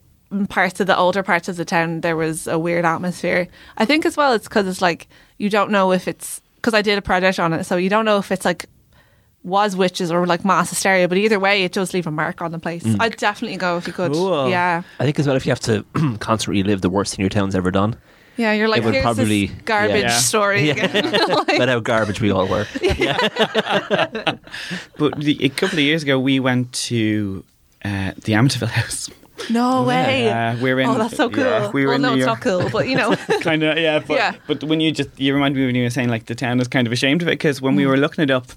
parts 0.50 0.80
of 0.80 0.88
the 0.88 0.98
older 0.98 1.22
parts 1.22 1.48
of 1.48 1.58
the 1.58 1.66
town 1.66 2.02
there 2.02 2.16
was 2.16 2.48
a 2.48 2.58
weird 2.58 2.86
atmosphere. 2.86 3.48
I 3.78 3.86
think 3.86 4.06
as 4.06 4.18
well 4.18 4.34
it's 4.34 4.48
because 4.48 4.68
it's 4.68 4.82
like 4.82 5.08
you 5.38 5.50
don't 5.50 5.72
know 5.72 5.92
if 5.92 6.08
it's 6.08 6.42
because 6.56 6.74
I 6.74 6.82
did 6.82 6.98
a 6.98 7.02
project 7.02 7.40
on 7.40 7.54
it, 7.54 7.66
so 7.66 7.76
you 7.76 7.90
don't 7.90 8.06
know 8.06 8.18
if 8.18 8.32
it's 8.32 8.46
like 8.46 8.66
was 9.44 9.76
witches 9.76 10.12
or 10.12 10.26
like 10.26 10.46
mass 10.46 10.70
hysteria. 10.70 11.08
But 11.08 11.18
either 11.18 11.40
way, 11.40 11.64
it 11.64 11.72
does 11.74 11.94
leave 11.94 12.08
a 12.08 12.12
mark 12.12 12.42
on 12.42 12.52
the 12.52 12.60
place. 12.60 12.86
I'd 13.00 13.18
definitely 13.18 13.58
go 13.58 13.78
if 13.78 13.88
you 13.88 13.94
could. 13.94 14.14
Cool. 14.14 14.50
Yeah, 14.50 14.84
I 15.00 15.04
think 15.06 15.20
as 15.20 15.28
well 15.28 15.36
if 15.36 15.46
you 15.46 15.52
have 15.52 15.60
to 15.62 15.86
constantly 16.20 16.64
relive 16.64 16.82
the 16.82 16.90
worst 16.90 17.16
thing 17.16 17.22
your 17.24 17.30
town's 17.30 17.56
ever 17.56 17.70
done, 17.72 17.96
yeah. 18.38 18.54
You're 18.54 18.68
like 18.68 18.82
It 18.82 18.86
would 18.86 18.94
here's 18.94 19.04
probably- 19.04 19.48
this 19.48 19.62
garbage 19.66 20.04
yeah. 20.04 20.18
story. 20.18 20.68
Yeah. 20.68 20.74
again." 20.86 21.12
Like, 21.30 21.58
but 21.58 21.70
how 21.70 21.80
garbage 21.80 22.22
we 22.22 22.32
all 22.32 22.48
were. 22.48 22.66
But 24.98 25.20
the, 25.20 25.38
a 25.44 25.50
couple 25.50 25.78
of 25.80 25.84
years 25.84 26.04
ago, 26.04 26.20
we 26.20 26.40
went 26.40 26.72
to 26.74 27.44
uh, 27.84 28.12
the 28.24 28.34
Amityville 28.34 28.68
House. 28.70 29.10
No 29.50 29.84
way. 29.84 30.26
Yeah, 30.26 30.62
we're 30.62 30.80
in. 30.80 30.88
oh, 30.90 30.98
that's 30.98 31.16
so 31.16 31.30
cool. 31.30 31.44
yeah, 31.44 31.72
we 31.72 31.82
were 31.84 31.88
well, 31.90 31.96
in 31.96 32.02
no, 32.02 32.10
New 32.16 32.22
it's 32.22 32.26
York. 32.28 32.46
not 32.46 32.62
cool, 32.62 32.70
but 32.70 32.88
you 32.88 32.96
know. 32.96 33.16
kind 33.42 33.64
of 33.64 33.78
yeah 33.78 34.00
but, 34.00 34.16
Yeah. 34.16 34.36
but 34.48 34.64
when 34.64 34.80
you 34.80 34.92
just 34.92 35.10
you 35.20 35.34
remind 35.34 35.56
me 35.56 35.66
when 35.66 35.76
you 35.76 35.84
were 35.84 35.90
saying 35.90 36.10
like 36.10 36.26
the 36.28 36.36
town 36.36 36.60
is 36.60 36.68
kind 36.68 36.88
of 36.88 36.94
ashamed 36.94 37.22
of 37.22 37.28
it 37.28 37.32
because 37.32 37.62
when 37.62 37.74
Mm. 37.74 37.78
we 37.78 37.86
were 37.88 37.98
looking 37.98 38.24
it 38.24 38.32
up 38.32 38.48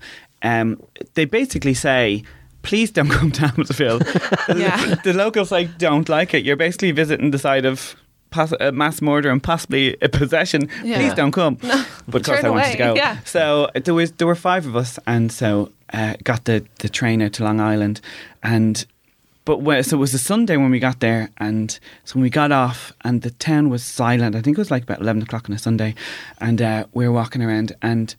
um 0.42 0.80
they 1.14 1.24
basically 1.24 1.74
say 1.74 2.22
please 2.62 2.90
don't 2.90 3.08
come 3.18 3.30
to 3.32 3.42
Amityville 3.42 4.58
Yeah. 4.58 4.96
the, 5.04 5.12
locals 5.12 5.50
like 5.50 5.78
don't 5.78 6.08
like 6.08 6.34
it 6.34 6.44
you're 6.44 6.56
basically 6.56 6.92
visiting 6.92 7.30
the 7.30 7.38
site 7.38 7.64
of 7.64 7.96
poss- 8.30 8.52
a 8.60 8.70
mass 8.72 9.00
murder 9.00 9.30
and 9.30 9.42
possibly 9.42 9.96
a 10.02 10.08
possession 10.08 10.68
Yeah. 10.84 10.98
please 10.98 11.14
don't 11.14 11.32
come 11.32 11.56
but 12.08 12.20
of 12.20 12.22
course 12.26 12.44
I 12.44 12.50
wanted 12.50 12.72
to 12.72 12.78
go 12.78 12.94
yeah. 12.94 13.18
so 13.24 13.70
there 13.74 13.94
was 13.94 14.12
there 14.12 14.26
were 14.26 14.34
five 14.34 14.66
of 14.66 14.76
us 14.76 14.98
and 15.06 15.32
so 15.32 15.70
uh, 15.92 16.14
got 16.24 16.44
the 16.44 16.64
the 16.80 16.88
train 16.88 17.22
out 17.22 17.32
to 17.34 17.44
Long 17.44 17.60
Island 17.60 18.00
and 18.42 18.84
but 19.46 19.62
when, 19.62 19.82
so 19.84 19.96
it 19.96 20.00
was 20.00 20.12
a 20.12 20.18
Sunday 20.18 20.56
when 20.56 20.70
we 20.70 20.80
got 20.80 21.00
there, 21.00 21.30
and 21.38 21.70
so 22.04 22.16
when 22.16 22.22
we 22.22 22.30
got 22.30 22.52
off, 22.52 22.92
and 23.02 23.22
the 23.22 23.30
town 23.30 23.70
was 23.70 23.82
silent. 23.82 24.34
I 24.34 24.42
think 24.42 24.58
it 24.58 24.60
was 24.60 24.72
like 24.72 24.82
about 24.82 25.00
eleven 25.00 25.22
o'clock 25.22 25.48
on 25.48 25.54
a 25.54 25.58
Sunday, 25.58 25.94
and 26.38 26.60
uh, 26.60 26.84
we 26.92 27.06
were 27.06 27.14
walking 27.14 27.42
around, 27.42 27.72
and 27.80 28.14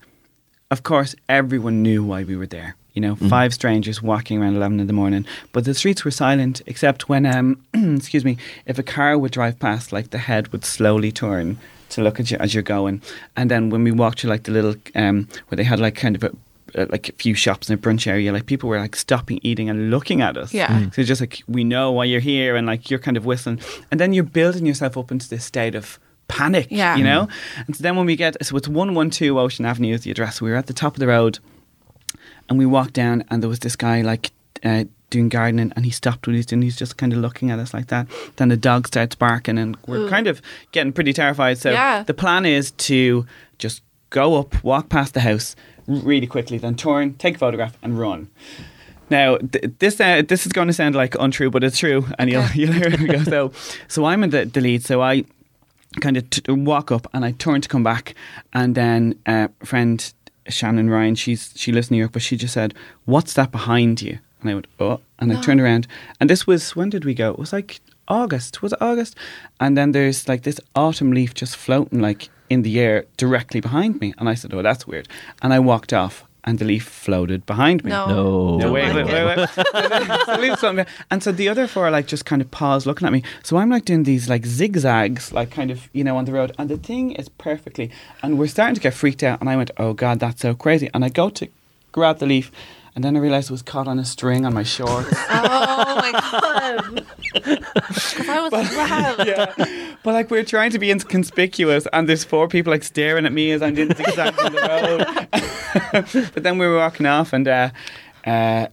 of 0.72 0.82
course 0.84 1.16
everyone 1.30 1.84
knew 1.84 2.04
why 2.04 2.24
we 2.24 2.36
were 2.36 2.48
there. 2.48 2.76
You 2.94 3.02
know, 3.02 3.16
five 3.16 3.54
strangers 3.54 4.02
walking 4.02 4.42
around 4.42 4.56
eleven 4.56 4.80
in 4.80 4.88
the 4.88 4.94
morning, 4.94 5.26
but 5.52 5.66
the 5.66 5.76
streets 5.76 6.04
were 6.04 6.12
silent 6.12 6.62
except 6.66 7.10
when, 7.10 7.26
um, 7.26 7.62
excuse 7.74 8.26
me, 8.26 8.38
if 8.66 8.80
a 8.80 8.84
car 8.84 9.18
would 9.20 9.34
drive 9.34 9.60
past, 9.60 9.92
like 9.92 10.10
the 10.10 10.18
head 10.18 10.48
would 10.54 10.66
slowly 10.66 11.12
turn 11.12 11.58
to 11.90 12.02
look 12.02 12.20
at 12.20 12.32
you 12.32 12.38
as 12.38 12.54
you're 12.54 12.64
going, 12.64 13.02
and 13.36 13.52
then 13.52 13.70
when 13.70 13.84
we 13.84 13.92
walked 13.92 14.20
to 14.20 14.28
like 14.28 14.44
the 14.44 14.52
little 14.52 14.76
um, 14.96 15.28
where 15.50 15.58
they 15.58 15.66
had 15.66 15.80
like 15.80 15.96
kind 15.96 16.16
of 16.16 16.24
a 16.24 16.32
uh, 16.76 16.86
like 16.90 17.10
a 17.10 17.14
few 17.14 17.34
shops 17.34 17.70
in 17.70 17.74
a 17.76 17.78
brunch 17.78 18.08
area, 18.08 18.32
like 18.32 18.46
people 18.46 18.70
were 18.70 18.80
like 18.80 18.96
stopping 18.96 19.40
eating 19.44 19.70
and 19.70 19.90
looking 19.92 20.22
at 20.22 20.38
us. 20.38 20.54
Yeah. 20.54 20.68
Mm. 20.68 20.94
So 20.94 21.04
just 21.04 21.22
like 21.22 21.42
we 21.48 21.64
know 21.64 21.92
why 21.92 22.06
you're 22.06 22.20
here, 22.22 22.56
and 22.56 22.68
like 22.68 22.90
you're 22.90 23.00
kind 23.00 23.18
of 23.18 23.26
whistling, 23.26 23.60
and 23.92 24.00
then 24.00 24.14
you're 24.14 24.24
building 24.24 24.66
yourself 24.66 24.98
up 24.98 25.12
into 25.12 25.30
this 25.30 25.46
state 25.46 25.76
of 25.76 26.00
panic. 26.28 26.68
Yeah. 26.70 26.96
You 26.98 27.04
know. 27.04 27.28
And 27.68 27.76
so 27.76 27.82
then 27.84 27.96
when 27.96 28.06
we 28.06 28.16
get, 28.16 28.44
so 28.46 28.58
it's 28.58 28.68
one 28.68 28.94
one 28.94 29.10
two 29.10 29.40
Ocean 29.40 29.66
Avenue 29.66 29.94
is 29.94 30.02
the 30.02 30.12
address. 30.12 30.42
We 30.42 30.50
were 30.50 30.56
at 30.58 30.68
the 30.68 30.74
top 30.74 30.94
of 30.96 31.00
the 31.00 31.08
road, 31.08 31.40
and 32.50 32.58
we 32.58 32.66
walked 32.66 32.94
down, 32.94 33.24
and 33.30 33.42
there 33.42 33.50
was 33.50 33.60
this 33.60 33.76
guy 33.76 34.02
like. 34.02 34.32
Uh, 34.64 34.86
Doing 35.10 35.30
gardening, 35.30 35.72
and 35.78 35.86
he 35.86 35.92
stopped 35.92 36.28
what 36.28 36.36
he's 36.36 36.46
doing. 36.46 36.62
He's 36.64 36.76
just 36.76 36.98
kind 36.98 37.14
of 37.14 37.20
looking 37.20 37.50
at 37.50 37.60
us 37.60 37.74
like 37.74 37.88
that. 37.88 38.08
Then 38.36 38.50
the 38.50 38.58
dog 38.58 38.88
starts 38.88 39.16
barking, 39.16 39.58
and 39.58 39.78
we're 39.88 40.04
Ugh. 40.04 40.10
kind 40.10 40.28
of 40.28 40.42
getting 40.74 40.92
pretty 40.92 41.14
terrified. 41.14 41.60
So 41.60 41.72
Yeah. 41.72 42.04
the 42.04 42.14
plan 42.14 42.46
is 42.46 42.72
to 42.72 43.26
just 43.58 43.84
go 44.10 44.36
up, 44.38 44.62
walk 44.66 44.90
past 44.90 45.14
the 45.14 45.22
house 45.22 45.56
r- 45.77 45.77
really 45.88 46.28
quickly, 46.28 46.58
then 46.58 46.76
turn, 46.76 47.14
take 47.16 47.36
a 47.36 47.38
photograph, 47.40 47.78
and 47.82 47.98
run. 47.98 48.30
Now, 49.10 49.38
th- 49.38 49.72
this 49.80 50.00
uh, 50.02 50.22
this 50.28 50.46
is 50.46 50.52
going 50.52 50.68
to 50.68 50.74
sound 50.74 50.94
like 50.96 51.16
untrue, 51.20 51.50
but 51.50 51.64
it's 51.64 51.78
true, 51.78 52.06
and 52.20 52.30
Okay. 52.34 52.60
you'll, 52.60 52.68
you'll 52.70 52.74
hear 52.74 52.88
it 52.88 53.08
go. 53.12 53.24
So, 53.24 53.52
so 53.88 54.06
I'm 54.06 54.24
in 54.24 54.32
the, 54.32 54.46
the 54.46 54.60
lead. 54.62 54.84
So 54.84 55.02
I 55.02 55.24
kind 56.02 56.18
of 56.18 56.30
t- 56.30 56.52
walk 56.52 56.92
up, 56.92 57.08
and 57.14 57.24
I 57.24 57.32
turn 57.32 57.62
to 57.62 57.70
come 57.70 57.84
back, 57.84 58.16
and 58.54 58.76
then 58.76 59.16
uh, 59.26 59.48
friend 59.64 60.14
Shannon 60.50 60.90
Ryan, 60.90 61.16
she's 61.16 61.54
she 61.56 61.72
lives 61.72 61.90
in 61.90 61.96
New 61.96 62.00
York, 62.00 62.12
but 62.12 62.22
she 62.22 62.36
just 62.36 62.54
said, 62.54 62.74
"What's 63.06 63.34
that 63.34 63.52
behind 63.52 64.02
you?" 64.02 64.20
And 64.42 64.50
I 64.52 64.54
went, 64.56 64.68
"Oh," 64.80 65.00
and 65.20 65.32
I 65.32 65.42
turned 65.42 65.62
around, 65.62 65.88
and 66.20 66.30
this 66.30 66.46
was 66.46 66.76
when 66.76 66.90
did 66.90 67.06
we 67.06 67.14
go? 67.14 67.32
It 67.32 67.40
was 67.40 67.54
like 67.54 67.80
August. 68.10 68.62
Was 68.62 68.74
it 68.74 68.82
August? 68.82 69.16
And 69.62 69.78
then 69.78 69.94
there's 69.94 70.28
like 70.28 70.44
this 70.44 70.60
autumn 70.76 71.12
leaf 71.12 71.34
just 71.34 71.56
floating 71.56 72.00
like 72.02 72.30
in 72.50 72.62
the 72.64 72.80
air 72.80 73.06
directly 73.18 73.60
behind 73.60 74.00
me, 74.02 74.14
and 74.18 74.28
I 74.30 74.36
said, 74.36 74.54
"Oh, 74.54 74.62
that's 74.62 74.86
weird," 74.88 75.08
and 75.42 75.54
I 75.54 75.60
walked 75.60 75.94
off. 75.94 76.24
And 76.44 76.60
the 76.60 76.64
leaf 76.66 76.86
floated 76.88 77.46
behind 77.46 77.84
me. 77.84 77.90
No. 77.90 78.08
No. 78.08 78.58
No, 78.58 78.72
wait, 78.72 78.96
wait, 78.96 79.06
wait, 79.06 79.26
wait. 79.38 79.50
So 80.26 80.36
leave 80.40 80.58
something- 80.58 80.86
and 81.12 81.22
so 81.22 81.34
the 81.34 81.50
other 81.50 81.68
four 81.68 81.92
like 81.92 82.08
just 82.08 82.24
kind 82.24 82.42
of 82.42 82.50
pause 82.52 82.86
looking 82.86 83.06
at 83.06 83.12
me. 83.12 83.22
So 83.44 83.58
I'm 83.58 83.70
like 83.70 83.84
doing 83.84 84.04
these 84.04 84.30
like 84.30 84.46
zigzags, 84.46 85.34
like 85.34 85.52
kind 85.52 85.72
of, 85.72 85.90
you 85.92 86.06
know, 86.06 86.16
on 86.16 86.24
the 86.24 86.32
road. 86.32 86.54
And 86.58 86.70
the 86.70 86.78
thing 86.78 87.12
is 87.12 87.28
perfectly. 87.28 87.92
And 88.24 88.40
we're 88.40 88.48
starting 88.48 88.76
to 88.76 88.82
get 88.82 88.94
freaked 88.94 89.24
out. 89.24 89.42
And 89.42 89.50
I 89.50 89.58
went, 89.58 89.72
oh 89.76 89.92
God, 89.92 90.22
that's 90.22 90.42
so 90.42 90.54
crazy. 90.56 90.90
And 90.94 91.04
I 91.04 91.10
go 91.10 91.30
to 91.32 91.50
grab 91.92 92.20
the 92.20 92.26
leaf. 92.26 92.50
And 92.98 93.04
then 93.04 93.16
I 93.16 93.20
realised 93.20 93.52
it 93.52 93.54
was 93.54 93.62
caught 93.62 93.88
on 93.88 94.00
a 94.00 94.06
string 94.06 94.44
on 94.44 94.56
my 94.56 94.64
shorts. 94.64 95.14
Oh 95.30 95.96
my 95.98 96.12
god! 96.12 97.06
I 98.28 98.50
was 98.50 98.76
wow. 98.76 99.16
yeah. 99.24 99.54
But 100.04 100.14
like 100.14 100.32
we're 100.32 100.44
trying 100.44 100.72
to 100.72 100.80
be 100.80 100.90
inconspicuous 100.90 101.88
and 101.94 102.10
there's 102.10 102.24
four 102.24 102.48
people 102.48 102.72
like 102.72 102.84
staring 102.84 103.28
at 103.28 103.34
me 103.34 103.52
as 103.52 103.62
I'm 103.62 103.76
doing 103.76 103.94
zigzags 103.94 104.40
on 104.40 104.52
the 104.52 104.62
road. 105.94 106.32
but 106.34 106.42
then 106.42 106.58
we 106.58 106.66
were 106.66 106.78
walking 106.78 107.06
off 107.06 107.34
and 107.34 107.48
uh, 107.48 107.70
uh, 108.26 108.68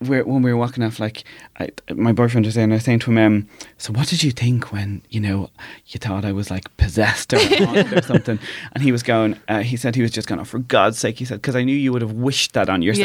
we're, 0.00 0.24
when 0.24 0.42
we 0.42 0.52
were 0.52 0.58
walking 0.58 0.82
off, 0.84 1.00
like 1.00 1.24
I, 1.58 1.70
my 1.94 2.12
boyfriend 2.12 2.44
was 2.46 2.54
there, 2.54 2.64
and 2.64 2.72
I 2.72 2.76
was 2.76 2.84
saying 2.84 2.98
to 3.00 3.10
him, 3.10 3.18
um, 3.18 3.48
"So 3.78 3.92
what 3.92 4.08
did 4.08 4.22
you 4.22 4.30
think 4.30 4.70
when 4.72 5.00
you 5.10 5.20
know 5.20 5.50
you 5.88 5.98
thought 5.98 6.24
I 6.24 6.32
was 6.32 6.50
like 6.50 6.74
possessed 6.76 7.32
or 7.32 7.38
or 7.96 8.02
something?" 8.02 8.38
And 8.72 8.82
he 8.82 8.92
was 8.92 9.02
going, 9.02 9.38
uh, 9.48 9.60
he 9.60 9.76
said 9.76 9.94
he 9.94 10.02
was 10.02 10.10
just 10.10 10.28
going, 10.28 10.40
"Oh, 10.40 10.44
for 10.44 10.58
God's 10.58 10.98
sake," 10.98 11.18
he 11.18 11.24
said, 11.24 11.40
"because 11.40 11.56
I 11.56 11.64
knew 11.64 11.74
you 11.76 11.92
would 11.92 12.02
have 12.02 12.12
wished 12.12 12.52
that 12.52 12.68
on 12.68 12.82
yourself." 12.82 13.04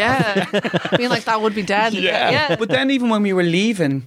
Yeah, 0.54 0.88
being 0.98 1.10
like 1.10 1.24
that 1.26 1.42
would 1.42 1.56
be 1.56 1.64
dead. 1.64 1.94
yeah. 1.94 2.30
yeah. 2.32 2.56
But 2.58 2.70
then 2.70 2.92
even 2.92 3.10
when 3.10 3.22
we 3.24 3.32
were 3.34 3.44
leaving, 3.44 4.06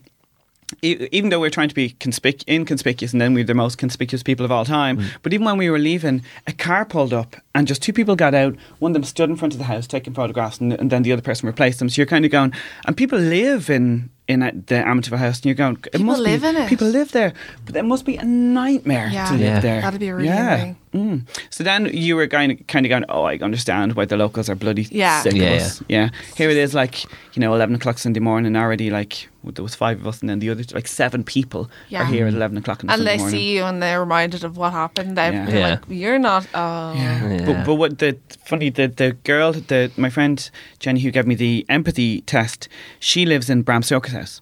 even 0.82 1.30
though 1.30 1.41
we 1.41 1.47
are 1.47 1.51
trying 1.51 1.68
to 1.68 1.74
be 1.74 1.91
conspic- 1.91 2.47
inconspicuous 2.49 3.12
and 3.12 3.20
then 3.20 3.35
we 3.35 3.43
are 3.43 3.45
the 3.45 3.55
most 3.55 3.78
conspicuous 3.78 4.22
people 4.22 4.45
of 4.45 4.51
all 4.53 4.64
time, 4.64 4.99
Mm. 4.99 5.07
but 5.22 5.32
even 5.32 5.45
when 5.47 5.57
we 5.59 5.70
were 5.70 5.78
leaving, 5.78 6.22
a 6.47 6.53
car 6.53 6.85
pulled 6.85 7.12
up 7.12 7.37
and 7.55 7.66
just 7.66 7.82
two 7.82 7.92
people 7.92 8.16
got 8.16 8.34
out. 8.34 8.57
One 8.78 8.90
of 8.90 8.94
them 8.94 9.05
stood 9.05 9.30
in 9.30 9.36
front 9.36 9.55
of 9.55 9.59
the 9.59 9.64
house 9.64 9.86
taking 9.86 10.12
photographs 10.14 10.59
and, 10.59 10.72
and 10.72 10.90
then 10.90 11.02
the 11.02 11.12
other 11.12 11.22
person 11.22 11.46
replaced 11.46 11.78
them. 11.78 11.88
So 11.88 12.00
you're 12.00 12.07
kind 12.07 12.24
of 12.24 12.30
going, 12.30 12.52
and 12.86 12.96
people 12.96 13.18
live 13.18 13.70
in 13.70 14.11
in 14.26 14.42
a, 14.42 14.50
the 14.52 14.76
Amityville 14.76 15.18
house 15.18 15.36
and 15.40 15.44
you're 15.44 15.55
going, 15.55 15.74
it 15.76 15.92
People 15.92 16.07
must 16.07 16.22
live 16.22 16.40
be, 16.40 16.48
in 16.48 16.57
it. 16.57 16.66
People 16.66 16.88
live 16.88 17.12
there, 17.12 17.34
but 17.66 17.76
it 17.76 17.82
must 17.84 18.07
be 18.07 18.16
a 18.16 18.24
nightmare 18.24 19.11
Yeah. 19.12 19.26
to 19.26 19.32
live 19.32 19.40
Yeah. 19.42 19.61
there. 19.61 19.80
That'd 19.82 20.00
be 20.00 20.11
really 20.12 20.28
yeah. 20.28 20.55
annoying. 20.55 20.76
Mm. 20.94 21.26
So 21.50 21.62
then 21.62 21.90
you 21.92 22.16
were 22.16 22.26
kind 22.26 22.52
of, 22.52 22.66
kind 22.66 22.86
of 22.86 22.90
going, 22.90 23.05
oh, 23.11 23.24
I 23.24 23.36
understand 23.36 23.96
why 23.96 24.07
the 24.07 24.16
locals 24.16 24.48
are 24.48 24.55
bloody 24.55 24.88
Yeah. 24.90 25.20
sick 25.20 25.34
Yeah, 25.34 25.42
of 25.50 25.61
us. 25.62 25.82
Yeah. 25.90 26.09
Here 26.38 26.48
it 26.48 26.57
is, 26.57 26.72
like, 26.74 27.02
you 27.34 27.40
know, 27.40 27.52
11 27.55 27.74
o'clock 27.74 27.98
Sunday 27.98 28.20
morning 28.20 28.57
already, 28.57 28.88
like, 28.88 29.28
there 29.42 29.62
was 29.62 29.74
five 29.74 30.00
of 30.00 30.07
us 30.07 30.20
and 30.22 30.30
then 30.30 30.38
the 30.38 30.48
other, 30.48 30.62
like, 30.72 30.88
seven 30.88 31.22
people 31.22 31.68
Yeah. 31.90 32.02
are 32.02 32.05
here 32.07 32.26
at 32.26 32.32
11 32.32 32.57
o'clock 32.57 32.82
on 32.82 32.88
a 32.88 32.92
And 32.94 33.00
Sunday 33.00 33.12
they 33.16 33.18
morning. 33.18 33.38
see 33.38 33.57
you 33.57 33.64
and 33.64 33.82
they're 33.82 34.00
reminded 34.00 34.42
of 34.44 34.57
what 34.57 34.72
happened. 34.72 35.18
They're 35.18 35.32
Yeah. 35.34 35.48
Yeah. 35.50 35.68
like, 35.72 35.80
you're 35.88 36.18
not. 36.18 36.46
Oh, 36.55 36.94
Yeah. 36.94 37.43
Yeah. 37.47 37.59
But, 37.59 37.66
but 37.66 37.74
what 37.74 37.99
the 37.99 38.18
funny 38.45 38.70
the 38.70 38.88
the 38.88 39.12
girl 39.24 39.53
the 39.53 39.90
my 39.97 40.11
friend 40.11 40.51
Jenny 40.78 41.01
who 41.01 41.11
gave 41.11 41.26
me 41.26 41.34
the 41.34 41.64
empathy 41.68 42.20
test 42.22 42.68
she 43.01 43.26
lives 43.26 43.49
in 43.51 43.62
Bram 43.62 43.82
Stoker's 43.82 44.12
house 44.12 44.40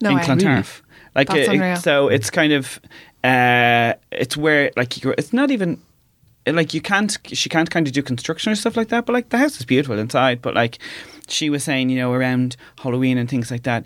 no 0.00 0.10
in 0.10 0.16
way. 0.16 0.22
Clontarf 0.24 0.82
like 1.14 1.28
That's 1.28 1.48
uh, 1.48 1.52
unreal. 1.52 1.76
so 1.76 2.08
it's 2.08 2.30
kind 2.30 2.52
of 2.52 2.80
uh 3.24 3.94
it's 4.12 4.36
where 4.36 4.70
like 4.76 5.02
you 5.02 5.14
it's 5.18 5.32
not 5.32 5.50
even 5.50 5.80
like 6.46 6.74
you 6.74 6.80
can't 6.80 7.16
she 7.32 7.48
can't 7.48 7.70
kind 7.70 7.86
of 7.88 7.92
do 7.92 8.02
construction 8.02 8.52
or 8.52 8.54
stuff 8.54 8.76
like 8.76 8.88
that 8.88 9.04
but 9.06 9.12
like 9.12 9.30
the 9.30 9.38
house 9.38 9.58
is 9.58 9.64
beautiful 9.64 9.98
inside 9.98 10.40
but 10.42 10.54
like 10.54 10.78
she 11.28 11.50
was 11.50 11.64
saying 11.64 11.90
you 11.90 11.98
know 11.98 12.12
around 12.12 12.56
Halloween 12.78 13.18
and 13.18 13.28
things 13.28 13.50
like 13.50 13.64
that 13.64 13.84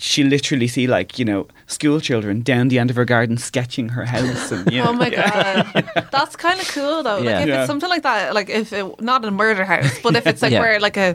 she 0.00 0.24
literally 0.24 0.66
see 0.66 0.86
like 0.86 1.18
you 1.18 1.24
know 1.24 1.46
school 1.66 2.00
children 2.00 2.40
down 2.42 2.68
the 2.68 2.78
end 2.78 2.90
of 2.90 2.96
her 2.96 3.04
garden 3.04 3.36
sketching 3.36 3.90
her 3.90 4.04
house. 4.06 4.50
And, 4.50 4.70
you 4.72 4.78
know, 4.82 4.90
Oh 4.90 4.92
my 4.94 5.10
god, 5.10 6.08
that's 6.12 6.36
kind 6.36 6.58
of 6.60 6.66
cool 6.68 7.02
though. 7.02 7.18
Yeah. 7.18 7.32
Like 7.32 7.42
if 7.42 7.48
Yeah. 7.48 7.60
it's 7.60 7.66
something 7.66 7.88
like 7.90 8.02
that, 8.02 8.34
like 8.34 8.48
if 8.50 8.72
it, 8.72 9.00
not 9.00 9.24
a 9.24 9.30
murder 9.30 9.64
house, 9.64 9.98
but 10.02 10.16
if 10.16 10.26
it's 10.26 10.42
like 10.42 10.52
Yeah. 10.52 10.60
where 10.60 10.80
like 10.80 10.96
a 10.96 11.14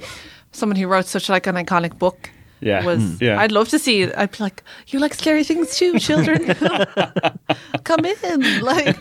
someone 0.51 0.75
who 0.77 0.87
wrote 0.87 1.05
such 1.07 1.27
like 1.29 1.47
an 1.47 1.55
iconic 1.55 1.97
book 1.99 2.29
Yeah. 2.61 2.85
was, 2.85 2.99
Mm. 3.01 3.21
Yeah. 3.21 3.39
I'd 3.41 3.51
love 3.51 3.69
to 3.69 3.79
see. 3.79 4.11
I'd 4.13 4.31
be 4.31 4.37
like, 4.39 4.63
you 4.87 4.99
like 4.99 5.13
scary 5.13 5.43
things 5.43 5.75
too, 5.77 5.99
children. 5.99 6.53
Come 7.83 8.05
in, 8.05 8.61
like, 8.61 8.97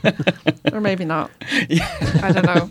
or 0.73 0.81
maybe 0.81 1.05
not. 1.05 1.31
I 2.23 2.33
don't 2.33 2.45
know 2.47 2.71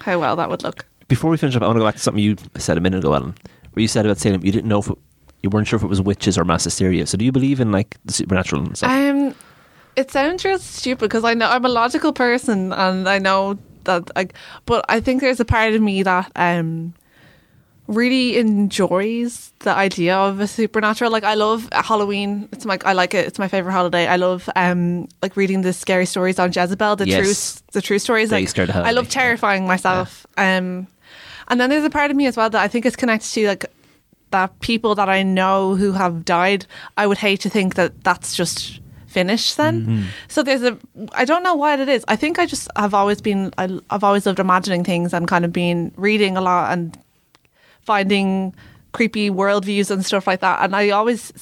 how 0.00 0.18
well 0.18 0.36
that 0.36 0.48
would 0.50 0.62
look. 0.62 0.84
Before 1.08 1.30
we 1.30 1.36
finish 1.36 1.54
up, 1.56 1.62
I 1.62 1.66
want 1.66 1.76
to 1.76 1.80
go 1.80 1.86
back 1.86 1.94
to 1.96 2.00
something 2.00 2.22
you 2.22 2.36
said 2.56 2.76
a 2.76 2.80
minute 2.80 2.98
ago, 2.98 3.14
Alan, 3.14 3.34
where 3.72 3.80
you 3.82 3.88
said 3.88 4.04
about 4.04 4.18
Salem, 4.18 4.44
you 4.44 4.52
didn't 4.52 4.68
know 4.68 4.80
if 4.80 4.88
it, 4.90 4.98
you 5.44 5.50
weren't 5.50 5.68
sure 5.68 5.76
if 5.76 5.82
it 5.82 5.88
was 5.88 6.00
witches 6.00 6.38
or 6.38 6.44
mass 6.44 6.64
hysteria. 6.64 7.06
So 7.06 7.18
do 7.18 7.24
you 7.24 7.30
believe 7.30 7.60
in 7.60 7.70
like 7.70 7.98
the 8.06 8.12
supernatural 8.14 8.62
and 8.64 8.76
stuff? 8.76 8.90
Um, 8.90 9.34
it 9.94 10.10
sounds 10.10 10.42
real 10.44 10.58
stupid 10.58 11.02
because 11.02 11.22
I 11.22 11.34
know 11.34 11.48
I'm 11.48 11.64
a 11.66 11.68
logical 11.68 12.12
person 12.14 12.72
and 12.72 13.06
I 13.08 13.18
know 13.18 13.58
that 13.84 14.16
like, 14.16 14.32
but 14.64 14.84
I 14.88 15.00
think 15.00 15.20
there's 15.20 15.40
a 15.40 15.44
part 15.44 15.74
of 15.74 15.82
me 15.82 16.02
that 16.02 16.32
um 16.34 16.94
really 17.86 18.38
enjoys 18.38 19.52
the 19.58 19.70
idea 19.70 20.16
of 20.16 20.40
a 20.40 20.46
supernatural. 20.46 21.10
Like 21.10 21.24
I 21.24 21.34
love 21.34 21.68
Halloween. 21.72 22.48
It's 22.50 22.64
my 22.64 22.78
I 22.84 22.94
like 22.94 23.12
it. 23.12 23.26
It's 23.26 23.38
my 23.38 23.48
favorite 23.48 23.72
holiday. 23.72 24.06
I 24.06 24.16
love 24.16 24.48
um 24.56 25.06
like 25.20 25.36
reading 25.36 25.60
the 25.60 25.74
scary 25.74 26.06
stories 26.06 26.38
on 26.38 26.50
Jezebel. 26.50 26.96
The 26.96 27.06
Yes. 27.06 27.20
true 27.20 27.62
the 27.72 27.82
true 27.82 27.98
stories. 27.98 28.30
They 28.30 28.40
Like 28.40 28.48
scared 28.48 28.70
the 28.70 28.72
hell 28.72 28.82
out 28.84 28.88
I 28.88 28.92
love 28.92 29.10
terrifying 29.10 29.66
myself. 29.66 30.26
Um, 30.38 30.86
and 31.48 31.60
then 31.60 31.68
there's 31.68 31.84
a 31.84 31.90
part 31.90 32.10
of 32.10 32.16
me 32.16 32.26
as 32.26 32.36
well 32.38 32.48
that 32.48 32.62
I 32.62 32.68
think 32.68 32.86
is 32.86 32.96
connected 32.96 33.30
to 33.32 33.46
like 33.48 33.66
that 34.34 34.50
people 34.58 34.96
that 34.96 35.08
I 35.08 35.22
know 35.22 35.76
who 35.76 35.92
have 35.92 36.24
died, 36.24 36.66
I 36.96 37.06
would 37.06 37.18
hate 37.18 37.40
to 37.42 37.48
think 37.48 37.76
that 37.76 38.02
that's 38.02 38.34
just 38.34 38.80
finished 39.06 39.56
then. 39.56 39.86
Mm-hmm. 39.86 40.02
So 40.26 40.42
there's 40.42 40.64
a, 40.64 40.76
I 41.12 41.24
don't 41.24 41.44
know 41.44 41.54
what 41.54 41.78
it 41.78 41.88
is. 41.88 42.04
I 42.08 42.16
think 42.16 42.40
I 42.40 42.46
just 42.46 42.68
have 42.74 42.94
always 42.94 43.20
been, 43.20 43.52
I, 43.56 43.78
I've 43.90 44.02
always 44.02 44.26
loved 44.26 44.40
imagining 44.40 44.82
things 44.82 45.14
and 45.14 45.28
kind 45.28 45.44
of 45.44 45.52
been 45.52 45.92
reading 45.96 46.36
a 46.36 46.40
lot 46.40 46.72
and 46.72 46.98
finding 47.82 48.52
creepy 48.90 49.30
worldviews 49.30 49.90
and 49.90 50.04
stuff 50.04 50.26
like 50.26 50.40
that. 50.40 50.64
And 50.64 50.74
I 50.74 50.90
always 50.90 51.32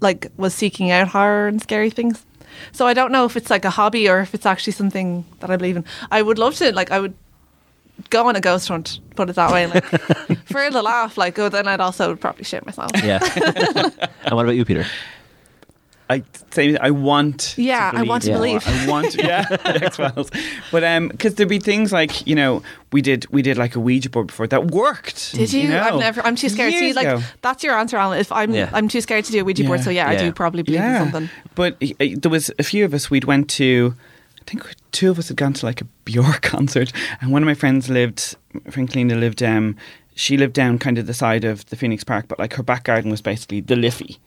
like 0.00 0.30
was 0.36 0.54
seeking 0.54 0.90
out 0.90 1.08
horror 1.08 1.48
and 1.48 1.62
scary 1.62 1.88
things. 1.90 2.26
So 2.72 2.86
I 2.86 2.92
don't 2.92 3.12
know 3.12 3.24
if 3.24 3.36
it's 3.36 3.48
like 3.48 3.64
a 3.64 3.70
hobby 3.70 4.06
or 4.06 4.20
if 4.20 4.34
it's 4.34 4.44
actually 4.44 4.74
something 4.74 5.24
that 5.40 5.50
I 5.50 5.56
believe 5.56 5.78
in. 5.78 5.84
I 6.10 6.20
would 6.20 6.38
love 6.38 6.56
to, 6.56 6.72
like, 6.72 6.90
I 6.90 7.00
would 7.00 7.14
go 8.10 8.28
on 8.28 8.36
a 8.36 8.40
ghost 8.40 8.68
hunt, 8.68 9.00
put 9.16 9.30
it 9.30 9.36
that 9.36 9.52
way, 9.52 9.66
like 9.66 9.84
for 10.46 10.70
the 10.70 10.82
laugh. 10.82 11.16
Like, 11.18 11.38
oh, 11.38 11.48
then 11.48 11.68
I'd 11.68 11.80
also 11.80 12.16
probably 12.16 12.44
shit 12.44 12.64
myself. 12.64 12.90
yeah. 13.02 13.18
and 14.24 14.34
what 14.34 14.44
about 14.44 14.56
you, 14.56 14.64
Peter? 14.64 14.86
I 16.10 16.22
say 16.52 16.74
I 16.78 16.90
want. 16.90 17.54
Yeah, 17.58 17.90
I 17.94 18.02
want 18.02 18.22
to 18.22 18.30
more. 18.30 18.38
believe. 18.38 18.66
I 18.66 18.88
want. 18.88 19.14
Yeah, 19.14 19.44
X 19.64 19.96
Files. 19.96 20.30
But 20.72 20.82
um, 20.82 21.08
because 21.08 21.34
there'd 21.34 21.50
be 21.50 21.58
things 21.58 21.92
like 21.92 22.26
you 22.26 22.34
know 22.34 22.62
we 22.92 23.02
did 23.02 23.26
we 23.30 23.42
did 23.42 23.58
like 23.58 23.74
a 23.74 23.80
Ouija 23.80 24.08
board 24.08 24.28
before 24.28 24.46
that 24.46 24.70
worked. 24.70 25.34
Did 25.34 25.52
you? 25.52 25.68
know, 25.68 25.80
I've 25.80 25.98
never. 25.98 26.22
I'm 26.22 26.34
too 26.34 26.48
scared. 26.48 26.72
See, 26.72 26.86
years 26.86 26.96
like 26.96 27.06
ago. 27.06 27.22
that's 27.42 27.62
your 27.62 27.74
answer, 27.74 27.98
Alan. 27.98 28.18
If 28.18 28.32
I'm, 28.32 28.54
Yeah. 28.54 28.70
I'm 28.72 28.88
too 28.88 29.02
scared 29.02 29.26
to 29.26 29.32
do 29.32 29.42
a 29.42 29.44
Ouija 29.44 29.64
board. 29.64 29.82
So 29.82 29.90
yeah, 29.90 30.08
I 30.08 30.16
do 30.16 30.32
probably 30.32 30.62
believe 30.62 30.80
in 30.80 30.96
something. 30.96 31.30
But 31.54 31.74
uh, 31.82 32.06
there 32.16 32.30
was 32.30 32.50
a 32.58 32.62
few 32.62 32.86
of 32.86 32.94
us. 32.94 33.10
We'd 33.10 33.24
went 33.24 33.50
to. 33.50 33.94
I 34.40 34.44
think 34.50 34.64
two 34.92 35.10
of 35.10 35.18
us 35.18 35.28
had 35.28 35.36
gone 35.36 35.52
to 35.54 35.66
like 35.66 35.80
a 35.80 35.86
Bjork 36.04 36.42
concert, 36.42 36.92
and 37.20 37.32
one 37.32 37.42
of 37.42 37.46
my 37.46 37.54
friends 37.54 37.88
lived. 37.88 38.36
Frankly, 38.70 39.04
lived. 39.04 39.42
Um, 39.42 39.76
she 40.14 40.36
lived 40.36 40.54
down 40.54 40.80
kind 40.80 40.98
of 40.98 41.06
the 41.06 41.14
side 41.14 41.44
of 41.44 41.64
the 41.66 41.76
Phoenix 41.76 42.02
Park, 42.02 42.26
but 42.26 42.40
like 42.40 42.54
her 42.54 42.62
back 42.64 42.82
garden 42.84 43.08
was 43.08 43.22
basically 43.22 43.60
the 43.60 43.76
Liffey. 43.76 44.18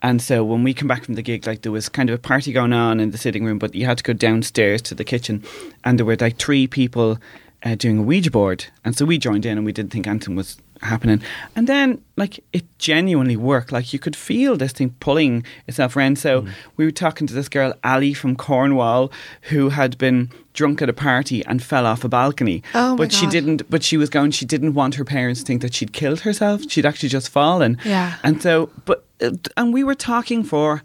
And 0.00 0.22
so 0.22 0.44
when 0.44 0.62
we 0.62 0.72
come 0.72 0.86
back 0.86 1.04
from 1.04 1.14
the 1.14 1.22
gig, 1.22 1.44
like 1.44 1.62
there 1.62 1.72
was 1.72 1.88
kind 1.88 2.08
of 2.08 2.14
a 2.14 2.22
party 2.22 2.52
going 2.52 2.72
on 2.72 3.00
in 3.00 3.10
the 3.10 3.18
sitting 3.18 3.44
room, 3.44 3.58
but 3.58 3.74
you 3.74 3.84
had 3.84 3.98
to 3.98 4.04
go 4.04 4.12
downstairs 4.12 4.80
to 4.82 4.94
the 4.94 5.02
kitchen, 5.02 5.42
and 5.82 5.98
there 5.98 6.06
were 6.06 6.16
like 6.16 6.38
three 6.38 6.68
people 6.68 7.18
uh, 7.64 7.74
doing 7.74 7.98
a 7.98 8.02
Ouija 8.02 8.30
board, 8.30 8.66
and 8.84 8.96
so 8.96 9.04
we 9.04 9.18
joined 9.18 9.44
in, 9.44 9.58
and 9.58 9.66
we 9.66 9.72
didn't 9.72 9.90
think 9.90 10.06
anything 10.06 10.36
was 10.36 10.56
happening. 10.82 11.22
And 11.54 11.66
then, 11.66 12.02
like, 12.16 12.42
it 12.52 12.64
genuinely 12.78 13.36
worked. 13.36 13.72
Like, 13.72 13.92
you 13.92 13.98
could 13.98 14.16
feel 14.16 14.56
this 14.56 14.72
thing 14.72 14.94
pulling 15.00 15.44
itself 15.66 15.96
around. 15.96 16.18
So, 16.18 16.46
we 16.76 16.84
were 16.84 16.90
talking 16.90 17.26
to 17.26 17.34
this 17.34 17.48
girl, 17.48 17.74
Ali 17.84 18.14
from 18.14 18.36
Cornwall, 18.36 19.12
who 19.42 19.70
had 19.70 19.98
been 19.98 20.30
drunk 20.52 20.82
at 20.82 20.88
a 20.88 20.92
party 20.92 21.44
and 21.46 21.62
fell 21.62 21.86
off 21.86 22.04
a 22.04 22.08
balcony. 22.08 22.62
Oh 22.74 22.90
my 22.90 22.96
but 22.96 23.12
she 23.12 23.26
didn't, 23.26 23.68
but 23.70 23.82
she 23.82 23.96
was 23.96 24.10
going, 24.10 24.32
she 24.32 24.44
didn't 24.44 24.74
want 24.74 24.96
her 24.96 25.04
parents 25.04 25.40
to 25.40 25.46
think 25.46 25.62
that 25.62 25.74
she'd 25.74 25.92
killed 25.92 26.20
herself. 26.20 26.62
She'd 26.68 26.86
actually 26.86 27.08
just 27.08 27.28
fallen. 27.28 27.78
Yeah. 27.84 28.16
And 28.22 28.42
so, 28.42 28.70
but, 28.84 29.06
uh, 29.22 29.30
and 29.56 29.72
we 29.72 29.84
were 29.84 29.94
talking 29.94 30.42
for 30.42 30.82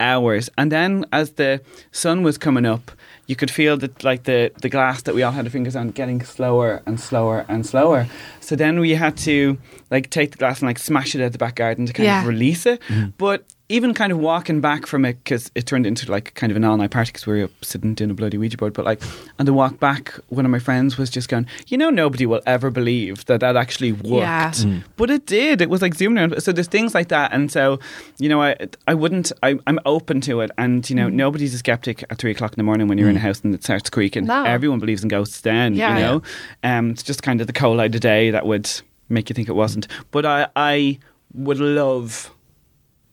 hours. 0.00 0.48
And 0.56 0.70
then 0.70 1.04
as 1.12 1.32
the 1.32 1.60
sun 1.90 2.22
was 2.22 2.38
coming 2.38 2.64
up, 2.64 2.92
you 3.28 3.36
could 3.36 3.50
feel 3.50 3.76
that 3.76 4.02
like 4.02 4.24
the, 4.24 4.50
the 4.62 4.68
glass 4.68 5.02
that 5.02 5.14
we 5.14 5.22
all 5.22 5.32
had 5.32 5.44
our 5.46 5.50
fingers 5.50 5.76
on 5.76 5.90
getting 5.90 6.20
slower 6.24 6.82
and 6.86 6.98
slower 6.98 7.44
and 7.48 7.64
slower. 7.64 8.08
So 8.40 8.56
then 8.56 8.80
we 8.80 8.94
had 8.94 9.16
to 9.18 9.58
like 9.90 10.10
take 10.10 10.32
the 10.32 10.38
glass 10.38 10.60
and 10.60 10.66
like 10.68 10.78
smash 10.80 11.14
it 11.14 11.20
out 11.22 11.32
the 11.32 11.38
back 11.38 11.54
garden 11.54 11.86
to 11.86 11.92
kind 11.92 12.06
Yeah. 12.06 12.22
of 12.22 12.26
release 12.26 12.66
it. 12.66 12.80
Mm-hmm. 12.88 13.10
But 13.18 13.44
even 13.70 13.92
kind 13.92 14.10
of 14.12 14.18
walking 14.18 14.62
back 14.62 14.86
from 14.86 15.04
it 15.04 15.22
because 15.22 15.50
it 15.54 15.66
turned 15.66 15.86
into 15.86 16.10
like 16.10 16.32
kind 16.34 16.50
of 16.50 16.56
an 16.56 16.64
all 16.64 16.76
night 16.78 16.90
party 16.90 17.10
because 17.12 17.26
we 17.26 17.38
were 17.38 17.44
up 17.44 17.50
sitting 17.64 17.92
doing 17.94 18.10
a 18.10 18.14
bloody 18.14 18.38
Ouija 18.38 18.56
board. 18.56 18.72
But 18.72 18.86
like 18.86 19.02
on 19.38 19.44
the 19.44 19.52
walk 19.52 19.78
back, 19.78 20.14
one 20.28 20.46
of 20.46 20.50
my 20.50 20.58
friends 20.58 20.96
was 20.96 21.10
just 21.10 21.28
going, 21.28 21.46
you 21.66 21.76
know, 21.76 21.90
nobody 21.90 22.24
will 22.24 22.40
ever 22.46 22.70
believe 22.70 23.26
that 23.26 23.40
that 23.40 23.56
actually 23.56 23.92
worked. 23.92 24.64
Yeah. 24.64 24.80
But 24.96 25.10
it 25.10 25.26
did. 25.26 25.60
It 25.60 25.68
was 25.68 25.82
like 25.82 25.94
zooming 25.94 26.18
around. 26.18 26.42
So 26.42 26.50
there's 26.52 26.66
things 26.68 26.94
like 26.94 27.08
that, 27.08 27.32
and 27.34 27.52
so 27.52 27.78
you 28.18 28.28
know, 28.30 28.40
I 28.42 28.56
I 28.86 28.94
wouldn't. 28.94 29.32
I, 29.42 29.58
I'm 29.66 29.78
open 29.84 30.20
to 30.22 30.40
it, 30.40 30.50
and 30.56 30.88
you 30.88 30.94
Mm. 30.96 30.98
know, 31.00 31.08
nobody's 31.10 31.52
a 31.54 31.58
skeptic 31.58 32.04
at 32.10 32.16
three 32.18 32.30
o'clock 32.30 32.52
in 32.52 32.56
the 32.56 32.62
morning 32.64 32.88
when 32.88 32.96
you're 32.96 33.10
in 33.10 33.16
a 33.16 33.20
house 33.20 33.40
and 33.42 33.54
it 33.54 33.62
starts 33.64 33.90
creaking. 33.90 34.24
No. 34.24 34.44
Everyone 34.44 34.78
believes 34.78 35.02
in 35.02 35.08
ghosts. 35.08 35.42
Then 35.42 35.74
Yeah. 35.74 35.94
you 35.94 36.02
know, 36.04 36.22
um, 36.64 36.90
it's 36.90 37.02
just 37.02 37.22
kind 37.22 37.40
of 37.42 37.46
the 37.46 37.52
cold 37.52 37.76
light 37.76 37.94
of 37.94 38.00
day 38.00 38.30
that 38.30 38.46
would 38.46 38.70
make 39.10 39.28
you 39.28 39.34
think 39.34 39.48
it 39.48 39.54
wasn't. 39.54 39.86
But 40.10 40.24
I 40.24 40.46
I 40.56 40.98
would 41.34 41.58
love 41.60 42.30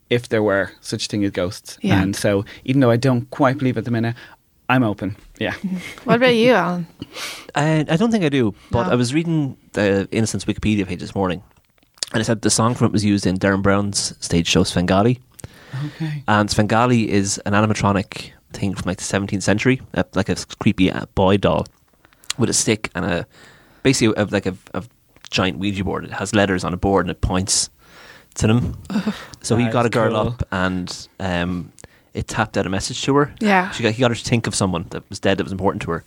if 0.09 0.29
there 0.29 0.43
were 0.43 0.71
such 0.81 1.07
thing 1.07 1.23
as 1.25 1.31
ghosts, 1.31 1.77
Yeah. 1.81 2.01
and 2.01 2.15
so 2.15 2.45
even 2.63 2.81
though 2.81 2.91
I 2.91 2.97
don't 2.97 3.29
quite 3.31 3.57
believe 3.57 3.77
at 3.77 3.85
the 3.85 3.91
minute, 3.91 4.15
I'm 4.69 4.83
open. 4.83 5.15
Yeah. 5.39 5.53
What 6.05 6.15
about 6.17 6.35
you, 6.35 6.53
Alan? 6.53 6.87
I, 7.55 7.85
I 7.89 7.97
don't 7.97 8.11
think 8.11 8.23
I 8.23 8.29
do, 8.29 8.53
but 8.71 8.85
No. 8.87 8.91
I 8.91 8.95
was 8.95 9.13
reading 9.13 9.57
the 9.73 10.07
Innocents 10.11 10.45
Wikipedia 10.45 10.85
page 10.87 10.99
this 10.99 11.15
morning, 11.15 11.41
and 12.13 12.21
it 12.21 12.25
said 12.25 12.41
the 12.41 12.49
song 12.49 12.75
from 12.75 12.87
it 12.87 12.91
was 12.93 13.03
used 13.05 13.25
in 13.25 13.37
Derren 13.37 13.61
Brown's 13.61 14.13
stage 14.19 14.47
show 14.47 14.63
Svengali. 14.63 15.19
Okay. 15.85 16.23
And 16.27 16.49
Svengali 16.49 17.11
is 17.11 17.37
an 17.45 17.53
animatronic 17.53 18.31
thing 18.53 18.73
from 18.75 18.87
like 18.89 18.97
the 18.97 19.03
17th 19.03 19.43
century, 19.43 19.81
uh, 19.93 20.03
like 20.13 20.29
a 20.29 20.35
creepy 20.59 20.89
uh, 20.91 21.05
boy 21.15 21.37
doll 21.37 21.65
with 22.37 22.49
a 22.49 22.53
stick 22.53 22.89
and 22.95 23.05
a 23.05 23.25
basically 23.83 24.13
a, 24.15 24.25
like 24.25 24.45
a, 24.45 24.55
a 24.73 24.83
giant 25.29 25.57
Ouija 25.59 25.83
board. 25.83 26.05
It 26.05 26.11
has 26.11 26.33
letters 26.33 26.63
on 26.63 26.73
a 26.73 26.77
board 26.77 27.05
and 27.05 27.11
it 27.11 27.21
points 27.21 27.69
to 28.35 28.47
them. 28.47 28.77
so 29.41 29.55
he 29.57 29.65
That 29.65 29.73
got 29.73 29.85
a 29.85 29.89
girl 29.89 30.09
cool. 30.11 30.27
up 30.33 30.47
and 30.51 31.07
um, 31.19 31.71
it 32.13 32.27
tapped 32.27 32.57
out 32.57 32.65
a 32.65 32.69
message 32.69 33.01
to 33.03 33.15
her. 33.15 33.33
Yeah. 33.39 33.71
She 33.71 33.83
got, 33.83 33.93
he 33.93 33.99
got 34.01 34.11
her 34.11 34.15
to 34.15 34.23
think 34.23 34.47
of 34.47 34.55
someone 34.55 34.85
that 34.91 35.07
was 35.09 35.19
dead 35.19 35.37
that 35.37 35.43
was 35.43 35.51
important 35.51 35.81
to 35.83 35.91
her. 35.91 36.03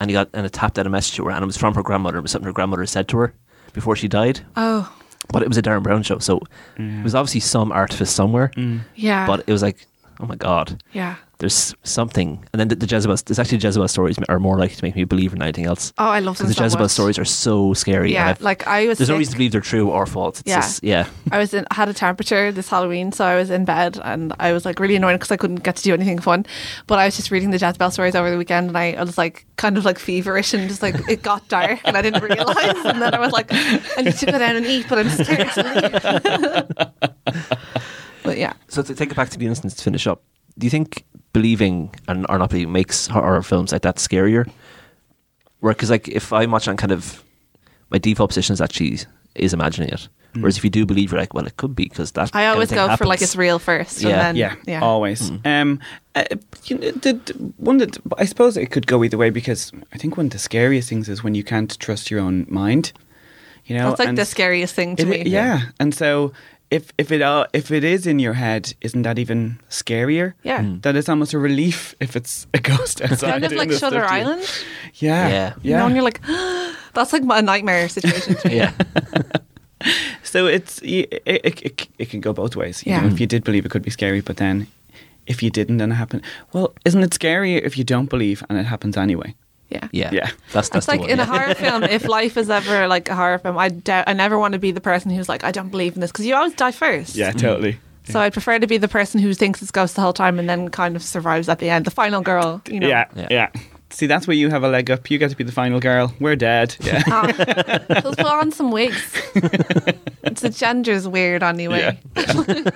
And 0.00 0.10
he 0.10 0.14
got 0.14 0.28
and 0.34 0.44
it 0.44 0.52
tapped 0.52 0.78
out 0.78 0.86
a 0.86 0.90
message 0.90 1.14
to 1.16 1.24
her 1.24 1.30
and 1.30 1.42
it 1.42 1.46
was 1.46 1.56
from 1.56 1.74
her 1.74 1.82
grandmother. 1.82 2.18
It 2.18 2.22
was 2.22 2.32
something 2.32 2.46
her 2.46 2.52
grandmother 2.52 2.84
said 2.86 3.08
to 3.08 3.16
her 3.18 3.34
before 3.72 3.96
she 3.96 4.08
died. 4.08 4.40
Oh, 4.56 4.92
But 5.32 5.42
it 5.42 5.48
was 5.48 5.56
a 5.56 5.62
Derren 5.62 5.82
Brown 5.82 6.02
show, 6.02 6.18
so 6.18 6.40
it 6.76 7.02
was 7.04 7.14
obviously 7.14 7.40
some 7.40 7.72
artifice 7.72 8.10
somewhere. 8.10 8.50
Mm. 8.56 8.80
yeah. 8.94 9.26
But 9.26 9.44
it 9.46 9.52
was 9.52 9.62
like, 9.62 9.86
oh 10.20 10.26
my 10.26 10.36
god, 10.36 10.82
yeah. 10.92 11.16
there's 11.38 11.74
something. 11.82 12.44
And 12.52 12.60
then 12.60 12.68
the, 12.68 12.76
the 12.76 12.86
Jezebel, 12.86 13.16
there's 13.26 13.38
actually 13.38 13.58
Jezebel 13.58 13.88
stories 13.88 14.16
are 14.28 14.38
more 14.38 14.58
likely 14.58 14.76
to 14.76 14.84
make 14.84 14.94
me 14.96 15.04
believe 15.04 15.32
in 15.32 15.42
anything 15.42 15.66
else. 15.66 15.92
Oh, 15.98 16.06
I 16.06 16.20
love 16.20 16.38
them 16.38 16.48
the 16.48 16.54
so 16.54 16.64
Jezebel 16.64 16.84
much. 16.84 16.90
stories 16.92 17.18
are 17.18 17.24
so 17.24 17.74
scary. 17.74 18.12
Yeah, 18.12 18.34
like 18.40 18.66
I 18.66 18.86
was. 18.88 18.98
there's 18.98 19.10
no 19.10 19.16
reason 19.18 19.32
to 19.32 19.38
believe 19.38 19.52
they're 19.52 19.60
true 19.60 19.90
or 19.90 20.06
false. 20.06 20.40
It's 20.40 20.48
Yeah. 20.48 20.60
just, 20.60 20.84
yeah. 20.84 21.08
I 21.32 21.38
was 21.38 21.52
in 21.54 21.66
had 21.70 21.88
a 21.88 21.94
temperature 21.94 22.52
this 22.52 22.68
Halloween, 22.68 23.12
so 23.12 23.24
I 23.24 23.36
was 23.36 23.50
in 23.50 23.64
bed 23.64 23.98
and 24.02 24.32
I 24.38 24.52
was 24.52 24.64
like 24.64 24.78
really 24.80 24.96
annoyed 24.96 25.14
because 25.14 25.30
I 25.30 25.36
couldn't 25.36 25.62
get 25.64 25.76
to 25.76 25.82
do 25.82 25.92
anything 25.94 26.18
fun. 26.18 26.46
But 26.86 26.98
I 26.98 27.04
was 27.06 27.16
just 27.16 27.30
reading 27.30 27.50
the 27.50 27.58
Jezebel 27.58 27.90
stories 27.90 28.14
over 28.14 28.30
the 28.30 28.38
weekend, 28.38 28.68
and 28.68 28.78
I, 28.78 28.92
I 28.92 29.02
was 29.02 29.18
like 29.18 29.46
kind 29.56 29.76
of 29.78 29.84
like 29.84 29.98
feverish 29.98 30.54
and 30.54 30.68
just 30.68 30.82
like 30.82 30.94
it 31.08 31.22
got 31.22 31.46
dark, 31.48 31.80
and 31.84 31.96
I 31.96 32.02
didn't 32.02 32.22
realize. 32.22 32.84
And 32.84 33.00
then 33.02 33.14
I 33.14 33.18
was 33.20 33.32
like, 33.32 33.48
I 33.50 34.02
need 34.02 34.14
to 34.16 34.26
go 34.26 34.38
down 34.38 34.56
and 34.56 34.66
eat, 34.66 34.86
but 34.88 34.98
I'm 34.98 35.08
scared 35.10 35.50
to 35.52 36.92
leave. 37.26 37.44
But 38.24 38.38
yeah, 38.38 38.54
So 38.68 38.82
to 38.82 38.94
take 38.94 39.10
it 39.12 39.16
back 39.16 39.28
to 39.30 39.38
the 39.38 39.46
Innocents 39.46 39.76
to 39.76 39.82
finish 39.84 40.06
up, 40.08 40.22
do 40.58 40.66
you 40.66 40.70
think 40.70 41.04
believing 41.32 41.94
and 42.08 42.26
or 42.28 42.38
not 42.38 42.50
believing 42.50 42.72
makes 42.72 43.06
horror 43.06 43.42
films 43.42 43.70
like 43.72 43.82
that 43.82 43.96
scarier? 43.96 44.50
Where 45.60 45.72
because 45.72 45.90
like 45.90 46.08
if 46.08 46.32
I'm 46.32 46.50
watching 46.50 46.76
kind 46.76 46.92
of 46.92 47.22
my 47.90 47.98
default 47.98 48.30
position 48.30 48.52
is 48.54 48.60
actually 48.60 48.98
is 49.34 49.52
imagining 49.54 49.90
it. 49.90 50.08
Whereas 50.36 50.56
if 50.58 50.64
you 50.64 50.70
do 50.70 50.84
believe, 50.84 51.12
you're 51.12 51.20
like, 51.20 51.32
well, 51.32 51.46
it 51.46 51.56
could 51.58 51.76
be 51.76 51.84
because 51.84 52.10
that. 52.12 52.34
I 52.34 52.46
always 52.48 52.68
thing 52.70 52.76
go 52.76 52.96
for 52.96 53.04
like 53.06 53.22
it's 53.22 53.36
real 53.36 53.60
first. 53.60 54.02
Yeah. 54.02 54.08
and 54.10 54.20
then, 54.20 54.36
yeah, 54.36 54.54
yeah. 54.66 54.80
always. 54.82 55.30
Um, 55.44 55.78
uh, 56.16 56.24
you 56.64 56.76
know, 56.76 56.90
the, 56.90 57.12
the 57.12 57.52
one 57.56 57.76
that 57.78 57.96
I 58.18 58.24
suppose 58.24 58.56
it 58.56 58.72
could 58.72 58.88
go 58.88 59.04
either 59.04 59.16
way 59.16 59.30
because 59.30 59.70
I 59.92 59.98
think 59.98 60.16
one 60.16 60.26
of 60.26 60.32
the 60.32 60.40
scariest 60.40 60.88
things 60.88 61.08
is 61.08 61.22
when 61.22 61.36
you 61.36 61.44
can't 61.44 61.78
trust 61.78 62.10
your 62.10 62.18
own 62.20 62.46
mind. 62.48 62.92
You 63.66 63.78
know, 63.78 63.90
That's 63.90 64.00
like 64.00 64.08
and 64.08 64.18
the 64.18 64.24
scariest 64.24 64.74
thing 64.74 64.96
to 64.96 65.02
it- 65.04 65.24
me. 65.24 65.30
yeah, 65.30 65.70
and 65.78 65.94
so 65.94 66.32
if 66.74 66.92
if 66.98 67.10
it 67.12 67.22
all 67.22 67.46
if 67.52 67.70
it 67.70 67.84
is 67.84 68.06
in 68.06 68.18
your 68.18 68.34
head, 68.34 68.74
isn't 68.80 69.02
that 69.02 69.18
even 69.18 69.58
scarier? 69.70 70.34
Yeah. 70.42 70.62
Mm. 70.62 70.82
That 70.82 70.96
it's 70.96 71.08
almost 71.08 71.32
a 71.34 71.38
relief 71.38 71.94
if 72.00 72.16
it's 72.16 72.46
a 72.54 72.58
ghost 72.58 73.00
outside. 73.00 73.30
Kind 73.30 73.44
of 73.44 73.52
like 73.52 73.68
this 73.70 73.78
Shutter 73.80 74.00
stuff 74.00 74.10
to 74.10 74.16
you. 74.16 74.22
Island. 74.22 74.42
Yeah, 74.94 75.28
Yeah. 75.28 75.52
You 75.62 75.70
yeah. 75.70 75.78
know, 75.78 75.86
and 75.86 75.94
you're 75.96 76.04
like, 76.04 76.20
that's 76.94 77.12
like 77.12 77.24
my 77.24 77.40
nightmare 77.40 77.88
situation. 77.88 78.34
to 78.36 78.48
me. 78.48 78.56
Yeah. 78.56 78.72
So 80.22 80.46
it's 80.46 80.80
it, 80.82 81.22
it, 81.26 81.62
it, 81.62 81.88
it 81.98 82.10
can 82.10 82.20
go 82.20 82.32
both 82.32 82.56
ways. 82.56 82.82
You 82.86 82.92
Yeah. 82.92 83.00
know, 83.02 83.08
if 83.12 83.20
you 83.20 83.26
did 83.26 83.44
believe 83.44 83.66
it 83.66 83.70
could 83.70 83.82
be 83.82 83.90
scary, 83.90 84.20
but 84.22 84.36
then 84.36 84.66
if 85.26 85.42
you 85.42 85.50
didn't 85.50 85.80
and 85.82 85.92
it 85.92 85.96
happened, 85.96 86.22
well, 86.52 86.72
isn't 86.84 87.02
it 87.02 87.10
scarier 87.10 87.60
if 87.62 87.76
you 87.76 87.84
don't 87.84 88.08
believe 88.08 88.42
and 88.48 88.58
it 88.58 88.64
happens 88.66 88.96
anyway? 88.96 89.34
Yeah. 89.70 89.88
Yeah. 89.92 90.10
Yeah. 90.12 90.30
That's 90.52 90.68
that's 90.68 90.76
It's 90.84 90.88
like 90.88 91.00
one. 91.00 91.10
in 91.10 91.20
a 91.20 91.24
horror 91.24 91.54
film, 91.64 91.82
if 91.84 92.06
life 92.06 92.36
is 92.36 92.50
ever 92.50 92.86
like 92.86 93.08
a 93.08 93.14
horror 93.14 93.38
film, 93.38 93.58
I 93.58 93.68
doubt, 93.70 94.04
I 94.06 94.12
never 94.12 94.38
want 94.38 94.52
to 94.52 94.58
be 94.58 94.70
the 94.72 94.80
person 94.80 95.10
who's 95.10 95.28
like, 95.28 95.42
I 95.44 95.50
don't 95.50 95.70
believe 95.70 95.94
in 95.94 96.00
this 96.00 96.12
because 96.12 96.26
you 96.26 96.34
always 96.34 96.54
die 96.54 96.70
first. 96.72 97.16
Yeah, 97.16 97.32
totally. 97.32 97.72
Mm. 97.72 98.12
So 98.12 98.20
I'd 98.20 98.32
prefer 98.34 98.58
to 98.58 98.66
be 98.66 98.76
the 98.76 98.88
person 98.88 99.20
who 99.20 99.32
thinks 99.34 99.62
it's 99.62 99.70
ghosts 99.70 99.96
the 99.96 100.02
whole 100.02 100.12
time 100.12 100.38
and 100.38 100.48
then 100.48 100.68
kind 100.68 100.94
of 100.94 101.02
survives 101.02 101.48
at 101.48 101.58
the 101.58 101.70
end, 101.70 101.86
the 101.86 101.90
final 101.90 102.20
girl. 102.20 102.60
You 102.68 102.80
know. 102.80 102.88
Yeah, 102.88 103.06
Yeah. 103.16 103.26
yeah, 103.30 103.48
See, 103.94 104.06
that's 104.06 104.26
where 104.26 104.36
you 104.36 104.50
have 104.50 104.64
a 104.64 104.68
leg 104.68 104.90
up. 104.90 105.08
You 105.10 105.18
get 105.18 105.30
to 105.30 105.36
be 105.36 105.44
the 105.44 105.52
final 105.52 105.78
girl. 105.78 106.12
We're 106.18 106.34
dead. 106.36 106.76
Yeah. 106.80 107.02
Ah, 107.08 107.26
just 108.02 108.18
put 108.18 108.26
on 108.26 108.50
some 108.50 108.70
wigs. 108.72 108.96
it's 110.24 110.40
the 110.42 110.50
gender's 110.50 111.06
weird 111.08 111.42
anyway. 111.42 111.98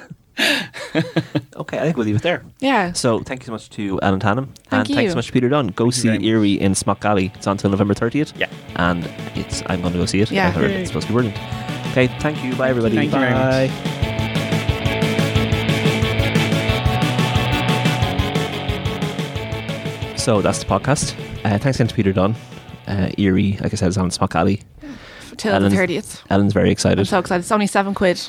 Okay, 1.56 1.78
I 1.78 1.82
think 1.82 1.96
we'll 1.96 2.06
leave 2.06 2.14
it 2.14 2.22
there. 2.22 2.44
Yeah. 2.60 2.92
So 2.92 3.18
thank 3.18 3.42
you 3.42 3.46
so 3.46 3.52
much 3.52 3.68
to 3.70 4.00
Alan 4.02 4.20
Tannum. 4.20 4.38
and 4.46 4.56
Thank 4.70 4.86
thanks 4.86 5.02
you. 5.02 5.10
so 5.10 5.16
much 5.16 5.26
to 5.26 5.32
Peter 5.32 5.48
Dunn. 5.48 5.66
Go 5.68 5.90
see. 5.90 6.08
Erie 6.24 6.52
in 6.60 6.76
Smock 6.76 7.04
Alley. 7.04 7.32
It's 7.34 7.48
until 7.48 7.70
November 7.70 7.92
30th. 7.94 8.38
Yeah. 8.38 8.48
And 8.76 9.04
it's 9.34 9.64
I'm 9.66 9.80
going 9.80 9.92
to 9.94 9.98
go 9.98 10.06
see 10.06 10.20
it. 10.20 10.30
Yeah. 10.30 10.46
I 10.46 10.50
heard 10.52 10.70
it's 10.70 10.90
supposed 10.90 11.08
to 11.08 11.12
be 11.12 11.14
brilliant. 11.14 11.36
Okay, 11.90 12.06
thank 12.20 12.44
you. 12.44 12.54
Bye, 12.54 12.68
everybody. 12.68 12.94
Thank 12.94 13.12
you 13.12 13.18
very 13.18 13.32
much. 13.32 13.70
Bye. 13.70 13.97
So 20.28 20.42
that's 20.42 20.58
the 20.58 20.66
podcast. 20.66 21.14
Uh, 21.42 21.56
thanks 21.56 21.78
again 21.78 21.88
to 21.88 21.94
Peter 21.94 22.12
Dunn. 22.12 22.36
Uh, 22.86 23.08
Erie, 23.16 23.56
like 23.62 23.72
I 23.72 23.76
said, 23.76 23.88
is 23.88 23.96
on 23.96 24.10
Smock 24.10 24.34
Alley. 24.34 24.60
Till 25.38 25.54
Ellen- 25.54 25.70
the 25.70 25.74
thirtieth. 25.74 26.22
Ellen's 26.28 26.52
very 26.52 26.70
excited. 26.70 26.98
I'm 26.98 27.04
so 27.06 27.18
excited. 27.18 27.40
It's 27.40 27.50
only 27.50 27.66
seven 27.66 27.94
quid, 27.94 28.20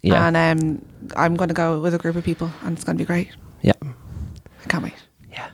yeah. 0.00 0.26
and 0.26 0.34
um, 0.34 0.82
I'm 1.14 1.36
going 1.36 1.48
to 1.48 1.54
go 1.54 1.78
with 1.78 1.92
a 1.92 1.98
group 1.98 2.16
of 2.16 2.24
people, 2.24 2.50
and 2.62 2.72
it's 2.74 2.84
going 2.84 2.96
to 2.96 3.02
be 3.02 3.04
great. 3.04 3.36
yeah. 3.60 3.74
I 3.82 4.68
can't 4.68 4.82
wait. 4.82 4.94
Yeah. 5.30 5.48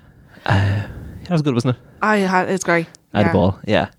Uh, 0.47 0.87
that 1.22 1.30
was 1.30 1.43
good, 1.43 1.55
wasn't 1.55 1.74
it? 1.74 1.83
I 2.01 2.18
had 2.18 2.49
it's 2.49 2.62
great. 2.62 2.87
I 3.12 3.18
had 3.18 3.26
yeah. 3.26 3.30
a 3.30 3.35
ball. 3.35 3.59
Yeah. 3.66 3.91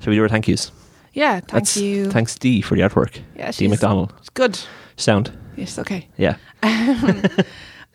Shall 0.00 0.10
we 0.10 0.16
do 0.16 0.22
our 0.22 0.28
thank 0.28 0.48
yous? 0.48 0.72
Yeah. 1.12 1.34
Thank 1.34 1.46
That's- 1.50 1.76
you. 1.76 2.10
Thanks, 2.10 2.36
Dee, 2.36 2.62
for 2.62 2.74
the 2.74 2.80
artwork. 2.80 3.20
Yeah, 3.36 3.52
Dee 3.52 3.52
she's- 3.52 3.70
McDonald. 3.70 4.12
It's 4.18 4.30
good. 4.30 4.58
Sound. 4.96 5.30
Yes. 5.54 5.78
Okay. 5.78 6.08
Yeah. 6.16 6.34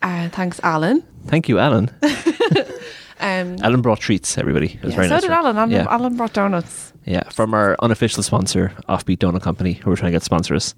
Uh, 0.02 0.28
thanks, 0.28 0.60
Alan. 0.62 1.02
Thank 1.26 1.48
you, 1.48 1.58
Alan. 1.58 1.90
Um, 3.18 3.56
Alan 3.62 3.80
brought 3.80 4.00
treats, 4.00 4.36
everybody. 4.36 4.74
It 4.74 4.82
was 4.82 4.90
yeah, 4.92 4.96
very 4.96 5.08
so 5.08 5.14
nice. 5.14 5.22
did. 5.22 5.30
Alan. 5.30 5.56
Alan, 5.56 5.70
Yeah. 5.70 5.86
Alan 5.88 6.16
brought 6.16 6.34
donuts. 6.34 6.92
Yeah, 7.06 7.22
from 7.30 7.54
our 7.54 7.76
unofficial 7.80 8.22
sponsor, 8.22 8.72
Offbeat 8.88 9.18
Donut 9.18 9.40
Company, 9.42 9.74
who 9.74 9.88
we're 9.90 9.96
trying 9.96 10.12
to 10.12 10.16
get 10.16 10.22
sponsor 10.22 10.54
us. 10.54 10.74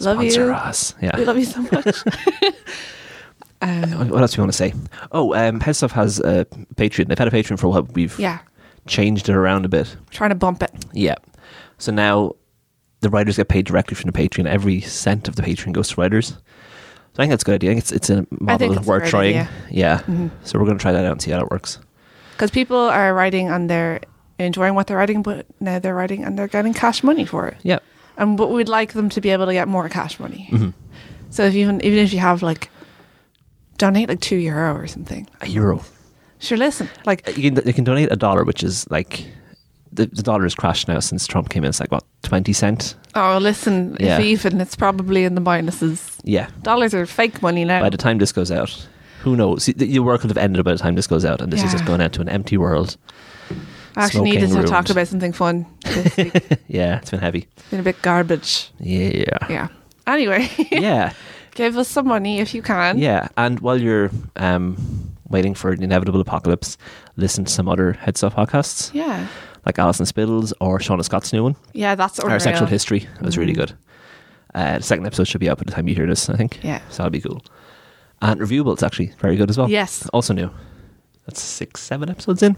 Love 0.00 0.22
you. 0.22 0.30
sponsor 0.30 0.46
you. 0.46 0.54
us. 0.54 0.94
We 1.00 1.24
love 1.24 1.38
you 1.38 1.44
so 1.44 1.62
much. 1.62 2.04
um, 3.62 3.90
What 3.98 4.08
what 4.08 4.22
else 4.22 4.32
do 4.32 4.38
you 4.38 4.42
want 4.42 4.52
to 4.52 4.58
say? 4.58 4.74
Oh, 5.12 5.34
um, 5.34 5.60
has 5.60 5.82
a 5.82 6.46
Patreon. 6.74 7.08
They've 7.08 7.18
had 7.18 7.28
a 7.28 7.30
Patreon 7.30 7.58
for 7.58 7.66
a 7.66 7.70
while. 7.70 7.82
We've 7.92 8.18
yeah. 8.18 8.40
changed 8.86 9.28
it 9.28 9.36
around 9.36 9.64
a 9.64 9.68
bit. 9.68 9.94
Trying 10.10 10.30
to 10.30 10.36
bump 10.36 10.62
it. 10.62 10.72
Yeah. 10.92 11.16
So 11.78 11.92
now 11.92 12.32
the 13.00 13.10
writers 13.10 13.36
get 13.36 13.48
paid 13.48 13.66
directly 13.66 13.94
from 13.94 14.10
the 14.10 14.18
Patreon. 14.18 14.46
Every 14.46 14.80
cent 14.80 15.28
of 15.28 15.36
the 15.36 15.42
Patreon 15.42 15.72
goes 15.72 15.90
to 15.90 16.00
writers. 16.00 16.38
I 17.18 17.22
think 17.22 17.30
that's 17.30 17.42
a 17.42 17.46
good 17.46 17.54
idea. 17.56 17.70
I 17.70 17.74
think 17.74 17.82
it's, 17.84 17.92
it's 17.92 18.10
a 18.10 18.26
model 18.30 18.72
it's 18.78 18.86
worth 18.86 19.08
trying. 19.10 19.28
idea. 19.36 19.48
Yeah. 19.70 19.98
Mhm. 20.06 20.30
So 20.44 20.58
we're 20.58 20.64
going 20.66 20.78
to 20.78 20.82
try 20.82 20.92
that 20.92 21.04
out 21.04 21.12
and 21.12 21.20
see 21.22 21.32
how 21.32 21.40
it 21.40 21.50
works. 21.50 21.78
Because 22.32 22.50
people 22.52 22.76
are 22.78 23.12
writing 23.12 23.48
and 23.48 23.68
they're 23.68 24.00
enjoying 24.38 24.74
what 24.74 24.86
they're 24.86 24.96
writing, 24.96 25.22
but 25.22 25.44
now 25.60 25.78
they're 25.80 25.94
writing 25.96 26.24
and 26.24 26.38
they're 26.38 26.46
getting 26.48 26.72
cash 26.74 27.02
money 27.02 27.24
for 27.26 27.48
it. 27.48 27.56
Yeah. 27.64 27.80
And 28.16 28.36
but 28.36 28.50
we'd 28.50 28.68
like 28.68 28.92
them 28.92 29.08
to 29.10 29.20
be 29.20 29.30
able 29.30 29.46
to 29.46 29.52
get 29.52 29.66
more 29.68 29.88
cash 29.88 30.20
money. 30.20 30.48
Mhm. 30.52 30.72
So 31.30 31.44
if 31.44 31.54
even 31.54 31.80
even 31.84 31.98
if 31.98 32.12
you 32.12 32.20
have 32.20 32.40
like 32.42 32.70
donate 33.78 34.08
like 34.08 34.20
two 34.20 34.36
euro 34.36 34.74
or 34.74 34.86
something, 34.86 35.26
A 35.40 35.46
euro. 35.48 35.82
sure. 36.38 36.56
Listen, 36.58 36.88
like 37.04 37.26
You 37.36 37.50
can, 37.50 37.66
you 37.66 37.72
can 37.72 37.84
donate 37.84 38.12
a 38.12 38.16
dollar, 38.16 38.44
which 38.44 38.62
is 38.62 38.86
like 38.90 39.26
the, 39.92 40.06
the 40.06 40.22
dollar 40.22 40.42
has 40.44 40.54
crashed 40.54 40.88
now 40.88 41.00
since 41.00 41.26
Trump 41.26 41.48
came 41.50 41.64
in. 41.64 41.68
It's 41.70 41.80
like 41.80 41.90
what 41.92 42.04
twenty 42.22 42.52
cent. 42.52 42.94
oh, 43.14 43.38
listen, 43.38 43.96
Yeah. 44.00 44.18
if 44.18 44.24
even 44.24 44.60
it's 44.60 44.76
probably 44.76 45.24
in 45.24 45.34
the 45.34 45.40
minuses. 45.40 46.18
Yeah. 46.24 46.48
Dollars 46.62 46.94
are 46.94 47.06
fake 47.06 47.42
money 47.42 47.64
now. 47.64 47.80
By 47.80 47.90
the 47.90 47.96
time 47.96 48.18
this 48.18 48.32
goes 48.32 48.50
out, 48.52 48.86
who 49.22 49.36
knows? 49.36 49.66
The- 49.66 49.86
Your 49.86 50.04
work 50.04 50.22
will 50.22 50.28
have 50.30 50.38
ended 50.38 50.64
by 50.64 50.72
the 50.72 50.78
time 50.78 50.94
this 50.94 51.06
goes 51.06 51.24
out, 51.24 51.40
and 51.40 51.52
this 51.52 51.62
is 51.62 51.72
just 51.72 51.84
going 51.84 52.00
out 52.00 52.12
to 52.14 52.20
an 52.20 52.28
empty 52.28 52.56
world. 52.56 52.96
I 53.96 54.04
actually 54.04 54.30
needed 54.30 54.50
to 54.50 54.62
talk 54.64 54.88
about 54.90 55.08
something 55.08 55.32
fun. 55.32 55.66
This 55.84 56.16
week. 56.18 56.58
Yeah, 56.68 56.98
it's 56.98 57.10
been 57.10 57.20
heavy. 57.20 57.48
been 57.70 57.80
a 57.80 57.82
bit 57.82 58.00
garbage. 58.02 58.70
Yeah. 58.78 59.24
Yeah. 59.50 59.68
Anyway, 60.06 60.48
Yeah. 60.70 61.12
give 61.54 61.76
us 61.76 61.88
some 61.88 62.06
money 62.06 62.38
if 62.38 62.54
you 62.54 62.62
can. 62.62 62.98
Yeah. 62.98 63.28
And 63.36 63.58
while 63.60 63.80
you're 63.80 64.10
um, 64.36 64.76
waiting 65.28 65.54
for 65.54 65.72
an 65.72 65.82
inevitable 65.82 66.20
apocalypse, 66.20 66.78
listen 67.16 67.44
to 67.46 67.52
some 67.52 67.68
other 67.68 67.98
HeadStuff 68.04 68.34
podcasts, 68.34 68.94
Yeah. 68.94 69.26
Like 69.68 69.78
Alison 69.78 70.06
Spittle's 70.06 70.54
or 70.60 70.78
Shauna 70.78 71.04
Scott's 71.04 71.30
new 71.30 71.42
one, 71.44 71.54
Yeah, 71.74 71.94
that's 71.94 72.18
Our. 72.18 72.40
Sexual 72.40 72.66
History. 72.68 73.06
It 73.20 73.22
was 73.22 73.36
really 73.36 73.52
Mhm. 73.52 73.56
good. 73.56 73.72
Uh, 74.54 74.78
the 74.78 74.82
second 74.82 75.04
episode 75.06 75.28
should 75.28 75.40
be 75.40 75.50
out 75.50 75.58
by 75.58 75.64
the 75.66 75.72
time 75.72 75.86
you 75.88 75.94
hear 75.94 76.06
this, 76.06 76.30
I 76.30 76.36
think. 76.36 76.58
Yeah. 76.62 76.80
So 76.88 76.96
that'll 77.02 77.10
be 77.10 77.20
cool. 77.20 77.42
And 78.22 78.40
Reviewable, 78.40 78.72
it's 78.72 78.82
actually 78.82 79.12
very 79.20 79.36
good 79.36 79.50
as 79.50 79.58
well. 79.58 79.68
Yes. 79.68 80.08
Also 80.14 80.32
new. 80.32 80.48
That's 81.26 81.42
six, 81.42 81.82
seven 81.82 82.08
episodes 82.08 82.42
in. 82.42 82.56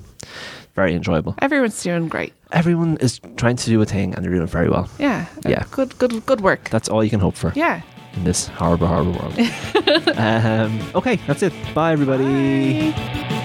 Very 0.77 0.95
enjoyable. 0.95 1.35
Everyone's 1.43 1.83
doing 1.83 2.07
great. 2.07 2.33
Everyone 2.53 2.97
is 3.01 3.21
trying 3.37 3.57
to 3.57 3.67
do 3.67 3.83
a 3.83 3.85
thing 3.85 4.15
and 4.15 4.25
they're 4.25 4.31
doing 4.31 4.45
it 4.45 4.49
very 4.51 4.71
well. 4.71 4.89
Yeah. 5.01 5.27
Yeah. 5.45 5.65
Good 5.73 5.99
good 5.99 6.25
good 6.27 6.41
work. 6.43 6.71
That's 6.71 6.89
all 6.89 7.03
you 7.03 7.11
can 7.11 7.19
hope 7.19 7.35
for 7.35 7.53
yeah. 7.57 7.81
in 8.15 8.23
this 8.23 8.47
horrible, 8.47 8.87
horrible 8.87 9.15
world. 9.15 9.35
um, 10.17 10.81
okay, 10.95 11.17
that's 11.27 11.43
it. 11.43 11.53
Bye, 11.75 11.91
everybody. 11.91 12.93
Bye. 12.93 13.37